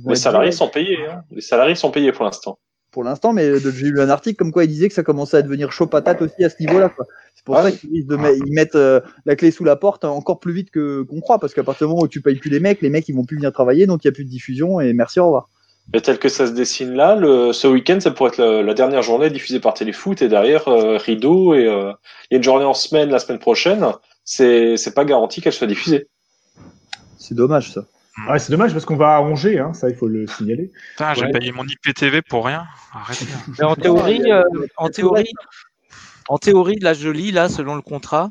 Les 0.07 0.17
salariés 0.17 0.53
sont 0.53 0.69
payés. 0.69 0.99
Hein. 1.07 1.23
Les 1.31 1.41
salariés 1.41 1.75
sont 1.75 1.91
payés 1.91 2.13
pour 2.13 2.25
l'instant. 2.25 2.59
Pour 2.93 3.03
l'instant, 3.03 3.33
mais 3.33 3.49
de- 3.49 3.71
j'ai 3.73 3.87
lu 3.87 4.01
un 4.01 4.09
article 4.11 4.37
comme 4.37 4.53
quoi 4.53 4.65
il 4.65 4.69
disait 4.69 4.89
que 4.89 4.95
ça 4.95 5.03
commençait 5.03 5.39
à 5.39 5.43
devenir 5.43 5.73
chaud 5.73 5.87
patate 5.87 6.23
aussi 6.23 6.45
à 6.45 6.51
ce 6.51 6.57
niveau-là. 6.61 6.93
C'est 7.35 7.45
pour 7.45 7.57
Ah 7.57 7.63
ça 7.63 7.71
oui. 7.71 7.79
qu'ils 7.79 8.53
mettent 8.53 8.77
euh, 8.77 9.01
la 9.27 9.35
clé 9.35 9.51
sous 9.51 9.65
la 9.65 9.75
porte 9.75 10.05
encore 10.05 10.39
plus 10.39 10.53
vite 10.53 10.71
que 10.71 11.03
qu'on 11.03 11.21
croit, 11.21 11.39
parce 11.41 11.55
qu'à 11.55 11.65
partir 11.65 11.89
du 11.89 11.93
moment 11.93 12.05
où 12.05 12.09
tu 12.09 12.21
payes 12.21 12.37
plus 12.37 12.51
les 12.51 12.61
mecs, 12.61 12.81
les 12.83 12.91
mecs 12.91 13.09
ils 13.09 13.17
vont 13.17 13.25
plus 13.25 13.37
venir 13.37 13.53
travailler, 13.53 13.87
donc 13.87 14.05
il 14.05 14.07
y 14.07 14.11
a 14.11 14.13
plus 14.13 14.25
de 14.25 14.31
diffusion 14.31 14.81
et 14.81 14.93
merci 14.93 15.19
au 15.19 15.25
revoir. 15.25 15.49
Et 15.95 16.01
tel 16.01 16.19
que 16.21 16.29
ça 16.29 16.47
se 16.47 16.53
dessine 16.53 16.93
là, 16.95 17.17
le, 17.17 17.53
ce 17.53 17.67
week-end, 17.67 17.99
ça 17.99 18.13
pourrait 18.13 18.31
être 18.31 18.39
la, 18.39 18.63
la 18.63 18.75
dernière 18.75 19.03
journée 19.03 19.31
diffusée 19.31 19.59
par 19.59 19.75
Téléfoot 19.75 20.23
et 20.23 20.29
derrière 20.29 20.69
euh, 20.69 20.97
rideau 20.97 21.55
et 21.55 21.67
euh, 21.67 21.91
il 22.31 22.35
y 22.35 22.37
a 22.37 22.37
une 22.37 22.45
journée 22.45 22.65
en 22.65 22.75
semaine 22.75 23.11
la 23.11 23.19
semaine 23.19 23.41
prochaine. 23.41 23.85
C'est 24.25 24.95
pas 24.95 25.05
garanti 25.05 25.41
qu'elle 25.41 25.53
soit 25.53 25.67
diffusée. 25.67 26.07
C'est 27.19 27.35
dommage 27.35 27.73
ça. 27.73 27.85
Ouais, 28.29 28.39
c'est 28.39 28.51
dommage 28.53 28.73
parce 28.73 28.85
qu'on 28.85 28.97
va 28.97 29.17
à 29.17 29.21
Angers, 29.21 29.59
hein, 29.59 29.73
ça 29.73 29.89
il 29.89 29.97
faut 29.97 30.07
le 30.09 30.27
signaler. 30.27 30.71
Putain, 30.91 31.15
j'ai 31.15 31.23
Ouais. 31.25 31.31
payé 31.33 31.51
mon 31.53 31.65
IPTV 31.65 32.21
pour 32.23 32.45
rien. 32.45 32.67
Arrêtez. 32.93 33.25
Mais 33.59 33.65
en 33.65 33.75
théorie, 33.75 34.31
euh, 34.31 34.43
en 34.77 34.89
théorie, 34.91 35.33
en 36.29 36.37
théorie, 36.39 36.79
là 36.81 36.93
je 36.93 37.09
lis 37.09 37.33
là 37.33 37.49
selon 37.49 37.75
le 37.75 37.81
contrat, 37.81 38.31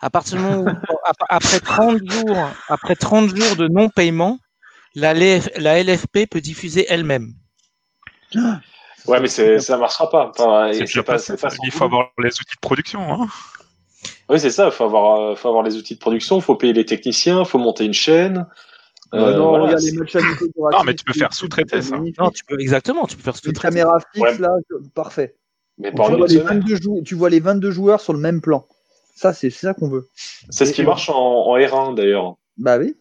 à 0.00 0.10
partir 0.10 0.36
du 0.36 0.44
moment 0.44 0.62
où 0.62 0.68
ap- 1.06 1.16
après 1.30 1.60
30 1.60 1.98
jours, 2.10 2.50
après 2.68 2.94
30 2.94 3.34
jours 3.34 3.56
de 3.56 3.68
non-paiement, 3.68 4.38
la, 4.94 5.14
LF 5.14 5.48
la 5.56 5.78
LFP 5.82 6.26
peut 6.30 6.42
diffuser 6.42 6.84
elle-même. 6.90 7.32
Ouais, 9.06 9.18
mais 9.20 9.28
c'est 9.28 9.58
ça 9.58 9.76
marchera 9.78 10.08
pas. 10.10 10.30
Enfin, 10.30 10.70
C'est 10.72 11.02
pas, 11.02 11.18
c'est 11.18 11.40
pas 11.40 11.48
Il 11.64 11.70
faut 11.70 11.88
boulot. 11.88 12.02
avoir 12.02 12.10
les 12.18 12.28
outils 12.28 12.54
de 12.54 12.60
production. 12.60 13.00
Hein. 13.12 13.28
Oui, 14.28 14.38
c'est 14.38 14.50
ça. 14.50 14.66
Il 14.66 14.72
faut 14.72 14.84
avoir, 14.84 15.20
euh, 15.20 15.34
faut 15.36 15.48
avoir 15.48 15.64
les 15.64 15.76
outils 15.76 15.94
de 15.94 15.98
production, 16.00 16.40
faut 16.40 16.54
payer 16.54 16.72
les 16.72 16.84
techniciens, 16.86 17.44
faut 17.44 17.58
monter 17.58 17.84
une 17.84 17.94
chaîne. 17.94 18.46
Euh, 19.14 19.36
non, 19.36 19.48
voilà, 19.50 19.64
regarde 19.64 19.80
c'est- 19.80 19.90
les 19.90 19.98
matchs 19.98 20.16
amicaux 20.16 20.46
Non, 20.72 20.84
mais 20.84 20.94
tu 20.94 21.04
peux 21.04 21.12
faire 21.12 21.32
sous-traiter, 21.34 21.82
ça. 21.82 21.98
Non, 22.18 22.30
tu 22.30 22.44
peux 22.44 22.58
exactement, 22.60 23.06
tu 23.06 23.16
peux 23.16 23.22
faire 23.22 23.34
Une 23.34 23.40
sous-traiter. 23.50 23.74
caméra 23.80 23.98
fixe 24.14 24.20
Ouais. 24.20 24.38
là, 24.38 24.50
parfait. 24.94 25.34
mais 25.78 25.90
Tu 25.90 25.96
vois, 25.96 26.10
les 26.26 26.28
semaine. 26.28 26.60
22 26.60 26.76
jou- 26.76 27.02
tu 27.04 27.14
vois 27.14 27.28
les 27.30 27.40
22 27.40 27.70
joueurs 27.70 28.00
sur 28.00 28.12
le 28.14 28.18
même 28.18 28.40
plan. 28.40 28.66
Ça, 29.14 29.32
c'est 29.34 29.50
c'est 29.50 29.66
ça 29.66 29.74
qu'on 29.74 29.88
veut. 29.88 30.08
C'est 30.50 30.64
ce 30.66 30.72
qui 30.72 30.82
marche 30.82 31.08
en, 31.10 31.14
en 31.16 31.56
R1 31.58 31.94
d'ailleurs. 31.94 32.36
Bah 32.56 32.78
oui. 32.78 32.96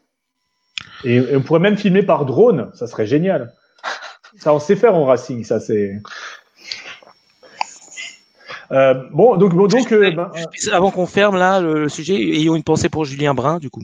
Et, 1.04 1.16
et 1.16 1.36
on 1.36 1.42
pourrait 1.42 1.60
même 1.62 1.78
filmer 1.78 2.04
par 2.04 2.26
drone, 2.26 2.70
ça 2.74 2.88
serait 2.88 3.08
génial. 3.08 3.54
Ça, 4.38 4.54
on 4.54 4.60
sait 4.60 4.76
faire 4.76 4.96
en 4.96 5.06
Racing, 5.06 5.44
ça 5.46 5.60
c'est. 5.60 5.94
Euh, 8.72 8.94
bon, 9.12 9.36
donc, 9.36 9.54
bon, 9.54 9.68
donc, 9.68 9.92
euh, 9.92 10.12
ben, 10.12 10.32
Avant 10.72 10.92
qu'on 10.92 11.06
ferme 11.06 11.36
là 11.38 11.60
le, 11.60 11.82
le 11.82 11.90
sujet, 11.90 12.16
ayons 12.16 12.56
une 12.56 12.64
pensée 12.64 12.88
pour 12.88 13.04
Julien 13.06 13.34
Brun 13.34 13.60
du 13.60 13.70
coup. 13.70 13.82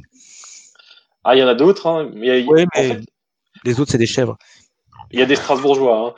Ah, 1.29 1.35
il 1.35 1.39
y 1.39 1.43
en 1.43 1.47
a 1.47 1.55
d'autres. 1.55 1.87
Hein. 1.87 2.09
mais 2.13 2.41
a- 2.41 2.45
en 2.49 2.55
fait, 2.81 3.01
les 3.65 3.79
autres 3.81 3.91
c'est 3.91 3.97
des 3.97 4.05
chèvres. 4.07 4.37
Il 5.11 5.19
y 5.19 5.21
a 5.21 5.25
des 5.25 5.35
Strasbourgeois. 5.35 5.97
Hein. 5.97 6.13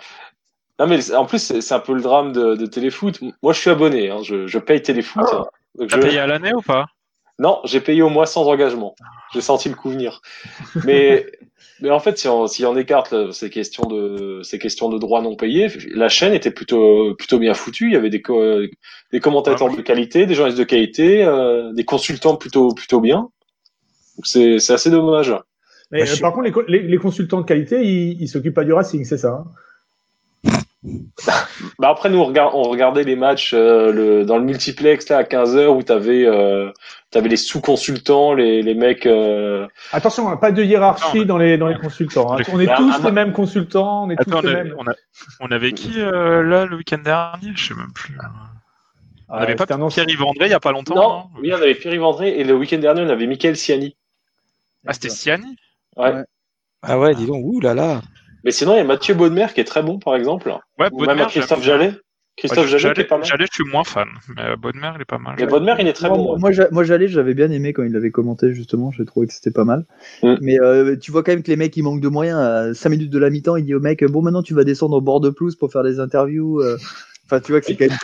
Non, 0.79 0.87
mais 0.87 1.13
en 1.13 1.25
plus, 1.25 1.59
c'est 1.59 1.73
un 1.73 1.79
peu 1.79 1.93
le 1.93 2.01
drame 2.01 2.31
de, 2.31 2.55
de 2.55 2.65
Téléfoot. 2.65 3.19
Moi, 3.43 3.53
je 3.53 3.59
suis 3.59 3.69
abonné. 3.69 4.09
Hein. 4.11 4.19
Je, 4.23 4.45
je 4.47 4.59
paye 4.59 4.81
Téléfoot. 4.81 5.25
hein. 5.33 5.45
Donc, 5.77 5.89
T'as 5.89 5.97
je- 5.97 6.01
payé 6.01 6.19
à 6.19 6.27
l'année 6.27 6.53
ou 6.53 6.61
pas? 6.61 6.85
Non, 7.39 7.59
j'ai 7.65 7.79
payé 7.81 8.01
au 8.01 8.09
mois 8.09 8.25
sans 8.25 8.45
engagement. 8.47 8.95
J'ai 9.33 9.41
senti 9.41 9.67
le 9.69 9.75
coup 9.75 9.89
venir. 9.89 10.21
Mais, 10.85 11.25
mais 11.81 11.89
en 11.89 11.99
fait, 11.99 12.17
si 12.17 12.27
on, 12.27 12.47
si 12.47 12.65
on 12.65 12.75
écarte 12.77 13.11
là, 13.11 13.31
ces 13.31 13.49
questions 13.49 13.83
de 13.85 14.41
ces 14.43 14.59
questions 14.59 14.89
de 14.89 14.97
droits 14.99 15.21
non 15.21 15.35
payés, 15.35 15.67
la 15.93 16.09
chaîne 16.09 16.33
était 16.33 16.51
plutôt 16.51 17.15
plutôt 17.15 17.39
bien 17.39 17.53
foutue. 17.53 17.87
Il 17.87 17.93
y 17.93 17.97
avait 17.97 18.09
des 18.09 18.21
co- 18.21 18.59
des 19.11 19.19
commentateurs 19.19 19.67
moi, 19.69 19.77
de 19.77 19.81
qualité, 19.81 20.25
des 20.25 20.35
journalistes 20.35 20.59
de 20.59 20.65
qualité, 20.65 21.23
euh, 21.23 21.71
des 21.73 21.85
consultants 21.85 22.35
plutôt 22.35 22.73
plutôt 22.73 22.99
bien. 23.01 23.29
Donc 24.19 24.27
c'est 24.27 24.59
c'est 24.59 24.73
assez 24.73 24.91
dommage. 24.91 25.33
mais, 25.91 26.03
Bah, 26.03 26.11
euh, 26.11 26.15
par 26.19 26.33
contre, 26.33 26.65
les, 26.67 26.79
les, 26.81 26.87
les 26.89 26.97
consultants 26.97 27.39
de 27.39 27.45
qualité, 27.45 27.81
ils, 27.85 28.21
ils 28.21 28.27
s'occupent 28.27 28.53
pas 28.53 28.65
du 28.65 28.73
Racing, 28.73 29.05
c'est 29.05 29.17
ça 29.17 29.45
hein? 30.43 30.51
Bah 31.79 31.89
après 31.89 32.09
nous 32.09 32.19
on, 32.19 32.25
regard- 32.25 32.55
on 32.55 32.63
regardait 32.63 33.03
les 33.03 33.15
matchs 33.15 33.53
euh, 33.53 33.91
le, 33.91 34.25
dans 34.25 34.37
le 34.37 34.43
multiplex 34.43 35.07
là 35.09 35.17
à 35.17 35.23
15 35.25 35.55
heures 35.57 35.75
où 35.75 35.83
t'avais 35.83 36.25
euh, 36.25 36.71
t'avais 37.11 37.27
les 37.29 37.35
sous-consultants, 37.37 38.33
les, 38.33 38.61
les 38.61 38.75
mecs. 38.75 39.05
euh, 39.05 39.67
Attention, 39.93 40.29
hein, 40.29 40.37
pas 40.37 40.51
de 40.51 40.63
hiérarchie 40.63 41.25
dans 41.25 41.37
les 41.37 41.57
dans 41.57 41.67
les 41.67 41.75
consultants. 41.77 42.33
hein. 42.33 42.41
On 42.51 42.59
est 42.59 42.65
Bah, 42.65 42.75
tous 42.77 42.91
ah, 42.93 43.01
les 43.05 43.11
mêmes 43.11 43.33
consultants, 43.33 44.05
on 44.05 44.09
est 44.09 44.19
Attends, 44.19 44.31
tous 44.31 44.37
on, 44.37 44.41
les 44.41 44.49
avait, 44.49 44.63
mêmes. 44.65 44.75
on, 44.77 44.87
a- 44.87 44.95
on 45.41 45.47
avait 45.51 45.71
qui 45.73 45.99
euh, 46.01 46.43
là 46.43 46.65
le 46.65 46.75
week-end 46.77 46.99
dernier? 47.03 47.51
Je 47.55 47.67
sais 47.69 47.73
même 47.73 47.91
plus. 47.93 48.17
On 49.27 49.33
Ah, 49.33 49.39
avait 49.41 49.55
pas 49.55 49.65
Pierre-Yves 49.65 50.23
André 50.23 50.45
il 50.47 50.51
y 50.51 50.53
a 50.53 50.59
pas 50.59 50.71
longtemps 50.71 50.95
Non, 50.95 51.01
non 51.09 51.23
oui 51.41 51.51
on 51.53 51.57
avait 51.57 51.75
Pierre-Yves 51.75 52.03
André 52.03 52.39
et 52.39 52.43
le 52.45 52.53
week-end 52.55 52.79
dernier 52.79 53.01
on 53.01 53.09
avait 53.09 53.27
Michael 53.27 53.55
Siani. 53.57 53.95
Ah, 54.87 54.93
c'était 54.93 55.09
Siani 55.09 55.55
Ouais. 55.97 56.13
Ouais. 56.13 56.23
Ah 56.81 56.97
ouais, 56.99 57.13
dis 57.15 57.25
donc, 57.25 57.43
ouh 57.45 57.59
là 57.59 57.73
là. 57.73 58.01
Mais 58.45 58.51
sinon 58.51 58.73
il 58.73 58.77
y 58.77 58.79
a 58.81 58.85
Mathieu 58.85 59.13
Baudemer 59.13 59.47
qui 59.53 59.59
est 59.59 59.65
très 59.65 59.83
bon 59.83 59.99
par 59.99 60.15
exemple. 60.15 60.49
Ouais, 60.77 60.87
Ou 60.91 61.05
même 61.05 61.25
Christophe. 61.27 61.61
Jallet. 61.63 61.91
Christophe 62.37 62.71
Ouais, 62.71 62.77
Jallet 62.77 62.93
qui 62.93 63.01
est 63.01 63.03
pas 63.03 63.17
mal. 63.17 63.25
Jallet, 63.27 63.45
je 63.51 63.53
suis 63.63 63.69
moins 63.69 63.83
fan, 63.83 64.07
mais 64.33 64.43
euh, 64.43 64.55
Bodmer, 64.55 64.91
il 64.95 65.01
est 65.01 65.05
pas 65.05 65.17
mal. 65.17 65.35
Mais 65.37 65.45
Baudemer 65.45 65.75
il 65.79 65.87
est 65.89 65.93
très 65.93 66.07
moi, 66.07 66.17
bon. 66.17 66.39
moi, 66.39 66.51
moi, 66.71 66.83
j'allais, 66.85 67.09
j'avais 67.09 67.33
bien 67.33 67.51
aimé 67.51 67.73
quand 67.73 67.83
il 67.83 67.91
l'avait 67.91 68.11
commenté, 68.11 68.53
justement. 68.53 68.91
J'ai 68.91 69.03
trouvé 69.03 69.27
que 69.27 69.33
c'était 69.33 69.51
pas 69.51 69.65
mal. 69.65 69.85
Mm. 70.23 70.35
Mais 70.39 70.57
euh, 70.61 70.95
tu 70.95 71.11
vois 71.11 71.21
quand 71.23 71.33
même 71.33 71.43
que 71.43 71.51
les 71.51 71.57
mecs, 71.57 71.75
ils 71.75 71.83
manquent 71.83 71.99
de 71.99 72.07
moyens. 72.07 72.37
À 72.39 72.73
5 72.73 72.89
minutes 72.91 73.09
de 73.09 73.19
la 73.19 73.29
mi-temps, 73.29 73.57
il 73.57 73.65
dit 73.65 73.75
au 73.75 73.81
mec 73.81 74.05
Bon, 74.05 74.21
maintenant, 74.21 74.41
tu 74.41 74.53
vas 74.53 74.63
descendre 74.63 74.95
au 74.95 75.01
bord 75.01 75.19
de 75.19 75.29
pelouse 75.31 75.57
pour 75.57 75.69
faire 75.69 75.83
des 75.83 75.99
interviews. 75.99 76.61
euh. 76.61 76.77
Enfin, 77.25 77.41
tu 77.41 77.51
vois 77.51 77.59
que 77.59 77.67
c'est 77.67 77.75
quand 77.75 77.85
même, 77.87 77.97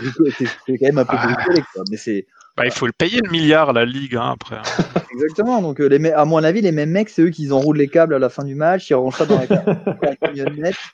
quand 0.67 0.97
un 0.99 1.05
peu 1.05 1.15
Ah. 1.17 1.33
bricolé, 1.33 1.61
quoi. 1.73 1.83
Mais 1.89 1.95
c'est 1.97 2.27
Bah, 2.57 2.65
il 2.65 2.71
faut 2.71 2.85
le 2.85 2.93
payer 2.93 3.19
le 3.21 3.29
milliard, 3.29 3.73
la 3.73 3.83
Ligue, 3.85 4.15
hein, 4.15 4.31
après. 4.33 4.57
exactement. 5.11 5.61
Donc, 5.61 5.81
euh, 5.81 5.87
les 5.87 5.99
me- 5.99 6.17
à 6.17 6.23
mon 6.23 6.43
avis, 6.43 6.61
les 6.61 6.71
mêmes 6.71 6.91
mecs, 6.91 7.09
c'est 7.09 7.23
eux 7.23 7.29
qui 7.29 7.51
enroulent 7.51 7.77
les 7.77 7.89
câbles 7.89 8.13
à 8.13 8.19
la 8.19 8.29
fin 8.29 8.43
du 8.43 8.55
match, 8.55 8.89
ils 8.89 8.93
rangent 8.93 9.17
ça 9.17 9.25
dans 9.25 9.39
la, 9.39 10.15
camionnette. 10.15 10.75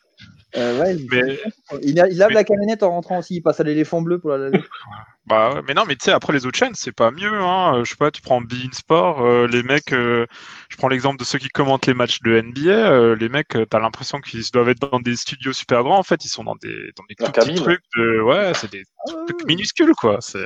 Euh, 0.58 0.82
ouais, 0.82 0.98
Mais, 1.10 1.40
il, 1.82 1.92
il 1.92 2.18
lave 2.18 2.32
la 2.32 2.44
camionnette 2.44 2.84
en 2.84 2.90
rentrant 2.90 3.20
aussi. 3.20 3.36
Il 3.36 3.42
passe 3.42 3.62
à 3.62 3.64
l'éléphant 3.64 4.02
bleu 4.02 4.20
pour 4.20 4.32
la 4.32 4.38
laver. 4.38 4.62
bah, 5.26 5.54
ouais, 5.54 5.62
mais 5.66 5.74
non, 5.74 5.84
mais 5.88 5.96
tu 5.96 6.04
sais, 6.04 6.12
après 6.12 6.34
les 6.34 6.46
autres 6.46 6.58
chaînes, 6.58 6.74
c'est 6.76 6.92
pas 6.92 7.10
mieux. 7.10 7.34
Hein. 7.34 7.78
Euh, 7.78 7.86
Je 7.86 7.92
sais 7.92 7.96
pas, 7.96 8.12
tu 8.12 8.22
prends 8.22 8.42
Bein 8.42 8.70
Sport, 8.74 9.22
euh, 9.22 9.48
les 9.48 9.64
mecs, 9.64 9.94
euh, 9.94 10.26
je 10.68 10.76
prends 10.76 10.90
l'exemple 10.90 11.18
de 11.18 11.24
ceux 11.24 11.40
qui 11.40 11.48
commentent 11.48 11.86
les 11.86 11.94
matchs 11.94 12.20
de 12.22 12.42
NBA, 12.42 12.70
euh, 12.70 13.16
les 13.16 13.30
mecs, 13.30 13.58
t'as 13.70 13.80
l'impression 13.80 14.20
qu'ils 14.20 14.44
doivent 14.52 14.68
être 14.68 14.92
dans 14.92 15.00
des 15.00 15.16
studios 15.16 15.54
super 15.54 15.84
grands. 15.84 15.98
En 15.98 16.04
fait, 16.04 16.26
ils 16.26 16.30
sont 16.30 16.44
dans 16.44 16.56
des, 16.56 16.92
dans 16.98 17.06
des 17.08 17.16
tout 17.16 17.32
petits 17.32 17.56
trucs. 17.56 17.84
De, 17.96 18.20
ouais, 18.20 18.52
c'est 18.54 18.72
des 18.72 18.84
trucs 19.08 19.46
minuscules, 19.46 19.94
quoi. 19.96 20.18
C'est, 20.20 20.46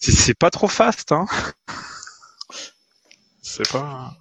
c'est, 0.00 0.38
pas 0.38 0.50
trop 0.50 0.68
fast, 0.68 1.12
hein. 1.12 1.26
C'est 3.42 3.70
pas. 3.70 4.12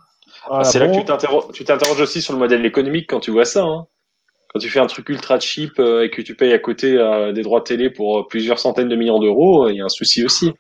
Voilà, 0.48 0.64
c'est 0.64 0.80
là 0.80 0.88
que 0.88 0.98
tu 0.98 1.04
t'interro- 1.04 1.52
tu 1.52 1.66
t'interroges 1.66 2.00
aussi 2.00 2.22
sur 2.22 2.34
le 2.34 2.40
modèle 2.40 2.66
économique 2.66 3.10
quand 3.10 3.20
tu 3.20 3.32
vois 3.32 3.46
ça. 3.46 3.64
Hein. 3.64 3.88
Quand 4.54 4.60
tu 4.60 4.70
fais 4.70 4.80
un 4.80 4.88
truc 4.88 5.10
ultra 5.10 5.40
cheap 5.40 5.78
euh, 5.80 6.06
et 6.06 6.10
que 6.10 6.22
tu 6.22 6.36
payes 6.36 6.54
à 6.54 6.60
côté 6.60 6.98
euh, 6.98 7.34
des 7.34 7.42
droits 7.42 7.62
télé 7.62 7.90
pour 7.90 8.20
euh, 8.20 8.28
plusieurs 8.28 8.60
centaines 8.60 8.88
de 8.88 8.96
millions 8.96 9.20
d'euros, 9.20 9.66
euh, 9.66 9.72
il 9.72 9.78
y 9.78 9.82
a 9.82 9.86
un 9.86 9.90
souci 9.90 10.24
aussi. 10.24 10.54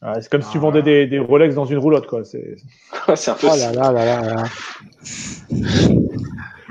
Ouais, 0.00 0.20
c'est 0.20 0.30
comme 0.30 0.42
si 0.42 0.50
tu 0.50 0.58
vendais 0.58 0.82
des, 0.82 1.06
des 1.06 1.18
Rolex 1.18 1.54
dans 1.54 1.64
une 1.64 1.78
roulotte, 1.78 2.06
quoi. 2.06 2.24
C'est... 2.24 2.56
c'est 3.16 3.30
un 3.30 3.34
peu 3.34 3.48
Oh 3.50 3.56
là 3.56 3.72
là 3.72 3.92
là 3.92 4.04
là 4.04 4.34
là. 4.34 4.44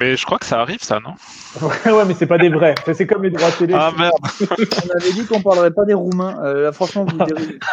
Mais 0.01 0.17
je 0.17 0.25
crois 0.25 0.39
que 0.39 0.47
ça 0.47 0.59
arrive, 0.59 0.81
ça, 0.81 0.99
non 0.99 1.13
Ouais, 1.61 1.91
ouais, 1.91 2.05
mais 2.05 2.15
c'est 2.15 2.25
pas 2.25 2.39
des 2.39 2.49
vrais. 2.49 2.73
C'est 2.91 3.05
comme 3.05 3.21
les 3.21 3.29
droits 3.29 3.51
télé. 3.51 3.75
Ah 3.77 3.91
merde 3.95 4.13
On 4.41 4.99
avait 4.99 5.11
dit 5.13 5.27
qu'on 5.27 5.43
parlerait 5.43 5.69
pas 5.69 5.85
des 5.85 5.93
Roumains. 5.93 6.43
Euh, 6.43 6.63
là, 6.63 6.71
franchement, 6.71 7.05
vous 7.05 7.23
dérivez. 7.23 7.59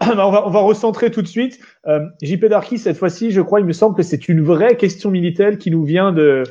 On, 0.00 0.30
va, 0.30 0.46
on 0.46 0.50
va 0.50 0.60
recentrer 0.60 1.10
tout 1.10 1.20
de 1.20 1.26
suite. 1.26 1.58
Euh, 1.88 2.00
JP 2.22 2.44
Darky, 2.46 2.78
cette 2.78 2.96
fois-ci, 2.96 3.32
je 3.32 3.40
crois, 3.40 3.58
il 3.58 3.66
me 3.66 3.72
semble 3.72 3.96
que 3.96 4.04
c'est 4.04 4.28
une 4.28 4.40
vraie 4.40 4.76
question 4.76 5.10
militaire 5.10 5.58
qui 5.58 5.72
nous 5.72 5.82
vient 5.84 6.12
de, 6.12 6.44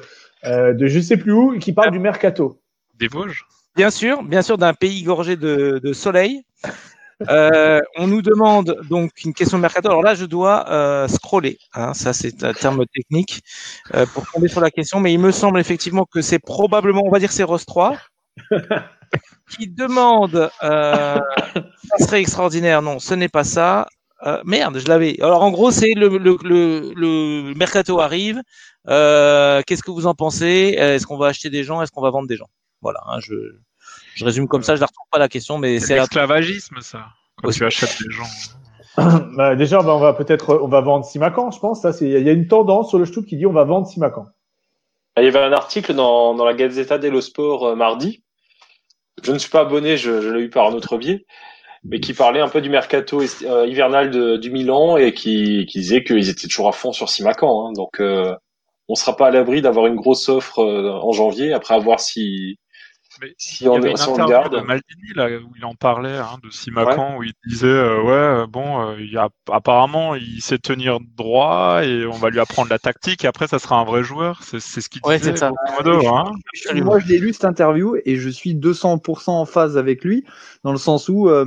euh, 0.44 0.74
de 0.74 0.88
je 0.88 1.00
sais 1.00 1.16
plus 1.16 1.32
où, 1.32 1.54
et 1.54 1.60
qui 1.60 1.72
parle 1.72 1.92
du 1.92 2.00
mercato. 2.00 2.60
Des 3.00 3.08
Vosges? 3.08 3.46
Bien 3.78 3.90
sûr, 3.92 4.24
bien 4.24 4.42
sûr, 4.42 4.58
d'un 4.58 4.74
pays 4.74 5.04
gorgé 5.04 5.38
de, 5.38 5.80
de 5.82 5.94
soleil. 5.94 6.44
Euh, 7.30 7.80
on 7.98 8.08
nous 8.08 8.22
demande 8.22 8.78
donc 8.90 9.12
une 9.26 9.34
question 9.34 9.58
de 9.58 9.62
mercato. 9.64 9.90
Alors 9.90 10.04
là, 10.04 10.16
je 10.16 10.26
dois 10.26 10.70
euh, 10.70 11.08
scroller. 11.08 11.58
Hein, 11.74 11.94
ça, 11.94 12.14
c'est 12.14 12.44
un 12.44 12.54
terme 12.54 12.86
technique 12.94 13.42
euh, 13.96 14.06
pour 14.14 14.26
tomber 14.32 14.48
sur 14.48 14.62
la 14.62 14.72
question. 14.72 15.00
Mais 15.00 15.14
il 15.14 15.20
me 15.20 15.32
semble 15.32 15.60
effectivement 15.60 16.06
que 16.06 16.22
c'est 16.22 16.40
probablement, 16.40 17.02
on 17.06 17.12
va 17.12 17.20
dire, 17.20 17.32
c'est 17.32 17.44
Rose 17.44 17.66
3 17.66 17.98
qui 19.50 19.68
demande. 19.68 20.50
Euh, 20.64 21.20
ça 21.90 22.06
serait 22.06 22.22
extraordinaire. 22.22 22.82
Non, 22.82 23.00
ce 23.00 23.14
n'est 23.14 23.30
pas 23.30 23.44
ça. 23.44 23.88
Euh, 24.26 24.42
merde, 24.46 24.80
je 24.80 24.88
l'avais. 24.88 25.18
Alors 25.22 25.44
en 25.44 25.52
gros, 25.52 25.72
c'est 25.72 25.94
le, 25.94 26.10
le, 26.18 26.38
le, 26.44 26.94
le 26.96 27.54
mercato 27.56 28.00
arrive. 28.00 28.42
Euh, 28.88 29.62
Qu'est-ce 29.66 29.84
que 29.84 29.92
vous 29.92 30.08
en 30.08 30.16
pensez? 30.16 30.76
Est-ce 30.78 31.06
qu'on 31.08 31.18
va 31.18 31.28
acheter 31.28 31.50
des 31.50 31.64
gens? 31.64 31.82
Est-ce 31.82 31.92
qu'on 31.92 32.02
va 32.02 32.10
vendre 32.12 32.28
des 32.28 32.38
gens? 32.38 32.50
Voilà. 32.82 33.00
hein, 33.08 33.20
je, 33.22 33.34
je 34.18 34.26
résume 34.26 34.48
comme 34.48 34.64
ça. 34.64 34.76
Je 34.76 34.82
ne 34.82 34.86
retrouve 34.86 35.06
pas 35.12 35.20
la 35.20 35.30
question, 35.30 35.60
mais 35.60 35.80
C'est 35.80 35.88
c'est 35.88 35.96
la 35.96 36.02
l'esclavagisme, 36.02 36.78
ça. 36.82 37.06
Quand 37.42 37.52
tu 37.52 37.66
achètes 37.66 38.02
des 38.02 38.12
gens. 38.12 38.24
Bah, 39.36 39.56
déjà, 39.56 39.84
bah, 39.84 39.94
on 39.94 40.00
va 40.00 40.14
peut-être, 40.14 40.60
on 40.60 40.68
va 40.68 40.82
vendre 40.82 41.06
Simacan, 41.06 41.52
je 41.52 41.60
pense. 41.60 41.82
Ça, 41.82 41.94
c'est, 41.94 42.10
il 42.10 42.26
y 42.26 42.30
a 42.30 42.32
une 42.32 42.48
tendance 42.48 42.90
sur 42.90 42.98
le 42.98 43.06
Stoup 43.06 43.26
qui 43.28 43.38
dit 43.38 43.46
on 43.46 43.54
va 43.54 43.64
vendre 43.64 43.86
Simacan. 43.86 44.26
Il 45.18 45.24
y 45.24 45.28
avait 45.28 45.38
un 45.38 45.52
article 45.52 45.94
dans, 45.94 46.34
dans 46.34 46.46
la 46.46 46.56
Gazzetta 46.56 46.98
dello 46.98 47.22
Sport 47.22 47.64
euh, 47.64 47.76
mardi. 47.76 48.24
Je 49.24 49.32
ne 49.32 49.38
suis 49.38 49.52
pas 49.52 49.62
abonné, 49.62 49.98
je, 49.98 50.20
je 50.20 50.30
l'ai 50.30 50.42
eu 50.42 50.50
par 50.50 50.66
un 50.66 50.74
autre 50.74 50.98
biais, 50.98 51.28
mais 51.84 52.00
qui 52.00 52.16
parlait 52.16 52.40
un 52.40 52.48
peu 52.48 52.60
du 52.60 52.72
mercato 52.72 53.22
euh, 53.22 53.68
hivernal 53.68 54.10
de, 54.10 54.38
du 54.38 54.50
Milan 54.50 54.98
et 54.98 55.14
qui, 55.14 55.68
qui 55.68 55.80
disait 55.80 56.04
qu'ils 56.04 56.30
étaient 56.30 56.48
toujours 56.48 56.70
à 56.70 56.72
fond 56.72 56.92
sur 56.92 57.10
Simacan. 57.10 57.68
Hein. 57.68 57.74
Donc, 57.74 58.00
euh, 58.00 58.34
on 58.88 58.96
sera 58.96 59.16
pas 59.16 59.28
à 59.28 59.32
l'abri 59.32 59.62
d'avoir 59.62 59.86
une 59.86 59.96
grosse 59.96 60.28
offre 60.28 60.60
euh, 60.60 60.92
en 60.92 61.12
janvier, 61.12 61.54
après 61.54 61.76
à 61.76 61.80
voir 61.80 62.00
si, 62.00 62.58
Mais 63.22 63.34
si 63.38 63.64
Il 63.64 63.68
y 63.68 63.70
on, 63.70 63.76
avait 63.76 63.92
une 63.92 63.98
si 63.98 64.08
on 64.10 64.14
interview 64.14 64.32
garde. 64.34 64.56
de 64.56 64.62
Maldini 64.62 65.14
là, 65.16 65.28
où 65.38 65.52
il 65.58 65.66
en 65.66 65.76
parlait 65.76 66.18
hein, 66.18 66.38
de 66.44 66.50
Simacan 66.50 67.18
où 67.18 67.24
il 67.24 67.34
disait 67.48 67.68
euh, 67.68 68.02
ouais 68.04 68.12
euh, 68.12 68.48
bon 68.48 68.82
euh, 68.92 68.96
il 69.00 69.12
y 69.12 69.18
a, 69.18 69.30
apparemment 69.52 70.16
il 70.16 70.42
sait 70.42 70.58
tenir 70.60 71.00
droit 71.16 71.82
et 71.84 72.06
on 72.06 72.12
va 72.18 72.30
lui 72.30 72.40
apprendre 72.40 72.70
la 72.70 72.80
tactique 72.80 73.24
et 73.26 73.28
après 73.28 73.48
ça 73.48 73.60
sera 73.60 73.78
un 73.80 73.86
vrai 73.86 74.04
joueur 74.04 74.44
c'est 74.44 74.60
c'est 74.60 74.82
ce 74.82 74.90
qu'il 74.90 75.02
Ouais, 75.06 75.18
disait 75.18 75.32
c'est 75.32 75.38
ça. 75.38 75.52
modo, 75.78 76.08
hein. 76.08 76.32
Moi, 76.76 77.00
je 77.00 77.08
l'ai 77.08 77.20
lu 77.20 77.34
cette 77.34 77.46
interview 77.46 77.96
et 78.06 78.18
je 78.18 78.30
suis 78.30 78.56
200% 78.56 79.30
en 79.32 79.46
phase 79.46 79.78
avec 79.78 80.04
lui 80.04 80.24
dans 80.64 80.72
le 80.72 80.78
sens 80.78 81.08
où 81.10 81.30
euh, 81.30 81.46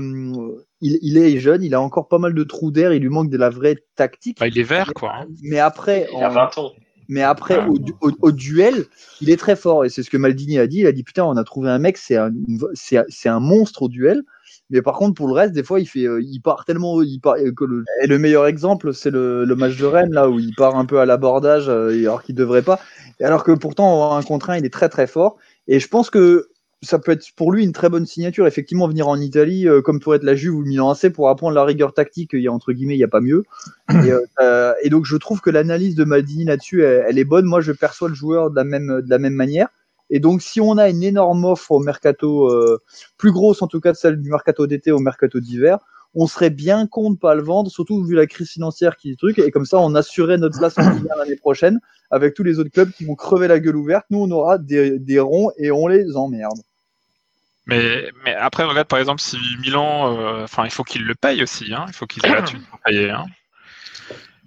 il, 0.80 0.98
il 1.02 1.18
est 1.18 1.38
jeune, 1.38 1.62
il 1.62 1.74
a 1.74 1.80
encore 1.80 2.08
pas 2.08 2.18
mal 2.18 2.32
de 2.34 2.42
trous 2.44 2.70
d'air, 2.70 2.92
il 2.92 3.02
lui 3.02 3.08
manque 3.10 3.30
de 3.30 3.36
la 3.36 3.50
vraie 3.50 3.76
tactique. 3.96 4.38
Bah, 4.40 4.46
il 4.48 4.58
est 4.58 4.62
vert 4.62 4.92
quoi 4.94 5.12
hein. 5.16 5.26
Mais 5.42 5.58
après, 5.58 6.08
Il 6.12 6.22
a 6.22 6.28
en- 6.28 6.32
20 6.32 6.58
ans. 6.58 6.72
Mais 7.10 7.22
après 7.22 7.66
au, 7.66 7.78
du- 7.78 7.92
au- 8.00 8.12
au 8.22 8.32
duel, 8.32 8.86
il 9.20 9.28
est 9.30 9.36
très 9.36 9.56
fort 9.56 9.84
et 9.84 9.90
c'est 9.90 10.02
ce 10.02 10.08
que 10.10 10.16
Maldini 10.16 10.58
a 10.58 10.66
dit. 10.66 10.78
Il 10.78 10.86
a 10.86 10.92
dit 10.92 11.02
putain, 11.02 11.24
on 11.24 11.36
a 11.36 11.44
trouvé 11.44 11.68
un 11.68 11.78
mec, 11.78 11.98
c'est 11.98 12.16
un, 12.16 12.30
un 13.26 13.40
monstre 13.40 13.82
au 13.82 13.88
duel. 13.88 14.22
Mais 14.70 14.82
par 14.82 14.94
contre, 14.94 15.14
pour 15.14 15.26
le 15.26 15.32
reste, 15.34 15.52
des 15.52 15.64
fois, 15.64 15.80
il 15.80 15.86
fait, 15.86 16.06
euh, 16.06 16.22
il 16.22 16.40
part 16.40 16.64
tellement, 16.64 17.02
il 17.02 17.20
part. 17.20 17.34
euh, 17.34 17.52
Que 17.52 17.64
le, 17.64 17.84
et 18.02 18.06
le 18.06 18.18
meilleur 18.18 18.46
exemple, 18.46 18.94
c'est 18.94 19.10
le, 19.10 19.44
match 19.56 19.76
de 19.76 19.84
Rennes 19.84 20.12
là 20.12 20.30
où 20.30 20.38
il 20.38 20.54
part 20.54 20.76
un 20.76 20.84
peu 20.86 21.00
à 21.00 21.06
l'abordage 21.06 21.68
euh, 21.68 21.90
alors 21.98 22.22
qu'il 22.22 22.36
devrait 22.36 22.62
pas. 22.62 22.80
Alors 23.20 23.42
que 23.44 23.52
pourtant, 23.52 24.12
en 24.12 24.16
un 24.16 24.22
contre 24.22 24.50
un, 24.50 24.56
il 24.58 24.64
est 24.64 24.72
très 24.72 24.88
très 24.88 25.08
fort. 25.08 25.36
Et 25.66 25.80
je 25.80 25.88
pense 25.88 26.08
que 26.08 26.48
ça 26.82 26.98
peut 26.98 27.12
être 27.12 27.26
pour 27.36 27.52
lui 27.52 27.62
une 27.62 27.72
très 27.72 27.88
bonne 27.88 28.06
signature. 28.06 28.46
Effectivement, 28.46 28.88
venir 28.88 29.08
en 29.08 29.20
Italie, 29.20 29.68
euh, 29.68 29.82
comme 29.82 30.00
pour 30.00 30.14
être 30.14 30.22
la 30.22 30.34
Juve 30.34 30.54
ou 30.54 30.62
le 30.62 30.68
Milan 30.68 30.90
AC, 30.90 31.12
pour 31.12 31.28
apprendre 31.28 31.54
la 31.54 31.64
rigueur 31.64 31.92
tactique, 31.92 32.30
il 32.32 32.40
y 32.40 32.48
a 32.48 32.52
entre 32.52 32.72
guillemets, 32.72 32.96
il 32.96 33.00
y 33.00 33.04
a 33.04 33.08
pas 33.08 33.20
mieux. 33.20 33.44
Et, 33.90 34.12
euh, 34.12 34.20
euh, 34.40 34.72
et 34.82 34.88
donc, 34.88 35.04
je 35.04 35.16
trouve 35.16 35.40
que 35.40 35.50
l'analyse 35.50 35.94
de 35.94 36.04
Maldini 36.04 36.44
là-dessus, 36.44 36.82
elle, 36.82 37.04
elle 37.08 37.18
est 37.18 37.24
bonne. 37.24 37.44
Moi, 37.44 37.60
je 37.60 37.72
perçois 37.72 38.08
le 38.08 38.14
joueur 38.14 38.50
de 38.50 38.56
la 38.56 38.64
même 38.64 39.02
de 39.02 39.10
la 39.10 39.18
même 39.18 39.34
manière. 39.34 39.68
Et 40.10 40.18
donc, 40.18 40.42
si 40.42 40.60
on 40.60 40.76
a 40.76 40.88
une 40.88 41.02
énorme 41.02 41.44
offre 41.44 41.70
au 41.70 41.78
mercato, 41.78 42.48
euh, 42.48 42.78
plus 43.16 43.32
grosse 43.32 43.62
en 43.62 43.68
tout 43.68 43.80
cas 43.80 43.92
de 43.92 43.96
celle 43.96 44.20
du 44.20 44.28
mercato 44.28 44.66
d'été 44.66 44.90
au 44.90 44.98
mercato 44.98 45.38
d'hiver, 45.38 45.78
on 46.14 46.26
serait 46.26 46.50
bien 46.50 46.88
con 46.88 47.12
de 47.12 47.18
pas 47.18 47.36
le 47.36 47.42
vendre, 47.42 47.70
surtout 47.70 48.02
vu 48.04 48.16
la 48.16 48.26
crise 48.26 48.50
financière 48.50 48.96
qui 48.96 49.12
est 49.12 49.16
truc. 49.16 49.38
Et 49.38 49.52
comme 49.52 49.66
ça, 49.66 49.78
on 49.78 49.94
assurait 49.94 50.38
notre 50.38 50.58
place 50.58 50.76
en 50.78 50.90
Ligue 50.90 51.06
1 51.14 51.18
l'année 51.18 51.36
prochaine 51.36 51.78
avec 52.10 52.34
tous 52.34 52.42
les 52.42 52.58
autres 52.58 52.70
clubs 52.70 52.90
qui 52.90 53.04
vont 53.04 53.14
crever 53.14 53.46
la 53.46 53.60
gueule 53.60 53.76
ouverte. 53.76 54.06
Nous, 54.10 54.18
on 54.18 54.30
aura 54.32 54.58
des, 54.58 54.98
des 54.98 55.20
ronds 55.20 55.52
et 55.56 55.70
on 55.70 55.86
les 55.86 56.16
emmerde. 56.16 56.60
Mais 57.70 58.10
mais 58.24 58.34
après 58.34 58.64
regarde 58.64 58.88
par 58.88 58.98
exemple 58.98 59.20
si 59.20 59.38
Milan 59.60 60.16
euh, 60.18 60.44
enfin 60.44 60.64
il 60.64 60.70
faut 60.70 60.84
qu'il 60.84 61.04
le 61.04 61.14
paye 61.14 61.42
aussi 61.42 61.72
hein 61.72 61.86
il 61.88 61.94
faut 61.94 62.06
qu'ils 62.06 62.24
aient 62.26 62.34
la 62.34 62.42
thune 62.42 62.62
pour 62.70 62.78
payer 62.80 63.10
hein. 63.10 63.24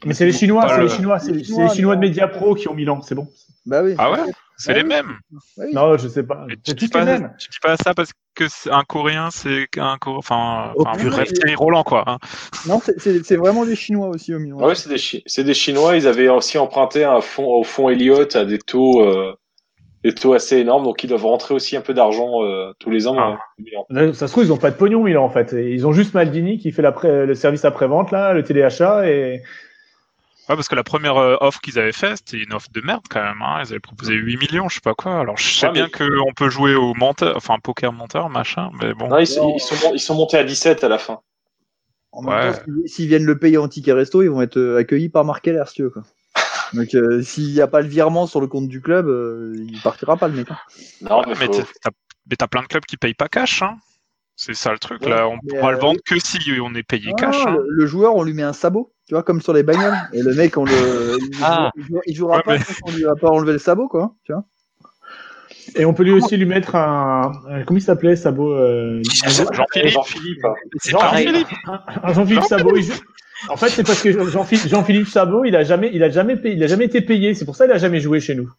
Mais 0.06 0.14
c'est 0.14 0.26
les 0.26 0.34
Chinois, 0.34 0.68
c'est 0.68 0.78
le- 0.78 0.84
les 0.84 0.90
Chinois, 0.90 1.20
c'est 1.20 1.32
les, 1.32 1.44
c'est 1.46 1.64
les 1.64 1.70
Chinois 1.70 1.96
de 1.96 2.02
Mediapro 2.02 2.56
qui 2.56 2.68
ont 2.68 2.74
Milan, 2.74 3.02
c'est 3.02 3.16
bon. 3.16 3.26
Bah 3.66 3.82
oui. 3.84 3.96
ah 3.98 4.12
ouais? 4.12 4.18
C'est 4.58 4.74
Ouais. 4.74 4.80
les 4.80 4.84
mêmes? 4.84 5.18
Bah 5.32 5.40
oui. 5.66 5.74
Non, 5.74 5.98
je 5.98 6.10
sais 6.10 6.24
pas. 6.24 6.46
Tu 6.50 6.58
C'est 6.66 6.74
dis 6.78 6.86
les 6.86 6.92
pas 6.92 7.06
mêmes. 7.06 7.34
tu 7.40 7.48
dis 7.50 7.58
pas 7.62 7.78
ça 7.78 7.94
parce 7.94 8.12
que 8.36 8.50
c'est 8.50 8.70
un 8.70 8.84
coréen 8.84 9.30
c'est 9.32 9.66
un 9.78 9.98
Cor- 9.98 10.18
enfin 10.18 10.74
enfin 10.78 11.02
bref 11.10 11.32
Thierry 11.32 11.56
Roland 11.56 11.84
quoi 11.84 12.04
hein. 12.08 12.18
Non, 12.68 12.82
c'est- 12.84 13.00
c'est 13.00 13.24
c'est 13.24 13.38
vraiment 13.38 13.66
des 13.66 13.78
Chinois 13.78 14.10
aussi 14.10 14.34
au 14.36 14.40
Milan. 14.40 14.58
Ouais, 14.58 14.76
c'est 14.76 14.90
des, 14.90 14.98
Chi- 14.98 15.24
c'est 15.26 15.46
des 15.46 15.54
Chinois. 15.54 15.96
Ils 15.96 16.06
avaient 16.08 16.28
aussi 16.28 16.58
emprunté 16.58 17.06
un 17.06 17.22
fonds, 17.22 17.46
au 17.46 17.64
fonds 17.64 17.88
Elliott 17.90 18.36
à 18.36 18.44
des 18.44 18.60
taux, 18.60 19.02
euh, 19.08 19.34
des 20.04 20.14
taux 20.14 20.34
assez 20.34 20.58
énormes. 20.58 20.84
Donc, 20.84 21.04
ils 21.04 21.08
doivent 21.08 21.26
rentrer 21.26 21.54
aussi 21.54 21.76
un 21.78 21.82
peu 21.82 21.94
d'argent 21.94 22.44
euh, 22.44 22.74
tous 22.80 22.90
les 22.90 23.08
ans. 23.08 23.16
Ah. 23.18 23.40
euh, 23.94 24.14
Ça 24.14 24.28
se 24.28 24.34
trouve, 24.34 24.44
ils 24.46 24.52
ont 24.54 24.58
pas 24.58 24.72
de 24.72 24.76
pognon, 24.76 25.04
Milan, 25.04 25.24
en 25.24 25.30
fait. 25.30 25.54
Ils 25.54 25.88
ont 25.88 25.94
juste 25.94 26.14
Maldini 26.14 26.58
qui 26.60 26.72
fait 26.72 26.84
le 27.04 27.36
service 27.36 27.66
après-vente, 27.66 28.12
là, 28.12 28.34
le 28.34 28.44
téléachat, 28.44 29.10
et 29.10 29.42
Ouais, 30.50 30.56
parce 30.56 30.68
que 30.68 30.76
la 30.76 30.84
première 30.84 31.16
euh, 31.16 31.38
offre 31.40 31.62
qu'ils 31.62 31.80
avaient 31.80 31.94
faite, 31.94 32.18
c'était 32.18 32.44
une 32.44 32.52
offre 32.54 32.68
de 32.74 32.82
merde 32.82 33.04
quand 33.10 33.24
même. 33.24 33.42
Hein. 33.42 33.60
Ils 33.64 33.72
avaient 33.72 33.80
proposé 33.80 34.14
8 34.14 34.36
millions, 34.42 34.68
je 34.68 34.76
sais 34.76 34.82
pas 34.82 34.94
quoi. 34.94 35.22
Alors, 35.22 35.38
je 35.38 35.48
sais 35.50 35.68
Ouais, 35.68 35.72
bien 35.72 35.88
mais- 36.02 36.06
qu'on 36.06 36.34
peut 36.34 36.50
jouer 36.50 36.76
au 36.76 36.94
menteur, 36.96 37.38
enfin, 37.38 37.56
poker 37.64 37.94
menteur, 37.94 38.28
machin, 38.30 38.70
mais 38.82 38.94
bon. 38.94 39.08
Non, 39.08 39.20
ils, 39.20 39.26
sont- 39.28 39.54
ils 39.56 39.62
sont, 39.62 39.76
mon- 39.88 39.94
ils 39.96 40.00
sont 40.02 40.16
montés 40.16 40.38
à 40.38 40.44
17 40.44 40.84
à 40.84 40.90
la 40.90 40.98
fin. 40.98 41.22
En 42.12 42.24
même 42.24 42.34
Ouais. 42.34 42.52
temps, 42.52 42.60
s'ils- 42.88 43.08
viennent 43.08 43.24
le 43.24 43.40
payer 43.40 43.58
en 43.58 43.70
ticket 43.70 43.94
resto, 43.94 44.22
ils 44.22 44.28
vont 44.30 44.42
être 44.42 44.76
accueillis 44.78 45.08
par 45.08 45.24
Marc 45.24 45.46
Keller, 45.46 45.64
si 45.68 45.76
tu 45.76 45.84
veux, 45.84 45.90
quoi. 45.92 46.04
Donc, 46.74 46.94
euh, 46.96 47.22
s'il 47.22 47.54
n'y 47.54 47.62
a 47.62 47.68
pas 47.68 47.82
le 47.82 47.88
virement 47.88 48.26
sur 48.28 48.42
le 48.42 48.48
compte 48.48 48.68
du 48.68 48.82
club, 48.82 49.08
euh, 49.08 49.54
il 49.56 49.80
partira 49.82 50.18
pas 50.18 50.28
le 50.28 50.34
mec. 50.36 50.50
hein. 50.52 50.58
Non, 51.02 51.20
Ouais, 51.20 51.26
mais 51.28 51.34
mais 51.40 51.46
faut- 51.48 51.64
t'as- 51.82 52.48
plein 52.48 52.62
de 52.62 52.68
clubs 52.68 52.86
qui 52.86 52.98
payent 52.98 53.14
pas 53.14 53.28
cash. 53.28 53.62
Hein. 53.62 53.78
C'est 54.36 54.56
ça 54.56 54.72
le 54.72 54.80
truc. 54.80 55.02
Ouais, 55.04 55.10
là, 55.10 55.28
on 55.28 55.38
pourra 55.48 55.70
euh, 55.70 55.72
le 55.74 55.78
vendre 55.80 56.00
que 56.06 56.18
si 56.20 56.40
on 56.62 56.74
est 56.74 56.84
payé 56.84 57.12
Ah, 57.14 57.22
cash. 57.22 57.46
hein. 57.46 57.52
le, 57.52 57.66
le 57.70 57.86
joueur, 57.86 58.16
on 58.16 58.24
lui 58.24 58.34
met 58.34 58.42
un 58.44 58.54
sabot, 58.54 58.92
tu 59.08 59.14
vois, 59.14 59.22
comme 59.24 59.42
sur 59.42 59.54
les 59.54 59.62
bagnoles. 59.64 59.96
Et 60.14 60.22
le 60.24 60.34
mec, 60.34 60.58
on 60.58 60.66
le, 60.66 61.18
il, 61.22 61.38
Ah. 61.44 61.72
il 61.78 61.84
jouera, 61.86 62.02
il 62.08 62.16
jouera 62.16 62.38
Ouais, 62.38 62.44
pas 62.44 62.58
mais- 62.58 62.64
qu'on 62.82 62.92
lui 62.92 63.06
a 63.06 63.16
pas 63.16 63.30
enlevé 63.30 63.54
le 63.54 63.60
sabot, 63.60 63.88
quoi. 63.88 64.16
Tu 64.26 64.34
vois. 64.34 64.44
Et 65.76 65.86
on 65.86 65.94
peut 65.94 66.04
lui 66.04 66.12
aussi 66.12 66.36
lui 66.36 66.46
mettre 66.46 66.76
un, 66.76 67.32
un- 67.48 67.64
comment 67.64 67.78
il 67.78 67.82
s'appelait, 67.82 68.16
Sabot, 68.18 68.52
euh, 68.54 69.02
Jean-Philippe, 69.04 69.54
Jean-Philippe. 69.92 70.42
Jean-Philippe. 70.86 71.48
un 72.04 72.14
Jean-Philippe 72.14 72.44
Sabot. 72.44 72.76
il 72.76 72.84
joue- 72.84 72.94
En 73.50 73.58
fait, 73.58 73.70
c'est 73.70 73.84
parce 73.86 74.02
que 74.02 74.12
Jean-Philippe 74.30 75.08
Sabot, 75.08 75.44
il 75.46 75.56
a 75.56 75.64
jamais, 75.64 75.90
il 75.94 76.04
a 76.04 76.10
jamais 76.10 76.36
payé, 76.36 76.56
il 76.56 76.64
a 76.64 76.68
jamais 76.68 76.86
été 76.86 77.02
payé. 77.02 77.34
C'est 77.34 77.46
pour 77.46 77.56
ça 77.56 77.66
qu'il 77.66 77.74
a 77.74 77.78
jamais 77.78 78.00
joué 78.00 78.20
chez 78.20 78.36
nous. 78.36 78.50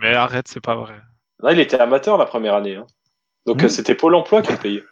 Mais 0.00 0.14
arrête, 0.14 0.48
c'est 0.48 0.60
pas 0.60 0.74
vrai. 0.76 0.94
Non, 1.42 1.50
il 1.50 1.60
était 1.60 1.78
amateur 1.78 2.18
la 2.18 2.26
première 2.26 2.54
année. 2.54 2.76
hein. 2.76 2.86
Donc, 3.46 3.62
euh, 3.62 3.68
c'était 3.68 3.94
Pôle 3.94 4.14
emploi 4.14 4.42
qui 4.42 4.52
le 4.52 4.58
payait. 4.58 4.84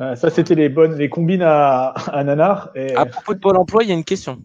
Euh, 0.00 0.14
ça, 0.14 0.30
c'était 0.30 0.54
les 0.54 0.68
bonnes, 0.68 0.96
les 0.96 1.08
combines 1.08 1.42
à, 1.42 1.88
à 1.88 2.22
Nanar. 2.22 2.70
Et... 2.74 2.94
À 2.94 3.06
propos 3.06 3.34
de 3.34 3.40
Pôle 3.40 3.56
emploi, 3.56 3.82
il 3.82 3.88
y 3.88 3.92
a 3.92 3.94
une 3.94 4.04
question. 4.04 4.42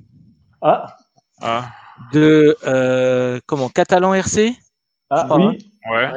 Ah, 0.62 0.98
Ah, 1.42 1.70
De 2.14 2.56
euh, 2.66 3.40
comment 3.46 3.70
Catalan 3.70 4.14
RC 4.14 4.54
ah, 5.10 5.28
oui. 5.36 5.72
ouais. 5.92 6.10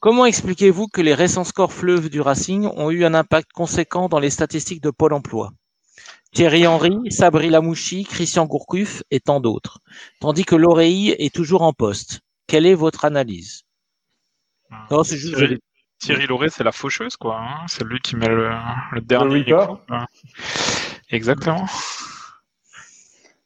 Comment 0.00 0.24
expliquez-vous 0.24 0.88
que 0.88 1.02
les 1.02 1.12
récents 1.12 1.44
scores 1.44 1.72
fleuves 1.72 2.08
du 2.08 2.20
Racing 2.22 2.66
ont 2.76 2.90
eu 2.90 3.04
un 3.04 3.12
impact 3.12 3.52
conséquent 3.52 4.08
dans 4.08 4.18
les 4.18 4.30
statistiques 4.30 4.82
de 4.82 4.90
Pôle 4.90 5.12
emploi? 5.12 5.50
Thierry 6.32 6.66
Henry, 6.66 6.96
Sabri 7.10 7.48
Lamouchi, 7.48 8.04
Christian 8.04 8.44
Gourcuff 8.46 9.02
et 9.10 9.20
tant 9.20 9.40
d'autres. 9.40 9.78
Tandis 10.20 10.44
que 10.44 10.54
l'oreille 10.56 11.10
est 11.18 11.34
toujours 11.34 11.62
en 11.62 11.72
poste. 11.72 12.20
Quelle 12.46 12.66
est 12.66 12.74
votre 12.74 13.04
analyse? 13.04 13.62
Non, 14.90 15.02
c'est 15.04 15.16
juste. 15.16 15.36
Thierry, 15.36 15.58
Thierry 15.98 16.26
Lauré, 16.26 16.48
c'est 16.50 16.64
la 16.64 16.72
faucheuse, 16.72 17.16
quoi. 17.16 17.38
hein. 17.40 17.64
C'est 17.68 17.84
lui 17.84 18.00
qui 18.00 18.16
met 18.16 18.28
le, 18.28 18.50
le 18.92 19.00
dernier 19.00 19.44
coup. 19.44 19.78
hein. 19.88 20.06
Exactement. 21.10 21.66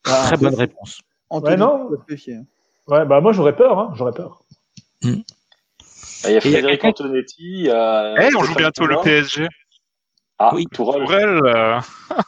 Ah, 0.07 0.25
Très 0.29 0.37
bonne 0.39 0.55
réponse. 0.55 1.01
Anthony, 1.29 1.57
non. 1.59 1.91
se 1.91 2.13
méfier. 2.13 2.39
Ouais, 2.89 3.05
bah 3.05 3.21
moi 3.21 3.33
j'aurais 3.33 3.55
peur, 3.55 3.79
hein, 3.79 3.93
j'aurais 3.95 4.13
peur. 4.13 4.43
Ah, 5.05 5.09
Il 6.25 6.33
y 6.33 6.37
a 6.37 6.41
Frédéric 6.41 6.83
Antonetti. 6.85 7.67
Eh, 7.69 8.35
on 8.37 8.43
joue 8.43 8.55
bientôt 8.57 8.87
le. 8.87 8.97
PSG. 9.03 9.47
Ah, 10.39 10.51
Oui. 10.55 10.67
Tourelle. 10.73 11.03
Tourelle, 11.05 11.41
euh, 11.45 11.81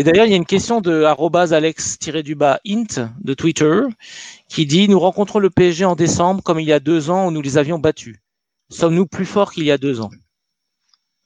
Et 0.00 0.04
d'ailleurs, 0.04 0.26
il 0.26 0.30
y 0.30 0.34
a 0.34 0.36
une 0.36 0.46
question 0.46 0.80
de 0.80 1.02
arrobase 1.02 1.52
alex-du-bas 1.52 2.60
int 2.64 3.10
de 3.20 3.34
Twitter 3.34 3.80
qui 4.48 4.64
dit 4.64 4.88
Nous 4.88 5.00
rencontrons 5.00 5.40
le 5.40 5.50
PSG 5.50 5.84
en 5.84 5.96
décembre 5.96 6.40
comme 6.42 6.60
il 6.60 6.68
y 6.68 6.72
a 6.72 6.78
deux 6.78 7.10
ans 7.10 7.26
où 7.26 7.30
nous 7.32 7.42
les 7.42 7.58
avions 7.58 7.80
battus. 7.80 8.16
Sommes-nous 8.70 9.06
plus 9.06 9.26
forts 9.26 9.50
qu'il 9.52 9.64
y 9.64 9.72
a 9.72 9.76
deux 9.78 10.00
ans? 10.00 10.10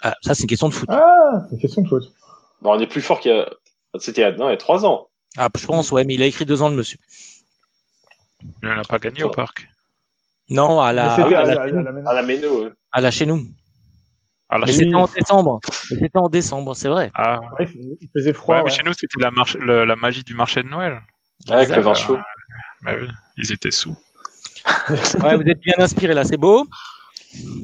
Ah, 0.01 0.15
Ça, 0.23 0.35
c'est 0.35 0.45
une 0.45 0.49
question 0.49 0.71
de 0.71 0.75
foot. 0.75 0.89
Ah, 0.91 1.45
c'est 1.51 1.57
une 1.57 1.61
question 1.61 1.83
de. 1.83 1.89
Bon, 2.63 2.75
on 2.75 2.81
est 2.81 2.87
plus 2.87 3.03
fort 3.03 3.21
qu'il 3.21 3.31
y 3.33 3.35
a. 3.39 3.51
C'était 3.99 4.23
il 4.23 4.25
y 4.25 4.27
a... 4.29 4.33
Non, 4.33 4.49
il 4.49 4.53
y 4.53 4.55
a 4.55 4.57
trois 4.57 4.87
ans. 4.87 5.09
Ah, 5.37 5.51
je 5.55 5.67
pense, 5.67 5.93
ouais, 5.93 6.05
mais 6.05 6.15
il 6.15 6.23
a 6.23 6.27
écrit 6.27 6.47
deux 6.47 6.63
ans, 6.63 6.71
le 6.71 6.77
monsieur. 6.77 6.99
il 8.63 8.69
n'a 8.69 8.83
pas 8.85 8.99
gagné 8.99 9.23
au 9.23 9.29
parc. 9.31 9.69
Non, 10.49 10.81
à 10.81 10.95
la, 10.95 11.13
à 11.13 11.19
la, 11.29 11.39
à 11.41 11.45
la- 11.45 11.63
à 12.11 12.15
la- 12.15 12.23
Méno. 12.23 12.71
à 12.91 13.01
la 13.03 13.11
chez 13.11 13.27
nous. 13.27 13.37
Ah, 13.37 13.43
là, 13.43 13.47
Mais 13.47 13.47
oui. 13.47 14.42
C'était 14.67 14.95
en 14.95 15.07
décembre. 15.07 15.61
C'était 15.89 16.11
en 16.19 16.29
décembre, 16.29 16.75
c'est 16.77 16.89
vrai. 16.89 17.11
ah, 17.15 17.41
Ouais, 17.59 17.69
il 18.01 18.09
faisait 18.15 18.33
froid. 18.33 18.57
ouais, 18.57 18.63
mais 18.65 18.71
chez 18.71 18.83
nous, 18.85 18.93
c'était 18.93 19.21
la, 19.21 19.31
marche- 19.31 19.57
le- 19.57 19.85
la 19.85 19.97
magie 19.97 20.23
du 20.25 20.35
marché 20.35 20.63
de 20.63 20.69
Noël. 20.69 21.01
Avec 21.51 21.69
le 21.75 21.83
vin 21.83 21.95
chaud. 21.95 22.19
Bah 22.83 22.93
oui, 23.01 23.09
ils 23.37 23.53
étaient 23.53 23.71
sous. 23.71 23.97
Ouais, 25.23 25.37
vous 25.37 25.43
êtes 25.43 25.61
bien 25.61 25.75
inspiré 25.79 26.15
là, 26.15 26.25
c'est 26.25 26.37
beau. 26.37 26.67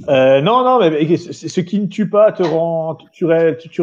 Euh, 0.09 0.41
non, 0.41 0.64
non, 0.64 0.78
mais, 0.80 1.16
ce 1.16 1.61
qui 1.61 1.78
ne 1.78 1.86
tue 1.86 2.09
pas 2.09 2.32
te 2.32 2.43
rend, 2.43 2.97
tu 3.12 3.26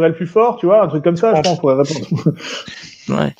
le 0.07 0.13
plus 0.13 0.27
fort, 0.27 0.57
tu 0.57 0.65
vois, 0.65 0.83
un 0.83 0.87
truc 0.87 1.03
comme 1.03 1.15
ça, 1.17 1.35
je 1.35 1.41
pense, 1.41 1.53
on 1.53 1.57
pourrait 1.57 1.75
répondre. 1.83 2.33
Ouais. 3.09 3.35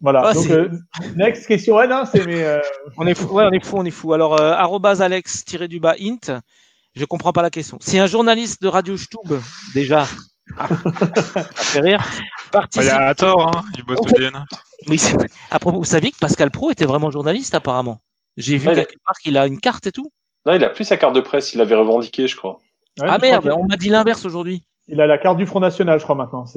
voilà. 0.00 0.22
Ah, 0.26 0.34
Donc, 0.34 0.48
euh, 0.50 0.68
next 1.16 1.46
question. 1.46 1.74
Ouais, 1.76 1.88
non, 1.88 2.04
c'est, 2.10 2.24
mais, 2.24 2.44
euh, 2.44 2.60
On 2.96 3.06
est 3.08 3.14
fou, 3.14 3.26
ouais, 3.34 3.44
on 3.44 3.50
est 3.50 3.64
fou, 3.64 3.76
on 3.78 3.84
est 3.84 3.90
fou. 3.90 4.12
Alors, 4.12 4.40
euh, 4.40 4.52
arrobase 4.52 5.02
alex 5.02 5.44
du 5.68 5.80
bas 5.80 5.96
int, 6.00 6.40
je 6.94 7.04
comprends 7.04 7.32
pas 7.32 7.42
la 7.42 7.50
question. 7.50 7.78
Si 7.80 7.98
un 7.98 8.06
journaliste 8.06 8.62
de 8.62 8.68
Radio 8.68 8.96
Stube, 8.96 9.34
déjà, 9.74 10.06
ah, 10.56 10.68
ça 10.68 11.44
fait 11.52 11.80
rire, 11.80 12.00
Ah, 12.02 12.22
Il 12.46 12.50
participe. 12.50 12.84
y 12.84 12.90
a 12.90 13.06
à 13.08 13.14
tort, 13.14 13.56
hein, 13.56 13.64
il 13.76 13.84
bosse 13.84 13.98
au 14.00 14.10
DNA. 14.18 14.44
Oui, 14.88 15.00
à 15.50 15.58
propos, 15.58 15.78
vous 15.78 15.84
saviez 15.84 16.10
que 16.10 16.18
Pascal 16.18 16.50
Pro 16.50 16.70
était 16.70 16.84
vraiment 16.84 17.10
journaliste 17.10 17.54
apparemment. 17.54 18.00
J'ai 18.36 18.56
vu 18.58 18.68
Ouais, 18.68 18.74
quelque 18.74 18.96
part 19.04 19.16
qu'il 19.22 19.36
a 19.38 19.46
une 19.46 19.60
carte 19.60 19.86
et 19.86 19.92
tout. 19.92 20.10
Non, 20.44 20.54
il 20.54 20.64
a 20.64 20.70
plus 20.70 20.84
sa 20.84 20.96
carte 20.96 21.14
de 21.14 21.20
presse. 21.20 21.54
Il 21.54 21.58
l'avait 21.58 21.76
revendiqué, 21.76 22.26
je 22.26 22.36
crois. 22.36 22.58
ouais, 23.00 23.06
ah 23.08 23.16
je 23.16 23.20
merde, 23.22 23.54
on 23.56 23.66
m'a 23.66 23.76
dit 23.76 23.88
l'inverse 23.90 24.24
aujourd'hui. 24.24 24.64
Il 24.88 25.00
a 25.00 25.06
la 25.06 25.16
carte 25.18 25.36
du 25.38 25.46
Front 25.46 25.60
National, 25.60 25.98
je 25.98 26.04
crois, 26.04 26.16
maintenant. 26.16 26.44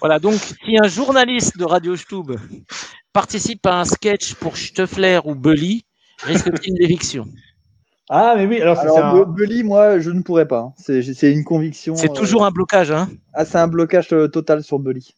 Voilà, 0.00 0.18
donc 0.18 0.34
si 0.34 0.76
un 0.78 0.86
journaliste 0.86 1.56
de 1.56 1.64
Radio 1.64 1.96
Stube 1.96 2.32
participe 3.14 3.64
à 3.64 3.80
un 3.80 3.84
sketch 3.86 4.34
pour 4.34 4.56
Stuffler 4.56 5.20
ou 5.24 5.34
Bully, 5.34 5.86
risque-t-il 6.24 6.74
l'éviction 6.78 7.26
ah, 8.10 8.34
mais 8.36 8.46
oui, 8.46 8.60
alors, 8.60 8.78
Alors, 8.78 8.94
c'est 8.96 9.00
un- 9.02 9.24
Bu- 9.24 9.32
Bully, 9.34 9.64
moi, 9.64 9.98
je 9.98 10.10
ne 10.10 10.20
pourrais 10.22 10.46
pas. 10.46 10.58
hein. 10.60 10.72
C'est 10.76 11.02
c'est 11.02 11.32
une 11.32 11.44
conviction. 11.44 11.94
C'est 11.96 12.10
euh, 12.10 12.14
toujours 12.14 12.44
un 12.44 12.50
blocage, 12.50 12.90
hein 12.90 13.08
Ah, 13.32 13.44
c'est 13.44 13.58
un 13.58 13.68
blocage 13.68 14.12
euh, 14.12 14.28
total 14.28 14.62
sur 14.62 14.78
Bully. 14.78 15.14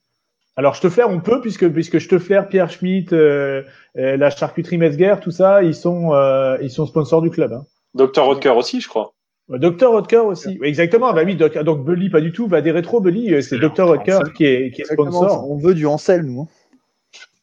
alors, 0.56 0.76
Steffler, 0.76 1.04
on 1.04 1.20
peut, 1.20 1.40
puisque, 1.40 1.68
puisque 1.68 2.00
Steffler, 2.00 2.42
Pierre 2.48 2.70
Schmitt, 2.70 3.12
euh, 3.12 3.62
euh, 3.98 4.16
la 4.16 4.30
charcuterie 4.30 4.78
Metzger, 4.78 5.16
tout 5.20 5.30
ça, 5.32 5.62
ils 5.62 5.74
sont, 5.74 6.12
euh, 6.14 6.56
ils 6.62 6.70
sont 6.70 6.86
sponsors 6.86 7.22
du 7.22 7.30
club, 7.30 7.52
hein. 7.52 7.64
Dr. 7.94 8.24
Rodker 8.24 8.50
aussi, 8.50 8.80
je 8.80 8.88
crois. 8.88 9.12
Dr. 9.48 9.88
Rodker 9.90 10.16
aussi. 10.18 10.58
Oui, 10.60 10.66
exactement. 10.68 11.12
Bah 11.12 11.22
oui, 11.24 11.36
doc- 11.36 11.56
donc 11.58 11.84
Bully, 11.84 12.10
pas 12.10 12.20
du 12.20 12.32
tout. 12.32 12.46
Bah, 12.48 12.60
des 12.62 12.72
rétros 12.72 13.00
Bully, 13.00 13.42
c'est 13.42 13.58
Dr. 13.58 13.86
Rodker 13.86 14.18
qui 14.36 14.44
est, 14.44 14.70
qui 14.72 14.82
est 14.82 14.84
sponsor. 14.84 15.48
On 15.48 15.56
veut 15.56 15.72
du 15.74 15.86
Ansel, 15.86 16.22
nous. 16.22 16.42
hein. 16.42 16.48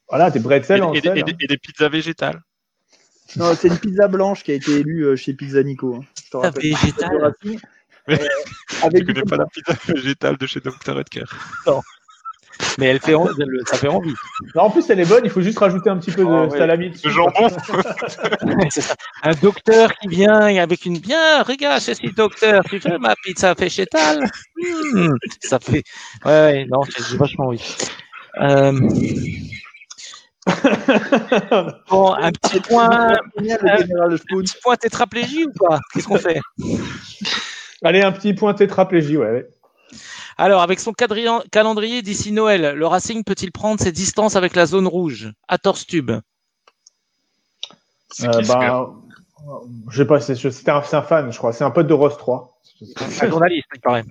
Voilà, 0.10 0.30
des 0.30 0.40
Et, 0.40 0.42
bretzels 0.44 0.82
et- 0.82 0.84
hein. 1.10 1.24
et 1.40 1.48
des 1.48 1.58
pizzas 1.58 1.90
végétales. 1.90 2.42
Non, 3.38 3.56
c'est 3.56 3.68
une 3.70 3.78
pizza 3.78 4.08
blanche 4.08 4.44
qui 4.44 4.52
a 4.52 4.56
été 4.56 4.80
élue 4.80 5.06
euh, 5.06 5.16
chez 5.16 5.34
Pizza 5.34 5.64
Nico. 5.64 5.96
hein. 5.96 6.06
Je 6.32 6.38
rappelle. 6.38 6.62
végétale. 6.62 7.34
Mais- 7.44 7.58
Euh, 8.10 8.18
Je 8.82 8.86
avec 8.86 9.06
connais 9.08 9.22
du 9.22 9.30
pas 9.30 9.38
la 9.38 9.46
pizza 9.46 9.74
végétale 9.88 10.38
de 10.38 10.46
chez 10.46 10.60
Dr. 10.60 11.00
Edgar. 11.00 11.28
Mais 12.78 12.88
elle 12.88 13.00
fait, 13.00 13.16
en- 13.16 13.26
elle- 13.28 13.62
ça 13.66 13.78
fait 13.78 13.88
envie. 13.88 14.14
Non, 14.56 14.64
en 14.64 14.70
plus, 14.70 14.88
elle 14.90 15.00
est 15.00 15.06
bonne. 15.08 15.22
Il 15.24 15.32
faut 15.32 15.42
juste 15.42 15.58
rajouter 15.58 15.90
un 15.90 15.98
petit 15.98 16.12
peu 16.12 16.24
de 16.24 16.30
Ah 16.30 16.44
ouais. 16.48 16.58
salami. 16.58 16.92
Le 17.04 17.10
jambon. 17.10 17.48
Un 19.24 19.34
docteur 19.42 19.94
qui 19.96 20.08
vient 20.10 20.40
avec 20.58 20.86
une 20.86 21.00
bien, 21.00 21.42
regarde, 21.44 21.82
ceci 21.82 22.12
docteur, 22.16 22.64
tu 22.70 22.78
veux 22.80 22.98
ma 23.00 23.16
pizza 23.24 23.54
végétale? 23.54 24.24
Hmm, 24.58 25.16
Ça 25.42 25.60
fait, 25.60 25.84
ouais, 26.26 26.32
ouais, 26.32 26.66
non, 26.70 26.82
j'ai 26.84 27.04
j'ai 27.10 27.18
vachement 27.18 27.48
envie. 27.48 27.76
Euh... 28.42 28.80
bon, 31.90 32.14
un 32.14 32.32
petit 32.32 32.60
point, 32.60 33.14
Génial, 33.38 33.60
le 33.64 33.78
général 33.78 34.14
un 34.14 34.18
petit 34.18 34.56
point 34.62 34.76
tétraplégie 34.76 35.46
ou 35.46 35.52
pas? 35.54 35.80
Qu'est-ce 35.94 36.08
qu'on 36.08 36.18
fait? 36.18 36.40
Allez, 37.84 38.02
un 38.02 38.12
petit 38.12 38.34
point 38.34 38.54
tétraplégie, 38.54 39.18
ouais. 39.18 39.32
ouais. 39.32 39.50
Alors, 40.38 40.62
avec 40.62 40.80
son 40.80 40.94
calendrier 40.94 42.02
d'ici 42.02 42.32
Noël, 42.32 42.76
le 42.76 42.88
Racing 42.88 43.24
peut-il 43.24 43.52
prendre 43.52 43.80
ses 43.80 43.92
distances 43.92 44.36
avec 44.36 44.56
la 44.56 44.66
zone 44.66 44.88
rouge? 44.88 45.32
À 45.48 45.58
Torstube 45.58 46.12
Euh, 46.12 46.22
gars 48.22 48.42
bah, 48.48 48.90
je 49.90 49.98
sais 49.98 50.06
pas, 50.06 50.20
c'est 50.22 50.70
un, 50.70 50.82
fan, 51.02 51.32
je 51.32 51.38
crois. 51.38 51.54
C'est 51.54 51.64
un 51.64 51.72
pote 51.72 51.88
de 51.88 51.94
Rose 51.94 52.18
3. 52.18 52.58
Un 53.22 53.30
journaliste, 53.30 53.68
il 53.76 53.82
paraît. 53.82 54.04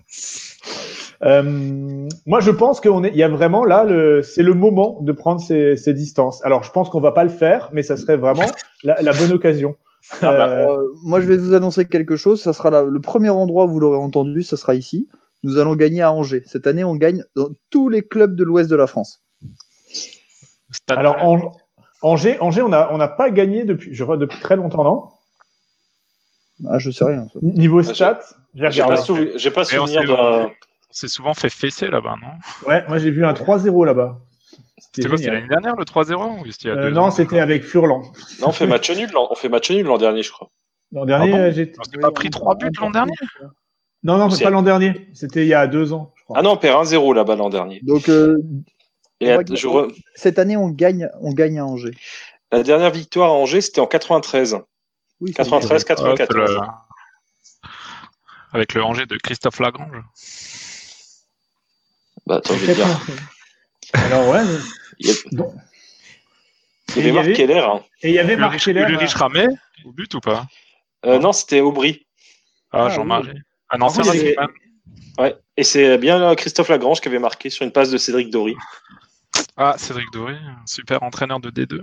Euh, 1.24 2.08
moi, 2.26 2.40
je 2.40 2.50
pense 2.50 2.80
qu'il 2.80 3.10
y 3.14 3.22
a 3.22 3.28
vraiment 3.28 3.64
là, 3.64 3.84
le, 3.84 4.22
c'est 4.22 4.42
le 4.42 4.54
moment 4.54 4.98
de 5.02 5.12
prendre 5.12 5.40
ses, 5.40 5.76
ses 5.76 5.94
distances. 5.94 6.44
Alors, 6.44 6.64
je 6.64 6.70
pense 6.72 6.90
qu'on 6.90 7.00
va 7.00 7.12
pas 7.12 7.22
le 7.24 7.30
faire, 7.30 7.70
mais 7.72 7.82
ça 7.82 7.96
serait 7.96 8.16
vraiment 8.16 8.46
la, 8.82 9.00
la 9.00 9.12
bonne 9.12 9.32
occasion. 9.32 9.76
Ah 10.20 10.32
bah, 10.32 10.48
Euh, 10.48 10.66
Euh, 10.78 10.88
moi, 11.04 11.20
je 11.20 11.26
vais 11.26 11.36
vous 11.36 11.54
annoncer 11.54 11.84
quelque 11.86 12.16
chose. 12.16 12.42
Ça 12.42 12.52
sera 12.52 12.70
la- 12.70 12.82
le 12.82 13.00
premier 13.00 13.30
endroit 13.30 13.66
où 13.66 13.68
vous 13.68 13.78
l'aurez 13.80 13.98
entendu. 13.98 14.42
Ça 14.42 14.56
sera 14.56 14.74
ici. 14.74 15.08
Nous 15.44 15.58
allons 15.58 15.76
gagner 15.76 16.02
à 16.02 16.12
Angers. 16.12 16.42
Cette 16.46 16.66
année, 16.66 16.82
on 16.84 16.96
gagne 16.96 17.24
dans 17.36 17.48
tous 17.70 17.88
les 17.88 18.02
clubs 18.02 18.34
de 18.34 18.42
l'ouest 18.44 18.68
de 18.70 18.76
la 18.76 18.86
France. 18.88 19.22
Stade 20.70 20.98
alors. 20.98 21.16
Ang- 21.22 21.50
Angers, 22.02 22.36
Angers, 22.40 22.62
on 22.62 22.68
n'a 22.70 22.92
on 22.92 22.98
pas 23.16 23.30
gagné 23.30 23.62
depuis, 23.64 23.94
je 23.94 24.02
vois, 24.02 24.16
depuis 24.16 24.40
très 24.40 24.56
longtemps, 24.56 24.82
non? 24.82 25.04
Ah, 26.68 26.78
je 26.78 26.90
sais 26.90 27.04
rien. 27.04 27.26
ça. 27.32 27.38
Niveau 27.42 27.80
stats, 27.82 28.20
j'ai 28.54 28.62
pas, 28.62 28.68
regardé. 28.70 28.96
souvi- 29.02 29.32
j'ai 29.36 29.50
pas 29.52 29.64
souvenir 29.64 30.02
d'un. 30.04 30.50
On 30.92 30.94
s'est 30.94 31.08
souvent 31.08 31.32
fait 31.32 31.48
fesser 31.48 31.88
là-bas, 31.88 32.16
non? 32.20 32.68
Ouais, 32.68 32.84
moi 32.86 32.98
j'ai 32.98 33.10
vu 33.10 33.24
un 33.24 33.32
3-0 33.32 33.86
là-bas. 33.86 34.20
C'était 34.76 35.08
quoi 35.08 35.16
C'était 35.16 35.30
l'année 35.30 35.48
dernière 35.48 35.74
le 35.74 35.84
3-0 35.86 36.40
ou 36.42 36.44
c'était 36.52 36.64
il 36.64 36.66
y 36.68 36.70
a 36.70 36.74
Euh, 36.74 36.88
deux 36.90 36.94
non, 36.94 37.10
c'était 37.10 37.40
avec 37.40 37.64
Furlan. 37.64 38.02
Non, 38.40 38.48
on 38.48 38.52
fait 38.52 38.66
match 38.66 38.90
nul. 38.90 39.08
l'an- 39.14 39.26
On 39.30 39.34
fait 39.34 39.48
match 39.48 39.70
nul 39.70 39.86
l'an 39.86 39.96
dernier, 39.96 40.22
je 40.22 40.30
crois. 40.30 40.50
L'an 40.92 41.06
dernier, 41.06 41.32
Ah 41.32 41.36
bon 41.36 41.42
euh, 41.44 41.50
j'ai. 41.50 41.72
On 41.78 41.82
s'est 41.84 41.98
pas 41.98 42.10
pris 42.10 42.28
3 42.28 42.56
buts 42.56 42.70
l'an 42.78 42.90
dernier 42.90 43.14
Non, 44.02 44.18
non, 44.18 44.28
c'est 44.28 44.44
pas 44.44 44.50
l'an 44.50 44.60
dernier. 44.62 45.08
C'était 45.14 45.42
il 45.46 45.48
y 45.48 45.54
a 45.54 45.66
deux 45.66 45.94
ans, 45.94 46.12
je 46.18 46.24
crois. 46.24 46.36
Ah 46.38 46.42
non, 46.42 46.50
on 46.52 46.56
perd 46.58 46.84
1-0 46.84 47.14
là-bas 47.14 47.36
l'an 47.36 47.48
dernier. 47.48 47.80
Donc, 47.84 48.10
euh, 48.10 48.36
Et 49.20 49.34
je 49.54 49.68
cette 50.14 50.38
année, 50.38 50.58
on 50.58 50.68
gagne, 50.68 51.08
on 51.22 51.32
gagne 51.32 51.58
à 51.58 51.64
Angers. 51.64 51.94
la 52.50 52.62
dernière 52.62 52.90
victoire 52.90 53.30
à 53.30 53.32
Angers, 53.32 53.62
c'était 53.62 53.80
en 53.80 53.86
93. 53.86 54.58
Oui, 55.20 55.30
c'est 55.30 55.36
93, 55.36 55.80
Ah, 55.82 55.84
94. 55.88 56.28
c'est 56.28 56.34
le- 56.60 57.68
Avec 58.52 58.74
le 58.74 58.82
Angers 58.84 59.06
de 59.06 59.16
Christophe 59.16 59.60
Lagrange. 59.60 60.02
Bah, 62.26 62.36
attends, 62.36 62.54
je 62.56 62.64
vais 62.66 62.74
dire. 62.74 62.86
Alors, 63.94 64.28
ouais. 64.28 64.44
mais- 64.44 64.58
Il 64.98 65.06
y, 65.08 65.10
a- 65.10 65.14
Bon. 65.32 65.54
il 66.96 66.96
y 66.96 66.98
Et 66.98 67.00
il 67.00 67.00
avait 67.00 67.08
y 67.08 67.12
Marc 67.12 67.24
avait- 67.26 67.34
Keller. 67.34 67.58
hein. 67.60 67.80
Et 68.02 68.08
il 68.10 68.14
y 68.14 68.18
avait 68.18 68.36
Marc 68.36 68.52
Ulrich 68.52 68.64
Keller. 68.64 68.92
Ulrich 68.92 69.14
Ramet 69.14 69.48
au 69.84 69.92
but 69.92 70.14
ou 70.14 70.20
pas 70.20 70.46
Euh, 71.04 71.18
non, 71.18 71.32
c'était 71.32 71.60
Aubry. 71.60 72.06
Ah, 72.70 72.84
Ah, 72.86 72.88
Jean-Marie. 72.90 73.32
Un 73.70 73.80
ancien 73.80 74.02
Par 74.04 74.12
contre, 74.12 74.24
il 74.24 74.30
y 74.30 74.34
Racingman. 74.36 74.56
Ouais. 75.18 75.36
Et 75.56 75.64
c'est 75.64 75.98
bien 75.98 76.22
euh, 76.22 76.34
Christophe 76.34 76.68
Lagrange 76.68 77.00
qui 77.00 77.08
avait 77.08 77.18
marqué 77.18 77.50
sur 77.50 77.64
une 77.64 77.72
passe 77.72 77.90
de 77.90 77.98
Cédric 77.98 78.30
Dory. 78.30 78.54
Ah, 79.56 79.74
Cédric 79.76 80.10
Doré, 80.12 80.34
un 80.34 80.66
super 80.66 81.02
entraîneur 81.02 81.40
de 81.40 81.50
D2. 81.50 81.82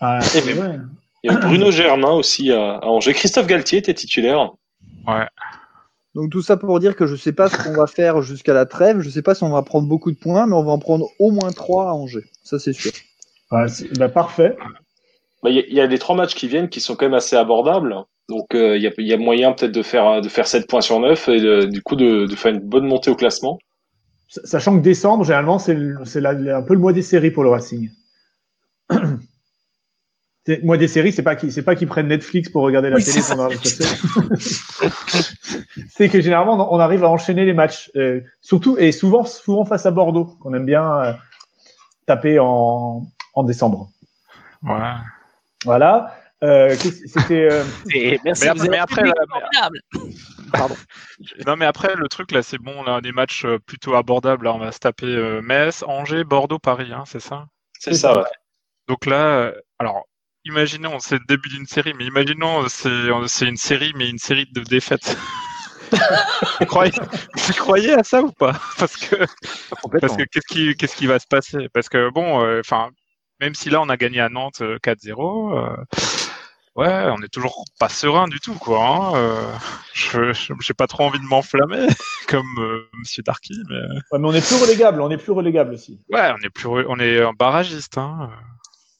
Ah, 0.00 0.20
c'est 0.20 0.40
vrai. 0.52 0.78
Il 1.22 1.30
y 1.32 1.34
avait 1.34 1.44
Bruno 1.46 1.70
Germain 1.70 2.10
aussi 2.10 2.52
à, 2.52 2.74
à 2.76 2.84
Angers. 2.86 3.14
Christophe 3.14 3.46
Galtier 3.46 3.78
était 3.78 3.94
titulaire. 3.94 4.50
Ouais. 5.06 5.26
Donc 6.16 6.30
tout 6.30 6.40
ça 6.42 6.56
pour 6.56 6.80
dire 6.80 6.96
que 6.96 7.04
je 7.06 7.14
sais 7.14 7.32
pas 7.32 7.48
ce 7.50 7.62
qu'on 7.62 7.74
va 7.76 7.86
faire 7.86 8.22
jusqu'à 8.22 8.54
la 8.54 8.64
trêve. 8.64 9.00
Je 9.00 9.10
sais 9.10 9.20
pas 9.22 9.34
si 9.34 9.44
on 9.44 9.50
va 9.50 9.60
prendre 9.62 9.86
beaucoup 9.86 10.10
de 10.10 10.16
points, 10.16 10.46
mais 10.46 10.54
on 10.54 10.64
va 10.64 10.72
en 10.72 10.78
prendre 10.78 11.08
au 11.18 11.30
moins 11.30 11.52
trois 11.52 11.90
à 11.90 11.92
Angers. 11.92 12.24
Ça 12.42 12.58
c'est 12.58 12.72
sûr. 12.72 12.90
Ah, 13.50 13.68
c'est- 13.68 13.96
bah, 13.98 14.08
parfait. 14.08 14.56
Bah, 15.42 15.50
Il 15.50 15.56
y, 15.56 15.58
a- 15.60 15.66
il 15.68 15.74
y 15.74 15.80
a 15.80 15.86
les 15.86 15.98
trois 15.98 16.16
matchs 16.16 16.34
qui 16.34 16.48
viennent 16.48 16.70
qui 16.70 16.80
sont 16.80 16.96
quand 16.96 17.04
même 17.04 17.14
assez 17.14 17.36
abordables. 17.36 17.94
Donc 18.30 18.54
euh, 18.54 18.76
il 18.78 18.82
y, 18.82 18.86
a, 18.86 18.92
il 18.98 19.06
y 19.06 19.12
a 19.12 19.18
moyen 19.18 19.52
peut-être 19.52 19.72
de 19.72 19.82
faire 19.82 20.20
de 20.22 20.28
faire 20.30 20.46
7 20.48 20.66
points 20.66 20.80
sur 20.80 20.98
9 20.98 21.28
et 21.28 21.38
de- 21.40 21.66
du 21.66 21.82
coup 21.82 21.94
de, 21.96 22.24
de 22.26 22.34
faire 22.34 22.52
une 22.54 22.60
bonne 22.60 22.86
montée 22.86 23.10
au 23.10 23.14
classement. 23.14 23.58
Sachant 24.28 24.76
que 24.78 24.82
décembre, 24.82 25.22
généralement, 25.22 25.58
c'est 25.60 25.76
un 25.76 26.62
peu 26.62 26.74
le 26.74 26.80
mois 26.80 26.92
des 26.94 27.02
séries 27.02 27.30
pour 27.30 27.44
le 27.44 27.50
Racing. 27.50 27.90
Moi, 30.62 30.76
des 30.76 30.86
séries, 30.88 31.12
c'est 31.12 31.22
pas 31.22 31.34
qu'ils, 31.36 31.52
c'est 31.52 31.62
pas 31.62 31.74
qu'ils 31.74 31.88
prennent 31.88 32.08
Netflix 32.08 32.48
pour 32.48 32.62
regarder 32.62 32.88
la 32.90 32.96
Oui, 32.96 33.04
télé 33.04 33.20
c'est 33.20 33.34
pendant 33.34 33.48
la 33.48 33.56
C'est 35.90 36.08
que 36.08 36.20
généralement, 36.20 36.72
on 36.72 36.78
arrive 36.78 37.04
à 37.04 37.08
enchaîner 37.08 37.44
les 37.44 37.52
matchs, 37.54 37.90
euh, 37.96 38.20
surtout 38.40 38.76
et 38.78 38.92
souvent, 38.92 39.24
souvent 39.24 39.64
face 39.64 39.86
à 39.86 39.90
Bordeaux, 39.90 40.36
qu'on 40.40 40.54
aime 40.54 40.66
bien 40.66 41.00
euh, 41.02 41.12
taper 42.06 42.38
en, 42.38 43.06
en 43.34 43.42
décembre. 43.42 43.90
Ouais. 44.62 44.78
Voilà. 45.64 46.14
Euh, 46.44 46.74
c'était. 46.76 47.48
euh, 47.50 47.64
Mais 47.94 48.18
après- 48.48 48.68
mais 48.68 48.78
après, 48.78 49.02
là. 49.04 49.12
Pardon. 50.52 50.76
Non, 51.46 51.56
mais 51.56 51.64
après, 51.64 51.94
le 51.96 52.06
truc, 52.08 52.30
là, 52.30 52.42
c'est 52.42 52.58
bon, 52.58 52.72
on 52.76 52.86
a 52.86 53.00
des 53.00 53.10
matchs 53.10 53.44
euh, 53.44 53.58
plutôt 53.58 53.94
abordables. 53.94 54.44
Là, 54.44 54.54
on 54.54 54.58
va 54.58 54.70
se 54.70 54.78
taper 54.78 55.06
euh, 55.06 55.40
Metz, 55.42 55.82
Angers, 55.86 56.22
Bordeaux, 56.24 56.58
Paris, 56.60 56.92
hein, 56.92 57.02
c'est 57.06 57.20
ça 57.20 57.46
C'est 57.80 57.94
ça, 57.94 58.16
ouais. 58.16 58.24
Donc 58.86 59.06
là, 59.06 59.24
euh, 59.38 59.52
alors, 59.80 60.04
imaginons, 60.46 60.98
c'est 60.98 61.16
le 61.18 61.24
début 61.28 61.48
d'une 61.48 61.66
série, 61.66 61.92
mais 61.98 62.04
imaginons, 62.06 62.62
euh, 62.64 62.66
c'est 62.68 62.88
euh, 62.88 63.26
c'est 63.26 63.46
une 63.46 63.56
série, 63.56 63.92
mais 63.96 64.08
une 64.08 64.18
série 64.18 64.46
de 64.52 64.60
défaites. 64.62 65.16
vous, 66.60 66.66
croyez, 66.66 66.92
vous 67.34 67.52
croyez 67.54 67.92
à 67.94 68.02
ça 68.02 68.22
ou 68.22 68.32
pas? 68.32 68.52
Parce 68.78 68.96
que 68.96 69.16
parce 70.00 70.16
que 70.16 70.24
qu'est-ce 70.24 70.46
qui 70.52 70.74
qu'est-ce 70.76 70.96
qui 70.96 71.06
va 71.06 71.18
se 71.18 71.26
passer? 71.26 71.68
Parce 71.72 71.88
que 71.88 72.10
bon, 72.10 72.42
euh, 72.44 72.60
enfin, 72.60 72.90
même 73.40 73.54
si 73.54 73.70
là 73.70 73.80
on 73.82 73.88
a 73.88 73.96
gagné 73.96 74.20
à 74.20 74.28
Nantes 74.28 74.62
euh, 74.62 74.78
4-0, 74.82 75.56
euh, 75.56 75.76
ouais, 76.74 77.04
on 77.16 77.22
est 77.22 77.32
toujours 77.32 77.64
pas 77.78 77.88
serein 77.88 78.26
du 78.28 78.40
tout, 78.40 78.54
quoi. 78.54 78.84
hein, 78.86 79.16
euh, 79.16 79.52
je 79.94 80.32
je- 80.32 80.52
j'ai 80.60 80.74
pas 80.74 80.86
trop 80.86 81.04
envie 81.04 81.20
de 81.20 81.24
m'enflammer 81.24 81.86
comme 82.28 82.46
euh, 82.58 82.88
Monsieur 82.98 83.22
Darky, 83.22 83.54
mais 83.70 83.76
ouais, 84.12 84.18
mais 84.18 84.28
on 84.28 84.32
est 84.34 84.44
plus 84.46 84.56
relégable, 84.56 85.00
on 85.00 85.10
est 85.10 85.18
plus 85.18 85.32
relégable 85.32 85.74
aussi. 85.74 86.00
ouais, 86.10 86.32
on 86.36 86.44
est 86.44 86.50
plus 86.50 86.66
on 86.68 86.98
est 86.98 87.22
un 87.22 87.32
barragiste. 87.32 87.98
Hein. 87.98 88.30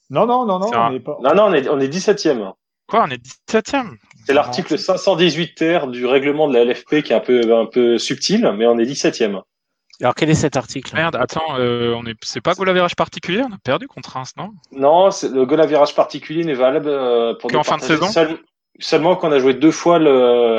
Non, 0.09 0.25
non, 0.25 0.45
non, 0.45 0.59
non, 0.59 0.69
on 0.71 0.73
un- 0.77 0.93
est 0.93 0.99
pas. 0.99 1.17
Non, 1.21 1.35
non, 1.35 1.43
on 1.47 1.53
est, 1.53 1.67
on 1.69 1.79
est 1.79 1.87
17e. 1.87 2.53
Quoi, 2.87 3.03
on 3.07 3.11
est 3.11 3.21
17ème 3.21 3.97
C'est 4.25 4.33
l'article 4.33 4.77
518 4.79 5.55
ter 5.55 5.87
du 5.87 6.05
règlement 6.05 6.47
de 6.47 6.53
la 6.53 6.63
LFP 6.63 7.01
qui 7.03 7.11
est 7.11 7.15
un 7.15 7.19
peu, 7.19 7.41
un 7.53 7.65
peu 7.65 7.97
subtil, 7.97 8.49
mais 8.57 8.65
on 8.65 8.77
est 8.79 8.85
17e. 8.85 9.41
Alors 9.99 10.13
quel 10.13 10.29
est 10.29 10.35
cet 10.35 10.55
article? 10.57 10.95
Merde, 10.95 11.15
attends, 11.15 11.57
euh, 11.57 11.93
on 11.97 12.05
est, 12.05 12.15
c'est 12.21 12.39
pas 12.39 12.53
goal 12.53 12.69
particulier, 12.95 13.41
on 13.41 13.51
a 13.53 13.57
perdu 13.57 13.87
contre 13.87 14.11
Reims, 14.11 14.33
non? 14.37 14.51
Non, 14.71 15.09
le 15.23 15.45
goal 15.45 15.59
à 15.59 15.65
virage 15.65 15.95
particulier 15.95 16.43
n'est 16.45 16.53
valable 16.53 16.87
euh, 16.87 17.33
pour 17.33 17.49
Qu'en 17.49 17.57
nous 17.57 17.63
fin 17.63 17.77
de 17.77 17.81
saison? 17.81 18.05
seul- 18.07 18.37
seulement 18.79 19.15
quand 19.15 19.29
on 19.29 19.31
a 19.31 19.39
joué 19.39 19.55
deux 19.55 19.71
fois 19.71 19.97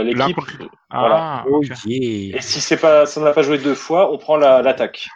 l'équipe. 0.03 0.35
contre 0.35 0.57
l'autre. 0.59 0.73
Voilà. 0.91 1.17
Ah. 1.19 1.45
Ok. 1.49 1.71
Et 1.87 2.37
si 2.41 2.61
c'est 2.61 2.77
pas, 2.79 3.07
si 3.07 3.19
on 3.19 3.23
n'a 3.23 3.33
pas 3.33 3.43
joué 3.43 3.59
deux 3.59 3.77
fois, 3.77 4.13
on 4.13 4.19
prend 4.19 4.37
la- 4.37 4.61
l'attaque. 4.61 5.07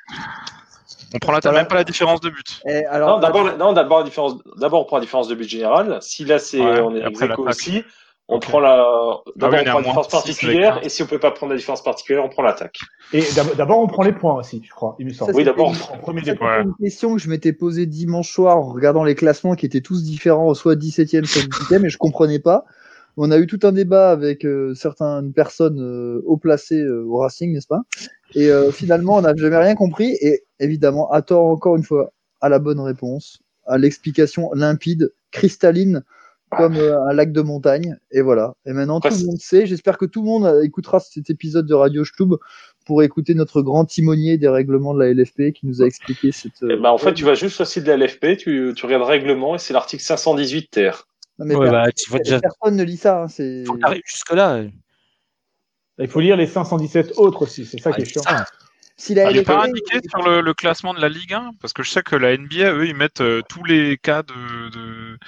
On 1.14 1.18
prend 1.18 1.32
la, 1.32 1.40
Voilà. 1.42 1.58
même 1.58 1.68
pas 1.68 1.74
la 1.76 1.84
différence 1.84 2.20
de 2.20 2.30
but. 2.30 2.60
Et 2.66 2.82
Non, 2.82 2.88
alors, 2.90 3.20
d'abord, 3.20 3.44
la- 3.44 3.56
non, 3.56 3.72
d'abord 3.72 3.98
la 3.98 4.04
différence. 4.04 4.36
D'abord, 4.56 4.80
on 4.82 4.84
prend 4.84 4.96
la 4.96 5.02
différence 5.02 5.28
de 5.28 5.34
but 5.34 5.48
générale. 5.48 5.98
Si 6.00 6.24
là, 6.24 6.38
c'est, 6.38 6.60
Ouais, 6.60 6.80
on 6.80 6.94
est 6.94 7.06
ex 7.06 7.20
aussi, 7.38 7.84
on 8.28 8.38
prend 8.38 8.60
la. 8.60 8.76
D'abord, 9.36 9.58
oui, 9.60 9.66
on 9.66 9.70
on 9.70 9.72
prend 9.72 9.78
la 9.78 9.82
différence 9.82 10.08
particulière, 10.08 10.80
et 10.82 10.88
si 10.88 11.02
on 11.02 11.06
peut 11.06 11.18
pas 11.18 11.32
prendre 11.32 11.52
la 11.52 11.58
différence 11.58 11.82
particulière, 11.82 12.24
on 12.24 12.28
prend 12.30 12.42
l'attaque. 12.42 12.78
Et 13.12 13.22
d'ab- 13.36 13.54
d'abord, 13.56 13.78
on 13.80 13.88
prend 13.88 14.04
les 14.04 14.12
points 14.12 14.34
aussi, 14.34 14.62
je 14.64 14.70
crois. 14.70 14.96
Il 14.98 15.06
me 15.06 15.12
semble. 15.12 15.32
Ça, 15.32 15.36
Oui, 15.36 15.44
d'abord, 15.44 15.70
une- 15.74 15.94
En 15.94 15.98
premier 15.98 16.20
c'était 16.24 16.42
Ouais. 16.42 16.62
une 16.62 16.74
question 16.80 17.14
que 17.14 17.20
je 17.20 17.28
m'étais 17.28 17.52
posée 17.52 17.84
dimanche 17.86 18.30
soir 18.32 18.56
en 18.56 18.62
regardant 18.72 19.04
les 19.04 19.14
classements 19.14 19.54
qui 19.54 19.66
étaient 19.66 19.80
tous 19.82 20.02
différents, 20.02 20.54
soit 20.54 20.76
17e, 20.76 21.24
soit 21.26 21.42
18e, 21.42 21.84
et 21.84 21.90
je 21.90 21.98
comprenais 21.98 22.38
pas. 22.38 22.64
On 23.16 23.30
a 23.30 23.38
eu 23.38 23.46
tout 23.46 23.60
un 23.62 23.72
débat 23.72 24.10
avec 24.10 24.44
euh, 24.44 24.74
certaines 24.74 25.32
personnes 25.32 25.80
euh, 25.80 26.22
haut 26.24 26.38
placées 26.38 26.82
euh, 26.82 27.04
au 27.04 27.18
Racing, 27.18 27.52
n'est-ce 27.52 27.66
pas? 27.66 27.82
Et 28.34 28.50
euh, 28.50 28.70
finalement, 28.70 29.16
on 29.16 29.22
n'a 29.22 29.34
jamais 29.36 29.58
rien 29.58 29.74
compris. 29.74 30.16
Et 30.20 30.44
évidemment, 30.60 31.10
à 31.10 31.22
tort 31.22 31.44
encore 31.46 31.76
une 31.76 31.82
fois, 31.82 32.12
à 32.40 32.48
la 32.48 32.58
bonne 32.58 32.80
réponse, 32.80 33.40
à 33.66 33.78
l'explication 33.78 34.50
limpide, 34.54 35.12
cristalline, 35.30 36.02
comme 36.56 36.76
euh, 36.76 37.00
un 37.08 37.12
lac 37.12 37.32
de 37.32 37.40
montagne. 37.40 37.96
Et 38.10 38.20
voilà. 38.20 38.54
Et 38.66 38.72
maintenant, 38.72 38.98
Après, 38.98 39.10
tout 39.10 39.20
le 39.20 39.26
monde 39.26 39.38
sait. 39.40 39.66
J'espère 39.66 39.98
que 39.98 40.04
tout 40.04 40.20
le 40.20 40.26
monde 40.26 40.46
euh, 40.46 40.62
écoutera 40.62 41.00
cet 41.00 41.30
épisode 41.30 41.66
de 41.66 41.74
Radio 41.74 42.04
Stub 42.04 42.34
pour 42.84 43.02
écouter 43.02 43.34
notre 43.34 43.62
grand 43.62 43.84
timonier 43.84 44.38
des 44.38 44.48
règlements 44.48 44.94
de 44.94 45.00
la 45.00 45.12
LFP 45.12 45.52
qui 45.54 45.66
nous 45.66 45.82
a 45.82 45.86
expliqué 45.86 46.32
cette. 46.32 46.52
Eh 46.62 46.76
ben, 46.76 46.90
en 46.90 46.98
fait, 46.98 47.14
tu 47.14 47.24
vas 47.24 47.34
juste 47.34 47.56
sur 47.56 47.64
le 47.64 47.68
site 47.68 47.84
de 47.84 47.92
la 47.92 47.96
LFP, 47.96 48.36
tu, 48.38 48.72
tu 48.74 48.86
regardes 48.86 49.04
règlement, 49.04 49.54
et 49.54 49.58
c'est 49.58 49.72
l'article 49.72 50.02
518 50.02 50.70
ter. 50.70 51.06
Non, 51.42 51.48
mais 51.48 51.56
Ouais, 51.56 51.70
bah, 51.70 51.86
tu 51.90 52.08
vois 52.08 52.20
déjà, 52.20 52.40
personne 52.40 52.76
ne 52.76 52.84
lit 52.84 52.96
ça. 52.96 53.22
hein, 53.22 53.28
c'est. 53.28 53.64
faut 53.66 53.76
jusque-là. 54.06 54.62
Il 55.98 56.08
faut 56.08 56.20
lire 56.20 56.36
les 56.36 56.46
517 56.46 57.14
autres 57.16 57.42
aussi, 57.42 57.66
c'est 57.66 57.80
ça 57.80 57.92
qui 57.92 58.02
est 58.02 58.04
chiant. 58.04 58.22
ça. 58.22 58.44
Si 58.96 59.14
la 59.14 59.30
Il 59.30 59.36
n'est 59.38 59.42
pas 59.42 59.64
indiqué 59.64 59.98
sur 60.08 60.22
le, 60.22 60.40
le 60.40 60.54
classement 60.54 60.94
de 60.94 61.00
la 61.00 61.08
Ligue 61.08 61.32
1 61.34 61.52
Parce 61.60 61.72
que 61.72 61.82
je 61.82 61.90
sais 61.90 62.02
que 62.02 62.14
la 62.14 62.36
NBA, 62.36 62.72
eux, 62.74 62.86
ils 62.86 62.94
mettent 62.94 63.20
euh, 63.22 63.40
tous 63.48 63.64
les 63.64 63.96
cas 63.96 64.22
de, 64.22 64.68
de- 64.70 65.18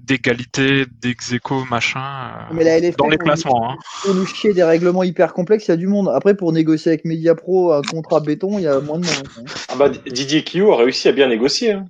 d'égalité, 0.00 0.84
d'ex 0.86 1.34
machin, 1.70 2.00
euh, 2.00 2.54
Mais 2.54 2.64
la 2.64 2.78
LFP, 2.78 2.96
dans 2.98 3.08
les 3.08 3.16
pour 3.18 3.26
nous- 3.26 3.32
classements. 3.32 3.70
Hein. 3.72 3.76
Pour 4.02 4.14
nous 4.14 4.26
chier 4.26 4.52
des 4.54 4.64
règlements 4.64 5.02
hyper 5.04 5.32
complexes, 5.32 5.66
il 5.66 5.70
y 5.70 5.74
a 5.74 5.76
du 5.76 5.86
monde. 5.86 6.08
Après, 6.08 6.34
pour 6.36 6.52
négocier 6.52 6.92
avec 6.92 7.04
Mediapro 7.04 7.72
un 7.72 7.82
contrat 7.82 8.20
béton, 8.20 8.58
il 8.58 8.64
y 8.64 8.66
a 8.66 8.80
moins 8.80 8.98
de 8.98 9.06
monde. 9.06 9.28
hein. 9.38 9.42
Ah 9.68 9.76
bah, 9.76 9.88
Didier 9.90 10.42
Quillot 10.42 10.72
a 10.72 10.78
réussi 10.78 11.08
à 11.08 11.12
bien 11.12 11.28
négocier. 11.28 11.72
hein. 11.72 11.84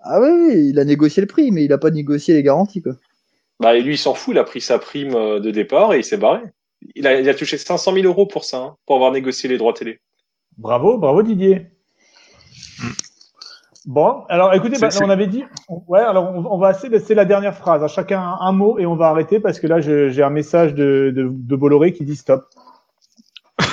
Ah 0.00 0.20
oui, 0.20 0.28
oui, 0.30 0.68
il 0.70 0.78
a 0.78 0.84
négocié 0.84 1.20
le 1.20 1.26
prix, 1.26 1.50
mais 1.50 1.64
il 1.64 1.72
a 1.72 1.78
pas 1.78 1.90
négocié 1.90 2.34
les 2.34 2.42
garanties. 2.42 2.82
Quoi. 2.82 2.92
Bah, 3.60 3.76
et 3.76 3.82
lui, 3.82 3.94
il 3.94 3.98
s'en 3.98 4.14
fout, 4.14 4.34
il 4.34 4.38
a 4.38 4.44
pris 4.44 4.60
sa 4.60 4.78
prime 4.78 5.14
euh, 5.14 5.40
de 5.40 5.50
départ 5.50 5.92
et 5.94 5.98
il 5.98 6.04
s'est 6.04 6.16
barré. 6.16 6.40
Il 6.94 7.06
a, 7.06 7.18
il 7.20 7.28
a 7.28 7.34
touché 7.34 7.58
500 7.58 7.92
000 7.92 8.06
euros 8.06 8.26
pour 8.26 8.44
ça, 8.44 8.58
hein, 8.58 8.76
pour 8.86 8.94
avoir 8.96 9.10
négocié 9.10 9.48
les 9.48 9.58
droits 9.58 9.72
télé. 9.72 10.00
Bravo, 10.56 10.98
bravo 10.98 11.22
Didier. 11.22 11.66
Bon, 13.86 14.24
alors 14.28 14.52
écoutez, 14.54 14.78
bah, 14.78 14.90
on 15.02 15.08
avait 15.08 15.26
dit, 15.28 15.44
ouais, 15.88 16.00
alors 16.00 16.30
on, 16.34 16.44
on 16.44 16.58
va 16.58 16.74
c'est 16.74 17.14
la 17.14 17.24
dernière 17.24 17.56
phrase, 17.56 17.82
à 17.82 17.88
chacun 17.88 18.20
un, 18.20 18.36
un 18.40 18.52
mot 18.52 18.78
et 18.78 18.84
on 18.84 18.96
va 18.96 19.06
arrêter 19.06 19.40
parce 19.40 19.58
que 19.60 19.66
là 19.66 19.80
j'ai 19.80 20.22
un 20.22 20.28
message 20.30 20.74
de, 20.74 21.10
de, 21.14 21.28
de 21.30 21.56
Bolloré 21.56 21.94
qui 21.94 22.04
dit 22.04 22.16
stop. 22.16 22.44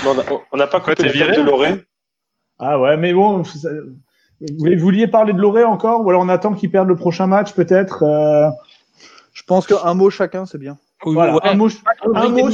On 0.06 0.58
n'a 0.58 0.68
pas 0.68 0.80
Quoi, 0.80 0.96
coupé 0.96 1.08
tête 1.08 1.12
viré 1.12 1.36
de 1.36 1.42
Lorraine. 1.42 1.84
Ah 2.60 2.80
ouais, 2.80 2.96
mais 2.96 3.14
bon, 3.14 3.44
ça- 3.44 3.70
vous, 4.42 4.78
vouliez 4.78 5.08
parler 5.08 5.34
de 5.34 5.40
Loré 5.40 5.64
encore 5.64 6.06
ou 6.06 6.10
alors 6.10 6.22
on 6.24 6.30
attend 6.30 6.54
qu'il 6.54 6.72
perde 6.72 6.88
le 6.88 6.96
prochain 6.96 7.28
match 7.28 7.54
peut-être. 7.54 8.04
euh, 8.04 8.50
Je 9.34 9.44
pense 9.44 9.68
qu'un 9.68 9.94
mot 9.94 10.10
chacun, 10.10 10.46
c'est 10.46 10.58
bien. 10.58 10.78
Oui, 11.06 11.14
voilà, 11.14 11.36
ouais, 11.36 11.40
un 11.44 11.56
mot, 11.56 11.70
un 12.14 12.30
mot, 12.30 12.50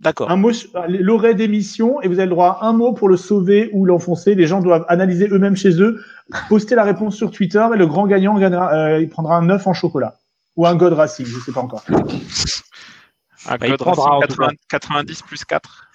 D'accord. 0.00 0.30
un 0.30 0.36
mot, 0.36 0.50
Loré 0.88 1.34
d'émission 1.34 2.00
et 2.02 2.08
vous 2.08 2.14
avez 2.14 2.24
le 2.26 2.30
droit 2.30 2.58
à 2.60 2.66
un 2.66 2.72
mot 2.72 2.92
pour 2.92 3.08
le 3.08 3.16
sauver 3.16 3.70
ou 3.72 3.84
l'enfoncer. 3.84 4.34
Les 4.34 4.46
gens 4.46 4.60
doivent 4.60 4.84
analyser 4.88 5.28
eux-mêmes 5.30 5.56
chez 5.56 5.80
eux, 5.80 6.00
poster 6.48 6.74
la 6.74 6.84
réponse 6.84 7.16
sur 7.16 7.30
Twitter 7.30 7.64
et 7.74 7.76
le 7.76 7.86
grand 7.86 8.06
gagnant 8.06 8.36
gagnera, 8.38 8.72
euh, 8.74 9.00
il 9.00 9.08
prendra 9.08 9.36
un 9.36 9.48
œuf 9.50 9.66
en 9.66 9.72
chocolat 9.72 10.18
ou 10.56 10.66
un 10.66 10.74
God 10.76 10.92
Racing, 10.94 11.26
je 11.26 11.38
sais 11.40 11.52
pas 11.52 11.60
encore. 11.62 11.82
Un 11.88 13.56
Bah, 13.56 13.66
il 13.66 13.70
code 13.70 13.80
prendra, 13.80 14.18
Racing 14.18 14.24
en 14.24 14.34
tout 14.34 14.42
cas. 14.42 14.48
80 14.68 14.94
90 15.04 15.22
plus 15.22 15.44
4. 15.44 15.88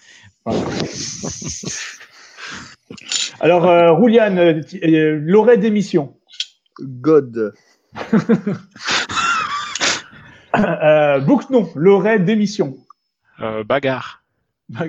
Alors, 3.39 3.67
euh, 3.67 3.91
Rouliane, 3.91 4.37
euh, 4.37 4.61
euh, 4.83 5.19
Loré 5.21 5.57
d'émission. 5.57 6.17
God. 6.79 7.53
Euh, 10.57 11.19
Book 11.19 11.49
non, 11.51 11.69
Loré 11.75 12.17
d'émission. 12.19 12.75
Euh, 13.41 13.63
bagarre. 13.63 14.23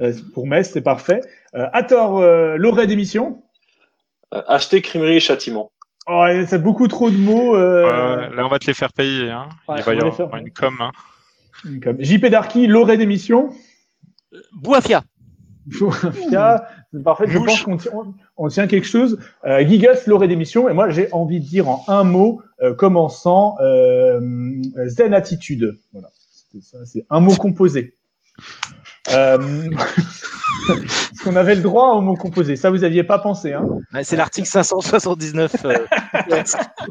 Euh, 0.00 0.14
pour 0.32 0.46
Metz, 0.46 0.70
c'est 0.72 0.80
parfait. 0.80 1.20
Euh, 1.54 1.66
à 1.74 1.82
tort, 1.82 2.20
euh, 2.20 2.56
Loré 2.56 2.86
d'émission. 2.86 3.42
Euh, 4.32 4.40
acheter 4.48 4.80
crimerie 4.80 5.16
et 5.16 5.20
châtiment. 5.20 5.72
Oh, 6.06 6.24
c'est 6.46 6.62
beaucoup 6.62 6.88
trop 6.88 7.10
de 7.10 7.16
mots. 7.18 7.54
Euh, 7.54 7.84
Euh, 7.86 8.34
là, 8.34 8.46
on 8.46 8.48
va 8.48 8.58
te 8.58 8.66
les 8.66 8.72
faire 8.72 8.94
payer. 8.94 9.28
Hein. 9.30 9.50
Ouais, 9.68 9.80
Il 9.80 9.82
va 9.82 9.92
y 9.92 9.96
on 9.96 9.98
va 9.98 10.04
les 10.06 10.10
avoir 10.12 10.30
faire, 10.30 10.36
une 10.40 10.50
com. 10.52 10.74
Hein. 10.80 10.92
JP 11.98 12.26
Darky, 12.26 12.66
Loré 12.66 12.96
d'émission. 12.96 13.50
Bouafia. 14.54 15.02
C'est 16.92 17.02
parfait. 17.04 17.24
Je 17.28 17.38
pense 17.38 17.62
qu'on 17.62 17.76
tient, 17.76 17.92
on- 18.36 18.48
tient 18.48 18.66
quelque 18.66 18.86
chose. 18.86 19.18
Euh, 19.44 19.64
Gigas, 19.66 20.02
Loré 20.06 20.26
d'émission. 20.28 20.68
Et 20.68 20.72
moi, 20.74 20.90
j'ai 20.90 21.08
envie 21.12 21.40
de 21.40 21.46
dire 21.46 21.68
en 21.68 21.84
un 21.88 22.04
mot, 22.04 22.42
euh, 22.62 22.74
commençant, 22.74 23.56
euh, 23.60 24.20
Zen 24.86 25.14
Attitude. 25.14 25.78
Voilà. 25.92 26.08
C'était 26.30 26.64
ça, 26.64 26.78
C'est 26.84 27.06
un 27.10 27.20
mot 27.20 27.34
composé. 27.36 27.94
Euh, 29.12 29.70
Est-ce 30.70 31.22
qu'on 31.24 31.36
avait 31.36 31.54
le 31.54 31.62
droit 31.62 31.94
au 31.94 32.00
mot 32.00 32.16
composé 32.16 32.56
Ça, 32.56 32.70
vous 32.70 32.84
aviez 32.84 33.02
pas 33.04 33.18
pensé, 33.18 33.52
hein 33.52 33.66
Ouais, 33.94 34.04
C'est 34.04 34.16
l'article 34.16 34.46
579. 34.48 35.64
euh. 35.64 35.76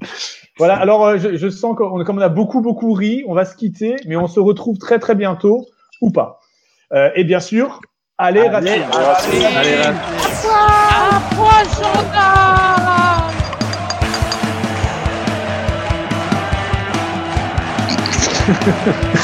Voilà. 0.58 0.76
Alors, 0.76 1.06
euh, 1.06 1.18
je, 1.18 1.36
je 1.38 1.50
sens 1.50 1.76
qu'on 1.78 2.04
comme 2.04 2.18
on 2.18 2.22
a 2.22 2.30
beaucoup 2.30 2.62
beaucoup 2.62 2.94
ri, 2.94 3.24
on 3.28 3.34
va 3.34 3.46
se 3.46 3.56
quitter, 3.56 3.96
mais 4.06 4.16
on 4.18 4.28
se 4.28 4.40
retrouve 4.40 4.78
très 4.78 5.00
très 5.00 5.16
bientôt 5.16 5.66
ou 6.02 6.12
pas. 6.12 6.40
Euh, 6.92 7.12
et 7.16 7.24
bien 7.24 7.40
sûr, 7.40 7.80
allez, 8.18 8.48
Racing. 8.50 8.82
Allez. 9.56 9.76